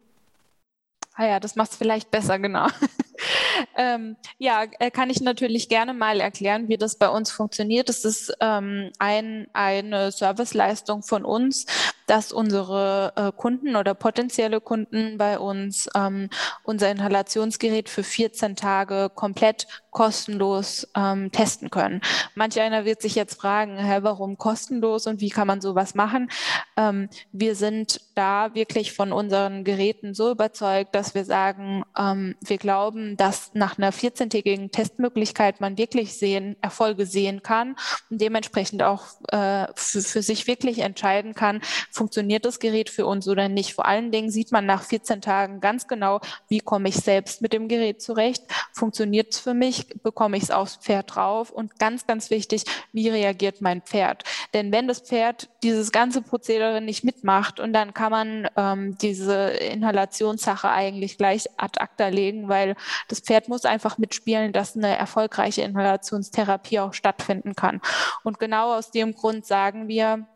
Ah 1.15 1.25
ja, 1.25 1.41
das 1.41 1.57
macht 1.57 1.71
es 1.71 1.77
vielleicht 1.77 2.11
besser, 2.11 2.39
genau. 2.39 2.67
ähm, 3.77 4.17
ja, 4.39 4.65
äh, 4.79 4.91
kann 4.91 5.11
ich 5.11 5.21
natürlich 5.21 5.69
gerne 5.69 5.95
mal 5.95 6.21
erklären, 6.21 6.69
wie 6.69 6.77
das 6.77 6.97
bei 6.97 7.09
uns 7.09 7.31
funktioniert. 7.31 7.89
Es 7.89 8.05
ist 8.05 8.35
ähm, 8.41 8.91
ein, 8.99 9.47
eine 9.53 10.13
Serviceleistung 10.13 11.03
von 11.03 11.25
uns, 11.25 11.67
dass 12.07 12.33
unsere 12.33 13.13
äh, 13.17 13.33
Kunden 13.33 13.77
oder 13.77 13.95
potenzielle 13.95 14.61
Kunden 14.61 15.19
bei 15.19 15.39
uns 15.39 15.89
ähm, 15.95 16.29
unser 16.63 16.91
Inhalationsgerät 16.91 17.89
für 17.89 18.03
14 18.03 18.57
Tage 18.57 19.11
komplett 19.15 19.67
kostenlos 19.93 20.89
ähm, 20.97 21.31
testen 21.31 21.71
können. 21.71 22.01
Manch 22.35 22.59
einer 22.61 22.85
wird 22.85 23.03
sich 23.03 23.15
jetzt 23.15 23.35
fragen, 23.35 23.77
hä, 23.77 23.99
warum 24.01 24.39
kostenlos 24.39 25.07
und 25.07 25.21
wie 25.21 25.29
kann 25.29 25.47
man 25.47 25.61
sowas 25.61 25.95
machen? 25.95 26.31
Ähm, 26.77 27.09
wir 27.31 27.55
sind 27.55 28.01
da 28.15 28.55
wirklich 28.55 28.93
von 28.93 29.13
unseren 29.13 29.65
Geräten 29.65 30.15
so 30.15 30.31
überzeugt, 30.31 30.95
dass 30.95 31.15
wir 31.15 31.27
sagen, 31.27 31.85
ähm, 31.97 32.35
wir 32.41 32.57
glauben, 32.57 33.17
dass 33.19 33.51
nach 33.53 33.77
einer 33.77 33.93
14-tägigen 33.93 34.71
Testmöglichkeit 34.71 35.61
man 35.61 35.77
wirklich 35.77 36.15
sehen, 36.19 36.57
Erfolge 36.63 37.05
sehen 37.05 37.43
kann 37.43 37.77
und 38.11 38.21
dementsprechend 38.21 38.83
auch 38.83 39.05
äh, 39.29 39.67
für, 39.75 40.01
für 40.01 40.23
sich 40.23 40.47
wirklich 40.47 40.79
entscheiden 40.79 41.35
kann, 41.35 41.61
funktioniert 41.93 42.45
das 42.45 42.59
Gerät 42.59 42.91
für 42.91 43.07
uns 43.07 43.29
oder 43.29 43.49
nicht. 43.49 43.75
Vor 43.75 43.87
allen 43.87 44.11
Dingen 44.11 44.31
sieht 44.31 44.51
man 44.51 44.67
nach 44.67 44.83
14 44.83 45.21
Tagen 45.21 45.61
ganz 45.61 45.87
genau, 45.87 46.21
wie 46.49 46.61
komme 46.61 46.89
ich 46.89 46.97
selbst 46.97 47.43
mit 47.43 47.53
dem 47.53 47.69
Gerät 47.69 48.03
zurecht, 48.03 48.43
funktioniert 48.73 49.33
es 49.33 49.39
für 49.39 49.55
mich, 49.55 49.87
bekomme 50.03 50.37
ich 50.37 50.45
es 50.45 50.51
aufs 50.51 50.77
Pferd 50.77 51.15
drauf 51.15 51.51
und 51.51 51.79
ganz, 51.79 52.07
ganz 52.07 52.31
wichtig, 52.31 52.65
wie 52.93 53.09
reagiert 53.09 53.61
mein 53.61 53.83
Pferd. 53.83 54.25
Denn 54.55 54.73
wenn 54.73 54.89
das 54.89 55.01
Pferd 55.01 55.49
dieses 55.63 55.93
ganze 55.93 56.23
Prozedere 56.23 56.81
nicht 56.81 57.05
mitmacht 57.05 57.61
und 57.61 57.73
dann 57.73 57.95
kann 57.95 58.11
man 58.11 58.49
ähm, 58.57 58.97
diese 58.99 59.51
Inhalationssache 59.51 60.71
eigentlich 60.71 61.19
gleich 61.19 61.47
ad 61.57 61.79
acta 61.81 62.09
legen, 62.09 62.49
weil 62.49 62.75
das 63.09 63.21
Pferd 63.21 63.49
muss 63.49 63.65
einfach 63.65 63.99
mitspielen, 63.99 64.53
dass 64.53 64.77
eine 64.77 64.97
erfolgreiche 64.97 65.63
Inhalationstherapie 65.63 66.81
auch 66.81 66.95
stattfinden 66.95 67.55
kann. 67.55 67.81
Und 68.25 68.39
genau 68.39 68.75
aus 68.75 68.91
dem 68.91 69.15
Grund 69.15 69.47
sagen 69.47 69.89
wir, 69.89 70.27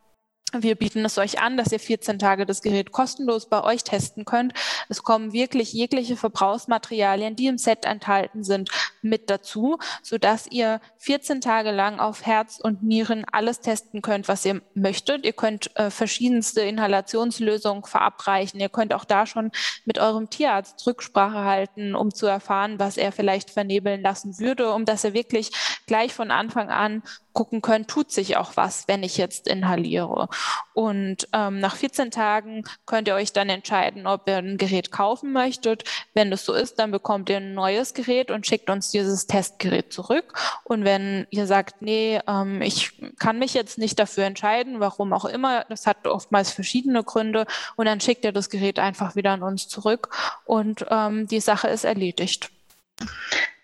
wir 0.62 0.74
bieten 0.74 1.04
es 1.04 1.18
euch 1.18 1.40
an, 1.40 1.56
dass 1.56 1.72
ihr 1.72 1.80
14 1.80 2.18
Tage 2.18 2.46
das 2.46 2.62
Gerät 2.62 2.92
kostenlos 2.92 3.48
bei 3.48 3.62
euch 3.62 3.84
testen 3.84 4.24
könnt. 4.24 4.52
Es 4.88 5.02
kommen 5.02 5.32
wirklich 5.32 5.72
jegliche 5.72 6.16
Verbrauchsmaterialien, 6.16 7.36
die 7.36 7.46
im 7.46 7.58
Set 7.58 7.84
enthalten 7.84 8.44
sind, 8.44 8.70
mit 9.02 9.30
dazu, 9.30 9.78
sodass 10.02 10.46
ihr 10.50 10.80
14 10.98 11.40
Tage 11.40 11.70
lang 11.70 12.00
auf 12.00 12.26
Herz 12.26 12.58
und 12.62 12.82
Nieren 12.82 13.24
alles 13.30 13.60
testen 13.60 14.02
könnt, 14.02 14.28
was 14.28 14.44
ihr 14.44 14.60
möchtet. 14.74 15.24
Ihr 15.24 15.32
könnt 15.32 15.74
äh, 15.76 15.90
verschiedenste 15.90 16.62
Inhalationslösungen 16.62 17.84
verabreichen. 17.84 18.60
Ihr 18.60 18.68
könnt 18.68 18.92
auch 18.92 19.04
da 19.04 19.26
schon 19.26 19.50
mit 19.84 19.98
eurem 19.98 20.30
Tierarzt 20.30 20.86
Rücksprache 20.86 21.44
halten, 21.44 21.94
um 21.94 22.12
zu 22.12 22.26
erfahren, 22.26 22.78
was 22.78 22.96
er 22.96 23.12
vielleicht 23.12 23.50
vernebeln 23.50 24.02
lassen 24.02 24.38
würde, 24.38 24.72
um 24.72 24.84
dass 24.84 25.04
er 25.04 25.14
wirklich 25.14 25.50
gleich 25.86 26.14
von 26.14 26.30
Anfang 26.30 26.70
an 26.70 27.02
gucken 27.36 27.60
könnt, 27.60 27.88
tut 27.88 28.10
sich 28.10 28.38
auch 28.38 28.56
was, 28.56 28.88
wenn 28.88 29.02
ich 29.02 29.18
jetzt 29.18 29.46
inhaliere. 29.46 30.28
Und 30.72 31.28
ähm, 31.34 31.60
nach 31.60 31.76
14 31.76 32.10
Tagen 32.10 32.64
könnt 32.86 33.08
ihr 33.08 33.14
euch 33.14 33.34
dann 33.34 33.50
entscheiden, 33.50 34.06
ob 34.06 34.26
ihr 34.26 34.38
ein 34.38 34.56
Gerät 34.56 34.90
kaufen 34.90 35.32
möchtet. 35.32 35.84
Wenn 36.14 36.30
das 36.30 36.46
so 36.46 36.54
ist, 36.54 36.78
dann 36.78 36.90
bekommt 36.90 37.28
ihr 37.28 37.36
ein 37.36 37.52
neues 37.52 37.92
Gerät 37.92 38.30
und 38.30 38.46
schickt 38.46 38.70
uns 38.70 38.90
dieses 38.90 39.26
Testgerät 39.26 39.92
zurück. 39.92 40.32
Und 40.64 40.84
wenn 40.84 41.26
ihr 41.30 41.46
sagt, 41.46 41.82
nee, 41.82 42.20
ähm, 42.26 42.62
ich 42.62 42.92
kann 43.18 43.38
mich 43.38 43.52
jetzt 43.52 43.76
nicht 43.76 43.98
dafür 43.98 44.24
entscheiden, 44.24 44.80
warum 44.80 45.12
auch 45.12 45.26
immer, 45.26 45.66
das 45.68 45.86
hat 45.86 46.06
oftmals 46.06 46.50
verschiedene 46.50 47.04
Gründe, 47.04 47.46
und 47.76 47.86
dann 47.86 48.00
schickt 48.00 48.24
ihr 48.24 48.32
das 48.32 48.48
Gerät 48.48 48.78
einfach 48.78 49.14
wieder 49.14 49.32
an 49.32 49.42
uns 49.42 49.68
zurück 49.68 50.08
und 50.44 50.86
ähm, 50.90 51.26
die 51.26 51.40
Sache 51.40 51.68
ist 51.68 51.84
erledigt. 51.84 52.50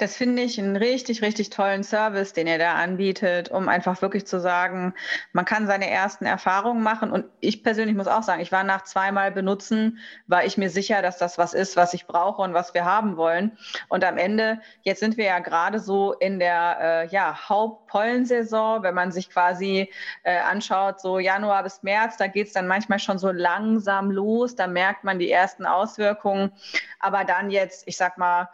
Das 0.02 0.16
finde 0.16 0.42
ich 0.42 0.58
einen 0.58 0.76
richtig, 0.76 1.22
richtig 1.22 1.50
tollen 1.50 1.84
Service, 1.84 2.32
den 2.32 2.48
ihr 2.48 2.58
da 2.58 2.74
anbietet, 2.74 3.50
um 3.50 3.68
einfach 3.68 4.02
wirklich 4.02 4.26
zu 4.26 4.40
sagen, 4.40 4.94
man 5.32 5.44
kann 5.44 5.66
seine 5.66 5.88
ersten 5.88 6.26
Erfahrungen 6.26 6.82
machen. 6.82 7.12
Und 7.12 7.26
ich 7.40 7.62
persönlich 7.62 7.96
muss 7.96 8.08
auch 8.08 8.24
sagen, 8.24 8.42
ich 8.42 8.50
war 8.50 8.64
nach 8.64 8.82
zweimal 8.82 9.30
benutzen, 9.30 9.98
war 10.26 10.44
ich 10.44 10.58
mir 10.58 10.70
sicher, 10.70 11.02
dass 11.02 11.18
das 11.18 11.38
was 11.38 11.54
ist, 11.54 11.76
was 11.76 11.94
ich 11.94 12.06
brauche 12.06 12.42
und 12.42 12.52
was 12.52 12.74
wir 12.74 12.84
haben 12.84 13.16
wollen. 13.16 13.56
Und 13.88 14.04
am 14.04 14.18
Ende, 14.18 14.60
jetzt 14.82 15.00
sind 15.00 15.16
wir 15.16 15.26
ja 15.26 15.38
gerade 15.38 15.78
so 15.78 16.14
in 16.14 16.40
der 16.40 16.78
äh, 16.80 17.06
ja, 17.08 17.48
Hauptpollensaison, 17.48 18.82
wenn 18.82 18.94
man 18.94 19.12
sich 19.12 19.30
quasi 19.30 19.88
äh, 20.24 20.38
anschaut, 20.38 21.00
so 21.00 21.20
Januar 21.20 21.62
bis 21.62 21.82
März, 21.84 22.16
da 22.16 22.26
geht 22.26 22.48
es 22.48 22.54
dann 22.54 22.66
manchmal 22.66 22.98
schon 22.98 23.18
so 23.18 23.30
langsam 23.30 24.10
los, 24.10 24.56
da 24.56 24.66
merkt 24.66 25.04
man 25.04 25.18
die 25.20 25.30
ersten 25.30 25.64
Auswirkungen. 25.64 26.50
Aber 26.98 27.24
dann 27.24 27.50
jetzt, 27.50 27.86
ich 27.86 27.96
sag 27.96 28.18
mal, 28.18 28.48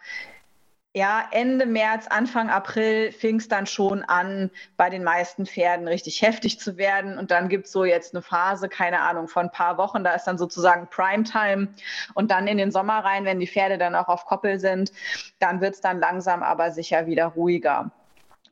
ja, 0.98 1.28
Ende 1.30 1.64
März, 1.64 2.08
Anfang 2.08 2.50
April 2.50 3.12
fing 3.12 3.36
es 3.36 3.46
dann 3.46 3.66
schon 3.66 4.02
an, 4.02 4.50
bei 4.76 4.90
den 4.90 5.04
meisten 5.04 5.46
Pferden 5.46 5.86
richtig 5.86 6.22
heftig 6.22 6.58
zu 6.58 6.76
werden. 6.76 7.18
Und 7.18 7.30
dann 7.30 7.48
gibt 7.48 7.66
es 7.66 7.72
so 7.72 7.84
jetzt 7.84 8.14
eine 8.14 8.22
Phase, 8.22 8.68
keine 8.68 9.00
Ahnung, 9.02 9.28
von 9.28 9.46
ein 9.46 9.52
paar 9.52 9.78
Wochen, 9.78 10.02
da 10.02 10.14
ist 10.14 10.24
dann 10.24 10.38
sozusagen 10.38 10.88
Primetime. 10.88 11.68
Und 12.14 12.32
dann 12.32 12.48
in 12.48 12.58
den 12.58 12.72
Sommer 12.72 13.04
rein, 13.04 13.24
wenn 13.24 13.38
die 13.38 13.46
Pferde 13.46 13.78
dann 13.78 13.94
auch 13.94 14.08
auf 14.08 14.26
Koppel 14.26 14.58
sind, 14.58 14.90
dann 15.38 15.60
wird 15.60 15.74
es 15.74 15.80
dann 15.80 16.00
langsam 16.00 16.42
aber 16.42 16.72
sicher 16.72 17.06
wieder 17.06 17.26
ruhiger. 17.26 17.92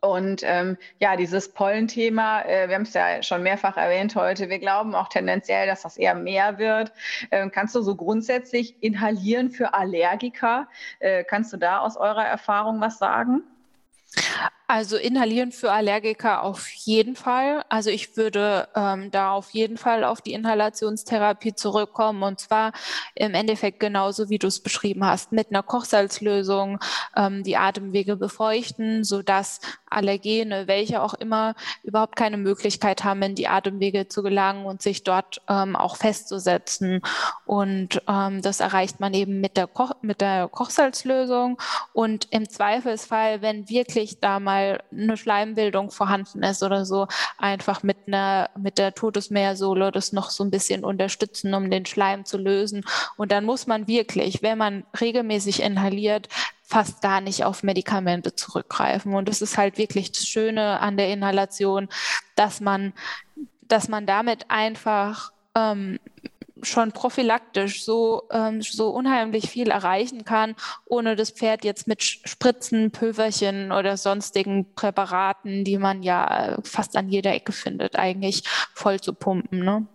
Und 0.07 0.43
ähm, 0.45 0.77
ja, 1.01 1.17
dieses 1.17 1.49
Pollenthema, 1.49 2.43
äh, 2.43 2.69
wir 2.69 2.77
haben 2.77 2.83
es 2.83 2.95
ja 2.95 3.23
schon 3.23 3.43
mehrfach 3.43 3.77
erwähnt 3.77 4.15
heute, 4.15 4.49
wir 4.49 4.59
glauben 4.59 4.95
auch 4.95 5.09
tendenziell, 5.09 5.67
dass 5.67 5.83
das 5.83 5.97
eher 5.97 6.15
mehr 6.15 6.59
wird. 6.59 6.93
Ähm, 7.31 7.51
kannst 7.51 7.75
du 7.75 7.83
so 7.83 7.97
grundsätzlich 7.97 8.83
inhalieren 8.83 9.51
für 9.51 9.75
Allergiker? 9.75 10.69
Äh, 11.01 11.25
kannst 11.25 11.53
du 11.53 11.57
da 11.57 11.79
aus 11.81 11.97
eurer 11.97 12.25
Erfahrung 12.25 12.81
was 12.81 12.99
sagen? 12.99 13.43
Also 14.69 14.97
inhalieren 14.97 15.53
für 15.53 15.71
Allergiker 15.71 16.43
auf 16.43 16.69
jeden 16.71 17.15
Fall. 17.15 17.65
Also 17.69 17.91
ich 17.91 18.17
würde 18.17 18.69
ähm, 18.75 19.13
da 19.13 19.31
auf 19.31 19.51
jeden 19.51 19.77
Fall 19.77 20.03
auf 20.03 20.21
die 20.21 20.33
Inhalationstherapie 20.33 21.55
zurückkommen 21.55 22.25
und 22.25 22.41
zwar 22.41 22.73
im 23.15 23.35
Endeffekt 23.35 23.79
genauso, 23.79 24.29
wie 24.29 24.39
du 24.39 24.49
es 24.49 24.61
beschrieben 24.61 25.07
hast, 25.07 25.31
mit 25.31 25.51
einer 25.51 25.63
Kochsalzlösung 25.63 26.81
ähm, 27.15 27.45
die 27.45 27.57
Atemwege 27.57 28.17
befeuchten, 28.17 29.05
sodass 29.05 29.61
Allergene, 29.89 30.67
welche 30.67 31.01
auch 31.01 31.15
immer, 31.15 31.55
überhaupt 31.85 32.17
keine 32.17 32.37
Möglichkeit 32.37 33.05
haben, 33.05 33.23
in 33.23 33.35
die 33.37 33.47
Atemwege 33.47 34.09
zu 34.09 34.25
gelangen 34.25 34.67
und 34.67 34.83
sich 34.83 35.05
dort 35.05 35.41
ähm, 35.49 35.77
auch 35.77 35.97
festzusetzen. 35.97 37.03
Und 37.45 38.03
ähm, 38.09 38.43
das 38.43 38.59
erreicht 38.59 38.99
man 38.99 39.15
eben 39.15 39.41
mit 39.41 39.57
der, 39.57 39.69
Koch 39.69 39.93
mit 40.03 40.21
der 40.21 40.49
Kochsalzlösung. 40.49 41.57
Und 41.93 42.27
im 42.31 42.49
Zweifelsfall, 42.49 43.43
wenn 43.43 43.69
wirklich 43.69 44.19
da 44.19 44.41
mal 44.41 44.56
eine 44.57 45.17
Schleimbildung 45.17 45.91
vorhanden 45.91 46.43
ist 46.43 46.63
oder 46.63 46.85
so, 46.85 47.07
einfach 47.39 47.83
mit 47.83 47.97
einer 48.07 48.51
mit 48.57 48.79
der 48.79 48.95
Todesmeersohle 48.95 49.93
das 49.93 50.13
noch 50.13 50.31
so 50.31 50.45
ein 50.45 50.51
bisschen 50.51 50.85
unterstützen, 50.85 51.55
um 51.55 51.71
den 51.71 51.87
Schleim 51.87 52.25
zu 52.25 52.39
lösen. 52.39 52.85
Und 53.17 53.33
dann 53.33 53.45
muss 53.45 53.67
man 53.67 53.87
wirklich, 53.87 54.43
wenn 54.43 54.59
man 54.59 54.85
regelmäßig 55.01 55.63
inhaliert, 55.63 56.29
fast 56.63 57.01
gar 57.01 57.21
nicht 57.21 57.45
auf 57.45 57.63
Medikamente 57.63 58.35
zurückgreifen. 58.35 59.15
Und 59.15 59.29
das 59.29 59.41
ist 59.41 59.57
halt 59.57 59.79
wirklich 59.79 60.11
das 60.13 60.27
Schöne 60.27 60.81
an 60.81 60.97
der 60.97 61.11
Inhalation, 61.11 61.89
dass 62.35 62.61
man, 62.61 62.93
dass 63.63 63.89
man 63.89 64.05
damit 64.05 64.51
einfach 64.51 65.33
ähm, 65.55 65.99
schon 66.63 66.93
prophylaktisch 66.93 67.85
so, 67.85 68.23
ähm, 68.31 68.63
so 68.63 68.91
unheimlich 68.91 69.51
viel 69.51 69.71
erreichen 69.71 70.25
kann, 70.25 70.55
ohne 70.85 71.17
das 71.17 71.31
Pferd 71.31 71.65
jetzt 71.65 71.87
mit 71.87 72.03
Spritzen, 72.03 72.91
Pülverchen 72.91 73.73
oder 73.73 73.97
sonstigen 73.97 74.75
Präparaten, 74.75 75.65
die 75.65 75.79
man 75.79 76.03
ja 76.03 76.55
äh, 76.55 76.57
fast 76.63 76.97
an 76.97 77.09
jeder 77.09 77.33
Ecke 77.35 77.53
findet, 77.53 77.97
eigentlich 77.97 78.45
voll 78.75 79.01
zu 79.01 79.13
pumpen. 79.13 79.65
Ne? 79.65 79.87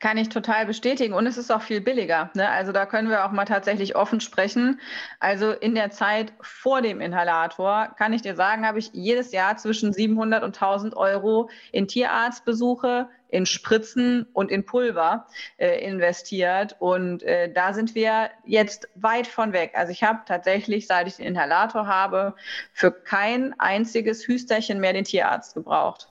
Kann 0.00 0.16
ich 0.16 0.28
total 0.28 0.66
bestätigen. 0.66 1.14
Und 1.14 1.26
es 1.26 1.36
ist 1.36 1.52
auch 1.52 1.62
viel 1.62 1.80
billiger. 1.80 2.30
Ne? 2.34 2.48
Also 2.48 2.72
da 2.72 2.86
können 2.86 3.08
wir 3.08 3.24
auch 3.24 3.30
mal 3.30 3.44
tatsächlich 3.44 3.94
offen 3.94 4.20
sprechen. 4.20 4.80
Also 5.20 5.52
in 5.52 5.76
der 5.76 5.90
Zeit 5.90 6.32
vor 6.40 6.82
dem 6.82 7.00
Inhalator, 7.00 7.94
kann 7.96 8.12
ich 8.12 8.22
dir 8.22 8.34
sagen, 8.34 8.66
habe 8.66 8.80
ich 8.80 8.90
jedes 8.92 9.30
Jahr 9.30 9.56
zwischen 9.56 9.92
700 9.92 10.42
und 10.42 10.56
1000 10.60 10.96
Euro 10.96 11.48
in 11.70 11.86
Tierarztbesuche, 11.86 13.08
in 13.28 13.46
Spritzen 13.46 14.26
und 14.32 14.50
in 14.50 14.66
Pulver 14.66 15.26
äh, 15.56 15.84
investiert. 15.86 16.76
Und 16.80 17.22
äh, 17.22 17.52
da 17.52 17.72
sind 17.72 17.94
wir 17.94 18.30
jetzt 18.44 18.88
weit 18.96 19.28
von 19.28 19.52
weg. 19.52 19.72
Also 19.74 19.92
ich 19.92 20.02
habe 20.02 20.20
tatsächlich, 20.26 20.88
seit 20.88 21.06
ich 21.06 21.16
den 21.16 21.26
Inhalator 21.26 21.86
habe, 21.86 22.34
für 22.72 22.90
kein 22.90 23.58
einziges 23.60 24.26
Hüsterchen 24.26 24.80
mehr 24.80 24.92
den 24.92 25.04
Tierarzt 25.04 25.54
gebraucht. 25.54 26.08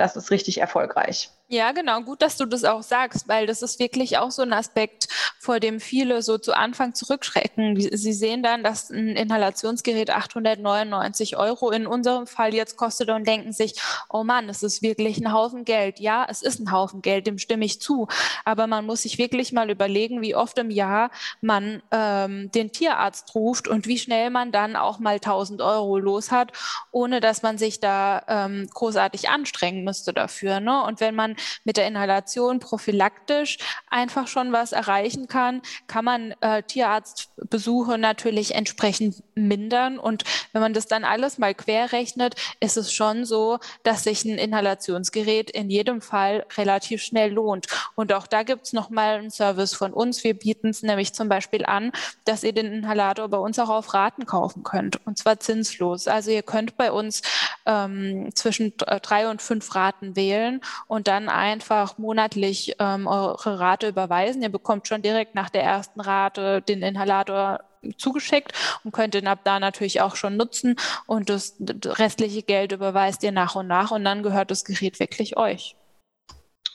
Das 0.00 0.16
ist 0.16 0.30
richtig 0.30 0.56
erfolgreich. 0.56 1.28
Ja, 1.52 1.72
genau. 1.72 2.00
Gut, 2.02 2.22
dass 2.22 2.36
du 2.36 2.46
das 2.46 2.62
auch 2.62 2.84
sagst, 2.84 3.26
weil 3.26 3.46
das 3.46 3.60
ist 3.60 3.80
wirklich 3.80 4.18
auch 4.18 4.30
so 4.30 4.42
ein 4.42 4.52
Aspekt, 4.52 5.08
vor 5.40 5.58
dem 5.58 5.80
viele 5.80 6.22
so 6.22 6.38
zu 6.38 6.56
Anfang 6.56 6.94
zurückschrecken. 6.94 7.74
Sie 7.78 8.12
sehen 8.12 8.44
dann, 8.44 8.62
dass 8.62 8.88
ein 8.88 9.16
Inhalationsgerät 9.16 10.10
899 10.10 11.36
Euro 11.36 11.72
in 11.72 11.88
unserem 11.88 12.28
Fall 12.28 12.54
jetzt 12.54 12.76
kostet 12.76 13.10
und 13.10 13.26
denken 13.26 13.52
sich, 13.52 13.74
oh 14.08 14.22
Mann, 14.22 14.48
es 14.48 14.62
ist 14.62 14.80
wirklich 14.80 15.18
ein 15.18 15.32
Haufen 15.32 15.64
Geld. 15.64 15.98
Ja, 15.98 16.24
es 16.30 16.40
ist 16.40 16.60
ein 16.60 16.70
Haufen 16.70 17.02
Geld, 17.02 17.26
dem 17.26 17.38
stimme 17.38 17.64
ich 17.64 17.80
zu. 17.80 18.06
Aber 18.44 18.68
man 18.68 18.86
muss 18.86 19.02
sich 19.02 19.18
wirklich 19.18 19.52
mal 19.52 19.70
überlegen, 19.70 20.22
wie 20.22 20.36
oft 20.36 20.56
im 20.56 20.70
Jahr 20.70 21.10
man 21.40 21.82
ähm, 21.90 22.52
den 22.52 22.70
Tierarzt 22.70 23.34
ruft 23.34 23.66
und 23.66 23.88
wie 23.88 23.98
schnell 23.98 24.30
man 24.30 24.52
dann 24.52 24.76
auch 24.76 25.00
mal 25.00 25.16
1000 25.16 25.60
Euro 25.62 25.98
los 25.98 26.30
hat, 26.30 26.52
ohne 26.92 27.20
dass 27.20 27.42
man 27.42 27.58
sich 27.58 27.80
da 27.80 28.22
ähm, 28.28 28.68
großartig 28.72 29.28
anstrengen 29.28 29.82
müsste 29.90 30.12
dafür. 30.12 30.60
Ne? 30.60 30.84
Und 30.84 31.00
wenn 31.00 31.16
man 31.16 31.34
mit 31.64 31.76
der 31.76 31.88
Inhalation 31.88 32.60
prophylaktisch 32.60 33.58
einfach 33.88 34.28
schon 34.28 34.52
was 34.52 34.70
erreichen 34.70 35.26
kann, 35.26 35.62
kann 35.88 36.04
man 36.04 36.32
äh, 36.40 36.62
Tierarztbesuche 36.62 37.98
natürlich 37.98 38.54
entsprechend 38.54 39.24
mindern. 39.34 39.98
Und 39.98 40.22
wenn 40.52 40.62
man 40.62 40.74
das 40.74 40.86
dann 40.86 41.02
alles 41.02 41.38
mal 41.38 41.54
querrechnet, 41.56 42.36
ist 42.60 42.76
es 42.76 42.92
schon 42.92 43.24
so, 43.24 43.58
dass 43.82 44.04
sich 44.04 44.24
ein 44.24 44.38
Inhalationsgerät 44.38 45.50
in 45.50 45.70
jedem 45.70 46.00
Fall 46.00 46.46
relativ 46.56 47.02
schnell 47.02 47.32
lohnt. 47.32 47.66
Und 47.96 48.12
auch 48.12 48.28
da 48.28 48.44
gibt 48.44 48.66
es 48.66 48.72
nochmal 48.72 49.18
einen 49.18 49.32
Service 49.32 49.74
von 49.74 49.92
uns. 49.92 50.22
Wir 50.22 50.34
bieten 50.34 50.68
es 50.68 50.84
nämlich 50.84 51.14
zum 51.14 51.28
Beispiel 51.28 51.66
an, 51.66 51.90
dass 52.24 52.44
ihr 52.44 52.52
den 52.52 52.72
Inhalator 52.72 53.28
bei 53.28 53.38
uns 53.38 53.58
auch 53.58 53.70
auf 53.70 53.92
Raten 53.92 54.24
kaufen 54.24 54.62
könnt. 54.62 55.04
Und 55.04 55.18
zwar 55.18 55.40
zinslos. 55.40 56.06
Also 56.06 56.30
ihr 56.30 56.44
könnt 56.44 56.76
bei 56.76 56.92
uns 56.92 57.22
ähm, 57.66 58.30
zwischen 58.36 58.72
drei 58.76 59.28
und 59.28 59.42
fünf 59.42 59.74
Raten 59.74 59.79
wählen 60.16 60.60
und 60.86 61.08
dann 61.08 61.28
einfach 61.28 61.98
monatlich 61.98 62.74
ähm, 62.78 63.06
eure 63.06 63.58
Rate 63.58 63.88
überweisen. 63.88 64.42
Ihr 64.42 64.48
bekommt 64.48 64.88
schon 64.88 65.02
direkt 65.02 65.34
nach 65.34 65.50
der 65.50 65.62
ersten 65.62 66.00
Rate 66.00 66.62
den 66.62 66.82
Inhalator 66.82 67.60
zugeschickt 67.96 68.52
und 68.84 68.92
könnt 68.92 69.14
ihn 69.14 69.26
ab 69.26 69.40
da 69.44 69.58
natürlich 69.58 70.00
auch 70.00 70.16
schon 70.16 70.36
nutzen 70.36 70.76
und 71.06 71.30
das 71.30 71.56
restliche 71.84 72.42
Geld 72.42 72.72
überweist 72.72 73.22
ihr 73.22 73.32
nach 73.32 73.54
und 73.54 73.66
nach 73.66 73.90
und 73.90 74.04
dann 74.04 74.22
gehört 74.22 74.50
das 74.50 74.64
Gerät 74.64 75.00
wirklich 75.00 75.36
euch. 75.36 75.76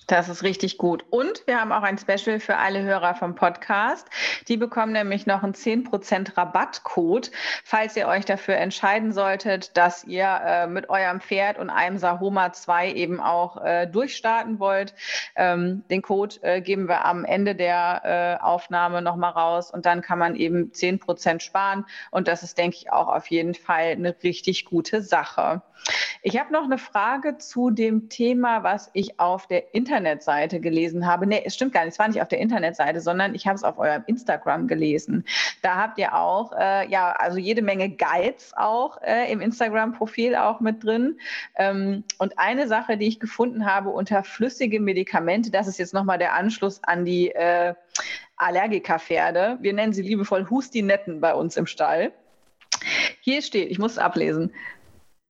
Das 0.07 0.29
ist 0.29 0.43
richtig 0.43 0.77
gut. 0.77 1.03
Und 1.09 1.47
wir 1.47 1.59
haben 1.59 1.71
auch 1.71 1.81
ein 1.81 1.97
Special 1.97 2.39
für 2.39 2.57
alle 2.57 2.83
Hörer 2.83 3.15
vom 3.15 3.33
Podcast. 3.33 4.07
Die 4.47 4.55
bekommen 4.55 4.91
nämlich 4.91 5.25
noch 5.25 5.41
einen 5.41 5.53
10% 5.53 6.37
Rabattcode, 6.37 7.31
falls 7.63 7.95
ihr 7.97 8.07
euch 8.07 8.23
dafür 8.23 8.57
entscheiden 8.57 9.13
solltet, 9.13 9.75
dass 9.75 10.03
ihr 10.03 10.25
äh, 10.45 10.67
mit 10.67 10.89
eurem 10.89 11.21
Pferd 11.21 11.57
und 11.57 11.71
einem 11.71 11.97
Sahoma 11.97 12.53
2 12.53 12.93
eben 12.93 13.19
auch 13.19 13.63
äh, 13.63 13.87
durchstarten 13.87 14.59
wollt. 14.59 14.93
Ähm, 15.35 15.83
den 15.89 16.03
Code 16.03 16.35
äh, 16.43 16.61
geben 16.61 16.87
wir 16.87 17.03
am 17.03 17.25
Ende 17.25 17.55
der 17.55 18.39
äh, 18.39 18.43
Aufnahme 18.43 19.01
nochmal 19.01 19.31
raus 19.31 19.71
und 19.71 19.87
dann 19.87 20.01
kann 20.03 20.19
man 20.19 20.35
eben 20.35 20.71
10% 20.71 21.39
sparen. 21.39 21.83
Und 22.11 22.27
das 22.27 22.43
ist, 22.43 22.59
denke 22.59 22.77
ich, 22.77 22.91
auch 22.91 23.07
auf 23.07 23.27
jeden 23.27 23.55
Fall 23.55 23.93
eine 23.93 24.15
richtig 24.21 24.65
gute 24.65 25.01
Sache. 25.01 25.63
Ich 26.21 26.39
habe 26.39 26.51
noch 26.51 26.63
eine 26.63 26.77
Frage 26.77 27.37
zu 27.37 27.69
dem 27.69 28.09
Thema, 28.09 28.63
was 28.63 28.89
ich 28.93 29.19
auf 29.19 29.47
der 29.47 29.75
Internetseite 29.95 30.59
gelesen 30.59 31.07
habe. 31.07 31.25
Nee, 31.25 31.41
es 31.45 31.55
stimmt 31.55 31.71
gar 31.73 31.85
nicht, 31.85 31.93
es 31.93 31.99
war 31.99 32.07
nicht 32.09 32.21
auf 32.21 32.27
der 32.27 32.39
Internetseite, 32.39 32.99
sondern 32.99 33.33
ich 33.33 33.47
habe 33.47 33.55
es 33.55 33.63
auf 33.63 33.77
eurem 33.77 34.03
Instagram 34.07 34.67
gelesen. 34.67 35.23
Da 35.61 35.75
habt 35.75 35.97
ihr 35.97 36.13
auch, 36.13 36.51
äh, 36.51 36.89
ja, 36.89 37.13
also 37.13 37.37
jede 37.37 37.61
Menge 37.61 37.89
Guides 37.89 38.51
auch 38.57 39.01
äh, 39.01 39.31
im 39.31 39.39
Instagram-Profil 39.39 40.35
auch 40.35 40.59
mit 40.59 40.83
drin. 40.83 41.17
Ähm, 41.55 42.03
und 42.17 42.37
eine 42.37 42.67
Sache, 42.67 42.97
die 42.97 43.07
ich 43.07 43.21
gefunden 43.21 43.65
habe 43.65 43.89
unter 43.89 44.23
flüssige 44.23 44.81
Medikamente, 44.81 45.49
das 45.49 45.67
ist 45.67 45.79
jetzt 45.79 45.93
nochmal 45.93 46.17
der 46.17 46.33
Anschluss 46.33 46.83
an 46.83 47.05
die 47.05 47.31
äh, 47.31 47.73
Allergikerpferde. 48.35 49.59
Wir 49.61 49.71
nennen 49.71 49.93
sie 49.93 50.01
liebevoll 50.01 50.49
Hustinetten 50.49 51.21
bei 51.21 51.33
uns 51.33 51.55
im 51.55 51.67
Stall. 51.67 52.11
Hier 53.21 53.41
steht, 53.41 53.71
ich 53.71 53.79
muss 53.79 53.93
es 53.93 53.97
ablesen, 53.97 54.51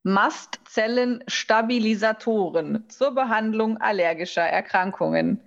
Mastzellenstabilisatoren 0.05 2.87
zur 2.89 3.15
Behandlung 3.15 3.77
allergischer 3.77 4.43
Erkrankungen. 4.43 5.41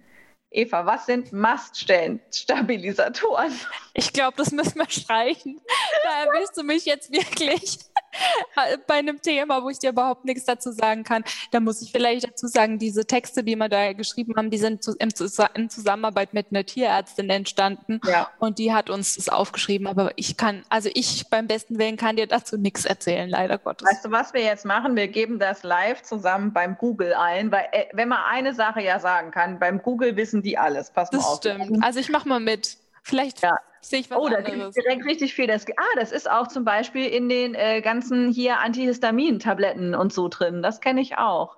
Eva, 0.51 0.85
was 0.85 1.07
sind 1.07 1.33
Maststellenstabilisatoren? 1.33 3.53
Ich 3.95 4.13
glaube, 4.13 4.37
das 4.37 4.51
müssen 4.51 4.79
wir 4.79 4.91
streichen. 4.91 5.61
Da 6.03 6.25
erwischst 6.25 6.57
du 6.57 6.65
mich 6.65 6.87
jetzt 6.87 7.13
wirklich. 7.13 7.79
bei 8.87 8.95
einem 8.95 9.21
Thema, 9.21 9.63
wo 9.63 9.69
ich 9.69 9.79
dir 9.79 9.91
überhaupt 9.91 10.25
nichts 10.25 10.45
dazu 10.45 10.73
sagen 10.73 11.05
kann. 11.05 11.25
Da 11.51 11.61
muss 11.61 11.83
ich 11.83 11.93
vielleicht 11.93 12.29
dazu 12.29 12.47
sagen, 12.47 12.79
diese 12.79 13.07
Texte, 13.07 13.45
die 13.45 13.57
wir 13.57 13.69
da 13.69 13.93
geschrieben 13.93 14.35
haben, 14.37 14.51
die 14.51 14.59
sind 14.59 14.87
in 14.99 15.71
Zusammenarbeit 15.71 16.35
mit 16.35 16.47
einer 16.51 16.65
Tierärztin 16.65 17.31
entstanden 17.31 18.01
ja. 18.07 18.31
und 18.39 18.59
die 18.59 18.73
hat 18.73 18.91
uns 18.91 19.17
das 19.17 19.29
aufgeschrieben. 19.29 19.87
Aber 19.87 20.13
ich 20.17 20.37
kann, 20.37 20.63
also 20.69 20.91
ich 20.95 21.29
beim 21.31 21.47
besten 21.47 21.79
Willen 21.79 21.97
kann 21.97 22.17
dir 22.17 22.27
dazu 22.27 22.57
nichts 22.57 22.85
erzählen, 22.85 23.29
leider 23.29 23.59
Gottes. 23.59 23.89
Weißt 23.89 24.05
du, 24.05 24.11
was 24.11 24.33
wir 24.35 24.43
jetzt 24.43 24.65
machen? 24.65 24.97
Wir 24.97 25.09
geben 25.09 25.39
das 25.39 25.63
live 25.63 26.03
zusammen 26.03 26.53
beim 26.53 26.77
Google 26.77 27.15
ein, 27.15 27.51
weil 27.53 27.67
äh, 27.73 27.87
wenn 27.93 28.09
man 28.09 28.21
eine 28.29 28.55
Sache 28.55 28.83
ja 28.83 29.01
sagen 29.01 29.31
kann, 29.31 29.59
beim 29.59 29.83
Google 29.83 30.17
wissen 30.17 30.43
die 30.43 30.59
alles. 30.59 30.91
Pass 30.91 31.13
mal 31.13 31.19
das 31.19 31.27
auf. 31.27 31.41
Das 31.41 31.53
stimmt. 31.55 31.85
Also 31.85 32.01
ich 32.01 32.09
mache 32.09 32.29
mal 32.29 32.41
mit. 32.41 32.77
Vielleicht 33.09 33.43
ja. 33.43 33.57
sehe 33.81 34.01
ich 34.01 34.11
was 34.11 34.19
Oh, 34.19 34.27
anderes. 34.27 34.45
da 34.45 34.51
gibt 34.51 34.63
es 34.65 34.75
direkt 34.75 35.05
richtig 35.07 35.35
viel. 35.35 35.47
Das, 35.47 35.65
ah, 35.67 35.83
das 35.97 36.13
ist 36.13 36.31
auch 36.31 36.49
zum 36.49 36.65
Beispiel 36.65 37.07
in 37.07 37.31
den 37.31 37.55
äh, 37.55 37.81
ganzen 37.81 38.31
hier 38.31 38.59
Antihistamin-Tabletten 38.59 39.95
und 39.95 40.13
so 40.13 40.29
drin. 40.29 40.63
Das 40.63 40.83
kenne 40.83 41.01
ich 41.01 41.17
auch. 41.17 41.57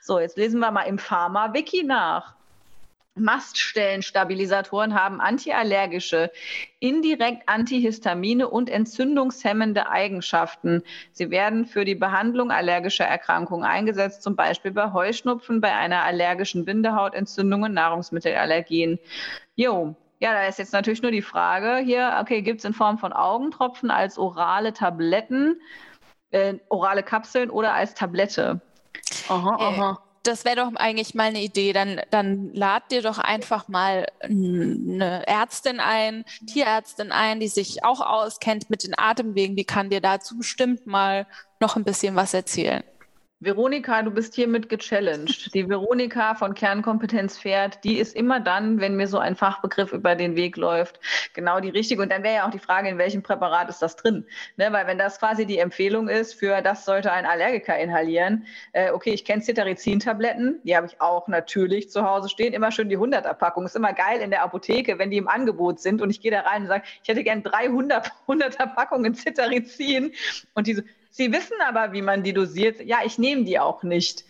So, 0.00 0.18
jetzt 0.18 0.36
lesen 0.36 0.60
wir 0.60 0.70
mal 0.70 0.82
im 0.82 0.98
Pharma-Wiki 0.98 1.84
nach. 1.84 2.34
Maststellenstabilisatoren 3.14 4.94
haben 4.94 5.20
antiallergische, 5.20 6.30
indirekt 6.78 7.48
Antihistamine 7.48 8.48
und 8.48 8.68
entzündungshemmende 8.70 9.88
Eigenschaften. 9.88 10.82
Sie 11.12 11.30
werden 11.30 11.64
für 11.66 11.84
die 11.84 11.94
Behandlung 11.96 12.50
allergischer 12.50 13.06
Erkrankungen 13.06 13.64
eingesetzt, 13.64 14.22
zum 14.22 14.36
Beispiel 14.36 14.70
bei 14.70 14.92
Heuschnupfen, 14.92 15.60
bei 15.60 15.74
einer 15.74 16.04
allergischen 16.04 16.64
Bindehautentzündung 16.66 17.62
und 17.62 17.74
Nahrungsmittelallergien. 17.74 18.98
Jo, 19.56 19.96
ja, 20.20 20.32
da 20.32 20.46
ist 20.46 20.58
jetzt 20.58 20.72
natürlich 20.72 21.02
nur 21.02 21.10
die 21.10 21.22
Frage 21.22 21.78
hier, 21.78 22.18
okay, 22.20 22.42
gibt 22.42 22.60
es 22.60 22.64
in 22.64 22.74
Form 22.74 22.98
von 22.98 23.12
Augentropfen 23.12 23.90
als 23.90 24.18
orale 24.18 24.72
Tabletten? 24.72 25.60
äh, 26.30 26.54
orale 26.68 27.02
Kapseln 27.02 27.50
oder 27.50 27.74
als 27.74 27.94
Tablette. 27.94 28.60
Aha, 29.28 29.56
aha 29.56 29.98
das 30.22 30.44
wäre 30.44 30.56
doch 30.56 30.74
eigentlich 30.74 31.14
mal 31.14 31.28
eine 31.28 31.40
Idee. 31.40 31.72
Dann, 31.72 32.00
dann 32.10 32.52
lad 32.52 32.90
dir 32.90 33.02
doch 33.02 33.18
einfach 33.18 33.68
mal 33.68 34.06
eine 34.22 35.26
Ärztin 35.26 35.80
ein, 35.80 36.24
Tierärztin 36.46 37.10
ein, 37.10 37.40
die 37.40 37.48
sich 37.48 37.84
auch 37.84 38.00
auskennt 38.00 38.70
mit 38.70 38.84
den 38.84 38.98
Atemwegen. 38.98 39.56
Die 39.56 39.64
kann 39.64 39.90
dir 39.90 40.00
dazu 40.00 40.36
bestimmt 40.36 40.86
mal 40.86 41.26
noch 41.58 41.76
ein 41.76 41.84
bisschen 41.84 42.16
was 42.16 42.34
erzählen. 42.34 42.82
Veronika, 43.42 44.02
du 44.02 44.10
bist 44.10 44.34
hiermit 44.34 44.68
gechallenged. 44.68 45.50
Die 45.54 45.66
Veronika 45.66 46.34
von 46.34 46.52
Kernkompetenz 46.52 47.38
Pferd, 47.38 47.82
die 47.84 47.96
ist 47.96 48.14
immer 48.14 48.38
dann, 48.38 48.80
wenn 48.80 48.96
mir 48.96 49.08
so 49.08 49.18
ein 49.18 49.34
Fachbegriff 49.34 49.94
über 49.94 50.14
den 50.14 50.36
Weg 50.36 50.58
läuft, 50.58 51.00
genau 51.32 51.58
die 51.58 51.70
richtige. 51.70 52.02
Und 52.02 52.12
dann 52.12 52.22
wäre 52.22 52.34
ja 52.34 52.46
auch 52.46 52.50
die 52.50 52.58
Frage, 52.58 52.90
in 52.90 52.98
welchem 52.98 53.22
Präparat 53.22 53.70
ist 53.70 53.80
das 53.80 53.96
drin? 53.96 54.26
Ne, 54.58 54.70
weil 54.72 54.86
wenn 54.86 54.98
das 54.98 55.18
quasi 55.18 55.46
die 55.46 55.56
Empfehlung 55.56 56.08
ist, 56.08 56.34
für 56.34 56.60
das 56.60 56.84
sollte 56.84 57.12
ein 57.12 57.24
Allergiker 57.24 57.78
inhalieren. 57.78 58.44
Äh, 58.72 58.90
okay, 58.90 59.14
ich 59.14 59.24
kenne 59.24 59.42
Cetirizin-Tabletten, 59.42 60.60
die 60.64 60.76
habe 60.76 60.86
ich 60.86 61.00
auch 61.00 61.26
natürlich 61.26 61.90
zu 61.90 62.04
Hause 62.04 62.28
stehen. 62.28 62.52
Immer 62.52 62.70
schön 62.70 62.90
die 62.90 62.98
100er-Packung. 62.98 63.64
Ist 63.64 63.74
immer 63.74 63.94
geil 63.94 64.20
in 64.20 64.28
der 64.28 64.42
Apotheke, 64.42 64.98
wenn 64.98 65.10
die 65.10 65.16
im 65.16 65.28
Angebot 65.28 65.80
sind 65.80 66.02
und 66.02 66.10
ich 66.10 66.20
gehe 66.20 66.30
da 66.30 66.40
rein 66.40 66.62
und 66.62 66.68
sage, 66.68 66.84
ich 67.02 67.08
hätte 67.08 67.24
gern 67.24 67.42
300 67.42 68.12
100er-Packungen 68.28 69.14
Cetirizin. 69.14 70.12
Und 70.52 70.66
diese, 70.66 70.84
Sie 71.10 71.32
wissen 71.32 71.56
aber, 71.66 71.92
wie 71.92 72.02
man 72.02 72.22
die 72.22 72.32
dosiert. 72.32 72.80
Ja, 72.80 72.98
ich 73.04 73.18
nehme 73.18 73.44
die 73.44 73.58
auch 73.58 73.82
nicht. 73.82 74.24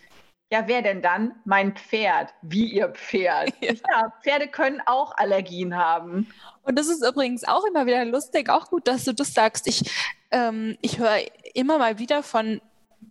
Ja, 0.51 0.67
wer 0.67 0.81
denn 0.81 1.01
dann? 1.01 1.33
Mein 1.45 1.75
Pferd. 1.75 2.33
Wie 2.41 2.65
ihr 2.65 2.89
Pferd. 2.89 3.53
Ja. 3.61 3.73
ja, 3.73 4.13
Pferde 4.21 4.47
können 4.47 4.81
auch 4.85 5.15
Allergien 5.17 5.77
haben. 5.77 6.27
Und 6.63 6.77
das 6.77 6.87
ist 6.87 7.05
übrigens 7.05 7.43
auch 7.43 7.63
immer 7.65 7.85
wieder 7.85 8.03
lustig, 8.05 8.49
auch 8.49 8.69
gut, 8.69 8.87
dass 8.87 9.05
du 9.05 9.13
das 9.13 9.33
sagst. 9.33 9.67
Ich, 9.67 9.89
ähm, 10.31 10.77
ich 10.81 10.99
höre 10.99 11.19
immer 11.53 11.77
mal 11.77 11.99
wieder 11.99 12.23
von 12.23 12.59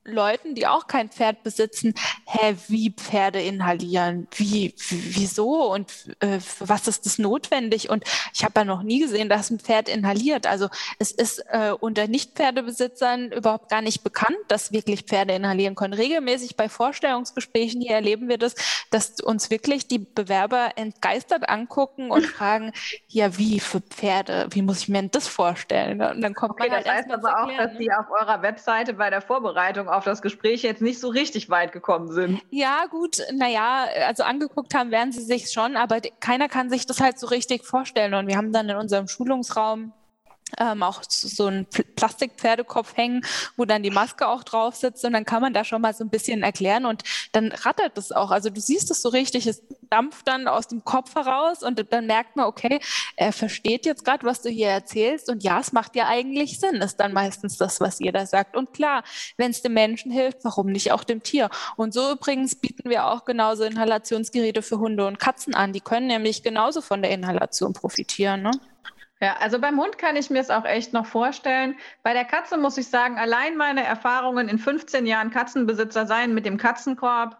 Leuten, 0.05 0.55
die 0.55 0.66
auch 0.66 0.86
kein 0.86 1.10
Pferd 1.10 1.43
besitzen, 1.43 1.94
hä, 2.27 2.56
wie 2.68 2.90
Pferde 2.90 3.40
inhalieren? 3.40 4.28
Wie, 4.35 4.74
wieso 4.89 5.70
und 5.72 5.93
äh, 6.20 6.39
was 6.59 6.89
ist 6.89 7.05
das 7.05 7.18
notwendig? 7.18 7.90
Und 7.90 8.05
ich 8.35 8.43
habe 8.44 8.60
ja 8.60 8.64
noch 8.64 8.82
nie 8.82 9.01
gesehen, 9.01 9.28
dass 9.28 9.51
ein 9.51 9.60
Pferd 9.60 9.89
inhaliert. 9.89 10.47
Also 10.47 10.68
es 10.98 11.10
ist 11.10 11.44
äh, 11.51 11.72
unter 11.78 12.09
Nicht-Pferdebesitzern 12.09 13.31
überhaupt 13.32 13.68
gar 13.68 13.82
nicht 13.82 14.02
bekannt, 14.02 14.39
dass 14.48 14.72
wirklich 14.72 15.02
Pferde 15.02 15.35
inhalieren 15.35 15.74
können. 15.74 15.93
Regelmäßig 15.93 16.56
bei 16.56 16.68
Vorstellungsgesprächen 16.68 17.81
hier 17.82 17.97
erleben 17.97 18.28
wir 18.28 18.39
das, 18.39 18.55
dass 18.90 19.20
uns 19.20 19.51
wirklich 19.51 19.86
die 19.86 19.98
Bewerber 19.98 20.70
entgeistert 20.77 21.48
angucken 21.48 22.10
und 22.10 22.24
fragen, 22.27 22.72
ja, 23.09 23.36
wie 23.36 23.60
für 23.60 23.81
Pferde? 23.81 24.47
Wie 24.51 24.62
muss 24.62 24.81
ich 24.81 24.89
mir 24.89 25.02
denn 25.02 25.10
das 25.10 25.28
vorstellen? 25.28 26.01
Und 26.01 26.22
dann 26.22 26.35
kommt 26.35 26.52
okay, 26.52 26.68
man 26.68 26.77
halt 26.77 26.86
das 26.86 26.94
heißt 26.94 27.10
aber 27.10 27.43
auch, 27.43 27.56
dass 27.56 27.77
Sie 27.77 27.93
auf 27.93 28.06
eurer 28.10 28.43
Webseite 28.43 28.94
bei 28.94 29.10
der 29.10 29.20
Vorbereitung 29.20 29.90
auf 29.93 30.05
das 30.05 30.23
Gespräch 30.23 30.62
jetzt 30.62 30.83
nicht 30.83 31.01
so 31.01 31.09
richtig 31.09 31.51
weit 31.51 31.73
gekommen 31.73 32.11
sind. 32.12 32.41
Ja, 32.51 32.87
gut, 32.87 33.19
naja, 33.33 33.87
also 34.07 34.23
angeguckt 34.23 34.75
haben 34.75 34.91
werden 34.91 35.12
sie 35.12 35.23
sich 35.23 35.51
schon, 35.51 35.77
aber 35.77 36.01
keiner 36.21 36.49
kann 36.49 36.71
sich 36.71 36.87
das 36.87 37.01
halt 37.01 37.19
so 37.19 37.27
richtig 37.27 37.65
vorstellen. 37.65 38.15
Und 38.15 38.27
wir 38.27 38.37
haben 38.37 38.53
dann 38.53 38.69
in 38.69 38.77
unserem 38.77 39.09
Schulungsraum 39.09 39.93
ähm, 40.59 40.82
auch 40.82 41.02
so 41.09 41.47
einen 41.47 41.66
Plastikpferdekopf 41.66 42.97
hängen, 42.97 43.22
wo 43.56 43.64
dann 43.64 43.82
die 43.82 43.90
Maske 43.90 44.28
auch 44.28 44.44
drauf 44.44 44.74
sitzt 44.77 45.05
und 45.05 45.12
dann 45.12 45.24
kann 45.24 45.43
man 45.43 45.55
da 45.55 45.64
schon 45.64 45.82
mal 45.82 45.94
so 45.94 46.05
ein 46.05 46.10
bisschen 46.10 46.43
erklären 46.43 46.86
und 46.86 47.02
dann 47.32 47.52
rattert 47.52 47.97
es 47.98 48.12
auch. 48.12 48.31
Also 48.31 48.51
du 48.51 48.60
siehst 48.60 48.90
es 48.90 49.02
so 49.02 49.09
richtig, 49.09 49.47
es 49.47 49.62
dampft 49.90 50.28
dann 50.28 50.48
aus 50.48 50.68
dem 50.68 50.85
Kopf 50.85 51.14
heraus 51.14 51.62
und 51.62 51.85
dann 51.93 52.06
merkt 52.06 52.36
man, 52.36 52.47
okay, 52.47 52.81
er 53.16 53.32
versteht 53.32 53.86
jetzt 53.86 54.05
gerade, 54.05 54.24
was 54.24 54.43
du 54.43 54.48
hier 54.48 54.68
erzählst 54.68 55.28
und 55.28 55.43
ja, 55.43 55.60
es 55.60 55.72
macht 55.72 55.97
ja 55.97 56.06
eigentlich 56.06 56.59
Sinn, 56.60 56.77
ist 56.77 56.98
dann 56.98 57.12
meistens 57.12 57.56
das, 57.56 57.81
was 57.81 58.01
ihr 58.01 58.12
da 58.12 58.27
sagt. 58.27 58.56
Und 58.56 58.72
klar, 58.72 59.02
wenn 59.36 59.51
es 59.51 59.62
dem 59.62 59.74
Menschen 59.74 60.10
hilft, 60.10 60.44
warum 60.44 60.66
nicht 60.66 60.93
auch 60.93 61.05
dem 61.05 61.22
Tier? 61.22 61.51
Und 61.77 61.93
so 61.93 62.12
übrigens 62.12 62.55
bieten 62.55 62.89
wir 62.89 63.06
auch 63.06 63.24
genauso 63.24 63.64
Inhalationsgeräte 63.64 64.62
für 64.62 64.78
Hunde 64.78 65.06
und 65.06 65.18
Katzen 65.18 65.55
an. 65.55 65.72
Die 65.72 65.81
können 65.81 66.06
nämlich 66.06 66.43
genauso 66.43 66.81
von 66.81 67.02
der 67.02 67.10
Inhalation 67.10 67.72
profitieren. 67.72 68.43
Ne? 68.43 68.52
Ja, 69.23 69.37
also 69.37 69.59
beim 69.61 69.79
Hund 69.79 69.99
kann 69.99 70.17
ich 70.17 70.31
mir 70.31 70.41
es 70.41 70.49
auch 70.51 70.65
echt 70.65 70.95
noch 70.95 71.05
vorstellen. 71.05 71.79
Bei 72.03 72.15
der 72.15 72.25
Katze 72.25 72.57
muss 72.57 72.79
ich 72.79 72.89
sagen, 72.89 73.19
allein 73.19 73.57
meine 73.57 73.85
Erfahrungen 73.85 74.49
in 74.49 74.59
15 74.59 75.07
Jahren 75.07 75.31
Katzenbesitzer 75.31 76.07
sein 76.07 76.33
mit 76.33 76.47
dem 76.47 76.57
Katzenkorb. 76.57 77.37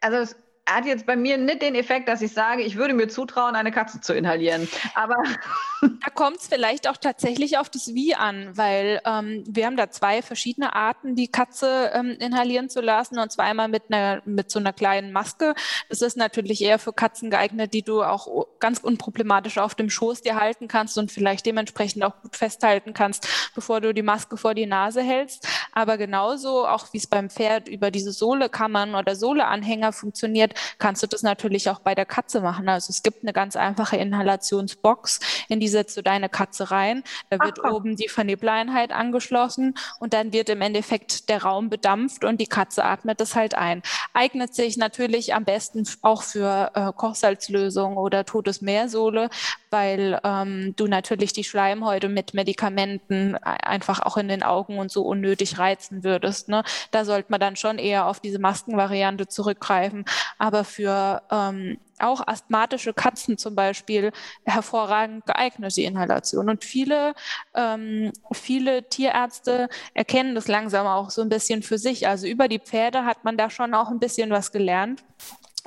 Also 0.00 0.16
es 0.18 0.43
hat 0.66 0.86
jetzt 0.86 1.04
bei 1.04 1.14
mir 1.14 1.36
nicht 1.36 1.60
den 1.60 1.74
Effekt, 1.74 2.08
dass 2.08 2.22
ich 2.22 2.32
sage, 2.32 2.62
ich 2.62 2.76
würde 2.76 2.94
mir 2.94 3.08
zutrauen, 3.08 3.54
eine 3.54 3.70
Katze 3.70 4.00
zu 4.00 4.14
inhalieren. 4.14 4.66
Aber 4.94 5.16
da 5.82 6.10
kommt 6.14 6.38
es 6.38 6.48
vielleicht 6.48 6.88
auch 6.88 6.96
tatsächlich 6.96 7.58
auf 7.58 7.68
das 7.68 7.94
Wie 7.94 8.14
an, 8.14 8.56
weil 8.56 9.00
ähm, 9.04 9.44
wir 9.46 9.66
haben 9.66 9.76
da 9.76 9.90
zwei 9.90 10.22
verschiedene 10.22 10.74
Arten, 10.74 11.16
die 11.16 11.28
Katze 11.28 11.90
ähm, 11.92 12.16
inhalieren 12.18 12.70
zu 12.70 12.80
lassen. 12.80 13.18
Und 13.18 13.30
zwar 13.30 13.44
einmal 13.44 13.68
mit, 13.68 13.84
einer, 13.90 14.22
mit 14.24 14.50
so 14.50 14.58
einer 14.58 14.72
kleinen 14.72 15.12
Maske. 15.12 15.54
Das 15.90 16.00
ist 16.00 16.16
natürlich 16.16 16.62
eher 16.62 16.78
für 16.78 16.94
Katzen 16.94 17.30
geeignet, 17.30 17.74
die 17.74 17.82
du 17.82 18.02
auch 18.02 18.46
ganz 18.58 18.78
unproblematisch 18.78 19.58
auf 19.58 19.74
dem 19.74 19.90
Schoß 19.90 20.22
dir 20.22 20.36
halten 20.36 20.66
kannst 20.66 20.96
und 20.96 21.12
vielleicht 21.12 21.44
dementsprechend 21.44 22.04
auch 22.04 22.22
gut 22.22 22.36
festhalten 22.36 22.94
kannst, 22.94 23.28
bevor 23.54 23.82
du 23.82 23.92
die 23.92 24.02
Maske 24.02 24.38
vor 24.38 24.54
die 24.54 24.66
Nase 24.66 25.02
hältst. 25.02 25.46
Aber 25.72 25.98
genauso, 25.98 26.66
auch 26.66 26.92
wie 26.92 26.98
es 26.98 27.06
beim 27.06 27.28
Pferd 27.28 27.68
über 27.68 27.90
diese 27.90 28.12
Sohlekammern 28.12 28.94
oder 28.94 29.14
Sohleanhänger 29.14 29.92
funktioniert, 29.92 30.53
kannst 30.78 31.02
du 31.02 31.06
das 31.06 31.22
natürlich 31.22 31.70
auch 31.70 31.80
bei 31.80 31.94
der 31.94 32.06
Katze 32.06 32.40
machen. 32.40 32.68
Also 32.68 32.90
es 32.90 33.02
gibt 33.02 33.22
eine 33.22 33.32
ganz 33.32 33.56
einfache 33.56 33.96
Inhalationsbox, 33.96 35.20
in 35.48 35.60
die 35.60 35.68
setzt 35.68 35.96
du 35.96 36.02
deine 36.02 36.28
Katze 36.28 36.70
rein. 36.70 37.02
Da 37.30 37.38
wird 37.40 37.60
Ach, 37.62 37.72
oben 37.72 37.96
die 37.96 38.08
Vernebeleinheit 38.08 38.92
angeschlossen 38.92 39.74
und 40.00 40.12
dann 40.12 40.32
wird 40.32 40.48
im 40.48 40.60
Endeffekt 40.60 41.28
der 41.28 41.42
Raum 41.42 41.70
bedampft 41.70 42.24
und 42.24 42.40
die 42.40 42.46
Katze 42.46 42.84
atmet 42.84 43.20
das 43.20 43.34
halt 43.34 43.54
ein. 43.54 43.82
Eignet 44.12 44.54
sich 44.54 44.76
natürlich 44.76 45.34
am 45.34 45.44
besten 45.44 45.84
auch 46.02 46.22
für 46.22 46.70
äh, 46.74 46.92
Kochsalzlösung 46.92 47.96
oder 47.96 48.24
totes 48.24 48.60
Meersohle, 48.60 49.30
weil 49.74 50.20
ähm, 50.22 50.74
du 50.76 50.86
natürlich 50.86 51.32
die 51.32 51.42
Schleimhäute 51.42 52.08
mit 52.08 52.32
Medikamenten 52.32 53.34
einfach 53.34 53.98
auch 54.00 54.16
in 54.16 54.28
den 54.28 54.44
Augen 54.44 54.78
und 54.78 54.92
so 54.92 55.02
unnötig 55.02 55.58
reizen 55.58 56.04
würdest. 56.04 56.48
Ne? 56.48 56.62
Da 56.92 57.04
sollte 57.04 57.32
man 57.32 57.40
dann 57.40 57.56
schon 57.56 57.78
eher 57.78 58.06
auf 58.06 58.20
diese 58.20 58.38
Maskenvariante 58.38 59.26
zurückgreifen 59.26 60.04
aber 60.38 60.64
für 60.64 61.22
ähm, 61.30 61.78
auch 61.98 62.26
asthmatische 62.26 62.92
Katzen 62.92 63.38
zum 63.38 63.54
Beispiel 63.54 64.12
hervorragend 64.44 65.26
geeignet, 65.26 65.76
die 65.76 65.84
Inhalation. 65.84 66.50
Und 66.50 66.64
viele, 66.64 67.14
ähm, 67.54 68.12
viele 68.32 68.88
Tierärzte 68.88 69.68
erkennen 69.94 70.34
das 70.34 70.48
langsam 70.48 70.86
auch 70.86 71.10
so 71.10 71.22
ein 71.22 71.28
bisschen 71.28 71.62
für 71.62 71.78
sich. 71.78 72.08
Also 72.08 72.26
über 72.26 72.48
die 72.48 72.58
Pferde 72.58 73.04
hat 73.04 73.24
man 73.24 73.36
da 73.36 73.48
schon 73.48 73.74
auch 73.74 73.90
ein 73.90 74.00
bisschen 74.00 74.30
was 74.30 74.52
gelernt. 74.52 75.04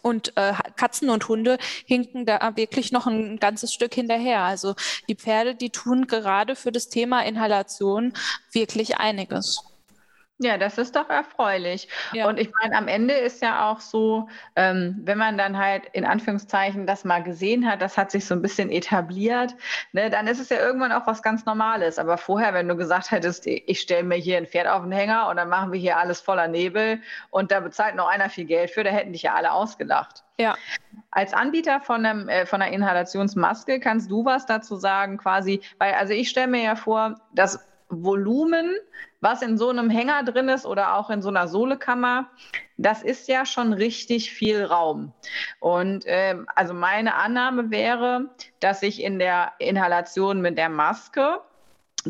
Und 0.01 0.35
äh, 0.37 0.53
Katzen 0.75 1.09
und 1.09 1.27
Hunde 1.27 1.57
hinken 1.85 2.25
da 2.25 2.55
wirklich 2.55 2.91
noch 2.91 3.07
ein 3.07 3.39
ganzes 3.39 3.73
Stück 3.73 3.93
hinterher. 3.93 4.41
Also 4.41 4.75
die 5.09 5.15
Pferde, 5.15 5.55
die 5.55 5.69
tun 5.69 6.07
gerade 6.07 6.55
für 6.55 6.71
das 6.71 6.89
Thema 6.89 7.25
Inhalation 7.25 8.13
wirklich 8.51 8.97
einiges. 8.97 9.63
Ja, 10.39 10.59
das 10.59 10.77
ist 10.77 10.95
doch 10.95 11.09
erfreulich. 11.09 11.87
Ja. 12.13 12.27
Und 12.27 12.39
ich 12.39 12.51
meine, 12.61 12.77
am 12.77 12.87
Ende 12.87 13.15
ist 13.15 13.41
ja 13.41 13.71
auch 13.71 13.79
so, 13.79 14.29
ähm, 14.55 14.95
wenn 15.01 15.17
man 15.17 15.35
dann 15.35 15.57
halt 15.57 15.87
in 15.93 16.05
Anführungszeichen 16.05 16.85
das 16.85 17.03
mal 17.05 17.23
gesehen 17.23 17.67
hat, 17.67 17.81
das 17.81 17.97
hat 17.97 18.11
sich 18.11 18.25
so 18.27 18.35
ein 18.35 18.43
bisschen 18.43 18.69
etabliert, 18.69 19.55
ne, 19.93 20.11
dann 20.11 20.27
ist 20.27 20.39
es 20.39 20.49
ja 20.49 20.59
irgendwann 20.59 20.91
auch 20.91 21.07
was 21.07 21.23
ganz 21.23 21.45
Normales. 21.45 21.97
Aber 21.97 22.19
vorher, 22.19 22.53
wenn 22.53 22.67
du 22.67 22.75
gesagt 22.75 23.09
hättest, 23.09 23.47
ich 23.47 23.81
stelle 23.81 24.03
mir 24.03 24.17
hier 24.17 24.37
ein 24.37 24.45
Pferd 24.45 24.67
auf 24.67 24.83
den 24.83 24.91
Hänger 24.91 25.27
und 25.29 25.37
dann 25.37 25.49
machen 25.49 25.71
wir 25.71 25.79
hier 25.79 25.97
alles 25.97 26.21
voller 26.21 26.47
Nebel 26.47 27.01
und 27.31 27.51
da 27.51 27.59
bezahlt 27.59 27.95
noch 27.95 28.07
einer 28.07 28.29
viel 28.29 28.45
Geld 28.45 28.69
für, 28.69 28.83
da 28.83 28.91
hätten 28.91 29.13
dich 29.13 29.23
ja 29.23 29.33
alle 29.33 29.51
ausgelacht. 29.51 30.23
Ja. 30.37 30.55
Als 31.09 31.33
Anbieter 31.33 31.79
von, 31.81 32.05
einem, 32.05 32.29
äh, 32.29 32.45
von 32.45 32.61
einer 32.61 32.71
Inhalationsmaske 32.71 33.79
kannst 33.79 34.11
du 34.11 34.23
was 34.23 34.45
dazu 34.45 34.75
sagen, 34.75 35.17
quasi, 35.17 35.61
weil 35.79 35.95
also 35.95 36.13
ich 36.13 36.29
stelle 36.29 36.47
mir 36.47 36.61
ja 36.61 36.75
vor, 36.75 37.15
dass 37.33 37.59
Volumen, 37.89 38.75
was 39.21 39.41
in 39.41 39.57
so 39.57 39.69
einem 39.69 39.89
Hänger 39.89 40.23
drin 40.23 40.49
ist 40.49 40.65
oder 40.65 40.95
auch 40.95 41.09
in 41.09 41.21
so 41.21 41.29
einer 41.29 41.47
Sohlekammer, 41.47 42.29
das 42.77 43.01
ist 43.01 43.27
ja 43.27 43.45
schon 43.45 43.73
richtig 43.73 44.31
viel 44.31 44.63
Raum. 44.63 45.13
Und 45.59 46.05
äh, 46.05 46.35
also 46.55 46.73
meine 46.73 47.15
Annahme 47.15 47.71
wäre, 47.71 48.29
dass 48.59 48.83
ich 48.83 49.01
in 49.01 49.19
der 49.19 49.53
Inhalation 49.59 50.41
mit 50.41 50.57
der 50.57 50.69
Maske 50.69 51.41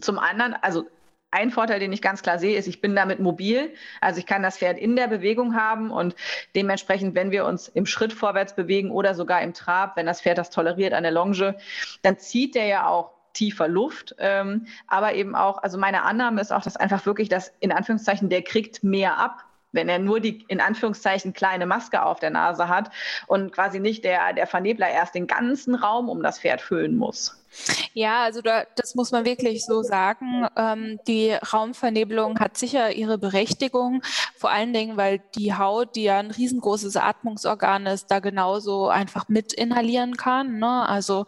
zum 0.02 0.20
anderen, 0.20 0.54
also 0.62 0.86
ein 1.32 1.52
Vorteil, 1.52 1.80
den 1.80 1.92
ich 1.92 2.02
ganz 2.02 2.22
klar 2.22 2.40
sehe, 2.40 2.58
ist, 2.58 2.68
ich 2.68 2.82
bin 2.82 2.96
damit 2.96 3.20
mobil. 3.20 3.74
Also 4.00 4.20
ich 4.20 4.26
kann 4.26 4.44
das 4.44 4.58
Pferd 4.58 4.78
in 4.78 4.96
der 4.96 5.08
Bewegung 5.08 5.56
haben 5.56 5.92
und 5.92 6.16
dementsprechend, 6.56 7.16
wenn 7.16 7.32
wir 7.32 7.46
uns 7.46 7.68
im 7.68 7.86
Schritt 7.86 8.14
vorwärts 8.14 8.56
bewegen 8.56 8.92
oder 8.92 9.14
sogar 9.14 9.42
im 9.42 9.54
Trab, 9.54 9.98
wenn 9.98 10.06
das 10.06 10.22
Pferd 10.22 10.38
das 10.38 10.50
toleriert 10.50 10.94
an 10.94 11.04
der 11.04 11.12
Longe, 11.12 11.58
dann 12.02 12.18
zieht 12.18 12.56
der 12.56 12.66
ja 12.66 12.88
auch 12.88 13.17
tiefer 13.38 13.68
Luft. 13.68 14.16
Ähm, 14.20 14.68
aber 14.88 15.14
eben 15.14 15.36
auch, 15.36 15.62
also 15.64 15.78
meine 15.78 16.04
Annahme 16.04 16.42
ist 16.42 16.52
auch, 16.52 16.64
dass 16.64 16.78
einfach 16.78 17.06
wirklich 17.06 17.30
das, 17.30 17.54
in 17.60 17.72
Anführungszeichen, 17.72 18.30
der 18.30 18.42
kriegt 18.42 18.84
mehr 18.84 19.18
ab 19.18 19.44
wenn 19.74 19.90
er 19.90 20.00
nur 20.00 20.20
die 20.20 20.44
in 20.48 20.62
Anführungszeichen 20.62 21.34
kleine 21.34 21.66
Maske 21.66 22.02
auf 22.02 22.20
der 22.20 22.30
Nase 22.30 22.68
hat 22.70 22.90
und 23.28 23.52
quasi 23.52 23.80
nicht 23.80 24.04
der, 24.04 24.34
der 24.34 24.48
Vernebler 24.48 24.90
erst 24.90 25.14
den 25.14 25.28
ganzen 25.28 25.76
Raum 25.76 26.10
um 26.10 26.24
das 26.24 26.40
Pferd 26.40 26.62
füllen 26.62 26.96
muss. 26.96 27.46
Ja, 27.94 28.24
also 28.24 28.42
da, 28.42 28.66
das 28.76 28.96
muss 28.96 29.12
man 29.12 29.26
wirklich 29.26 29.66
so 29.66 29.82
sagen. 29.82 30.48
Ähm, 30.56 31.00
die 31.08 31.32
Raumvernebelung 31.32 32.40
hat 32.40 32.58
sicher 32.58 32.92
ihre 32.94 33.18
Berechtigung, 33.18 34.04
vor 34.38 34.52
allen 34.52 34.74
Dingen, 34.74 34.98
weil 34.98 35.22
die 35.36 35.54
Haut, 35.54 35.96
die 35.96 36.04
ja 36.04 36.20
ein 36.20 36.32
riesengroßes 36.32 36.98
Atmungsorgan 36.98 37.86
ist, 37.88 38.12
da 38.12 38.20
genauso 38.20 38.90
einfach 38.90 39.30
mit 39.30 39.54
inhalieren 39.54 40.16
kann. 40.18 40.60
Ne? 40.60 40.88
Also 40.88 41.26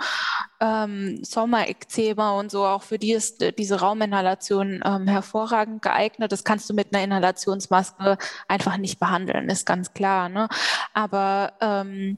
ähm, 0.59 1.23
Sommerekzema 1.23 2.37
und 2.39 2.51
so, 2.51 2.65
auch 2.65 2.83
für 2.83 2.99
die 2.99 3.13
ist 3.13 3.41
äh, 3.41 3.53
diese 3.53 3.79
Rauminhalation 3.79 4.81
ähm, 4.85 5.07
hervorragend 5.07 5.81
geeignet. 5.81 6.31
Das 6.31 6.43
kannst 6.43 6.69
du 6.69 6.73
mit 6.73 6.93
einer 6.93 7.03
Inhalationsmaske 7.03 8.17
einfach 8.47 8.77
nicht 8.77 8.99
behandeln, 8.99 9.49
ist 9.49 9.65
ganz 9.65 9.93
klar. 9.93 10.29
Ne? 10.29 10.49
Aber 10.93 11.53
ähm, 11.61 12.17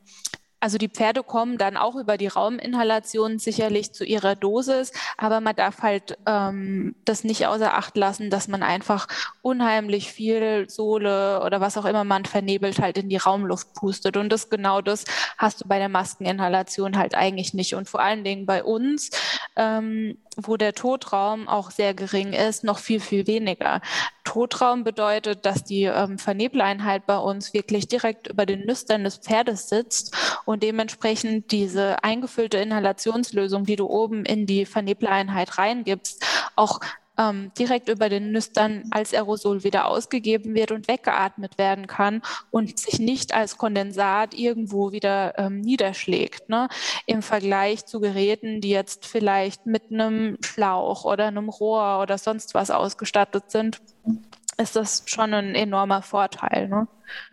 also 0.62 0.78
die 0.78 0.90
Pferde 0.90 1.24
kommen 1.24 1.58
dann 1.58 1.76
auch 1.76 1.96
über 1.96 2.18
die 2.18 2.28
Rauminhalation 2.28 3.40
sicherlich 3.40 3.94
zu 3.94 4.06
ihrer 4.06 4.36
Dosis, 4.36 4.92
aber 5.18 5.42
man 5.42 5.56
darf 5.56 5.82
halt 5.82 6.18
ähm, 6.28 6.96
das 7.04 7.24
nicht 7.24 7.48
außer 7.48 7.74
Acht 7.74 7.98
lassen, 7.98 8.30
dass 8.30 8.48
man 8.48 8.64
einfach 8.64 9.08
unheimlich 9.42 10.12
viel 10.12 10.70
Sohle 10.70 11.42
oder 11.44 11.60
was 11.62 11.78
auch 11.78 11.86
immer 11.86 12.04
man 12.04 12.26
vernebelt 12.26 12.80
halt 12.80 12.98
in 12.98 13.10
die 13.10 13.18
Raumluft 13.18 13.74
pustet. 13.74 14.18
Und 14.18 14.30
das 14.30 14.50
genau 14.50 14.82
das 14.82 15.06
hast 15.38 15.62
du 15.62 15.68
bei 15.68 15.80
der 15.80 15.90
Maskeninhalation 15.90 16.96
halt 16.98 17.16
eigentlich 17.16 17.54
nicht. 17.54 17.74
Und 17.76 17.90
vor 17.90 18.02
allen 18.02 18.24
Dingen 18.24 18.46
bei 18.46 18.64
uns 18.64 19.10
ähm, 19.56 20.18
wo 20.38 20.58
der 20.58 20.74
Totraum 20.74 21.48
auch 21.48 21.72
sehr 21.72 21.94
gering 21.94 22.34
ist, 22.34 22.64
noch 22.64 22.80
viel, 22.80 23.00
viel 23.00 23.28
weniger. 23.28 23.82
Totraum 24.24 24.84
bedeutet, 24.84 25.46
dass 25.46 25.64
die 25.64 25.84
ähm, 25.84 26.18
Vernebeleinheit 26.18 27.06
bei 27.06 27.18
uns 27.18 27.54
wirklich 27.54 27.88
direkt 27.88 28.28
über 28.28 28.46
den 28.46 28.66
Nüstern 28.66 29.04
des 29.04 29.18
Pferdes 29.18 29.68
sitzt 29.68 30.16
dementsprechend 30.60 31.52
diese 31.52 32.04
eingefüllte 32.04 32.58
Inhalationslösung, 32.58 33.66
die 33.66 33.76
du 33.76 33.88
oben 33.88 34.26
in 34.26 34.46
die 34.46 34.66
Vernebeleinheit 34.66 35.58
reingibst, 35.58 36.26
auch 36.56 36.80
ähm, 37.18 37.52
direkt 37.58 37.90
über 37.90 38.10
den 38.10 38.32
Nüstern 38.32 38.84
als 38.92 39.14
Aerosol 39.14 39.64
wieder 39.64 39.88
ausgegeben 39.88 40.56
wird 40.56 40.72
und 40.72 40.88
weggeatmet 40.88 41.58
werden 41.58 41.88
kann 41.88 42.22
und 42.50 42.80
sich 42.80 43.00
nicht 43.00 43.34
als 43.34 43.58
Kondensat 43.58 44.34
irgendwo 44.34 44.92
wieder 44.92 45.38
ähm, 45.38 45.62
niederschlägt. 45.62 46.50
Ne? 46.50 46.68
Im 47.06 47.22
Vergleich 47.22 47.86
zu 47.86 48.00
Geräten, 48.00 48.62
die 48.62 48.70
jetzt 48.70 49.06
vielleicht 49.06 49.66
mit 49.66 49.92
einem 49.92 50.38
Schlauch 50.44 51.06
oder 51.06 51.28
einem 51.28 51.50
Rohr 51.50 52.00
oder 52.02 52.18
sonst 52.18 52.54
was 52.54 52.72
ausgestattet 52.72 53.52
sind, 53.52 53.82
ist 54.58 54.76
das 54.76 55.04
schon 55.06 55.34
ein 55.34 55.56
enormer 55.56 56.02
Vorteil. 56.02 56.68
Ne? 56.70 56.88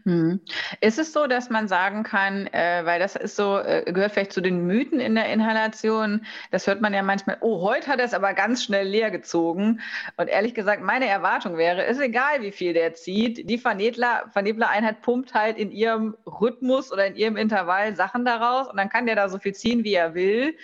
Hm. 0.05 0.41
Ist 0.81 0.99
es 0.99 1.13
so, 1.13 1.27
dass 1.27 1.51
man 1.51 1.69
sagen 1.69 2.03
kann, 2.03 2.47
äh, 2.49 2.83
weil 2.85 2.99
das 2.99 3.17
ist 3.17 3.37
so, 3.37 3.59
äh, 3.59 3.85
gehört 3.93 4.13
vielleicht 4.13 4.33
zu 4.33 4.41
den 4.41 4.67
Mythen 4.67 5.01
in 5.01 5.15
der 5.15 5.27
Inhalation, 5.33 6.25
das 6.51 6.67
hört 6.67 6.81
man 6.81 6.95
ja 6.95 7.03
manchmal, 7.03 7.39
oh, 7.41 7.63
heute 7.63 7.89
hat 7.89 7.99
er 7.99 8.05
es 8.05 8.15
aber 8.15 8.35
ganz 8.35 8.65
schnell 8.65 8.89
leer 8.89 9.11
gezogen. 9.11 9.81
Und 10.17 10.29
ehrlich 10.29 10.55
gesagt, 10.55 10.83
meine 10.83 11.07
Erwartung 11.07 11.57
wäre, 11.57 11.85
ist 11.85 12.01
egal, 12.01 12.43
wie 12.43 12.53
viel 12.53 12.73
der 12.73 12.95
zieht, 12.95 13.49
die 13.49 13.59
Vernebler, 13.59 14.25
Verneblereinheit 14.33 15.03
pumpt 15.03 15.35
halt 15.35 15.59
in 15.59 15.71
ihrem 15.71 16.17
Rhythmus 16.27 16.93
oder 16.93 17.07
in 17.07 17.17
ihrem 17.17 17.37
Intervall 17.37 17.95
Sachen 17.97 18.25
daraus 18.25 18.69
und 18.69 18.77
dann 18.77 18.89
kann 18.89 19.07
der 19.07 19.17
da 19.17 19.29
so 19.29 19.39
viel 19.39 19.55
ziehen, 19.55 19.85
wie 19.85 19.95
er 19.95 20.15
will. 20.15 20.57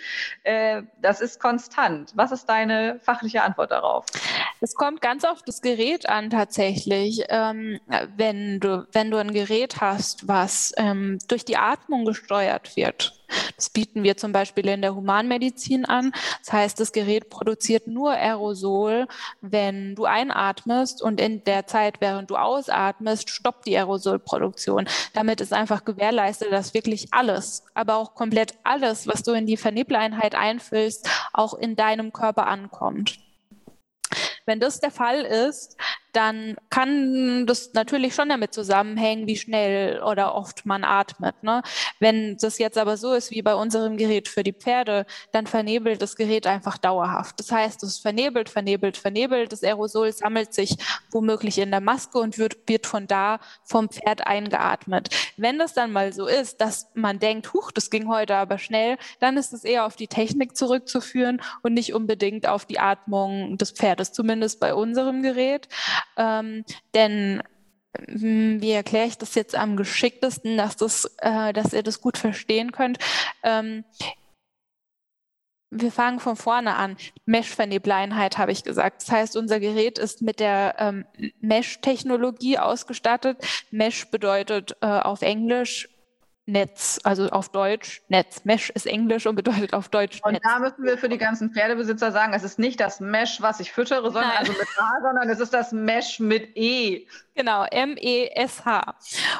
Äh, 0.43 0.83
das 1.01 1.21
ist 1.21 1.39
konstant. 1.39 2.11
Was 2.15 2.31
ist 2.31 2.45
deine 2.45 2.99
fachliche 3.01 3.43
Antwort 3.43 3.71
darauf? 3.71 4.05
Es 4.61 4.75
kommt 4.75 5.01
ganz 5.01 5.23
auf 5.23 5.41
das 5.43 5.61
Gerät 5.61 6.07
an 6.09 6.29
tatsächlich. 6.29 7.23
Ähm, 7.29 7.79
wenn 8.15 8.59
du, 8.59 8.87
wenn 8.91 9.04
wenn 9.05 9.11
du 9.11 9.17
ein 9.17 9.33
Gerät 9.33 9.81
hast, 9.81 10.27
was 10.27 10.73
ähm, 10.77 11.19
durch 11.27 11.45
die 11.45 11.57
Atmung 11.57 12.05
gesteuert 12.05 12.75
wird. 12.75 13.13
Das 13.55 13.69
bieten 13.69 14.01
wir 14.01 14.17
zum 14.17 14.31
Beispiel 14.31 14.67
in 14.67 14.81
der 14.81 14.95
Humanmedizin 14.95 15.85
an. 15.85 16.11
Das 16.43 16.53
heißt, 16.53 16.79
das 16.79 16.91
Gerät 16.91 17.29
produziert 17.29 17.85
nur 17.85 18.13
Aerosol, 18.13 19.07
wenn 19.41 19.93
du 19.93 20.05
einatmest 20.05 21.03
und 21.03 21.21
in 21.21 21.43
der 21.43 21.67
Zeit, 21.67 22.01
während 22.01 22.31
du 22.31 22.35
ausatmest, 22.35 23.29
stoppt 23.29 23.67
die 23.67 23.77
Aerosolproduktion. 23.77 24.87
Damit 25.13 25.39
ist 25.39 25.53
einfach 25.53 25.85
gewährleistet, 25.85 26.51
dass 26.51 26.73
wirklich 26.73 27.09
alles, 27.11 27.63
aber 27.75 27.97
auch 27.97 28.15
komplett 28.15 28.55
alles, 28.63 29.05
was 29.05 29.21
du 29.21 29.33
in 29.33 29.45
die 29.45 29.57
Vernebeleinheit 29.57 30.33
einfüllst, 30.33 31.07
auch 31.31 31.53
in 31.53 31.75
deinem 31.75 32.11
Körper 32.11 32.47
ankommt. 32.47 33.19
Wenn 34.47 34.59
das 34.59 34.79
der 34.79 34.91
Fall 34.91 35.21
ist, 35.21 35.77
dann 36.15 36.55
kann 36.69 37.45
das 37.45 37.73
natürlich 37.73 38.15
schon 38.15 38.29
damit 38.29 38.53
zusammenhängen, 38.53 39.27
wie 39.27 39.35
schnell 39.35 40.01
oder 40.01 40.35
oft 40.35 40.65
man 40.65 40.83
atmet. 40.83 41.43
Ne? 41.43 41.61
Wenn 41.99 42.37
das 42.37 42.57
jetzt 42.57 42.77
aber 42.77 42.97
so 42.97 43.13
ist 43.13 43.31
wie 43.31 43.41
bei 43.41 43.55
unserem 43.55 43.97
Gerät 43.97 44.27
für 44.27 44.43
die 44.43 44.53
Pferde, 44.53 45.05
dann 45.31 45.47
vernebelt 45.47 46.01
das 46.01 46.15
Gerät 46.15 46.47
einfach 46.47 46.77
dauerhaft. 46.77 47.39
Das 47.39 47.51
heißt, 47.51 47.83
es 47.83 47.99
vernebelt, 47.99 48.49
vernebelt, 48.49 48.97
vernebelt. 48.97 49.51
Das 49.51 49.63
Aerosol 49.63 50.11
sammelt 50.13 50.53
sich 50.53 50.75
womöglich 51.11 51.57
in 51.57 51.71
der 51.71 51.81
Maske 51.81 52.17
und 52.19 52.37
wird, 52.37 52.57
wird 52.67 52.87
von 52.87 53.07
da 53.07 53.39
vom 53.63 53.89
Pferd 53.89 54.25
eingeatmet. 54.25 55.09
Wenn 55.37 55.59
das 55.59 55.73
dann 55.73 55.91
mal 55.91 56.13
so 56.13 56.27
ist, 56.27 56.61
dass 56.61 56.87
man 56.93 57.19
denkt, 57.19 57.53
huch, 57.53 57.71
das 57.71 57.89
ging 57.89 58.07
heute 58.07 58.35
aber 58.35 58.57
schnell, 58.57 58.97
dann 59.19 59.37
ist 59.37 59.53
es 59.53 59.63
eher 59.63 59.85
auf 59.85 59.95
die 59.95 60.07
Technik 60.07 60.55
zurückzuführen 60.55 61.41
und 61.61 61.73
nicht 61.73 61.93
unbedingt 61.93 62.47
auf 62.47 62.65
die 62.65 62.79
Atmung 62.79 63.57
des 63.57 63.71
Pferdes, 63.71 64.13
zumindest 64.13 64.59
bei 64.59 64.73
unserem 64.73 65.21
Gerät. 65.21 65.67
Ähm, 66.17 66.65
denn 66.93 67.41
hm, 68.07 68.61
wie 68.61 68.71
erkläre 68.71 69.07
ich 69.07 69.17
das 69.17 69.35
jetzt 69.35 69.55
am 69.55 69.77
geschicktesten, 69.77 70.57
dass, 70.57 70.75
das, 70.75 71.05
äh, 71.19 71.53
dass 71.53 71.73
ihr 71.73 71.83
das 71.83 72.01
gut 72.01 72.17
verstehen 72.17 72.71
könnt? 72.71 72.97
Ähm, 73.43 73.83
wir 75.71 75.91
fangen 75.91 76.19
von 76.19 76.35
vorne 76.35 76.75
an. 76.75 76.95
Mesh-Vernebeleinheit 77.25 78.37
habe 78.37 78.51
ich 78.51 78.63
gesagt. 78.63 79.01
Das 79.01 79.11
heißt, 79.11 79.35
unser 79.35 79.59
Gerät 79.59 79.97
ist 79.97 80.21
mit 80.21 80.39
der 80.39 80.75
ähm, 80.79 81.05
Mesh-Technologie 81.41 82.59
ausgestattet. 82.59 83.37
Mesh 83.71 84.09
bedeutet 84.09 84.77
äh, 84.81 84.85
auf 84.85 85.21
Englisch 85.21 85.89
Netz, 86.47 86.99
also 87.03 87.27
auf 87.29 87.49
Deutsch 87.49 88.03
Netz. 88.07 88.45
Mesh 88.45 88.69
ist 88.69 88.85
Englisch 88.85 89.25
und 89.25 89.35
bedeutet 89.35 89.73
auf 89.73 89.89
Deutsch 89.89 90.21
und 90.23 90.33
Netz. 90.33 90.43
Und 90.43 90.51
da 90.51 90.59
müssen 90.59 90.83
wir 90.83 90.97
für 90.97 91.09
die 91.09 91.17
ganzen 91.17 91.51
Pferdebesitzer 91.51 92.11
sagen, 92.11 92.33
es 92.33 92.43
ist 92.43 92.59
nicht 92.59 92.79
das 92.79 92.99
Mesh, 92.99 93.41
was 93.41 93.59
ich 93.59 93.71
füttere, 93.71 94.11
sondern 94.11 94.31
also 94.37 94.51
mit 94.51 94.67
A, 94.77 95.01
sondern 95.01 95.29
es 95.29 95.39
ist 95.39 95.53
das 95.53 95.71
Mesh 95.71 96.19
mit 96.19 96.55
E. 96.55 97.07
Genau, 97.33 97.65
M-E-S-H. 97.65 98.95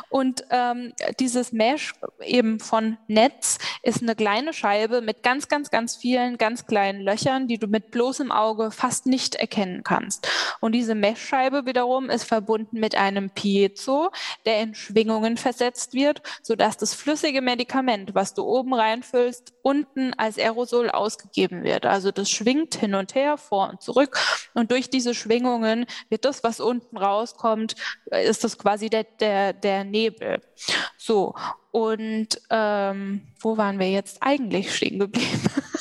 Und 0.10 0.45
ähm, 0.49 0.94
dieses 1.19 1.52
Mesh 1.52 1.94
eben 2.22 2.60
von 2.60 2.98
Netz 3.07 3.57
ist 3.84 4.02
eine 4.02 4.15
kleine 4.15 4.52
Scheibe 4.52 5.02
mit 5.02 5.23
ganz, 5.23 5.48
ganz, 5.48 5.69
ganz 5.69 5.95
vielen 5.95 6.38
ganz 6.38 6.65
kleinen 6.65 7.02
Löchern, 7.02 7.48
die 7.48 7.57
du 7.57 7.68
mit 7.68 7.91
bloßem 7.91 8.32
Auge 8.32 8.72
fast 8.72 9.06
nicht 9.06 9.36
erkennen 9.36 9.84
kannst. 9.84 10.27
Und 10.60 10.73
diese 10.73 10.95
Mesh-Scheibe 10.95 11.65
wiederum 11.65 12.10
ist 12.10 12.23
verbunden 12.23 12.80
mit 12.80 12.95
einem 12.95 13.30
Piezo, 13.30 14.11
der 14.45 14.61
in 14.61 14.76
Schwingungen 14.76 15.38
versetzt 15.38 15.94
wird, 15.94 16.22
sodass 16.41 16.77
das 16.77 16.94
flüssige 17.01 17.41
Medikament, 17.41 18.15
was 18.15 18.34
du 18.34 18.43
oben 18.43 18.73
reinfüllst, 18.73 19.53
unten 19.61 20.13
als 20.13 20.38
Aerosol 20.38 20.89
ausgegeben 20.89 21.63
wird. 21.63 21.85
Also 21.85 22.11
das 22.11 22.30
schwingt 22.30 22.76
hin 22.76 22.95
und 22.95 23.15
her, 23.15 23.38
vor 23.38 23.69
und 23.69 23.81
zurück. 23.81 24.19
Und 24.53 24.72
durch 24.72 24.89
diese 24.89 25.13
Schwingungen 25.13 25.85
wird 26.09 26.26
das, 26.26 26.43
was 26.43 26.59
unten 26.59 26.97
rauskommt, 26.97 27.76
ist 28.11 28.43
das 28.43 28.57
quasi 28.57 28.89
der, 28.89 29.03
der, 29.03 29.53
der 29.53 29.84
Nebel. 29.84 30.41
So, 30.97 31.35
und 31.72 32.41
ähm, 32.49 33.22
wo 33.39 33.57
waren 33.57 33.80
wir 33.80 33.89
jetzt 33.89 34.17
eigentlich 34.22 34.76
stehen 34.76 34.99
geblieben? 34.99 35.41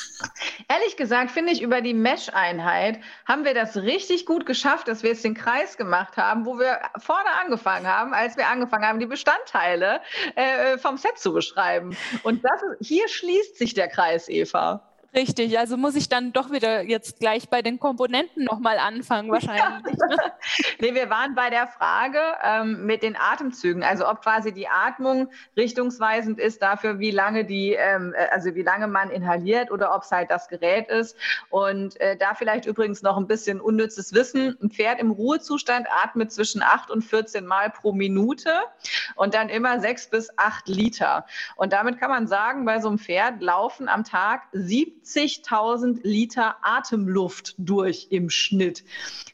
Ehrlich 0.75 0.97
gesagt 0.97 1.31
finde 1.31 1.53
ich, 1.53 1.61
über 1.61 1.79
die 1.81 1.93
Mesh-Einheit 1.93 2.99
haben 3.25 3.45
wir 3.45 3.53
das 3.53 3.77
richtig 3.77 4.25
gut 4.25 4.45
geschafft, 4.45 4.87
dass 4.87 5.03
wir 5.03 5.11
jetzt 5.11 5.23
den 5.23 5.33
Kreis 5.33 5.77
gemacht 5.77 6.17
haben, 6.17 6.45
wo 6.45 6.59
wir 6.59 6.79
vorne 6.97 7.29
angefangen 7.41 7.87
haben, 7.87 8.13
als 8.13 8.35
wir 8.35 8.47
angefangen 8.47 8.83
haben, 8.85 8.99
die 8.99 9.05
Bestandteile 9.05 10.01
äh, 10.35 10.77
vom 10.77 10.97
Set 10.97 11.17
zu 11.17 11.31
beschreiben. 11.33 11.95
Und 12.23 12.43
das, 12.43 12.61
hier 12.81 13.07
schließt 13.07 13.57
sich 13.57 13.73
der 13.73 13.87
Kreis, 13.87 14.27
Eva. 14.27 14.81
Richtig, 15.15 15.57
also 15.57 15.77
muss 15.77 15.95
ich 15.95 16.09
dann 16.09 16.33
doch 16.33 16.51
wieder 16.51 16.81
jetzt 16.81 17.21
gleich 17.21 17.47
bei 17.47 17.61
den 17.61 17.79
Komponenten 17.79 18.43
nochmal 18.43 18.79
anfangen 18.79 19.31
wahrscheinlich. 19.31 19.95
Ne? 20.05 20.17
nee, 20.79 20.93
wir 20.93 21.09
waren 21.09 21.33
bei 21.33 21.49
der 21.49 21.67
Frage 21.67 22.19
ähm, 22.43 22.85
mit 22.85 23.01
den 23.01 23.15
Atemzügen, 23.15 23.83
also 23.83 24.07
ob 24.07 24.21
quasi 24.21 24.51
die 24.51 24.67
Atmung 24.67 25.29
richtungsweisend 25.57 26.37
ist 26.37 26.61
dafür, 26.61 26.99
wie 26.99 27.09
lange 27.11 27.45
die, 27.45 27.73
ähm, 27.73 28.13
äh, 28.15 28.27
also 28.31 28.53
wie 28.53 28.61
lange 28.61 28.87
man 28.87 29.09
inhaliert 29.09 29.71
oder 29.71 29.95
ob 29.95 30.03
es 30.03 30.11
halt 30.11 30.29
das 30.29 30.47
Gerät 30.47 30.89
ist. 30.89 31.17
Und 31.49 31.99
äh, 31.99 32.17
da 32.17 32.35
vielleicht 32.35 32.65
übrigens 32.65 33.01
noch 33.01 33.17
ein 33.17 33.25
bisschen 33.25 33.59
unnützes 33.59 34.13
Wissen. 34.13 34.57
Ein 34.61 34.69
Pferd 34.69 34.99
im 34.99 35.11
Ruhezustand 35.11 35.87
atmet 35.89 36.31
zwischen 36.31 36.61
8 36.61 36.91
und 36.91 37.01
14 37.01 37.45
Mal 37.45 37.71
pro 37.71 37.93
Minute 37.93 38.51
und 39.15 39.33
dann 39.33 39.49
immer 39.49 39.79
6 39.79 40.09
bis 40.09 40.29
8 40.37 40.67
Liter. 40.67 41.25
Und 41.55 41.73
damit 41.73 41.99
kann 41.99 42.11
man 42.11 42.27
sagen, 42.27 42.65
bei 42.65 42.79
so 42.79 42.89
einem 42.89 42.99
Pferd 42.99 43.41
laufen 43.41 43.87
am 43.87 44.03
Tag 44.03 44.43
17 44.51 45.04
70.000 45.05 45.99
Liter 46.03 46.55
Atemluft 46.61 47.55
durch 47.57 48.07
im 48.09 48.29
Schnitt. 48.29 48.83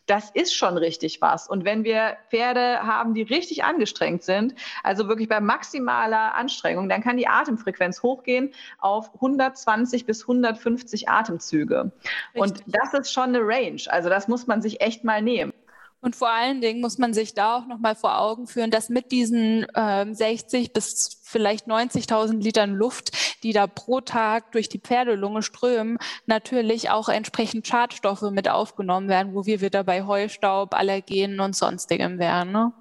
Das 0.05 0.29
ist 0.31 0.53
schon 0.53 0.77
richtig 0.77 1.21
was. 1.21 1.47
Und 1.47 1.63
wenn 1.63 1.83
wir 1.83 2.17
Pferde 2.29 2.81
haben, 2.81 3.13
die 3.13 3.21
richtig 3.21 3.63
angestrengt 3.63 4.23
sind, 4.23 4.55
also 4.83 5.07
wirklich 5.07 5.29
bei 5.29 5.39
maximaler 5.39 6.35
Anstrengung, 6.35 6.89
dann 6.89 7.01
kann 7.01 7.17
die 7.17 7.27
Atemfrequenz 7.27 8.03
hochgehen 8.03 8.53
auf 8.79 9.13
120 9.15 10.05
bis 10.05 10.23
150 10.23 11.09
Atemzüge. 11.09 11.91
Richtig. 12.35 12.41
Und 12.41 12.63
das 12.67 12.93
ist 12.93 13.13
schon 13.13 13.35
eine 13.35 13.39
Range. 13.41 13.81
Also 13.87 14.09
das 14.09 14.27
muss 14.27 14.47
man 14.47 14.61
sich 14.61 14.81
echt 14.81 15.03
mal 15.03 15.21
nehmen. 15.21 15.53
Und 16.01 16.15
vor 16.15 16.31
allen 16.31 16.61
Dingen 16.61 16.81
muss 16.81 16.97
man 16.97 17.13
sich 17.13 17.35
da 17.35 17.57
auch 17.57 17.67
nochmal 17.67 17.95
vor 17.95 18.19
Augen 18.19 18.47
führen, 18.47 18.71
dass 18.71 18.89
mit 18.89 19.11
diesen 19.11 19.67
ähm, 19.75 20.15
60 20.15 20.73
bis 20.73 21.19
vielleicht 21.23 21.67
90.000 21.67 22.41
Litern 22.41 22.73
Luft, 22.73 23.11
die 23.43 23.53
da 23.53 23.67
pro 23.67 24.01
Tag 24.01 24.51
durch 24.51 24.67
die 24.67 24.79
Pferdelunge 24.79 25.43
strömen, 25.43 25.99
natürlich 26.25 26.89
auch 26.89 27.07
entsprechend 27.07 27.67
Schadstoffe 27.67 28.23
mit 28.31 28.49
aufgenommen 28.49 29.09
werden, 29.09 29.35
wo 29.35 29.45
wir 29.45 29.61
wieder 29.61 29.83
bei 29.83 30.03
Heustaub, 30.05 30.73
Allergenen 30.73 31.39
und 31.39 31.55
sonstigem 31.55 32.17
wären. 32.17 32.51
Ne? 32.51 32.73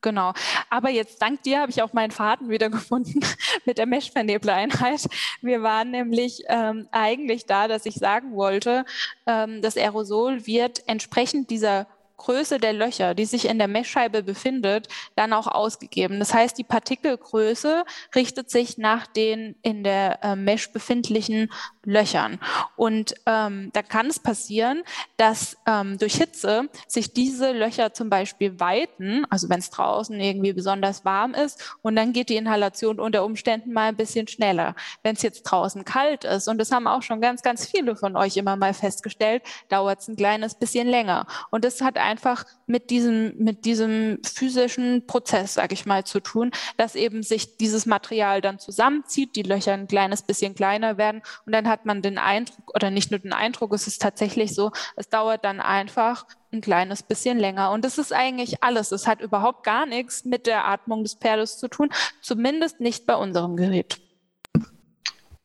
Genau. 0.00 0.32
Aber 0.70 0.90
jetzt 0.90 1.20
dank 1.22 1.42
dir 1.42 1.60
habe 1.60 1.70
ich 1.70 1.82
auch 1.82 1.92
meinen 1.92 2.10
Faden 2.10 2.50
wieder 2.50 2.70
gefunden 2.70 3.20
mit 3.64 3.78
der 3.78 3.86
Meshvernebler-Einheit. 3.86 5.08
Wir 5.40 5.62
waren 5.62 5.90
nämlich 5.90 6.42
ähm, 6.48 6.86
eigentlich 6.92 7.46
da, 7.46 7.66
dass 7.66 7.86
ich 7.86 7.94
sagen 7.94 8.36
wollte, 8.36 8.84
ähm, 9.26 9.62
das 9.62 9.76
Aerosol 9.76 10.46
wird 10.46 10.86
entsprechend 10.86 11.50
dieser 11.50 11.86
Größe 12.18 12.58
der 12.58 12.72
Löcher, 12.72 13.14
die 13.14 13.24
sich 13.24 13.46
in 13.48 13.58
der 13.58 13.68
Meshscheibe 13.68 14.22
befindet, 14.22 14.88
dann 15.16 15.32
auch 15.32 15.46
ausgegeben. 15.46 16.18
Das 16.18 16.34
heißt, 16.34 16.58
die 16.58 16.64
Partikelgröße 16.64 17.84
richtet 18.14 18.50
sich 18.50 18.76
nach 18.76 19.06
den 19.06 19.56
in 19.62 19.84
der 19.84 20.22
äh, 20.22 20.36
Mesh 20.36 20.70
befindlichen 20.72 21.50
Löchern. 21.88 22.38
Und 22.76 23.14
ähm, 23.24 23.70
da 23.72 23.82
kann 23.82 24.08
es 24.08 24.18
passieren, 24.18 24.82
dass 25.16 25.56
ähm, 25.66 25.96
durch 25.98 26.16
Hitze 26.16 26.68
sich 26.86 27.14
diese 27.14 27.52
Löcher 27.52 27.94
zum 27.94 28.10
Beispiel 28.10 28.60
weiten, 28.60 29.24
also 29.30 29.48
wenn 29.48 29.60
es 29.60 29.70
draußen 29.70 30.20
irgendwie 30.20 30.52
besonders 30.52 31.04
warm 31.04 31.32
ist, 31.32 31.76
und 31.80 31.96
dann 31.96 32.12
geht 32.12 32.28
die 32.28 32.36
Inhalation 32.36 33.00
unter 33.00 33.24
Umständen 33.24 33.72
mal 33.72 33.88
ein 33.88 33.96
bisschen 33.96 34.28
schneller. 34.28 34.74
Wenn 35.02 35.16
es 35.16 35.22
jetzt 35.22 35.44
draußen 35.44 35.84
kalt 35.86 36.24
ist, 36.24 36.46
und 36.46 36.58
das 36.58 36.70
haben 36.70 36.86
auch 36.86 37.02
schon 37.02 37.22
ganz, 37.22 37.42
ganz 37.42 37.66
viele 37.66 37.96
von 37.96 38.16
euch 38.16 38.36
immer 38.36 38.56
mal 38.56 38.74
festgestellt, 38.74 39.42
dauert 39.70 40.00
es 40.00 40.08
ein 40.08 40.16
kleines 40.16 40.56
bisschen 40.56 40.88
länger. 40.88 41.26
Und 41.50 41.64
das 41.64 41.80
hat 41.80 41.96
einfach 41.96 42.44
mit 42.66 42.90
diesem, 42.90 43.32
mit 43.38 43.64
diesem 43.64 44.18
physischen 44.22 45.06
Prozess, 45.06 45.54
sage 45.54 45.72
ich 45.72 45.86
mal, 45.86 46.04
zu 46.04 46.20
tun, 46.20 46.50
dass 46.76 46.94
eben 46.94 47.22
sich 47.22 47.56
dieses 47.56 47.86
Material 47.86 48.42
dann 48.42 48.58
zusammenzieht, 48.58 49.36
die 49.36 49.42
Löcher 49.42 49.72
ein 49.72 49.88
kleines 49.88 50.20
bisschen 50.20 50.54
kleiner 50.54 50.98
werden 50.98 51.22
und 51.46 51.52
dann 51.52 51.66
hat 51.68 51.77
man 51.84 52.02
den 52.02 52.18
Eindruck, 52.18 52.74
oder 52.74 52.90
nicht 52.90 53.10
nur 53.10 53.20
den 53.20 53.32
Eindruck, 53.32 53.72
es 53.72 53.86
ist 53.86 54.02
tatsächlich 54.02 54.54
so, 54.54 54.72
es 54.96 55.08
dauert 55.08 55.44
dann 55.44 55.60
einfach 55.60 56.26
ein 56.52 56.60
kleines 56.60 57.02
bisschen 57.02 57.38
länger. 57.38 57.70
Und 57.70 57.84
das 57.84 57.98
ist 57.98 58.12
eigentlich 58.12 58.62
alles. 58.62 58.92
Es 58.92 59.06
hat 59.06 59.20
überhaupt 59.20 59.64
gar 59.64 59.86
nichts 59.86 60.24
mit 60.24 60.46
der 60.46 60.66
Atmung 60.66 61.02
des 61.02 61.14
Pferdes 61.14 61.58
zu 61.58 61.68
tun, 61.68 61.90
zumindest 62.22 62.80
nicht 62.80 63.06
bei 63.06 63.14
unserem 63.14 63.56
Gerät. 63.56 64.00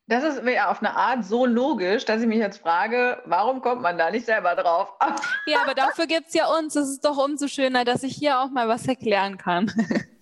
Das 0.08 0.24
ist 0.24 0.44
mir 0.44 0.70
auf 0.70 0.80
eine 0.80 0.96
Art 0.96 1.24
so 1.24 1.46
logisch, 1.46 2.04
dass 2.06 2.22
ich 2.22 2.28
mich 2.28 2.40
jetzt 2.40 2.62
frage, 2.62 3.22
warum 3.26 3.62
kommt 3.62 3.82
man 3.82 3.98
da 3.98 4.12
nicht 4.12 4.26
selber 4.26 4.54
drauf? 4.56 4.90
ja, 5.46 5.62
aber 5.64 5.74
dafür 5.74 6.08
gibt 6.08 6.28
es 6.28 6.34
ja 6.34 6.48
uns. 6.48 6.76
Es 6.76 6.90
ist 6.90 7.06
doch 7.06 7.18
umso 7.18 7.48
schöner, 7.48 7.86
dass 7.86 8.04
ich 8.04 8.16
hier 8.16 8.40
auch 8.40 8.50
mal 8.50 8.68
was 8.68 8.88
erklären 8.88 9.38
kann. 9.38 9.72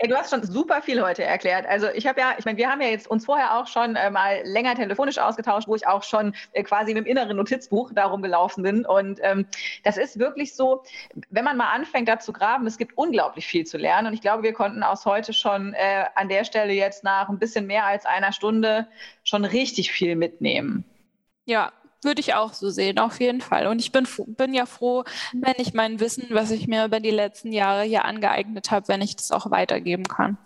Ey, 0.00 0.06
du 0.06 0.16
hast 0.16 0.30
schon 0.30 0.44
super 0.44 0.80
viel 0.80 1.02
heute 1.02 1.24
erklärt. 1.24 1.66
Also 1.66 1.88
ich 1.88 2.06
habe 2.06 2.20
ja, 2.20 2.36
ich 2.38 2.44
meine, 2.44 2.56
wir 2.56 2.70
haben 2.70 2.80
ja 2.80 2.86
jetzt 2.86 3.10
uns 3.10 3.24
vorher 3.24 3.58
auch 3.58 3.66
schon 3.66 3.96
äh, 3.96 4.10
mal 4.10 4.42
länger 4.44 4.76
telefonisch 4.76 5.18
ausgetauscht, 5.18 5.66
wo 5.66 5.74
ich 5.74 5.88
auch 5.88 6.04
schon 6.04 6.36
äh, 6.52 6.62
quasi 6.62 6.92
im 6.92 7.04
inneren 7.04 7.36
Notizbuch 7.36 7.90
darum 7.92 8.22
gelaufen 8.22 8.62
bin. 8.62 8.86
Und 8.86 9.18
ähm, 9.22 9.46
das 9.82 9.96
ist 9.96 10.20
wirklich 10.20 10.54
so, 10.54 10.84
wenn 11.30 11.44
man 11.44 11.56
mal 11.56 11.72
anfängt, 11.72 12.06
da 12.06 12.20
zu 12.20 12.32
graben, 12.32 12.68
es 12.68 12.78
gibt 12.78 12.96
unglaublich 12.96 13.48
viel 13.48 13.66
zu 13.66 13.76
lernen. 13.76 14.06
Und 14.06 14.14
ich 14.14 14.20
glaube, 14.20 14.44
wir 14.44 14.52
konnten 14.52 14.84
aus 14.84 15.04
heute 15.04 15.32
schon 15.32 15.74
äh, 15.74 16.04
an 16.14 16.28
der 16.28 16.44
Stelle 16.44 16.74
jetzt 16.74 17.02
nach 17.02 17.28
ein 17.28 17.40
bisschen 17.40 17.66
mehr 17.66 17.84
als 17.84 18.06
einer 18.06 18.32
Stunde 18.32 18.86
schon 19.24 19.44
richtig 19.44 19.90
viel 19.90 20.14
mitnehmen. 20.14 20.84
Ja, 21.44 21.72
würde 22.02 22.20
ich 22.20 22.34
auch 22.34 22.54
so 22.54 22.70
sehen, 22.70 22.98
auf 22.98 23.20
jeden 23.20 23.40
Fall. 23.40 23.66
Und 23.66 23.80
ich 23.80 23.92
bin, 23.92 24.06
bin 24.26 24.54
ja 24.54 24.66
froh, 24.66 25.04
wenn 25.32 25.54
ich 25.58 25.74
mein 25.74 26.00
Wissen, 26.00 26.26
was 26.30 26.50
ich 26.50 26.68
mir 26.68 26.84
über 26.84 27.00
die 27.00 27.10
letzten 27.10 27.52
Jahre 27.52 27.82
hier 27.82 28.04
angeeignet 28.04 28.70
habe, 28.70 28.88
wenn 28.88 29.02
ich 29.02 29.16
das 29.16 29.32
auch 29.32 29.50
weitergeben 29.50 30.04
kann. 30.04 30.38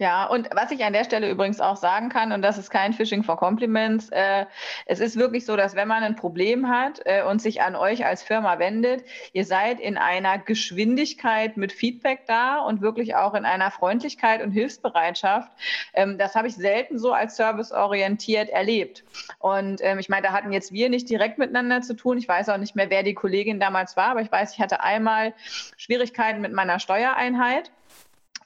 Ja, 0.00 0.26
und 0.26 0.48
was 0.54 0.70
ich 0.70 0.84
an 0.84 0.92
der 0.92 1.02
Stelle 1.02 1.28
übrigens 1.28 1.60
auch 1.60 1.76
sagen 1.76 2.08
kann, 2.08 2.30
und 2.30 2.40
das 2.42 2.56
ist 2.56 2.70
kein 2.70 2.92
Phishing 2.92 3.24
for 3.24 3.36
Compliments, 3.36 4.10
äh, 4.10 4.46
es 4.86 5.00
ist 5.00 5.16
wirklich 5.16 5.44
so, 5.44 5.56
dass 5.56 5.74
wenn 5.74 5.88
man 5.88 6.04
ein 6.04 6.14
Problem 6.14 6.68
hat 6.68 7.00
äh, 7.04 7.24
und 7.24 7.42
sich 7.42 7.62
an 7.62 7.74
euch 7.74 8.06
als 8.06 8.22
Firma 8.22 8.60
wendet, 8.60 9.04
ihr 9.32 9.44
seid 9.44 9.80
in 9.80 9.98
einer 9.98 10.38
Geschwindigkeit 10.38 11.56
mit 11.56 11.72
Feedback 11.72 12.26
da 12.28 12.58
und 12.60 12.80
wirklich 12.80 13.16
auch 13.16 13.34
in 13.34 13.44
einer 13.44 13.72
Freundlichkeit 13.72 14.40
und 14.40 14.52
Hilfsbereitschaft. 14.52 15.50
Ähm, 15.94 16.16
das 16.16 16.36
habe 16.36 16.46
ich 16.46 16.54
selten 16.54 17.00
so 17.00 17.12
als 17.12 17.34
serviceorientiert 17.34 18.50
erlebt. 18.50 19.02
Und 19.40 19.80
ähm, 19.82 19.98
ich 19.98 20.08
meine, 20.08 20.28
da 20.28 20.32
hatten 20.32 20.52
jetzt 20.52 20.72
wir 20.72 20.90
nicht 20.90 21.10
direkt 21.10 21.38
miteinander 21.38 21.82
zu 21.82 21.94
tun. 21.94 22.18
Ich 22.18 22.28
weiß 22.28 22.50
auch 22.50 22.58
nicht 22.58 22.76
mehr, 22.76 22.88
wer 22.88 23.02
die 23.02 23.14
Kollegin 23.14 23.58
damals 23.58 23.96
war, 23.96 24.10
aber 24.10 24.20
ich 24.20 24.30
weiß, 24.30 24.52
ich 24.52 24.60
hatte 24.60 24.80
einmal 24.80 25.34
Schwierigkeiten 25.76 26.40
mit 26.40 26.52
meiner 26.52 26.78
Steuereinheit. 26.78 27.72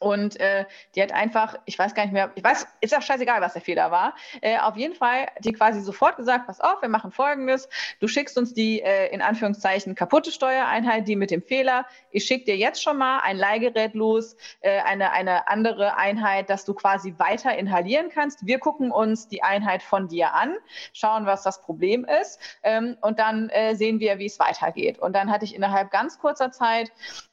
Und 0.03 0.41
äh, 0.41 0.65
die 0.97 1.03
hat 1.03 1.13
einfach, 1.13 1.57
ich 1.65 1.79
weiß 1.79 1.95
gar 1.95 2.03
nicht 2.03 2.13
mehr, 2.13 2.33
ich 2.35 2.43
weiß, 2.43 2.67
ist 2.81 2.97
auch 2.97 3.03
scheißegal, 3.03 3.41
was 3.41 3.53
der 3.53 3.63
Fehler 3.63 3.93
war. 3.93 4.17
Äh, 4.41 4.59
auf 4.59 4.77
jeden 4.77 4.95
Fall 4.95 5.29
die 5.39 5.53
quasi 5.53 5.81
sofort 5.81 6.17
gesagt, 6.17 6.47
pass 6.47 6.61
auf, 6.61 6.83
wir 6.83 6.89
machen 6.89 7.13
folgendes. 7.13 7.69
Du 8.01 8.09
schickst 8.09 8.37
uns 8.37 8.53
die 8.53 8.83
äh, 8.83 9.13
in 9.15 9.23
Anführungszeichen 9.23 9.95
kaputte 9.95 10.33
Steuereinheit, 10.33 11.07
die 11.07 11.15
mit 11.15 11.31
dem 11.31 11.41
Fehler. 11.41 11.87
Ich 12.11 12.25
schicke 12.25 12.47
dir 12.47 12.57
jetzt 12.57 12.83
schon 12.83 12.99
mal 12.99 13.21
ein 13.21 13.37
Leihgerät 13.37 13.95
los, 13.95 14.37
äh, 14.61 14.81
eine, 14.81 15.13
eine 15.13 15.47
andere 15.47 15.97
Einheit, 15.97 16.51
dass 16.51 16.65
du 16.65 16.75
quasi 16.75 17.15
weiter 17.19 17.57
inhalieren 17.57 18.09
kannst. 18.11 18.45
Wir 18.45 18.59
gucken 18.59 18.91
uns 18.91 19.29
die 19.29 19.45
Einheit 19.45 19.85
von 19.85 20.09
dir 20.09 20.35
an, 20.35 20.57
schauen, 20.93 21.27
was 21.27 21.45
das 21.45 21.63
Problem 21.63 22.05
ist 22.21 22.41
ähm, 22.65 22.97
und 23.03 23.21
dann 23.21 23.51
äh, 23.51 23.77
sehen 23.77 24.01
wir, 24.01 24.19
wie 24.19 24.27
es 24.27 24.41
weitergeht. 24.41 24.99
Und 24.99 25.15
dann 25.15 25.31
hatte 25.31 25.45
ich 25.45 25.55
innerhalb 25.55 25.93
ganz 25.93 26.19
kurzer 26.19 26.51
Zeit 26.51 26.91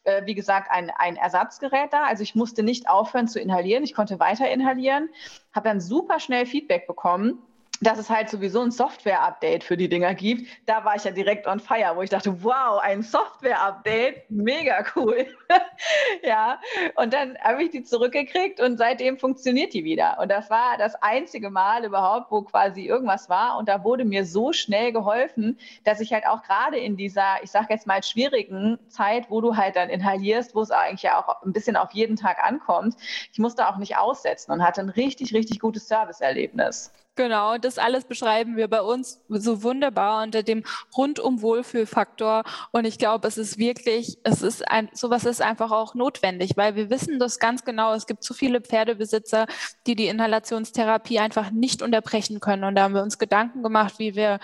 äh, 0.09 0.25
wie 0.25 0.35
gesagt, 0.35 0.71
ein, 0.71 0.91
ein 0.97 1.15
Ersatzgerät 1.15 1.93
da. 1.93 2.03
Also 2.03 2.23
ich 2.23 2.35
musste 2.35 2.63
nicht 2.63 2.89
aufhören 2.89 3.27
zu 3.27 3.39
inhalieren, 3.39 3.83
ich 3.83 3.93
konnte 3.93 4.19
weiter 4.19 4.49
inhalieren, 4.49 5.09
habe 5.53 5.69
dann 5.69 5.81
super 5.81 6.19
schnell 6.19 6.45
Feedback 6.45 6.87
bekommen 6.87 7.41
dass 7.81 7.97
es 7.97 8.09
halt 8.09 8.29
sowieso 8.29 8.61
ein 8.61 8.71
Software-Update 8.71 9.63
für 9.63 9.77
die 9.77 9.89
Dinger 9.89 10.13
gibt. 10.13 10.47
Da 10.65 10.83
war 10.83 10.95
ich 10.95 11.03
ja 11.03 11.11
direkt 11.11 11.47
on 11.47 11.59
fire, 11.59 11.95
wo 11.95 12.01
ich 12.01 12.09
dachte, 12.09 12.43
wow, 12.43 12.79
ein 12.81 13.01
Software-Update, 13.01 14.29
mega 14.29 14.83
cool. 14.95 15.25
ja, 16.23 16.59
und 16.95 17.13
dann 17.13 17.37
habe 17.39 17.63
ich 17.63 17.69
die 17.69 17.83
zurückgekriegt 17.83 18.59
und 18.59 18.77
seitdem 18.77 19.17
funktioniert 19.17 19.73
die 19.73 19.83
wieder. 19.83 20.17
Und 20.19 20.29
das 20.29 20.49
war 20.49 20.77
das 20.77 20.95
einzige 20.95 21.49
Mal 21.49 21.85
überhaupt, 21.85 22.31
wo 22.31 22.41
quasi 22.41 22.85
irgendwas 22.85 23.29
war. 23.29 23.57
Und 23.57 23.69
da 23.69 23.83
wurde 23.83 24.05
mir 24.05 24.25
so 24.25 24.51
schnell 24.51 24.91
geholfen, 24.91 25.57
dass 25.85 26.01
ich 26.01 26.11
halt 26.11 26.27
auch 26.27 26.43
gerade 26.43 26.77
in 26.77 26.97
dieser, 26.97 27.41
ich 27.43 27.51
sage 27.51 27.67
jetzt 27.69 27.87
mal, 27.87 28.03
schwierigen 28.03 28.77
Zeit, 28.89 29.29
wo 29.29 29.41
du 29.41 29.55
halt 29.55 29.75
dann 29.75 29.89
inhalierst, 29.89 30.53
wo 30.55 30.61
es 30.61 30.71
eigentlich 30.71 31.03
ja 31.03 31.19
auch 31.19 31.43
ein 31.43 31.53
bisschen 31.53 31.75
auf 31.75 31.91
jeden 31.91 32.15
Tag 32.15 32.43
ankommt, 32.43 32.95
ich 33.31 33.39
musste 33.39 33.67
auch 33.67 33.77
nicht 33.77 33.97
aussetzen 33.97 34.51
und 34.51 34.63
hatte 34.63 34.81
ein 34.81 34.89
richtig, 34.89 35.33
richtig 35.33 35.59
gutes 35.59 35.87
Serviceerlebnis. 35.87 36.91
Genau, 37.15 37.57
das 37.57 37.77
alles 37.77 38.05
beschreiben 38.05 38.55
wir 38.55 38.69
bei 38.69 38.81
uns 38.81 39.21
so 39.27 39.61
wunderbar 39.61 40.23
unter 40.23 40.41
dem 40.41 40.63
rundum 40.95 41.41
Wohlfühlfaktor. 41.41 42.43
Und 42.71 42.85
ich 42.85 42.97
glaube, 42.97 43.27
es 43.27 43.37
ist 43.37 43.57
wirklich, 43.57 44.17
es 44.23 44.41
ist 44.41 44.65
ein, 44.71 44.89
sowas 44.93 45.25
ist 45.25 45.41
einfach 45.41 45.71
auch 45.71 45.95
notwendig, 45.95 46.53
weil 46.55 46.75
wir 46.75 46.89
wissen 46.89 47.19
das 47.19 47.39
ganz 47.39 47.65
genau. 47.65 47.93
Es 47.93 48.07
gibt 48.07 48.23
zu 48.23 48.33
viele 48.33 48.61
Pferdebesitzer, 48.61 49.47
die 49.85 49.95
die 49.95 50.07
Inhalationstherapie 50.07 51.19
einfach 51.19 51.51
nicht 51.51 51.81
unterbrechen 51.81 52.39
können. 52.39 52.63
Und 52.63 52.75
da 52.75 52.83
haben 52.83 52.93
wir 52.93 53.03
uns 53.03 53.17
Gedanken 53.17 53.63
gemacht, 53.63 53.95
wie 53.99 54.15
wir 54.15 54.39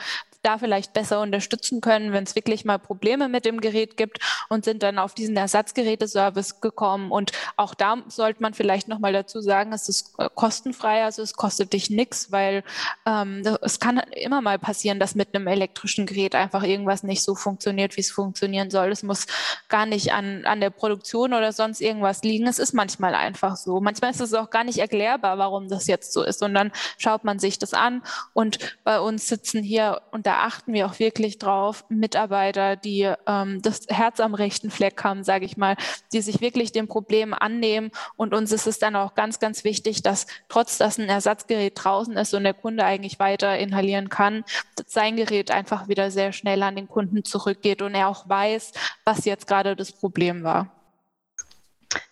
da 0.46 0.58
vielleicht 0.58 0.94
besser 0.94 1.22
unterstützen 1.22 1.82
können, 1.82 2.14
wenn 2.14 2.24
es 2.24 2.36
wirklich 2.36 2.66
mal 2.66 2.78
Probleme 2.78 3.28
mit 3.30 3.46
dem 3.46 3.60
Gerät 3.60 3.98
gibt 3.98 4.20
und 4.50 4.64
sind 4.64 4.84
dann 4.84 5.00
auf 5.00 5.14
diesen 5.14 5.36
Ersatzgeräteservice 5.36 6.62
gekommen. 6.62 7.12
Und 7.12 7.32
auch 7.58 7.74
da 7.74 7.98
sollte 8.08 8.42
man 8.42 8.54
vielleicht 8.54 8.88
nochmal 8.88 9.14
dazu 9.14 9.42
sagen, 9.42 9.74
es 9.74 9.90
ist 9.90 10.14
äh, 10.20 10.30
kostenfrei, 10.34 11.04
also 11.04 11.22
es 11.22 11.34
kostet 11.34 11.74
dich 11.74 11.90
nichts, 11.90 12.32
weil 12.32 12.64
ähm, 13.06 13.44
es 13.62 13.80
kann 13.80 14.00
immer 14.12 14.42
mal 14.42 14.60
passieren, 14.60 15.00
dass 15.00 15.16
mit 15.16 15.34
einem 15.34 15.48
elektrischen 15.48 16.06
Gerät 16.06 16.36
einfach 16.36 16.64
irgendwas 16.64 17.04
nicht 17.04 17.24
so 17.24 17.34
funktioniert, 17.34 17.98
wie 17.98 18.02
es 18.02 18.12
funktionieren 18.12 18.70
soll. 18.70 18.92
Es 18.92 19.04
muss 19.04 19.26
gar 19.68 19.86
nicht 19.86 20.14
an, 20.14 20.46
an 20.46 20.62
der 20.62 20.70
Produktion 20.70 21.34
oder 21.34 21.52
sonst 21.54 21.82
irgendwas 21.82 22.22
liegen. 22.22 22.48
Es 22.48 22.60
ist 22.60 22.74
manchmal 22.74 23.16
einfach 23.16 23.58
so. 23.58 23.80
Manchmal 23.80 24.12
ist 24.12 24.22
es 24.22 24.34
auch 24.34 24.50
gar 24.50 24.64
nicht 24.64 24.78
erklärbar, 24.78 25.38
warum 25.38 25.70
das 25.70 25.88
jetzt 25.88 26.14
so 26.14 26.24
ist. 26.24 26.44
Und 26.44 26.54
dann 26.54 26.72
schaut 26.98 27.24
man 27.24 27.40
sich 27.40 27.58
das 27.58 27.74
an 27.74 28.04
und 28.34 28.60
bei 28.84 29.00
uns 29.00 29.28
sitzen 29.28 29.64
hier 29.64 30.02
unter 30.12 30.35
da 30.36 30.42
achten 30.42 30.74
wir 30.74 30.86
auch 30.86 31.00
wirklich 31.00 31.38
drauf, 31.38 31.86
Mitarbeiter, 31.88 32.76
die 32.76 33.10
ähm, 33.26 33.62
das 33.62 33.88
Herz 33.88 34.20
am 34.20 34.34
rechten 34.34 34.70
Fleck 34.70 35.02
haben, 35.02 35.24
sage 35.24 35.46
ich 35.46 35.56
mal, 35.56 35.78
die 36.12 36.22
sich 36.22 36.42
wirklich 36.42 36.74
dem 36.74 36.90
Problem 36.90 37.34
annehmen. 37.34 37.90
Und 38.18 38.34
uns 38.34 38.52
ist 38.52 38.68
es 38.68 38.78
dann 38.78 38.98
auch 38.98 39.16
ganz, 39.16 39.40
ganz 39.40 39.64
wichtig, 39.64 40.04
dass 40.04 40.28
trotz, 40.50 40.78
dass 40.78 40.98
ein 40.98 41.08
Ersatzgerät 41.08 41.74
draußen 41.76 42.18
ist 42.18 42.34
und 42.34 42.44
der 42.44 42.54
Kunde 42.54 42.84
eigentlich 42.84 43.18
weiter 43.18 43.58
inhalieren 43.58 44.10
kann, 44.10 44.44
sein 44.86 45.16
Gerät 45.16 45.52
einfach 45.52 45.88
wieder 45.88 46.12
sehr 46.12 46.34
schnell 46.34 46.62
an 46.64 46.76
den 46.76 46.90
Kunden 46.90 47.24
zurückgeht 47.24 47.82
und 47.82 47.96
er 47.96 48.10
auch 48.10 48.28
weiß, 48.28 48.74
was 49.06 49.24
jetzt 49.24 49.48
gerade 49.48 49.78
das 49.78 49.94
Problem 49.94 50.44
war. 50.44 50.75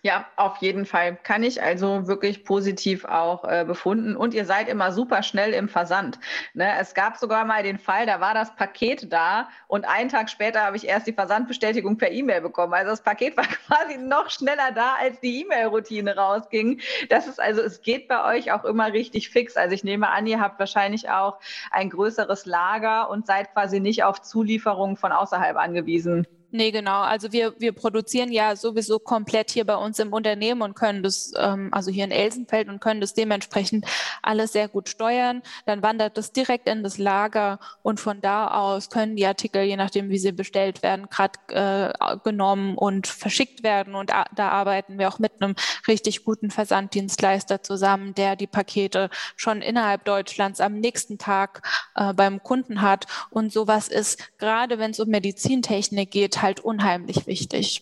Ja, 0.01 0.25
auf 0.35 0.57
jeden 0.57 0.85
Fall. 0.85 1.17
Kann 1.23 1.43
ich 1.43 1.61
also 1.61 2.07
wirklich 2.07 2.43
positiv 2.43 3.05
auch 3.05 3.45
äh, 3.45 3.63
befunden. 3.65 4.15
Und 4.15 4.33
ihr 4.33 4.45
seid 4.45 4.67
immer 4.67 4.91
super 4.91 5.23
schnell 5.23 5.53
im 5.53 5.69
Versand. 5.69 6.19
Ne? 6.53 6.69
Es 6.79 6.93
gab 6.93 7.17
sogar 7.17 7.45
mal 7.45 7.63
den 7.63 7.79
Fall, 7.79 8.05
da 8.05 8.19
war 8.19 8.33
das 8.33 8.55
Paket 8.55 9.11
da 9.11 9.47
und 9.67 9.85
einen 9.85 10.09
Tag 10.09 10.29
später 10.29 10.61
habe 10.61 10.75
ich 10.77 10.87
erst 10.87 11.07
die 11.07 11.13
Versandbestätigung 11.13 11.97
per 11.97 12.11
E-Mail 12.11 12.41
bekommen. 12.41 12.73
Also 12.73 12.91
das 12.91 13.01
Paket 13.01 13.37
war 13.37 13.45
quasi 13.45 13.97
noch 13.97 14.29
schneller 14.29 14.71
da, 14.73 14.95
als 14.99 15.19
die 15.21 15.41
E-Mail-Routine 15.41 16.15
rausging. 16.15 16.81
Das 17.09 17.27
ist 17.27 17.39
also, 17.39 17.61
es 17.61 17.81
geht 17.81 18.07
bei 18.07 18.35
euch 18.35 18.51
auch 18.51 18.65
immer 18.65 18.91
richtig 18.91 19.29
fix. 19.29 19.55
Also 19.55 19.73
ich 19.73 19.83
nehme 19.83 20.09
an, 20.09 20.27
ihr 20.27 20.41
habt 20.41 20.59
wahrscheinlich 20.59 21.09
auch 21.09 21.39
ein 21.71 21.89
größeres 21.89 22.45
Lager 22.45 23.09
und 23.09 23.25
seid 23.25 23.53
quasi 23.53 23.79
nicht 23.79 24.03
auf 24.03 24.21
Zulieferungen 24.21 24.97
von 24.97 25.11
außerhalb 25.11 25.57
angewiesen. 25.57 26.27
Nee, 26.55 26.69
genau. 26.69 27.01
Also 27.01 27.31
wir, 27.31 27.55
wir 27.57 27.71
produzieren 27.71 28.31
ja 28.31 28.55
sowieso 28.55 28.99
komplett 28.99 29.49
hier 29.49 29.65
bei 29.65 29.75
uns 29.75 29.97
im 29.97 30.13
Unternehmen 30.13 30.61
und 30.61 30.75
können 30.75 31.01
das, 31.01 31.33
ähm, 31.35 31.69
also 31.71 31.89
hier 31.89 32.03
in 32.03 32.11
Elsenfeld 32.11 32.69
und 32.69 32.79
können 32.79 33.01
das 33.01 33.15
dementsprechend 33.15 33.85
alles 34.21 34.51
sehr 34.51 34.67
gut 34.67 34.87
steuern. 34.87 35.41
Dann 35.65 35.81
wandert 35.81 36.15
das 36.15 36.31
direkt 36.31 36.69
in 36.69 36.83
das 36.83 36.99
Lager 36.99 37.59
und 37.81 37.99
von 37.99 38.21
da 38.21 38.49
aus 38.49 38.91
können 38.91 39.15
die 39.15 39.25
Artikel, 39.25 39.63
je 39.63 39.77
nachdem 39.77 40.09
wie 40.09 40.19
sie 40.19 40.31
bestellt 40.31 40.83
werden, 40.83 41.07
gerade 41.09 41.39
äh, 41.47 42.17
genommen 42.23 42.77
und 42.77 43.07
verschickt 43.07 43.63
werden. 43.63 43.95
Und 43.95 44.11
da 44.11 44.49
arbeiten 44.49 44.99
wir 44.99 45.07
auch 45.07 45.17
mit 45.17 45.41
einem 45.41 45.55
richtig 45.87 46.23
guten 46.23 46.51
Versanddienstleister 46.51 47.63
zusammen, 47.63 48.13
der 48.13 48.35
die 48.35 48.45
Pakete 48.45 49.09
schon 49.35 49.63
innerhalb 49.63 50.05
Deutschlands 50.05 50.61
am 50.61 50.75
nächsten 50.75 51.17
Tag 51.17 51.67
äh, 51.95 52.13
beim 52.13 52.43
Kunden 52.43 52.83
hat. 52.83 53.07
Und 53.31 53.51
sowas 53.51 53.87
ist, 53.87 54.37
gerade 54.37 54.77
wenn 54.77 54.91
es 54.91 54.99
um 54.99 55.09
Medizintechnik 55.09 56.11
geht, 56.11 56.42
halt 56.43 56.59
unheimlich 56.59 57.25
wichtig. 57.25 57.81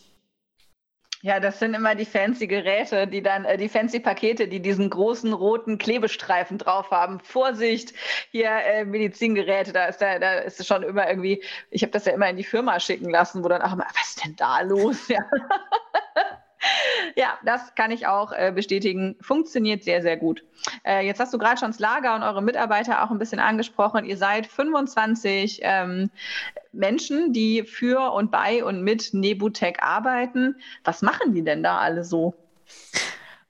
Ja, 1.24 1.40
das 1.40 1.60
sind 1.60 1.76
immer 1.76 1.94
die 1.94 2.06
fancy 2.06 2.48
Geräte, 2.48 3.06
die 3.06 3.22
dann, 3.22 3.46
äh, 3.46 3.56
die 3.56 3.70
fancy 3.70 4.00
Pakete, 4.00 4.48
die 4.48 4.60
diesen 4.60 4.90
großen 4.90 5.34
roten 5.34 5.78
Klebestreifen 5.78 6.58
drauf 6.58 6.90
haben. 6.90 7.20
Vorsicht, 7.20 7.94
hier 8.32 8.50
äh, 8.50 8.86
Medizingeräte, 8.86 9.72
da 9.72 9.86
ist 9.86 10.02
da, 10.02 10.18
da 10.18 10.40
ist 10.40 10.60
es 10.60 10.66
schon 10.66 10.82
immer 10.82 11.08
irgendwie, 11.08 11.44
ich 11.70 11.84
habe 11.84 11.92
das 11.92 12.06
ja 12.06 12.14
immer 12.14 12.28
in 12.30 12.38
die 12.38 12.44
Firma 12.44 12.80
schicken 12.80 13.10
lassen, 13.10 13.44
wo 13.44 13.50
dann 13.50 13.62
auch 13.62 13.74
immer, 13.74 13.86
was 13.94 14.10
ist 14.10 14.26
denn 14.26 14.36
da 14.36 14.62
los? 14.62 15.08
Ja. 15.10 15.20
Ja, 17.16 17.38
das 17.44 17.76
kann 17.76 17.92
ich 17.92 18.08
auch 18.08 18.32
äh, 18.32 18.52
bestätigen. 18.54 19.16
Funktioniert 19.22 19.84
sehr, 19.84 20.02
sehr 20.02 20.18
gut. 20.18 20.44
Äh, 20.86 21.06
jetzt 21.06 21.20
hast 21.20 21.34
du 21.34 21.38
gerade 21.38 21.60
schon 21.60 21.72
das 21.72 21.80
Lager 21.80 22.16
und 22.16 22.24
eure 22.24 22.42
Mitarbeiter 22.42 23.04
auch 23.04 23.12
ein 23.12 23.20
bisschen 23.20 23.40
angesprochen. 23.40 24.06
Ihr 24.06 24.18
seid 24.18 24.48
25 24.48 25.60
ähm, 25.64 26.10
Menschen, 26.72 27.34
die 27.34 27.64
für 27.64 28.14
und 28.14 28.32
bei 28.32 28.64
und 28.64 28.84
mit 28.84 29.14
Nebutec 29.14 29.82
arbeiten. 29.82 30.56
Was 30.84 31.02
machen 31.02 31.34
die 31.34 31.44
denn 31.44 31.64
da 31.64 31.80
alle 31.80 32.04
so? 32.04 32.34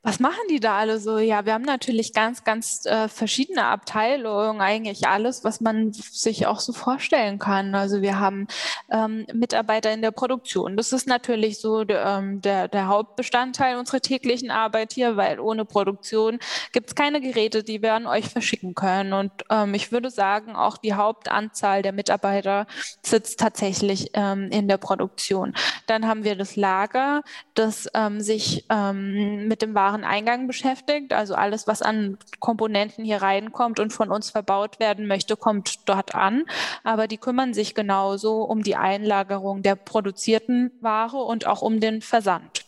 Was 0.04 0.20
machen 0.20 0.40
die 0.50 0.60
da 0.60 0.78
alle 0.80 1.00
so? 1.00 1.20
Ja, 1.20 1.46
wir 1.46 1.54
haben 1.54 1.62
natürlich 1.62 2.12
ganz, 2.12 2.44
ganz 2.44 2.88
äh, 2.88 3.08
verschiedene 3.08 3.66
Abteilungen, 3.66 4.60
eigentlich 4.60 5.08
alles, 5.08 5.44
was 5.44 5.62
man 5.62 5.94
sich 5.94 6.48
auch 6.48 6.60
so 6.60 6.74
vorstellen 6.74 7.38
kann. 7.38 7.76
Also 7.76 8.02
wir 8.02 8.20
haben 8.20 8.48
ähm, 8.90 9.28
Mitarbeiter 9.32 9.94
in 9.94 10.02
der 10.02 10.10
Produktion. 10.10 10.76
Das 10.76 10.92
ist 10.92 11.06
natürlich 11.08 11.60
so 11.60 11.84
der, 11.84 12.04
ähm, 12.04 12.42
der, 12.42 12.68
der 12.68 12.88
Hauptbestandteil 12.88 13.78
unserer 13.78 14.00
täglichen 14.00 14.50
Arbeit 14.50 14.94
hier, 14.94 15.18
weil 15.18 15.40
ohne 15.40 15.66
Produktion 15.66 16.40
gibt 16.72 16.88
es 16.88 16.96
keine 16.96 17.22
Geräte, 17.22 17.64
die 17.64 17.84
wir 17.84 17.94
an 17.94 18.08
euch 18.08 18.28
verschicken 18.28 18.74
können. 18.74 19.14
Und 19.14 19.32
ähm, 19.52 19.76
ich 19.76 19.92
würde 19.92 20.10
sagen, 20.10 20.56
auch 20.56 20.78
die 20.78 20.96
Hauptanzahl 20.96 21.84
der 21.84 21.94
Mitarbeiter 21.94 22.66
sitzt 23.04 23.40
tatsächlich 23.40 24.10
ähm, 24.16 24.50
in 24.50 24.68
der 24.68 24.78
Produktion. 24.78 25.54
Dann 25.86 26.08
haben 26.08 26.24
wir 26.24 26.36
das 26.36 26.56
Lager, 26.56 27.22
das 27.54 27.88
ähm, 27.94 28.20
sich 28.20 28.66
ähm, 28.70 29.48
mit 29.48 29.62
dem 29.62 29.76
Waren 29.76 29.91
Wareneingang 29.92 30.48
beschäftigt. 30.48 31.14
Also 31.14 31.36
alles, 31.36 31.68
was 31.68 31.82
an 31.82 32.18
Komponenten 32.40 33.04
hier 33.04 33.22
reinkommt 33.22 33.80
und 33.80 33.92
von 33.92 34.10
uns 34.10 34.30
verbaut 34.30 34.80
werden 34.80 35.08
möchte, 35.08 35.36
kommt 35.36 35.88
dort 35.90 36.16
an. 36.16 36.46
Aber 36.84 37.08
die 37.08 37.18
kümmern 37.18 37.54
sich 37.54 37.76
genauso 37.76 38.44
um 38.44 38.64
die 38.64 38.76
Einlagerung 38.76 39.62
der 39.62 39.76
produzierten 39.76 40.72
Ware 40.82 41.18
und 41.18 41.46
auch 41.46 41.62
um 41.62 41.80
den 41.80 42.02
Versand. 42.02 42.66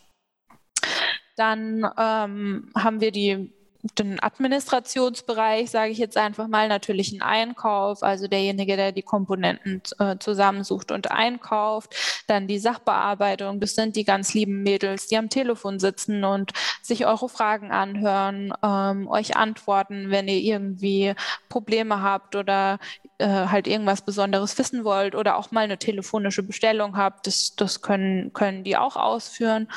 Dann 1.35 1.89
ähm, 1.97 2.69
haben 2.75 3.01
wir 3.01 3.11
die 3.11 3.51
den 3.83 4.23
Administrationsbereich, 4.23 5.69
sage 5.69 5.91
ich 5.91 5.97
jetzt 5.97 6.15
einfach 6.15 6.47
mal, 6.47 6.69
natürlich 6.69 7.11
ein 7.11 7.21
Einkauf, 7.21 8.01
also 8.01 8.27
derjenige, 8.27 8.77
der 8.77 8.93
die 8.93 9.01
Komponenten 9.01 9.81
äh, 9.99 10.17
zusammensucht 10.19 10.93
und 10.93 11.11
einkauft, 11.11 11.93
dann 12.27 12.47
die 12.47 12.59
Sachbearbeitung, 12.59 13.59
das 13.59 13.75
sind 13.75 13.97
die 13.97 14.05
ganz 14.05 14.33
lieben 14.33 14.63
Mädels, 14.63 15.07
die 15.07 15.17
am 15.17 15.29
Telefon 15.29 15.79
sitzen 15.79 16.23
und 16.23 16.53
sich 16.81 17.05
eure 17.05 17.27
Fragen 17.27 17.71
anhören, 17.71 18.53
ähm, 18.63 19.09
euch 19.09 19.35
antworten, 19.35 20.09
wenn 20.09 20.29
ihr 20.29 20.39
irgendwie 20.39 21.13
Probleme 21.49 22.01
habt 22.01 22.37
oder 22.37 22.79
äh, 23.17 23.27
halt 23.27 23.67
irgendwas 23.67 24.01
Besonderes 24.01 24.57
wissen 24.57 24.85
wollt 24.85 25.13
oder 25.13 25.37
auch 25.37 25.51
mal 25.51 25.65
eine 25.65 25.77
telefonische 25.77 26.43
Bestellung 26.43 26.95
habt, 26.95 27.27
das, 27.27 27.55
das 27.55 27.81
können, 27.81 28.31
können 28.31 28.63
die 28.63 28.77
auch 28.77 28.95
ausführen. 28.95 29.67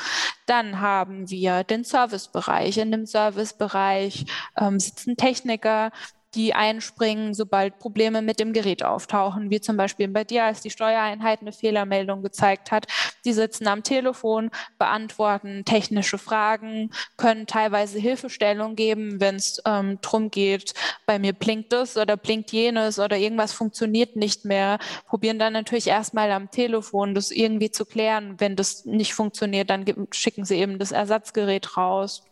Dann 0.45 0.79
haben 0.79 1.29
wir 1.29 1.63
den 1.63 1.83
Servicebereich. 1.83 2.77
In 2.77 2.91
dem 2.91 3.05
Servicebereich 3.05 3.96
ähm, 4.59 4.79
sitzen 4.79 5.17
Techniker, 5.17 5.91
die 6.35 6.53
einspringen, 6.53 7.33
sobald 7.33 7.79
Probleme 7.79 8.21
mit 8.21 8.39
dem 8.39 8.53
Gerät 8.53 8.83
auftauchen, 8.83 9.49
wie 9.49 9.59
zum 9.59 9.77
Beispiel 9.77 10.07
bei 10.07 10.23
dir, 10.23 10.45
als 10.45 10.61
die 10.61 10.69
Steuereinheit 10.69 11.41
eine 11.41 11.51
Fehlermeldung 11.51 12.21
gezeigt 12.21 12.71
hat. 12.71 12.85
Die 13.25 13.33
sitzen 13.33 13.67
am 13.67 13.83
Telefon, 13.83 14.51
beantworten 14.77 15.65
technische 15.65 16.17
Fragen, 16.17 16.91
können 17.17 17.47
teilweise 17.47 17.97
Hilfestellung 17.97 18.75
geben, 18.75 19.19
wenn 19.19 19.35
es 19.35 19.61
ähm, 19.65 19.99
darum 20.01 20.29
geht, 20.29 20.73
bei 21.05 21.17
mir 21.17 21.33
blinkt 21.33 21.73
es 21.73 21.97
oder 21.97 22.17
blinkt 22.17 22.51
jenes 22.51 22.99
oder 22.99 23.17
irgendwas 23.17 23.53
funktioniert 23.53 24.15
nicht 24.15 24.45
mehr. 24.45 24.79
Probieren 25.07 25.39
dann 25.39 25.53
natürlich 25.53 25.87
erstmal 25.87 26.31
am 26.31 26.51
Telefon 26.51 27.15
das 27.15 27.31
irgendwie 27.31 27.71
zu 27.71 27.85
klären. 27.85 28.35
Wenn 28.37 28.55
das 28.55 28.85
nicht 28.85 29.13
funktioniert, 29.13 29.69
dann 29.69 29.85
schicken 30.11 30.45
sie 30.45 30.57
eben 30.57 30.77
das 30.77 30.91
Ersatzgerät 30.91 31.77
raus 31.77 32.26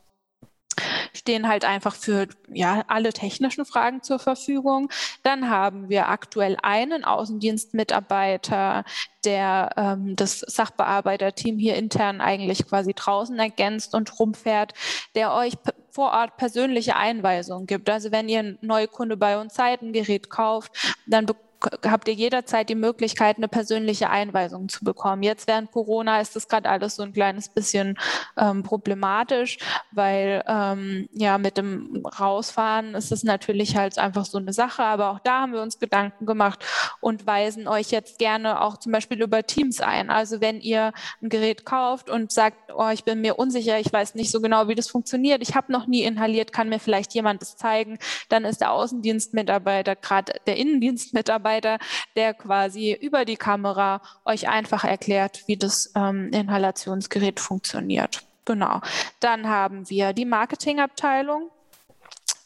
stehen 1.14 1.47
halt 1.47 1.65
einfach 1.65 1.95
für 1.95 2.27
ja, 2.49 2.84
alle 2.88 3.14
technischen 3.14 3.65
Fragen 3.65 4.03
zur 4.03 4.19
Verfügung. 4.19 4.89
Dann 5.23 5.49
haben 5.49 5.89
wir 5.89 6.10
aktuell 6.10 6.57
einen 6.61 7.03
Außendienstmitarbeiter, 7.03 8.84
der 9.23 9.69
ähm, 9.77 10.15
das 10.15 10.39
Sachbearbeiterteam 10.39 11.57
hier 11.57 11.76
intern 11.76 12.22
eigentlich 12.22 12.68
quasi 12.68 12.93
draußen 12.93 13.38
ergänzt 13.39 13.95
und 13.95 14.19
rumfährt, 14.19 14.73
der 15.15 15.34
euch 15.34 15.53
vor 15.89 16.11
Ort 16.11 16.38
persönliche 16.38 16.95
Einweisungen 16.95 17.68
gibt. 17.68 17.89
Also 17.89 18.11
wenn 18.11 18.27
ihr 18.27 18.39
ein 18.39 18.57
Neukunde 18.61 19.18
bei 19.18 19.39
uns 19.39 19.56
seid, 19.56 19.81
ein 19.81 19.93
Gerät 19.93 20.30
kauft, 20.30 20.95
dann 21.07 21.26
bekommt 21.26 21.45
habt 21.86 22.08
ihr 22.08 22.14
jederzeit 22.14 22.70
die 22.70 22.76
Möglichkeit, 22.76 23.38
eine 23.38 23.48
persönliche 23.48 24.10
Einweisung 24.10 24.70
zu 24.70 24.84
bekommen. 24.84 25.24
Jetzt 25.24 25.48
während 25.48 25.72
Corona 25.72 26.22
ist 26.22 26.36
das 26.36 26.48
gerade 26.48 26.70
alles 26.70 26.96
so 26.96 27.04
ein 27.04 27.14
kleines 27.14 27.50
bisschen 27.50 27.98
ähm, 28.38 28.64
problematisch, 28.64 29.58
weil 29.92 30.44
ähm, 30.48 31.10
ja 31.14 31.38
mit 31.38 31.58
dem 31.58 32.06
Rausfahren 32.06 32.96
ist 32.96 33.12
es 33.12 33.24
natürlich 33.24 33.76
halt 33.76 33.98
einfach 33.98 34.26
so 34.26 34.38
eine 34.38 34.54
Sache. 34.54 34.84
Aber 34.84 35.12
auch 35.12 35.20
da 35.20 35.42
haben 35.42 35.54
wir 35.54 35.62
uns 35.62 35.80
Gedanken 35.80 36.26
gemacht 36.26 36.66
und 37.02 37.28
weisen 37.28 37.68
euch 37.68 37.92
jetzt 37.92 38.20
gerne 38.20 38.62
auch 38.62 38.78
zum 38.78 38.92
Beispiel 38.92 39.22
über 39.22 39.44
Teams 39.44 39.82
ein. 39.82 40.10
Also 40.10 40.42
wenn 40.42 40.62
ihr 40.62 40.94
ein 41.22 41.30
Gerät 41.30 41.66
kauft 41.66 42.10
und 42.10 42.32
sagt, 42.32 42.72
oh, 42.76 42.90
ich 42.90 43.04
bin 43.04 43.22
mir 43.22 43.38
unsicher, 43.38 43.80
ich 43.80 43.92
weiß 43.92 44.16
nicht 44.16 44.32
so 44.32 44.42
genau, 44.42 44.68
wie 44.68 44.76
das 44.76 44.90
funktioniert, 44.90 45.42
ich 45.42 45.56
habe 45.56 45.72
noch 45.72 45.88
nie 45.88 46.04
inhaliert, 46.04 46.54
kann 46.54 46.70
mir 46.70 46.80
vielleicht 46.80 47.14
jemand 47.14 47.42
das 47.42 47.58
zeigen, 47.58 47.98
dann 48.30 48.46
ist 48.46 48.62
der 48.62 48.72
Außendienstmitarbeiter, 48.72 49.96
gerade 49.96 50.34
der 50.48 50.58
Innendienstmitarbeiter, 50.58 51.55
Mitarbeiter, 51.56 51.77
der 52.15 52.34
quasi 52.34 52.94
über 52.94 53.26
die 53.26 53.38
Kamera 53.38 54.02
euch 54.26 54.48
einfach 54.48 54.84
erklärt, 54.84 55.44
wie 55.48 55.57
das 55.57 55.91
ähm, 55.95 56.30
Inhalationsgerät 56.32 57.40
funktioniert. 57.40 58.23
Genau. 58.45 58.82
Dann 59.19 59.48
haben 59.48 59.90
wir 59.90 60.14
die 60.14 60.26
Marketingabteilung 60.26 61.49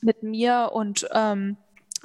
mit 0.01 0.23
mir 0.23 0.71
und 0.73 1.07
ähm, 1.13 1.57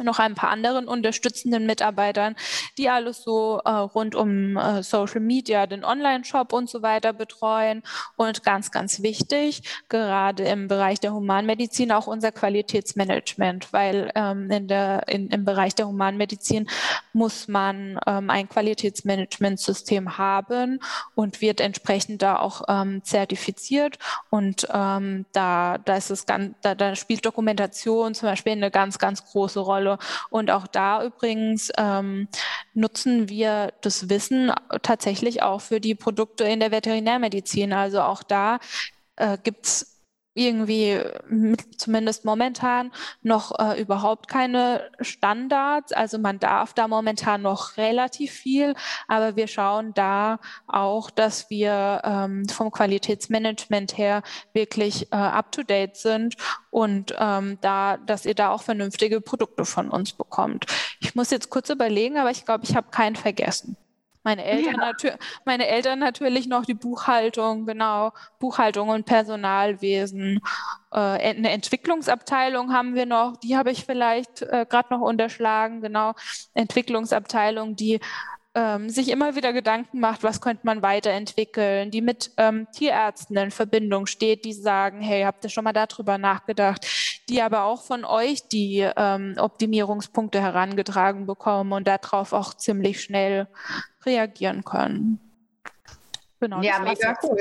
noch 0.03 0.19
ein 0.19 0.35
paar 0.35 0.51
anderen 0.51 0.89
unterstützenden 0.89 1.67
Mitarbeitern, 1.67 2.37
die 2.79 2.89
alles 2.89 3.23
so 3.23 3.61
äh, 3.65 3.71
rund 3.71 4.15
um 4.15 4.57
äh, 4.57 4.83
Social 4.83 5.21
Media, 5.21 5.67
den 5.67 5.85
Online-Shop 5.85 6.53
und 6.53 6.69
so 6.69 6.83
weiter 6.83 7.13
betreuen. 7.13 7.83
Und 8.17 8.43
ganz, 8.43 8.71
ganz 8.71 9.03
wichtig, 9.03 9.63
gerade 9.89 10.45
im 10.45 10.69
Bereich 10.69 11.01
der 11.01 11.13
Humanmedizin 11.13 11.93
auch 11.93 12.07
unser 12.07 12.33
Qualitätsmanagement, 12.33 13.73
weil 13.73 14.11
ähm, 14.15 14.51
in 14.51 14.69
der, 14.69 15.09
in, 15.09 15.29
im 15.29 15.45
Bereich 15.45 15.75
der 15.75 15.87
Humanmedizin 15.87 16.69
muss 17.13 17.49
man 17.49 17.99
ähm, 18.07 18.31
ein 18.31 18.49
Qualitätsmanagementsystem 18.49 20.19
haben 20.19 20.81
und 21.15 21.41
wird 21.41 21.61
entsprechend 21.61 22.23
da 22.23 22.39
auch 22.39 22.63
ähm, 22.69 23.03
zertifiziert. 23.05 23.99
Und 24.31 24.67
ähm, 24.73 25.27
da, 25.33 25.79
da, 25.79 25.97
ist 25.97 26.11
es 26.11 26.27
ganz, 26.27 26.55
da, 26.63 26.75
da 26.75 26.97
spielt 26.97 27.25
Dokumentation 27.25 28.15
zum 28.15 28.29
Beispiel 28.29 28.53
eine 28.53 28.71
ganz, 28.71 28.99
ganz 28.99 29.25
große 29.25 29.61
Rolle 29.61 29.84
Rolle. 29.85 29.99
Und 30.31 30.51
auch 30.51 30.67
da 30.67 31.05
übrigens 31.05 31.71
ähm, 31.77 32.29
nutzen 32.75 33.29
wir 33.29 33.73
das 33.81 34.09
Wissen 34.09 34.53
tatsächlich 34.83 35.43
auch 35.43 35.61
für 35.61 35.81
die 35.81 35.95
Produkte 35.95 36.45
in 36.45 36.61
der 36.61 36.71
Veterinärmedizin. 36.71 37.73
Also 37.73 38.03
auch 38.03 38.23
da 38.23 38.59
äh, 39.17 39.39
gibt 39.43 39.67
es 39.67 39.94
irgendwie 40.35 41.01
zumindest 41.77 42.25
momentan 42.25 42.93
noch 43.23 43.59
äh, 43.59 43.81
überhaupt 43.81 44.29
keine 44.29 44.91
Standards. 45.01 45.93
Also 45.93 46.19
man 46.19 46.39
darf 46.39 46.75
da 46.75 46.89
momentan 46.89 47.43
noch 47.43 47.77
relativ 47.77 48.33
viel, 48.33 48.75
aber 49.09 49.37
wir 49.37 49.47
schauen 49.47 49.95
da 49.95 50.41
auch, 50.67 51.11
dass 51.11 51.51
wir 51.51 52.03
ähm, 52.05 52.49
vom 52.49 52.71
Qualitätsmanagement 52.71 53.97
her 53.97 54.23
wirklich 54.53 55.13
äh, 55.13 55.17
up-to-date 55.17 55.97
sind 55.97 56.37
und 56.71 57.15
ähm, 57.19 57.59
da, 57.61 57.97
dass 57.99 58.27
ihr 58.27 58.35
da 58.35 58.51
auch 58.51 58.63
vernünftige 58.63 59.21
Produkte 59.21 59.65
von 59.65 59.91
uns 59.91 60.13
bekommt. 60.13 60.67
Ich 61.01 61.15
muss 61.15 61.31
jetzt 61.31 61.51
kurz 61.51 61.71
überlegen, 61.71 62.19
aber 62.19 62.31
ich 62.31 62.45
glaube, 62.45 62.65
ich 62.65 62.75
habe 62.75 62.91
keinen 62.91 63.17
vergessen. 63.17 63.77
Meine 64.25 64.43
Eltern, 64.43 64.81
ja. 65.03 65.13
meine 65.45 65.69
Eltern 65.69 65.99
natürlich 65.99 66.47
noch 66.49 66.65
die 66.65 66.73
Buchhaltung, 66.73 67.67
genau, 67.67 68.13
Buchhaltung 68.39 68.89
und 68.89 69.05
Personalwesen. 69.05 70.41
Äh, 70.91 70.99
eine 70.99 71.51
Entwicklungsabteilung 71.51 72.73
haben 72.73 72.95
wir 72.95 73.05
noch, 73.05 73.37
die 73.37 73.57
habe 73.57 73.71
ich 73.71 73.85
vielleicht 73.85 74.41
äh, 74.41 74.65
gerade 74.69 74.95
noch 74.95 75.03
unterschlagen, 75.03 75.83
genau, 75.83 76.15
Entwicklungsabteilung, 76.55 77.77
die 77.77 78.01
ähm, 78.55 78.89
sich 78.89 79.11
immer 79.11 79.35
wieder 79.35 79.53
Gedanken 79.53 80.01
macht, 80.01 80.23
was 80.23 80.41
könnte 80.41 80.65
man 80.65 80.81
weiterentwickeln, 80.81 81.91
die 81.91 82.01
mit 82.01 82.31
ähm, 82.37 82.67
Tierärzten 82.73 83.37
in 83.37 83.51
Verbindung 83.51 84.07
steht, 84.07 84.45
die 84.45 84.53
sagen, 84.53 85.01
hey, 85.01 85.25
habt 85.25 85.45
ihr 85.45 85.51
schon 85.51 85.65
mal 85.65 85.73
darüber 85.73 86.19
nachgedacht, 86.19 86.87
die 87.29 87.43
aber 87.43 87.65
auch 87.65 87.83
von 87.83 88.05
euch 88.05 88.49
die 88.49 88.89
ähm, 88.97 89.35
Optimierungspunkte 89.39 90.41
herangetragen 90.41 91.27
bekommen 91.27 91.73
und 91.73 91.89
darauf 91.89 92.33
auch 92.33 92.55
ziemlich 92.55 93.01
schnell 93.01 93.49
reagieren 94.05 94.65
können. 94.65 95.21
Genau, 96.45 96.61
ja, 96.61 96.79
mega 96.81 97.17
cool. 97.23 97.39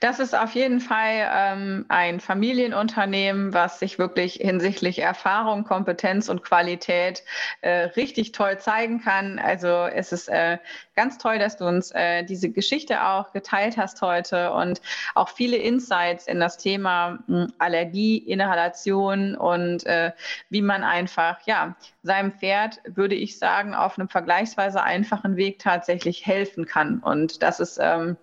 Das 0.00 0.18
ist 0.18 0.34
auf 0.36 0.52
jeden 0.52 0.80
Fall 0.80 1.30
ähm, 1.34 1.86
ein 1.88 2.20
Familienunternehmen, 2.20 3.54
was 3.54 3.78
sich 3.78 3.98
wirklich 3.98 4.34
hinsichtlich 4.34 4.98
Erfahrung, 4.98 5.64
Kompetenz 5.64 6.28
und 6.28 6.42
Qualität 6.42 7.22
äh, 7.62 7.84
richtig 7.96 8.32
toll 8.32 8.58
zeigen 8.58 9.00
kann. 9.00 9.38
Also 9.38 9.68
es 9.86 10.12
ist 10.12 10.28
äh, 10.28 10.58
ganz 10.94 11.18
toll, 11.18 11.38
dass 11.38 11.56
du 11.56 11.66
uns 11.66 11.90
äh, 11.92 12.24
diese 12.24 12.50
Geschichte 12.50 13.04
auch 13.06 13.32
geteilt 13.32 13.76
hast 13.76 14.02
heute 14.02 14.52
und 14.52 14.80
auch 15.14 15.28
viele 15.28 15.56
Insights 15.56 16.26
in 16.26 16.40
das 16.40 16.58
Thema 16.58 17.18
mh, 17.26 17.42
hm, 17.42 17.52
Allergie, 17.58 18.18
Inhalation 18.18 19.34
und 19.34 19.86
äh, 19.86 20.12
wie 20.50 20.62
man 20.62 20.84
einfach 20.84 21.40
ja 21.46 21.76
seinem 22.02 22.32
Pferd, 22.32 22.80
würde 22.84 23.14
ich 23.14 23.38
sagen, 23.38 23.74
auf 23.74 23.98
einem 23.98 24.08
vergleichsweise 24.08 24.82
einfachen 24.82 25.36
Weg 25.36 25.60
tatsächlich 25.60 26.26
helfen 26.26 26.66
kann. 26.66 26.98
Und 26.98 27.42
das 27.42 27.60
ist 27.60 27.78
ähm, 27.80 28.16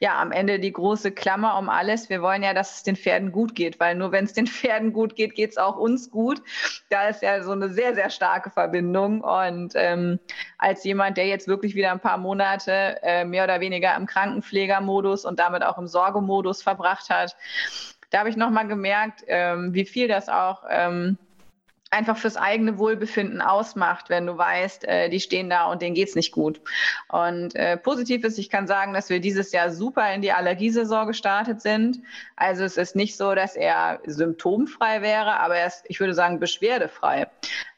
ja 0.00 0.18
am 0.18 0.32
Ende 0.32 0.58
die 0.58 0.72
große 0.72 1.12
Klammer 1.12 1.58
um 1.58 1.68
alles. 1.68 2.08
Wir 2.08 2.22
wollen 2.22 2.42
ja, 2.42 2.54
dass 2.54 2.76
es 2.76 2.82
den 2.84 2.96
Pferden 2.96 3.30
gut 3.30 3.54
geht, 3.54 3.80
weil 3.80 3.96
nur 3.96 4.12
wenn 4.12 4.24
es 4.24 4.32
den 4.32 4.46
Pferden 4.46 4.92
gut 4.92 5.14
geht, 5.14 5.34
geht 5.34 5.50
es 5.50 5.58
auch 5.58 5.76
uns 5.76 6.10
gut. 6.10 6.42
Da 6.88 7.08
ist 7.08 7.22
ja 7.22 7.42
so 7.42 7.52
eine 7.52 7.68
sehr, 7.68 7.94
sehr 7.94 8.08
starke 8.08 8.50
Verbindung. 8.50 9.20
Und 9.20 9.72
ähm, 9.74 10.18
als 10.56 10.84
jemand, 10.84 11.18
der 11.18 11.26
jetzt 11.26 11.48
wirklich 11.48 11.74
wieder 11.74 11.92
ein 11.92 12.00
paar 12.00 12.07
Monate 12.16 13.02
äh, 13.02 13.24
mehr 13.24 13.44
oder 13.44 13.60
weniger 13.60 13.94
im 13.96 14.06
Krankenpflegermodus 14.06 15.24
und 15.24 15.38
damit 15.38 15.62
auch 15.62 15.78
im 15.78 15.86
Sorgemodus 15.86 16.62
verbracht 16.62 17.10
hat, 17.10 17.36
da 18.10 18.20
habe 18.20 18.30
ich 18.30 18.36
nochmal 18.36 18.66
gemerkt, 18.66 19.24
ähm, 19.26 19.74
wie 19.74 19.84
viel 19.84 20.08
das 20.08 20.28
auch 20.28 20.62
ähm, 20.70 21.18
einfach 21.90 22.16
fürs 22.18 22.36
eigene 22.36 22.78
Wohlbefinden 22.78 23.40
ausmacht, 23.40 24.10
wenn 24.10 24.26
du 24.26 24.36
weißt, 24.36 24.86
äh, 24.86 25.08
die 25.08 25.20
stehen 25.20 25.48
da 25.48 25.70
und 25.70 25.80
denen 25.80 25.94
geht's 25.94 26.14
nicht 26.14 26.32
gut. 26.32 26.60
Und 27.08 27.54
äh, 27.54 27.76
positiv 27.76 28.24
ist, 28.24 28.38
ich 28.38 28.50
kann 28.50 28.66
sagen, 28.66 28.92
dass 28.92 29.08
wir 29.08 29.20
dieses 29.20 29.52
Jahr 29.52 29.70
super 29.70 30.12
in 30.12 30.20
die 30.20 30.32
Allergiesaison 30.32 31.06
gestartet 31.06 31.62
sind. 31.62 31.98
Also 32.36 32.64
es 32.64 32.76
ist 32.76 32.94
nicht 32.94 33.16
so, 33.16 33.34
dass 33.34 33.56
er 33.56 34.00
symptomfrei 34.06 35.00
wäre, 35.00 35.38
aber 35.40 35.56
er 35.56 35.66
ist, 35.66 35.84
ich 35.88 36.00
würde 36.00 36.14
sagen, 36.14 36.40
beschwerdefrei. 36.40 37.26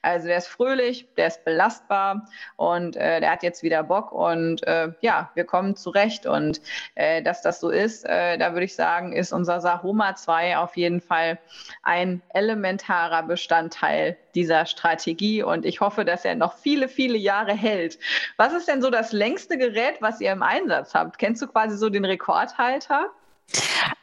Also 0.03 0.29
der 0.29 0.39
ist 0.39 0.49
fröhlich, 0.49 1.07
der 1.17 1.27
ist 1.27 1.45
belastbar 1.45 2.27
und 2.57 2.97
äh, 2.97 3.21
der 3.21 3.31
hat 3.31 3.43
jetzt 3.43 3.63
wieder 3.63 3.83
Bock 3.83 4.13
und 4.13 4.67
äh, 4.67 4.93
ja, 5.01 5.31
wir 5.35 5.45
kommen 5.45 5.77
zurecht. 5.77 6.27
Und 6.27 6.61
äh, 6.95 7.23
dass 7.23 7.43
das 7.43 7.61
so 7.61 7.71
ist, 7.71 8.05
äh, 8.07 8.39
da 8.39 8.53
würde 8.53 8.65
ich 8.65 8.75
sagen, 8.75 9.13
ist 9.13 9.33
unser 9.33 9.61
Sahoma 9.61 10.17
2 10.17 10.59
auf 10.59 10.77
jeden 10.77 11.01
Fall 11.01 11.39
ein 11.83 12.23
elementarer 12.31 13.23
Bestandteil 13.25 14.17
dieser 14.35 14.67
Strategie 14.67 15.43
und 15.43 15.67
ich 15.67 15.81
hoffe, 15.81 16.05
dass 16.05 16.25
er 16.25 16.35
noch 16.35 16.57
viele, 16.57 16.89
viele 16.89 17.19
Jahre 17.19 17.53
hält. 17.53 17.99
Was 18.37 18.53
ist 18.53 18.69
denn 18.69 18.81
so 18.81 18.91
das 18.91 19.13
längste 19.13 19.59
Gerät, 19.59 19.97
was 20.01 20.21
ihr 20.21 20.33
im 20.33 20.43
Einsatz 20.43 20.95
habt? 20.95 21.19
Kennst 21.19 21.43
du 21.43 21.47
quasi 21.47 21.77
so 21.77 21.91
den 21.91 22.05
Rekordhalter? 22.05 23.11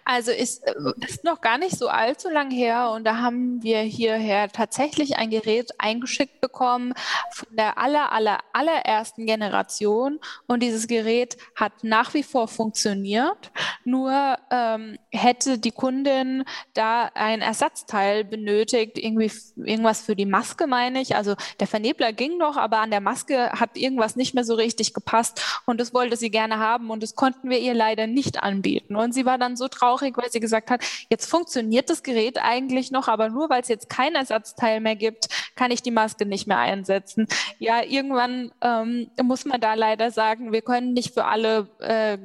Also 0.09 0.31
ist, 0.31 0.65
äh, 0.65 0.73
ist 1.05 1.25
noch 1.25 1.41
gar 1.41 1.57
nicht 1.57 1.77
so 1.77 1.89
allzu 1.89 2.29
lang 2.29 2.49
her 2.49 2.91
und 2.91 3.03
da 3.03 3.17
haben 3.17 3.61
wir 3.61 3.79
hierher 3.79 4.47
tatsächlich 4.47 5.17
ein 5.17 5.29
Gerät 5.29 5.71
eingeschickt 5.79 6.39
bekommen 6.39 6.93
von 7.31 7.53
der 7.55 7.77
aller, 7.77 8.13
aller, 8.13 8.39
allerersten 8.53 9.25
Generation 9.25 10.19
und 10.47 10.63
dieses 10.63 10.87
Gerät 10.87 11.37
hat 11.55 11.83
nach 11.83 12.13
wie 12.13 12.23
vor 12.23 12.47
funktioniert. 12.47 13.51
Nur 13.83 14.37
ähm, 14.49 14.97
hätte 15.11 15.57
die 15.57 15.71
Kundin 15.71 16.45
da 16.73 17.09
ein 17.13 17.41
Ersatzteil 17.41 18.23
benötigt, 18.23 18.97
irgendwie 18.97 19.31
irgendwas 19.57 20.01
für 20.01 20.15
die 20.15 20.25
Maske, 20.25 20.67
meine 20.67 21.01
ich. 21.01 21.17
Also 21.17 21.35
der 21.59 21.67
Vernebler 21.67 22.13
ging 22.13 22.37
noch, 22.37 22.55
aber 22.55 22.79
an 22.79 22.91
der 22.91 23.01
Maske 23.01 23.51
hat 23.51 23.75
irgendwas 23.75 24.15
nicht 24.15 24.33
mehr 24.33 24.45
so 24.45 24.53
richtig 24.53 24.93
gepasst 24.93 25.61
und 25.65 25.81
das 25.81 25.93
wollte 25.93 26.15
sie 26.15 26.31
gerne 26.31 26.59
haben 26.59 26.89
und 26.91 27.03
das 27.03 27.15
konnten 27.15 27.49
wir 27.49 27.59
ihr 27.59 27.73
leider 27.73 28.07
nicht 28.07 28.41
anbieten. 28.41 28.95
Und 28.95 29.13
sie 29.13 29.25
war 29.25 29.36
dann 29.37 29.55
so 29.55 29.67
traurig, 29.67 30.17
weil 30.17 30.31
sie 30.31 30.39
gesagt 30.39 30.69
hat, 30.69 30.83
jetzt 31.09 31.29
funktioniert 31.29 31.89
das 31.89 32.03
Gerät 32.03 32.37
eigentlich 32.41 32.91
noch, 32.91 33.07
aber 33.07 33.29
nur 33.29 33.49
weil 33.49 33.61
es 33.61 33.67
jetzt 33.67 33.89
kein 33.89 34.15
Ersatzteil 34.15 34.79
mehr 34.79 34.95
gibt, 34.95 35.27
kann 35.55 35.71
ich 35.71 35.81
die 35.81 35.91
Maske 35.91 36.25
nicht 36.25 36.47
mehr 36.47 36.59
einsetzen. 36.59 37.27
Ja, 37.59 37.83
irgendwann 37.83 38.51
ähm, 38.61 39.09
muss 39.21 39.45
man 39.45 39.61
da 39.61 39.73
leider 39.73 40.11
sagen, 40.11 40.51
wir 40.51 40.61
können 40.61 40.93
nicht 40.93 41.13
für 41.13 41.25
alle, 41.25 41.67
äh, 41.79 42.17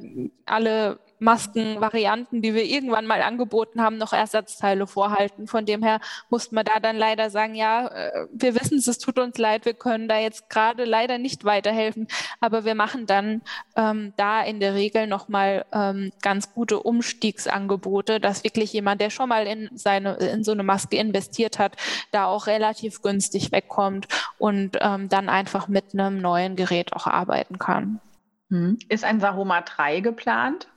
alle 0.45 0.99
Maskenvarianten, 1.23 2.41
die 2.41 2.53
wir 2.53 2.65
irgendwann 2.65 3.07
mal 3.07 3.21
angeboten 3.21 3.81
haben, 3.81 3.97
noch 3.97 4.13
Ersatzteile 4.13 4.87
vorhalten. 4.87 5.47
Von 5.47 5.65
dem 5.65 5.81
her 5.81 5.99
mussten 6.29 6.55
wir 6.55 6.63
da 6.63 6.79
dann 6.79 6.97
leider 6.97 7.29
sagen, 7.29 7.55
ja, 7.55 7.87
äh, 7.87 8.27
wir 8.31 8.55
wissen 8.55 8.77
es, 8.77 8.87
es 8.87 8.99
tut 8.99 9.17
uns 9.17 9.37
leid, 9.37 9.65
wir 9.65 9.73
können 9.73 10.07
da 10.07 10.19
jetzt 10.19 10.49
gerade 10.49 10.83
leider 10.83 11.17
nicht 11.17 11.45
weiterhelfen, 11.45 12.07
aber 12.41 12.65
wir 12.65 12.75
machen 12.75 13.05
dann 13.05 13.41
ähm, 13.75 14.13
da 14.17 14.41
in 14.41 14.59
der 14.59 14.73
Regel 14.73 15.07
nochmal 15.07 15.65
ähm, 15.71 16.11
ganz 16.21 16.53
gute 16.53 16.79
Umstiegsangebote, 16.79 18.19
dass 18.19 18.43
wirklich 18.43 18.73
jemand, 18.73 18.99
der 18.99 19.09
schon 19.09 19.29
mal 19.29 19.47
in 19.47 19.69
seine 19.73 20.15
in 20.15 20.43
so 20.43 20.51
eine 20.51 20.63
Maske 20.63 20.97
investiert 20.97 21.57
hat, 21.57 21.77
da 22.11 22.25
auch 22.25 22.47
relativ 22.47 23.01
günstig 23.01 23.51
wegkommt 23.51 24.07
und 24.37 24.77
ähm, 24.81 25.07
dann 25.07 25.29
einfach 25.29 25.67
mit 25.69 25.93
einem 25.93 26.19
neuen 26.19 26.55
Gerät 26.55 26.93
auch 26.93 27.07
arbeiten 27.07 27.59
kann. 27.59 28.01
Hm. 28.49 28.77
Ist 28.89 29.03
ein 29.05 29.19
Sahoma 29.19 29.61
3 29.61 30.01
geplant? 30.01 30.67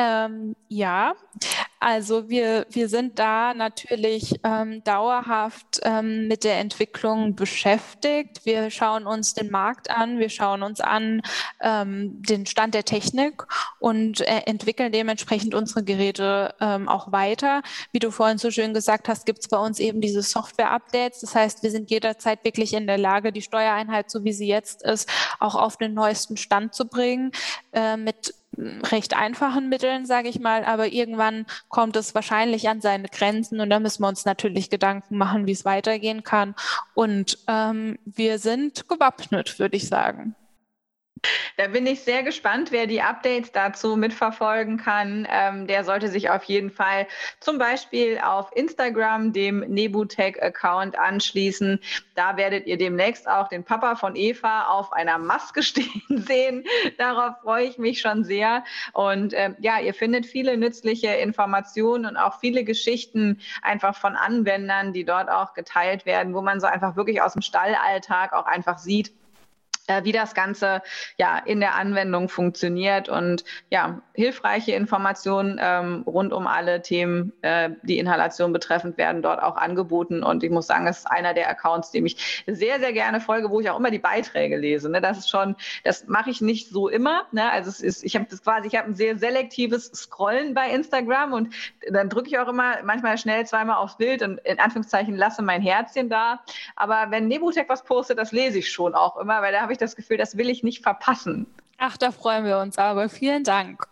Ähm, 0.00 0.56
ja, 0.68 1.12
also 1.78 2.30
wir, 2.30 2.66
wir 2.70 2.88
sind 2.88 3.18
da 3.18 3.52
natürlich 3.52 4.40
ähm, 4.44 4.82
dauerhaft 4.82 5.80
ähm, 5.82 6.26
mit 6.26 6.44
der 6.44 6.58
Entwicklung 6.58 7.34
beschäftigt. 7.34 8.46
Wir 8.46 8.70
schauen 8.70 9.06
uns 9.06 9.34
den 9.34 9.50
Markt 9.50 9.90
an, 9.90 10.18
wir 10.18 10.30
schauen 10.30 10.62
uns 10.62 10.80
an 10.80 11.20
ähm, 11.60 12.22
den 12.22 12.46
Stand 12.46 12.72
der 12.72 12.86
Technik 12.86 13.44
und 13.78 14.22
äh, 14.22 14.44
entwickeln 14.46 14.90
dementsprechend 14.90 15.54
unsere 15.54 15.84
Geräte 15.84 16.54
ähm, 16.60 16.88
auch 16.88 17.12
weiter. 17.12 17.60
Wie 17.92 17.98
du 17.98 18.10
vorhin 18.10 18.38
so 18.38 18.50
schön 18.50 18.72
gesagt 18.72 19.06
hast, 19.06 19.26
gibt 19.26 19.40
es 19.40 19.48
bei 19.48 19.58
uns 19.58 19.78
eben 19.80 20.00
diese 20.00 20.22
Software-Updates. 20.22 21.20
Das 21.20 21.34
heißt, 21.34 21.62
wir 21.62 21.70
sind 21.70 21.90
jederzeit 21.90 22.42
wirklich 22.42 22.72
in 22.72 22.86
der 22.86 22.98
Lage, 22.98 23.32
die 23.32 23.42
Steuereinheit, 23.42 24.10
so 24.10 24.24
wie 24.24 24.32
sie 24.32 24.48
jetzt 24.48 24.82
ist, 24.82 25.10
auch 25.40 25.56
auf 25.56 25.76
den 25.76 25.92
neuesten 25.92 26.38
Stand 26.38 26.74
zu 26.74 26.86
bringen. 26.86 27.32
Äh, 27.72 27.98
mit 27.98 28.34
recht 28.58 29.16
einfachen 29.16 29.68
Mitteln, 29.68 30.06
sage 30.06 30.28
ich 30.28 30.40
mal, 30.40 30.64
aber 30.64 30.92
irgendwann 30.92 31.46
kommt 31.68 31.96
es 31.96 32.14
wahrscheinlich 32.14 32.68
an 32.68 32.80
seine 32.80 33.08
Grenzen 33.08 33.60
und 33.60 33.70
da 33.70 33.78
müssen 33.80 34.02
wir 34.02 34.08
uns 34.08 34.24
natürlich 34.24 34.70
Gedanken 34.70 35.16
machen, 35.16 35.46
wie 35.46 35.52
es 35.52 35.64
weitergehen 35.64 36.24
kann. 36.24 36.54
Und 36.94 37.38
ähm, 37.46 37.98
wir 38.04 38.38
sind 38.38 38.88
gewappnet, 38.88 39.58
würde 39.58 39.76
ich 39.76 39.88
sagen. 39.88 40.34
Da 41.56 41.66
bin 41.66 41.86
ich 41.86 42.00
sehr 42.00 42.22
gespannt, 42.22 42.72
wer 42.72 42.86
die 42.86 43.02
Updates 43.02 43.52
dazu 43.52 43.96
mitverfolgen 43.96 44.78
kann. 44.78 45.28
Ähm, 45.30 45.66
der 45.66 45.84
sollte 45.84 46.08
sich 46.08 46.30
auf 46.30 46.44
jeden 46.44 46.70
Fall 46.70 47.06
zum 47.38 47.58
Beispiel 47.58 48.18
auf 48.18 48.50
Instagram 48.54 49.34
dem 49.34 49.60
Nebutech-Account 49.60 50.98
anschließen. 50.98 51.78
Da 52.14 52.38
werdet 52.38 52.66
ihr 52.66 52.78
demnächst 52.78 53.28
auch 53.28 53.48
den 53.48 53.64
Papa 53.64 53.96
von 53.96 54.16
Eva 54.16 54.68
auf 54.68 54.92
einer 54.92 55.18
Maske 55.18 55.62
stehen 55.62 56.02
sehen. 56.08 56.64
Darauf 56.96 57.40
freue 57.42 57.66
ich 57.66 57.76
mich 57.76 58.00
schon 58.00 58.24
sehr. 58.24 58.64
Und 58.94 59.34
äh, 59.34 59.50
ja, 59.60 59.80
ihr 59.80 59.92
findet 59.92 60.24
viele 60.24 60.56
nützliche 60.56 61.08
Informationen 61.08 62.06
und 62.06 62.16
auch 62.16 62.40
viele 62.40 62.64
Geschichten 62.64 63.38
einfach 63.62 63.94
von 63.94 64.16
Anwendern, 64.16 64.92
die 64.92 65.04
dort 65.04 65.28
auch 65.28 65.52
geteilt 65.52 66.06
werden, 66.06 66.34
wo 66.34 66.40
man 66.40 66.60
so 66.60 66.66
einfach 66.66 66.96
wirklich 66.96 67.20
aus 67.20 67.34
dem 67.34 67.42
Stallalltag 67.42 68.32
auch 68.32 68.46
einfach 68.46 68.78
sieht, 68.78 69.12
wie 70.02 70.12
das 70.12 70.34
Ganze 70.34 70.82
ja 71.18 71.38
in 71.38 71.60
der 71.60 71.74
Anwendung 71.74 72.28
funktioniert 72.28 73.08
und 73.08 73.44
ja, 73.70 74.00
hilfreiche 74.14 74.72
Informationen 74.72 75.58
ähm, 75.60 76.02
rund 76.06 76.32
um 76.32 76.46
alle 76.46 76.82
Themen, 76.82 77.32
äh, 77.42 77.70
die 77.82 77.98
Inhalation 77.98 78.52
betreffend, 78.52 78.98
werden 78.98 79.22
dort 79.22 79.42
auch 79.42 79.56
angeboten. 79.56 80.22
Und 80.22 80.42
ich 80.44 80.50
muss 80.50 80.66
sagen, 80.66 80.86
es 80.86 81.00
ist 81.00 81.10
einer 81.10 81.34
der 81.34 81.48
Accounts, 81.48 81.90
dem 81.90 82.06
ich 82.06 82.42
sehr, 82.46 82.78
sehr 82.78 82.92
gerne 82.92 83.20
folge, 83.20 83.50
wo 83.50 83.60
ich 83.60 83.70
auch 83.70 83.78
immer 83.78 83.90
die 83.90 83.98
Beiträge 83.98 84.56
lese. 84.56 84.90
Ne? 84.90 85.00
Das 85.00 85.18
ist 85.18 85.30
schon, 85.30 85.56
das 85.84 86.06
mache 86.06 86.30
ich 86.30 86.40
nicht 86.40 86.68
so 86.68 86.88
immer. 86.88 87.22
Ne? 87.32 87.50
Also 87.50 87.70
es 87.70 87.80
ist, 87.80 88.04
ich 88.04 88.14
habe 88.14 88.26
das 88.28 88.42
quasi, 88.42 88.68
ich 88.68 88.76
habe 88.76 88.88
ein 88.88 88.94
sehr 88.94 89.18
selektives 89.18 89.86
Scrollen 89.86 90.54
bei 90.54 90.70
Instagram 90.70 91.32
und 91.32 91.54
dann 91.90 92.08
drücke 92.08 92.28
ich 92.28 92.38
auch 92.38 92.48
immer 92.48 92.82
manchmal 92.84 93.18
schnell 93.18 93.46
zweimal 93.46 93.76
aufs 93.76 93.96
Bild 93.96 94.22
und 94.22 94.38
in 94.40 94.58
Anführungszeichen 94.58 95.16
lasse 95.16 95.42
mein 95.42 95.62
Herzchen 95.62 96.08
da. 96.08 96.40
Aber 96.76 97.06
wenn 97.10 97.28
Nebutech 97.28 97.68
was 97.68 97.84
postet, 97.84 98.18
das 98.18 98.32
lese 98.32 98.58
ich 98.58 98.70
schon 98.70 98.94
auch 98.94 99.16
immer, 99.16 99.42
weil 99.42 99.52
da 99.52 99.60
habe 99.60 99.72
ich 99.72 99.78
das 99.80 99.96
Gefühl, 99.96 100.16
das 100.16 100.36
will 100.36 100.48
ich 100.48 100.62
nicht 100.62 100.82
verpassen. 100.82 101.46
Ach, 101.78 101.96
da 101.96 102.12
freuen 102.12 102.44
wir 102.44 102.58
uns 102.58 102.78
aber. 102.78 103.08
Vielen 103.08 103.44
Dank. 103.44 103.86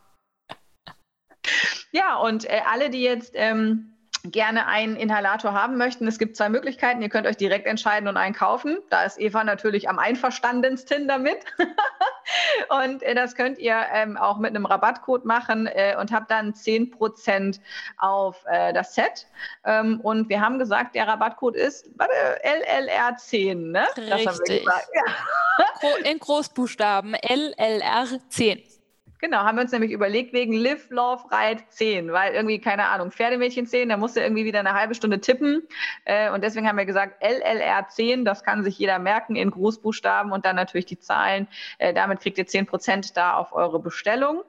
Ja, 1.93 2.17
und 2.17 2.45
äh, 2.45 2.61
alle, 2.67 2.91
die 2.91 3.01
jetzt 3.01 3.33
ähm, 3.35 3.98
gerne 4.25 4.67
einen 4.67 4.97
Inhalator 4.97 5.53
haben 5.53 5.77
möchten, 5.77 6.07
es 6.07 6.19
gibt 6.19 6.37
zwei 6.37 6.49
Möglichkeiten. 6.49 7.03
Ihr 7.03 7.09
könnt 7.09 7.27
euch 7.27 7.37
direkt 7.37 7.67
entscheiden 7.67 8.09
und 8.09 8.17
einen 8.17 8.35
kaufen. 8.35 8.79
Da 8.91 9.05
ist 9.05 9.21
Eva 9.21 9.45
natürlich 9.45 9.89
am 9.89 9.99
einverstandensten 9.99 11.09
damit. 11.09 11.39
und 12.87 13.03
äh, 13.03 13.15
das 13.15 13.35
könnt 13.35 13.59
ihr 13.59 13.77
ähm, 13.93 14.17
auch 14.17 14.39
mit 14.39 14.51
einem 14.51 14.67
Rabattcode 14.67 15.25
machen 15.25 15.67
äh, 15.67 15.97
und 15.99 16.13
habt 16.13 16.31
dann 16.31 16.53
10% 16.53 17.61
auf 17.99 18.45
äh, 18.47 18.73
das 18.73 18.95
Set. 18.95 19.27
Ähm, 19.65 20.01
und 20.01 20.29
wir 20.29 20.41
haben 20.41 20.59
gesagt, 20.59 20.95
der 20.95 21.07
Rabattcode 21.07 21.57
ist 21.57 21.89
warte, 21.97 22.13
LLR10. 22.45 23.55
Ne? 23.55 23.87
Richtig. 23.97 24.65
Ja. 24.65 25.89
In 26.05 26.19
Großbuchstaben 26.19 27.15
LLR10. 27.17 28.78
Genau, 29.21 29.39
haben 29.39 29.57
wir 29.57 29.63
uns 29.63 29.73
nämlich 29.73 29.91
überlegt 29.91 30.33
wegen 30.33 30.53
Live, 30.53 30.91
Love, 30.91 31.25
Ride 31.33 31.63
10, 31.69 32.13
weil 32.13 32.35
irgendwie, 32.35 32.61
keine 32.61 32.87
Ahnung, 32.87 33.11
Pferdemädchen 33.11 33.67
10, 33.67 33.89
da 33.89 33.97
musst 33.97 34.17
du 34.17 34.21
irgendwie 34.21 34.45
wieder 34.45 34.61
eine 34.61 34.75
halbe 34.75 34.95
Stunde 34.95 35.21
tippen. 35.21 35.67
Äh, 36.05 36.31
und 36.31 36.45
deswegen 36.45 36.69
haben 36.69 36.79
wir 36.79 36.87
gesagt, 36.87 37.21
LLR 37.21 37.89
10, 37.89 38.25
das 38.25 38.45
kann 38.45 38.63
sich 38.63 38.79
jeder 38.79 39.01
merken 39.01 39.35
in 39.35 39.51
Großbuchstaben 39.51 40.31
und 40.31 40.45
dann 40.45 40.55
natürlich 40.55 40.87
die 40.87 41.01
Zahlen. 41.01 41.49
Äh, 41.79 41.95
damit 41.95 42.21
kriegt 42.21 42.39
ihr 42.39 42.47
10 42.47 42.67
Prozent 42.67 43.17
da 43.17 43.35
auf 43.35 43.53
eure 43.53 43.81
Bestellung. 43.81 44.43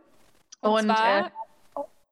Und, 0.61 0.71
und 0.71 0.85
zwar, 0.85 1.27
äh, 1.27 1.29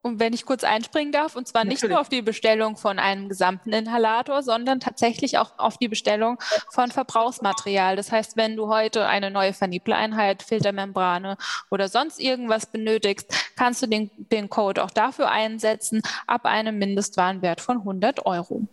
und 0.02 0.20
wenn 0.20 0.32
ich 0.32 0.46
kurz 0.46 0.64
einspringen 0.64 1.12
darf, 1.12 1.34
und 1.34 1.48
zwar 1.48 1.64
Natürlich. 1.64 1.82
nicht 1.82 1.90
nur 1.90 2.00
auf 2.00 2.08
die 2.08 2.22
Bestellung 2.22 2.76
von 2.76 2.98
einem 2.98 3.28
gesamten 3.28 3.72
Inhalator, 3.72 4.42
sondern 4.42 4.80
tatsächlich 4.80 5.38
auch 5.38 5.58
auf 5.58 5.76
die 5.76 5.88
Bestellung 5.88 6.38
von 6.70 6.90
Verbrauchsmaterial. 6.90 7.96
Das 7.96 8.12
heißt, 8.12 8.36
wenn 8.36 8.56
du 8.56 8.68
heute 8.68 9.06
eine 9.06 9.30
neue 9.30 9.52
Vernebeleinheit, 9.52 10.42
Filtermembrane 10.42 11.36
oder 11.70 11.88
sonst 11.88 12.20
irgendwas 12.20 12.66
benötigst, 12.66 13.52
kannst 13.56 13.82
du 13.82 13.86
den, 13.86 14.10
den 14.16 14.48
Code 14.48 14.84
auch 14.84 14.90
dafür 14.90 15.30
einsetzen, 15.30 16.00
ab 16.26 16.46
einem 16.46 16.78
Mindestwarenwert 16.78 17.60
von 17.60 17.78
100 17.78 18.24
Euro. 18.24 18.68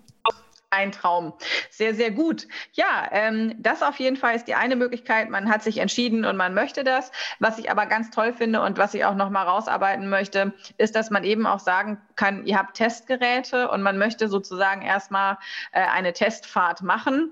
Ein 0.76 0.92
Traum. 0.92 1.34
Sehr, 1.70 1.96
sehr 1.96 2.12
gut. 2.12 2.48
Ja, 2.74 3.08
ähm, 3.12 3.56
das 3.60 3.82
auf 3.82 3.98
jeden 3.98 4.18
Fall 4.18 4.36
ist 4.36 4.48
die 4.48 4.56
eine 4.56 4.76
Möglichkeit. 4.76 5.30
Man 5.30 5.50
hat 5.50 5.64
sich 5.64 5.78
entschieden 5.78 6.26
und 6.26 6.36
man 6.36 6.54
möchte 6.54 6.84
das. 6.84 7.12
Was 7.40 7.58
ich 7.60 7.72
aber 7.72 7.86
ganz 7.86 8.12
toll 8.12 8.34
finde 8.34 8.62
und 8.62 8.78
was 8.78 8.94
ich 8.94 9.06
auch 9.06 9.16
noch 9.16 9.30
mal 9.30 9.44
rausarbeiten 9.44 10.10
möchte, 10.10 10.54
ist, 10.78 10.96
dass 10.96 11.12
man 11.12 11.24
eben 11.24 11.48
auch 11.48 11.60
sagen 11.60 12.02
kann, 12.16 12.46
ihr 12.46 12.58
habt 12.58 12.76
Testgeräte 12.76 13.70
und 13.70 13.82
man 13.82 13.98
möchte 13.98 14.28
sozusagen 14.28 14.82
erstmal 14.82 15.38
äh, 15.72 15.82
eine 15.82 16.12
Testfahrt 16.12 16.82
machen 16.82 17.32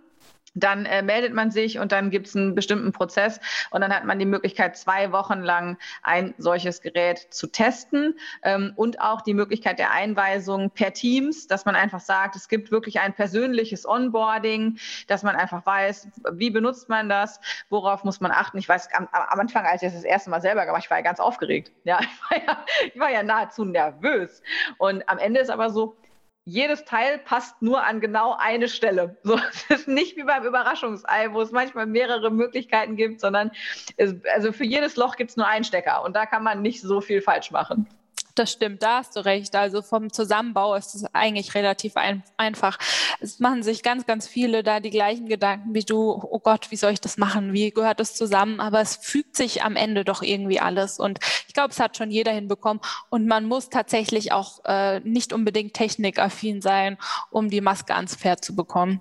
dann 0.53 0.85
äh, 0.85 1.01
meldet 1.01 1.33
man 1.33 1.51
sich 1.51 1.79
und 1.79 1.91
dann 1.91 2.11
gibt 2.11 2.27
es 2.27 2.35
einen 2.35 2.55
bestimmten 2.55 2.91
Prozess 2.91 3.39
und 3.71 3.81
dann 3.81 3.93
hat 3.93 4.05
man 4.05 4.19
die 4.19 4.25
Möglichkeit, 4.25 4.77
zwei 4.77 5.11
Wochen 5.11 5.41
lang 5.41 5.77
ein 6.03 6.35
solches 6.37 6.81
Gerät 6.81 7.27
zu 7.31 7.47
testen 7.47 8.15
ähm, 8.43 8.73
und 8.75 9.01
auch 9.01 9.21
die 9.21 9.33
Möglichkeit 9.33 9.79
der 9.79 9.91
Einweisung 9.91 10.69
per 10.69 10.93
Teams, 10.93 11.47
dass 11.47 11.65
man 11.65 11.75
einfach 11.75 11.99
sagt, 11.99 12.35
es 12.35 12.47
gibt 12.47 12.71
wirklich 12.71 12.99
ein 12.99 13.13
persönliches 13.13 13.87
Onboarding, 13.87 14.77
dass 15.07 15.23
man 15.23 15.35
einfach 15.35 15.65
weiß, 15.65 16.07
wie 16.33 16.49
benutzt 16.51 16.89
man 16.89 17.09
das, 17.09 17.39
worauf 17.69 18.03
muss 18.03 18.21
man 18.21 18.31
achten. 18.31 18.57
Ich 18.57 18.69
weiß, 18.69 18.89
am, 18.93 19.07
am 19.11 19.39
Anfang, 19.39 19.65
als 19.65 19.81
ich 19.81 19.91
das 19.91 20.03
das 20.03 20.03
erste 20.03 20.29
Mal 20.29 20.41
selber 20.41 20.65
gemacht 20.65 20.83
ich 20.83 20.89
war 20.89 20.97
ja 20.97 21.03
ganz 21.03 21.19
aufgeregt. 21.19 21.71
Ja, 21.83 21.99
ich 22.01 22.29
war 22.29 22.45
ja, 22.45 22.65
ich 22.93 22.99
war 22.99 23.11
ja 23.11 23.23
nahezu 23.23 23.65
nervös. 23.65 24.41
Und 24.77 25.07
am 25.09 25.17
Ende 25.17 25.39
ist 25.39 25.49
aber 25.49 25.69
so, 25.69 25.95
jedes 26.45 26.83
Teil 26.83 27.19
passt 27.19 27.61
nur 27.61 27.83
an 27.83 28.01
genau 28.01 28.35
eine 28.37 28.67
Stelle. 28.67 29.17
So, 29.23 29.39
es 29.49 29.69
ist 29.69 29.87
nicht 29.87 30.17
wie 30.17 30.23
beim 30.23 30.43
Überraschungsei, 30.43 31.31
wo 31.33 31.41
es 31.41 31.51
manchmal 31.51 31.85
mehrere 31.85 32.29
Möglichkeiten 32.29 32.95
gibt, 32.97 33.21
sondern 33.21 33.51
es, 33.97 34.15
also 34.33 34.51
für 34.51 34.65
jedes 34.65 34.95
Loch 34.97 35.15
gibt 35.15 35.31
es 35.31 35.37
nur 35.37 35.47
einen 35.47 35.63
Stecker 35.63 36.03
und 36.03 36.15
da 36.15 36.25
kann 36.25 36.43
man 36.43 36.61
nicht 36.61 36.81
so 36.81 36.99
viel 36.99 37.21
falsch 37.21 37.51
machen. 37.51 37.87
Das 38.35 38.51
stimmt, 38.51 38.81
da 38.81 38.97
hast 38.97 39.15
du 39.15 39.19
recht. 39.19 39.55
Also 39.55 39.83
vom 39.83 40.11
Zusammenbau 40.11 40.73
ist 40.73 40.95
es 40.95 41.05
eigentlich 41.13 41.53
relativ 41.53 41.95
ein, 41.97 42.23
einfach. 42.35 42.79
Es 43.19 43.39
machen 43.39 43.61
sich 43.61 43.83
ganz, 43.83 44.07
ganz 44.07 44.27
viele 44.27 44.63
da 44.63 44.79
die 44.79 44.89
gleichen 44.89 45.27
Gedanken 45.27 45.75
wie 45.75 45.83
du. 45.83 46.11
Oh 46.11 46.39
Gott, 46.39 46.71
wie 46.71 46.75
soll 46.75 46.93
ich 46.93 47.01
das 47.01 47.17
machen? 47.17 47.53
Wie 47.53 47.69
gehört 47.69 47.99
das 47.99 48.15
zusammen? 48.15 48.59
Aber 48.59 48.81
es 48.81 48.95
fügt 48.95 49.35
sich 49.35 49.61
am 49.61 49.75
Ende 49.75 50.03
doch 50.03 50.23
irgendwie 50.23 50.59
alles. 50.59 50.99
Und 50.99 51.19
ich 51.47 51.53
glaube, 51.53 51.69
es 51.69 51.79
hat 51.79 51.95
schon 51.95 52.09
jeder 52.09 52.31
hinbekommen. 52.31 52.81
Und 53.09 53.27
man 53.27 53.45
muss 53.45 53.69
tatsächlich 53.69 54.31
auch 54.31 54.65
äh, 54.65 54.99
nicht 55.01 55.31
unbedingt 55.31 55.75
technikaffin 55.75 56.59
sein, 56.61 56.97
um 57.29 57.49
die 57.49 57.61
Maske 57.61 57.93
ans 57.93 58.15
Pferd 58.15 58.43
zu 58.43 58.55
bekommen. 58.55 58.99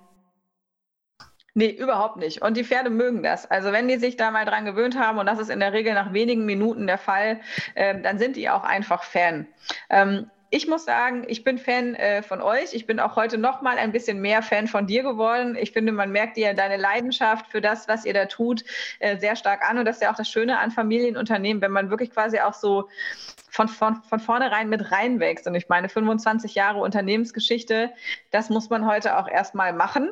Nee, 1.55 1.71
überhaupt 1.71 2.17
nicht. 2.17 2.41
Und 2.41 2.57
die 2.57 2.65
Pferde 2.65 2.89
mögen 2.89 3.23
das. 3.23 3.51
Also 3.51 3.73
wenn 3.73 3.87
die 3.87 3.99
sich 3.99 4.17
da 4.17 4.31
mal 4.31 4.47
dran 4.47 4.65
gewöhnt 4.65 4.99
haben, 4.99 5.19
und 5.19 5.27
das 5.27 5.39
ist 5.39 5.51
in 5.51 5.61
der 5.61 5.75
Regel 5.75 5.93
nach 5.93 6.15
wenigen 6.15 6.47
Minuten 6.47 6.87
der 6.87 6.97
Fall, 6.97 7.41
äh, 7.75 8.01
dann 8.01 8.19
sind 8.19 8.37
die 8.37 8.49
auch 8.49 8.65
einfach 8.65 9.03
Fan. 9.03 9.47
Ähm, 9.91 10.31
ich 10.55 10.67
muss 10.67 10.85
sagen, 10.85 11.25
ich 11.29 11.45
bin 11.45 11.57
Fan 11.57 11.95
äh, 11.95 12.23
von 12.23 12.43
euch. 12.43 12.75
Ich 12.75 12.87
bin 12.87 13.01
auch 13.01 13.17
heute 13.17 13.39
noch 13.39 13.63
mal 13.63 13.79
ein 13.79 13.91
bisschen 13.91 14.21
mehr 14.21 14.43
Fan 14.43 14.67
von 14.67 14.87
dir 14.87 15.03
geworden. 15.03 15.57
Ich 15.59 15.73
finde, 15.73 15.93
man 15.93 16.13
merkt 16.13 16.37
dir 16.37 16.53
deine 16.53 16.77
Leidenschaft 16.77 17.47
für 17.47 17.63
das, 17.63 17.89
was 17.89 18.05
ihr 18.05 18.13
da 18.13 18.27
tut, 18.27 18.63
äh, 18.99 19.19
sehr 19.19 19.35
stark 19.35 19.63
an. 19.69 19.79
Und 19.79 19.87
das 19.87 19.97
ist 19.97 20.03
ja 20.03 20.13
auch 20.13 20.17
das 20.17 20.29
Schöne 20.29 20.59
an 20.59 20.71
Familienunternehmen, 20.71 21.63
wenn 21.63 21.71
man 21.71 21.89
wirklich 21.89 22.11
quasi 22.11 22.39
auch 22.41 22.53
so 22.53 22.89
von, 23.49 23.69
von, 23.69 24.03
von 24.03 24.21
vornherein 24.21 24.69
mit 24.69 24.91
reinwächst. 24.91 25.47
Und 25.47 25.55
ich 25.55 25.71
meine, 25.71 25.89
25 25.89 26.55
Jahre 26.55 26.81
Unternehmensgeschichte, 26.81 27.91
das 28.31 28.51
muss 28.51 28.69
man 28.69 28.87
heute 28.87 29.19
auch 29.19 29.29
erstmal 29.29 29.73
machen. 29.73 30.11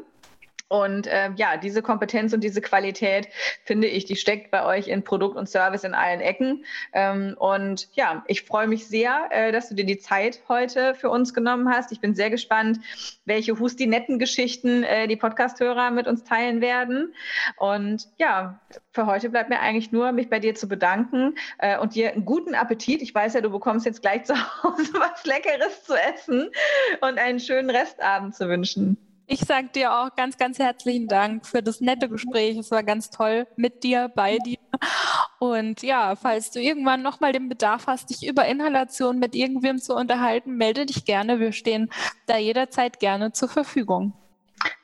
Und 0.70 1.08
äh, 1.08 1.32
ja, 1.34 1.56
diese 1.56 1.82
Kompetenz 1.82 2.32
und 2.32 2.44
diese 2.44 2.60
Qualität, 2.60 3.26
finde 3.64 3.88
ich, 3.88 4.04
die 4.04 4.14
steckt 4.14 4.52
bei 4.52 4.64
euch 4.64 4.86
in 4.86 5.02
Produkt 5.02 5.36
und 5.36 5.48
Service 5.48 5.82
in 5.82 5.94
allen 5.94 6.20
Ecken. 6.20 6.64
Ähm, 6.92 7.34
und 7.40 7.88
ja, 7.94 8.22
ich 8.28 8.42
freue 8.42 8.68
mich 8.68 8.86
sehr, 8.86 9.30
äh, 9.32 9.50
dass 9.50 9.68
du 9.68 9.74
dir 9.74 9.84
die 9.84 9.98
Zeit 9.98 10.42
heute 10.48 10.94
für 10.94 11.10
uns 11.10 11.34
genommen 11.34 11.68
hast. 11.68 11.90
Ich 11.90 12.00
bin 12.00 12.14
sehr 12.14 12.30
gespannt, 12.30 12.78
welche 13.24 13.58
Husti-Netten-Geschichten 13.58 14.84
äh, 14.84 15.08
die 15.08 15.16
Podcast-Hörer 15.16 15.90
mit 15.90 16.06
uns 16.06 16.22
teilen 16.22 16.60
werden. 16.60 17.16
Und 17.56 18.06
ja, 18.18 18.60
für 18.92 19.06
heute 19.06 19.28
bleibt 19.28 19.50
mir 19.50 19.58
eigentlich 19.58 19.90
nur, 19.90 20.12
mich 20.12 20.30
bei 20.30 20.38
dir 20.38 20.54
zu 20.54 20.68
bedanken 20.68 21.34
äh, 21.58 21.78
und 21.78 21.96
dir 21.96 22.12
einen 22.12 22.24
guten 22.24 22.54
Appetit. 22.54 23.02
Ich 23.02 23.12
weiß 23.12 23.34
ja, 23.34 23.40
du 23.40 23.50
bekommst 23.50 23.86
jetzt 23.86 24.02
gleich 24.02 24.22
zu 24.24 24.34
Hause 24.62 24.92
was 24.92 25.24
Leckeres 25.24 25.82
zu 25.82 25.94
essen 25.94 26.48
und 27.00 27.18
einen 27.18 27.40
schönen 27.40 27.70
Restabend 27.70 28.36
zu 28.36 28.48
wünschen. 28.48 29.09
Ich 29.32 29.42
sage 29.42 29.68
dir 29.68 29.94
auch 29.94 30.16
ganz, 30.16 30.38
ganz 30.38 30.58
herzlichen 30.58 31.06
Dank 31.06 31.46
für 31.46 31.62
das 31.62 31.80
nette 31.80 32.08
Gespräch. 32.08 32.56
Es 32.58 32.72
war 32.72 32.82
ganz 32.82 33.10
toll 33.10 33.46
mit 33.54 33.84
dir, 33.84 34.10
bei 34.12 34.38
dir. 34.38 34.58
Und 35.38 35.84
ja, 35.84 36.16
falls 36.16 36.50
du 36.50 36.60
irgendwann 36.60 37.02
nochmal 37.02 37.32
den 37.32 37.48
Bedarf 37.48 37.86
hast, 37.86 38.10
dich 38.10 38.26
über 38.26 38.46
Inhalation 38.46 39.20
mit 39.20 39.36
irgendwem 39.36 39.78
zu 39.78 39.94
unterhalten, 39.94 40.56
melde 40.56 40.84
dich 40.84 41.04
gerne. 41.04 41.38
Wir 41.38 41.52
stehen 41.52 41.90
da 42.26 42.38
jederzeit 42.38 42.98
gerne 42.98 43.30
zur 43.30 43.48
Verfügung. 43.48 44.19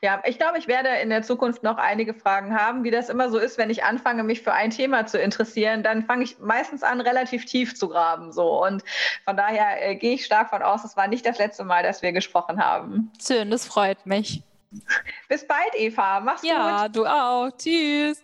Ja, 0.02 0.22
ich 0.24 0.38
glaube, 0.38 0.58
ich 0.58 0.68
werde 0.68 0.88
in 1.02 1.08
der 1.08 1.22
Zukunft 1.22 1.62
noch 1.62 1.78
einige 1.78 2.14
Fragen 2.14 2.54
haben. 2.54 2.84
Wie 2.84 2.90
das 2.90 3.08
immer 3.08 3.30
so 3.30 3.38
ist, 3.38 3.58
wenn 3.58 3.70
ich 3.70 3.84
anfange, 3.84 4.22
mich 4.22 4.42
für 4.42 4.52
ein 4.52 4.70
Thema 4.70 5.06
zu 5.06 5.18
interessieren, 5.18 5.82
dann 5.82 6.04
fange 6.04 6.24
ich 6.24 6.38
meistens 6.38 6.82
an, 6.82 7.00
relativ 7.00 7.44
tief 7.44 7.74
zu 7.74 7.88
graben. 7.88 8.32
So. 8.32 8.64
Und 8.64 8.82
von 9.24 9.36
daher 9.36 9.84
äh, 9.84 9.96
gehe 9.96 10.14
ich 10.14 10.24
stark 10.24 10.50
von 10.50 10.62
aus, 10.62 10.84
es 10.84 10.96
war 10.96 11.08
nicht 11.08 11.26
das 11.26 11.38
letzte 11.38 11.64
Mal, 11.64 11.82
dass 11.82 12.02
wir 12.02 12.12
gesprochen 12.12 12.64
haben. 12.64 13.10
Schön, 13.24 13.50
das 13.50 13.66
freut 13.66 14.04
mich. 14.06 14.42
Bis 15.28 15.46
bald, 15.46 15.74
Eva. 15.76 16.20
Mach's 16.20 16.42
ja, 16.42 16.56
gut. 16.56 16.66
Ja, 16.66 16.88
du 16.88 17.06
auch. 17.06 17.50
Tschüss. 17.56 18.22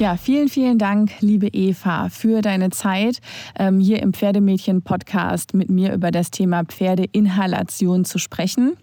Ja, 0.00 0.16
vielen, 0.16 0.48
vielen 0.48 0.78
Dank, 0.78 1.12
liebe 1.20 1.48
Eva, 1.48 2.08
für 2.08 2.40
deine 2.40 2.70
Zeit, 2.70 3.18
ähm, 3.58 3.80
hier 3.80 4.00
im 4.00 4.14
Pferdemädchen-Podcast 4.14 5.52
mit 5.52 5.68
mir 5.68 5.92
über 5.92 6.10
das 6.10 6.30
Thema 6.30 6.64
Pferdeinhalation 6.64 8.06
zu 8.06 8.18
sprechen. 8.18 8.78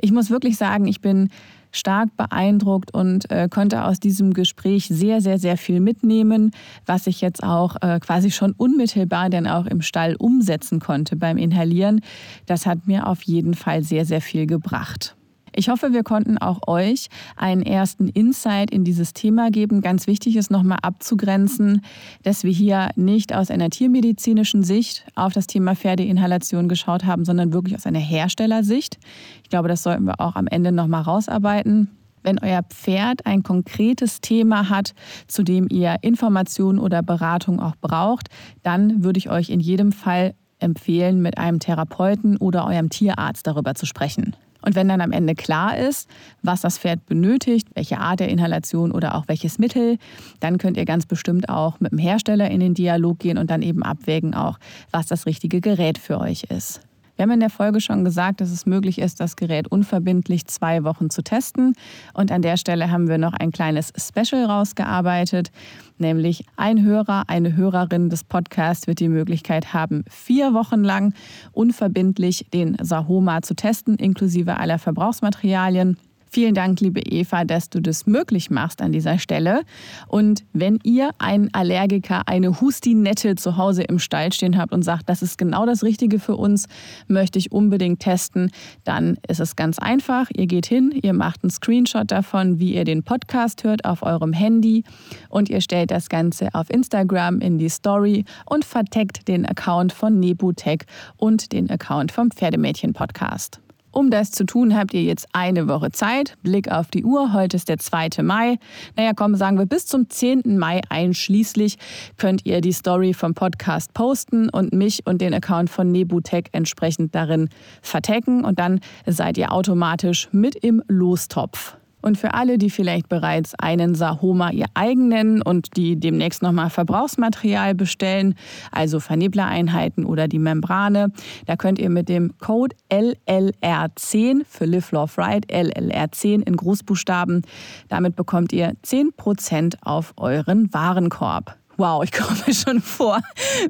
Ich 0.00 0.12
muss 0.12 0.30
wirklich 0.30 0.56
sagen, 0.56 0.86
ich 0.86 1.00
bin 1.00 1.28
stark 1.72 2.16
beeindruckt 2.16 2.94
und 2.94 3.30
äh, 3.30 3.48
konnte 3.50 3.84
aus 3.84 4.00
diesem 4.00 4.32
Gespräch 4.32 4.86
sehr, 4.86 5.20
sehr, 5.20 5.38
sehr 5.38 5.56
viel 5.56 5.80
mitnehmen, 5.80 6.52
was 6.86 7.06
ich 7.06 7.20
jetzt 7.20 7.42
auch 7.42 7.76
äh, 7.82 8.00
quasi 8.00 8.30
schon 8.30 8.52
unmittelbar 8.52 9.30
dann 9.30 9.46
auch 9.46 9.66
im 9.66 9.82
Stall 9.82 10.16
umsetzen 10.16 10.80
konnte 10.80 11.16
beim 11.16 11.36
Inhalieren. 11.36 12.00
Das 12.46 12.66
hat 12.66 12.86
mir 12.86 13.06
auf 13.06 13.22
jeden 13.22 13.54
Fall 13.54 13.82
sehr, 13.82 14.04
sehr 14.04 14.20
viel 14.20 14.46
gebracht. 14.46 15.17
Ich 15.58 15.68
hoffe, 15.68 15.92
wir 15.92 16.04
konnten 16.04 16.38
auch 16.38 16.68
euch 16.68 17.08
einen 17.34 17.62
ersten 17.62 18.06
Insight 18.06 18.70
in 18.70 18.84
dieses 18.84 19.12
Thema 19.12 19.50
geben. 19.50 19.80
Ganz 19.80 20.06
wichtig 20.06 20.36
ist 20.36 20.52
nochmal 20.52 20.78
abzugrenzen, 20.82 21.82
dass 22.22 22.44
wir 22.44 22.52
hier 22.52 22.90
nicht 22.94 23.34
aus 23.34 23.50
einer 23.50 23.68
tiermedizinischen 23.68 24.62
Sicht 24.62 25.04
auf 25.16 25.32
das 25.32 25.48
Thema 25.48 25.74
Pferdeinhalation 25.74 26.68
geschaut 26.68 27.04
haben, 27.04 27.24
sondern 27.24 27.52
wirklich 27.52 27.74
aus 27.74 27.86
einer 27.86 27.98
Herstellersicht. 27.98 28.98
Ich 29.42 29.48
glaube, 29.48 29.66
das 29.66 29.82
sollten 29.82 30.04
wir 30.04 30.20
auch 30.20 30.36
am 30.36 30.46
Ende 30.46 30.70
nochmal 30.70 31.02
rausarbeiten. 31.02 31.90
Wenn 32.22 32.38
euer 32.38 32.62
Pferd 32.62 33.26
ein 33.26 33.42
konkretes 33.42 34.20
Thema 34.20 34.70
hat, 34.70 34.94
zu 35.26 35.42
dem 35.42 35.66
ihr 35.68 35.96
Informationen 36.02 36.78
oder 36.78 37.02
Beratung 37.02 37.58
auch 37.58 37.74
braucht, 37.80 38.28
dann 38.62 39.02
würde 39.02 39.18
ich 39.18 39.28
euch 39.28 39.50
in 39.50 39.58
jedem 39.58 39.90
Fall 39.90 40.36
empfehlen, 40.60 41.20
mit 41.20 41.36
einem 41.36 41.58
Therapeuten 41.58 42.36
oder 42.36 42.64
eurem 42.64 42.90
Tierarzt 42.90 43.44
darüber 43.48 43.74
zu 43.74 43.86
sprechen. 43.86 44.36
Und 44.68 44.74
wenn 44.74 44.86
dann 44.86 45.00
am 45.00 45.12
Ende 45.12 45.34
klar 45.34 45.78
ist, 45.78 46.10
was 46.42 46.60
das 46.60 46.76
Pferd 46.76 47.06
benötigt, 47.06 47.68
welche 47.72 47.96
Art 48.00 48.20
der 48.20 48.28
Inhalation 48.28 48.92
oder 48.92 49.14
auch 49.14 49.26
welches 49.26 49.58
Mittel, 49.58 49.96
dann 50.40 50.58
könnt 50.58 50.76
ihr 50.76 50.84
ganz 50.84 51.06
bestimmt 51.06 51.48
auch 51.48 51.80
mit 51.80 51.92
dem 51.92 51.98
Hersteller 51.98 52.50
in 52.50 52.60
den 52.60 52.74
Dialog 52.74 53.18
gehen 53.18 53.38
und 53.38 53.50
dann 53.50 53.62
eben 53.62 53.82
abwägen 53.82 54.34
auch, 54.34 54.58
was 54.90 55.06
das 55.06 55.24
richtige 55.24 55.62
Gerät 55.62 55.96
für 55.96 56.20
euch 56.20 56.42
ist. 56.50 56.82
Wir 57.18 57.24
haben 57.24 57.32
in 57.32 57.40
der 57.40 57.50
Folge 57.50 57.80
schon 57.80 58.04
gesagt, 58.04 58.40
dass 58.40 58.52
es 58.52 58.64
möglich 58.64 59.00
ist, 59.00 59.18
das 59.18 59.34
Gerät 59.34 59.66
unverbindlich 59.66 60.46
zwei 60.46 60.84
Wochen 60.84 61.10
zu 61.10 61.24
testen. 61.24 61.74
Und 62.14 62.30
an 62.30 62.42
der 62.42 62.56
Stelle 62.56 62.92
haben 62.92 63.08
wir 63.08 63.18
noch 63.18 63.32
ein 63.32 63.50
kleines 63.50 63.92
Special 63.96 64.44
rausgearbeitet, 64.44 65.50
nämlich 65.98 66.44
ein 66.56 66.84
Hörer, 66.84 67.24
eine 67.26 67.56
Hörerin 67.56 68.08
des 68.08 68.22
Podcasts 68.22 68.86
wird 68.86 69.00
die 69.00 69.08
Möglichkeit 69.08 69.74
haben, 69.74 70.04
vier 70.08 70.54
Wochen 70.54 70.84
lang 70.84 71.12
unverbindlich 71.50 72.46
den 72.54 72.76
Sahoma 72.80 73.42
zu 73.42 73.56
testen, 73.56 73.96
inklusive 73.96 74.56
aller 74.56 74.78
Verbrauchsmaterialien. 74.78 75.96
Vielen 76.30 76.54
Dank, 76.54 76.80
liebe 76.80 77.00
Eva, 77.00 77.44
dass 77.44 77.70
du 77.70 77.80
das 77.80 78.06
möglich 78.06 78.50
machst 78.50 78.82
an 78.82 78.92
dieser 78.92 79.18
Stelle. 79.18 79.62
Und 80.06 80.44
wenn 80.52 80.78
ihr 80.82 81.10
einen 81.18 81.52
Allergiker, 81.54 82.22
eine 82.26 82.60
Hustinette 82.60 83.36
zu 83.36 83.56
Hause 83.56 83.82
im 83.82 83.98
Stall 83.98 84.32
stehen 84.32 84.58
habt 84.58 84.72
und 84.72 84.82
sagt, 84.82 85.08
das 85.08 85.22
ist 85.22 85.38
genau 85.38 85.64
das 85.66 85.82
Richtige 85.82 86.18
für 86.18 86.36
uns, 86.36 86.66
möchte 87.06 87.38
ich 87.38 87.52
unbedingt 87.52 88.00
testen, 88.00 88.50
dann 88.84 89.16
ist 89.26 89.40
es 89.40 89.56
ganz 89.56 89.78
einfach. 89.78 90.28
Ihr 90.34 90.46
geht 90.46 90.66
hin, 90.66 90.92
ihr 91.02 91.12
macht 91.12 91.42
einen 91.42 91.50
Screenshot 91.50 92.10
davon, 92.10 92.58
wie 92.58 92.74
ihr 92.74 92.84
den 92.84 93.02
Podcast 93.02 93.64
hört 93.64 93.84
auf 93.84 94.02
eurem 94.02 94.32
Handy 94.32 94.84
und 95.28 95.48
ihr 95.48 95.60
stellt 95.60 95.90
das 95.90 96.08
Ganze 96.08 96.48
auf 96.52 96.70
Instagram 96.70 97.40
in 97.40 97.58
die 97.58 97.68
Story 97.68 98.24
und 98.46 98.64
verteckt 98.64 99.28
den 99.28 99.46
Account 99.46 99.92
von 99.92 100.18
Nebutech 100.20 100.82
und 101.16 101.52
den 101.52 101.70
Account 101.70 102.12
vom 102.12 102.30
Pferdemädchen 102.30 102.92
Podcast. 102.92 103.60
Um 103.90 104.10
das 104.10 104.30
zu 104.30 104.44
tun, 104.44 104.76
habt 104.76 104.92
ihr 104.92 105.02
jetzt 105.02 105.26
eine 105.32 105.66
Woche 105.68 105.90
Zeit. 105.90 106.34
Blick 106.42 106.70
auf 106.70 106.88
die 106.88 107.04
Uhr, 107.04 107.32
heute 107.32 107.56
ist 107.56 107.68
der 107.68 107.78
2. 107.78 108.22
Mai. 108.22 108.58
Naja, 108.96 109.12
komm, 109.16 109.34
sagen 109.34 109.58
wir 109.58 109.66
bis 109.66 109.86
zum 109.86 110.10
10. 110.10 110.58
Mai 110.58 110.82
einschließlich 110.90 111.78
könnt 112.18 112.44
ihr 112.44 112.60
die 112.60 112.72
Story 112.72 113.14
vom 113.14 113.34
Podcast 113.34 113.94
posten 113.94 114.50
und 114.50 114.72
mich 114.72 115.06
und 115.06 115.22
den 115.22 115.32
Account 115.32 115.70
von 115.70 115.90
Nebutech 115.90 116.48
entsprechend 116.52 117.14
darin 117.14 117.48
vertecken 117.80 118.44
und 118.44 118.58
dann 118.58 118.80
seid 119.06 119.38
ihr 119.38 119.52
automatisch 119.52 120.28
mit 120.32 120.54
im 120.56 120.82
Lostopf. 120.88 121.77
Und 122.00 122.16
für 122.16 122.34
alle, 122.34 122.58
die 122.58 122.70
vielleicht 122.70 123.08
bereits 123.08 123.54
einen 123.54 123.94
Sahoma 123.94 124.50
ihr 124.50 124.66
eigen 124.74 125.08
nennen 125.08 125.42
und 125.42 125.76
die 125.76 125.98
demnächst 125.98 126.42
nochmal 126.42 126.70
Verbrauchsmaterial 126.70 127.74
bestellen, 127.74 128.34
also 128.70 129.00
Verneblereinheiten 129.00 130.04
oder 130.04 130.28
die 130.28 130.38
Membrane, 130.38 131.12
da 131.46 131.56
könnt 131.56 131.78
ihr 131.78 131.90
mit 131.90 132.08
dem 132.08 132.38
Code 132.38 132.76
LLR10 132.90 134.42
für 134.48 134.64
Live 134.64 134.92
Love 134.92 135.12
Ride, 135.18 135.48
LLR10 135.48 136.46
in 136.46 136.56
Großbuchstaben, 136.56 137.42
damit 137.88 138.16
bekommt 138.16 138.52
ihr 138.52 138.74
10% 138.84 139.76
auf 139.82 140.14
euren 140.16 140.72
Warenkorb. 140.72 141.56
Wow, 141.78 142.02
ich 142.02 142.10
komme 142.10 142.36
mir 142.44 142.54
schon 142.54 142.80
vor 142.80 143.20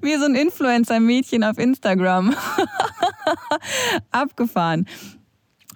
wie 0.01 0.17
so 0.17 0.25
ein 0.25 0.35
Influencer-Mädchen 0.35 1.45
auf 1.45 1.59
Instagram. 1.59 2.35
Abgefahren. 4.11 4.87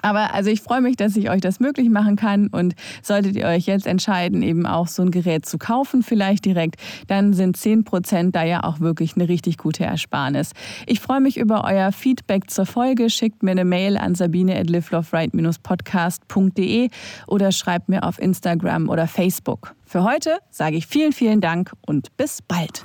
Aber 0.02 0.34
also 0.34 0.50
ich 0.50 0.60
freue 0.60 0.80
mich, 0.80 0.96
dass 0.96 1.16
ich 1.16 1.30
euch 1.30 1.40
das 1.40 1.60
möglich 1.60 1.88
machen 1.88 2.16
kann 2.16 2.48
und 2.48 2.74
solltet 3.02 3.36
ihr 3.36 3.46
euch 3.46 3.66
jetzt 3.66 3.86
entscheiden, 3.86 4.42
eben 4.42 4.66
auch 4.66 4.88
so 4.88 5.02
ein 5.02 5.10
Gerät 5.10 5.46
zu 5.46 5.58
kaufen, 5.58 6.02
vielleicht 6.02 6.44
direkt, 6.44 6.76
dann 7.06 7.32
sind 7.32 7.56
10% 7.56 8.32
da 8.32 8.42
ja 8.42 8.64
auch 8.64 8.80
wirklich 8.80 9.14
eine 9.16 9.28
richtig 9.28 9.58
gute 9.58 9.84
Ersparnis. 9.84 10.52
Ich 10.86 11.00
freue 11.00 11.20
mich 11.20 11.38
über 11.38 11.64
euer 11.64 11.92
Feedback 11.92 12.50
zur 12.50 12.66
Folge. 12.66 13.10
Schickt 13.10 13.42
mir 13.42 13.52
eine 13.52 13.64
Mail 13.64 13.96
an 13.96 14.14
sabine 14.14 14.58
at 14.58 14.66
podcastde 15.62 16.88
oder 17.26 17.52
schreibt 17.52 17.88
mir 17.88 18.02
auf 18.02 18.18
Instagram 18.18 18.88
oder 18.88 19.06
Facebook. 19.06 19.74
Für 19.84 20.04
heute 20.04 20.38
sage 20.50 20.76
ich 20.76 20.86
vielen, 20.86 21.12
vielen 21.12 21.40
Dank 21.40 21.72
und 21.86 22.16
bis 22.16 22.42
bald. 22.42 22.84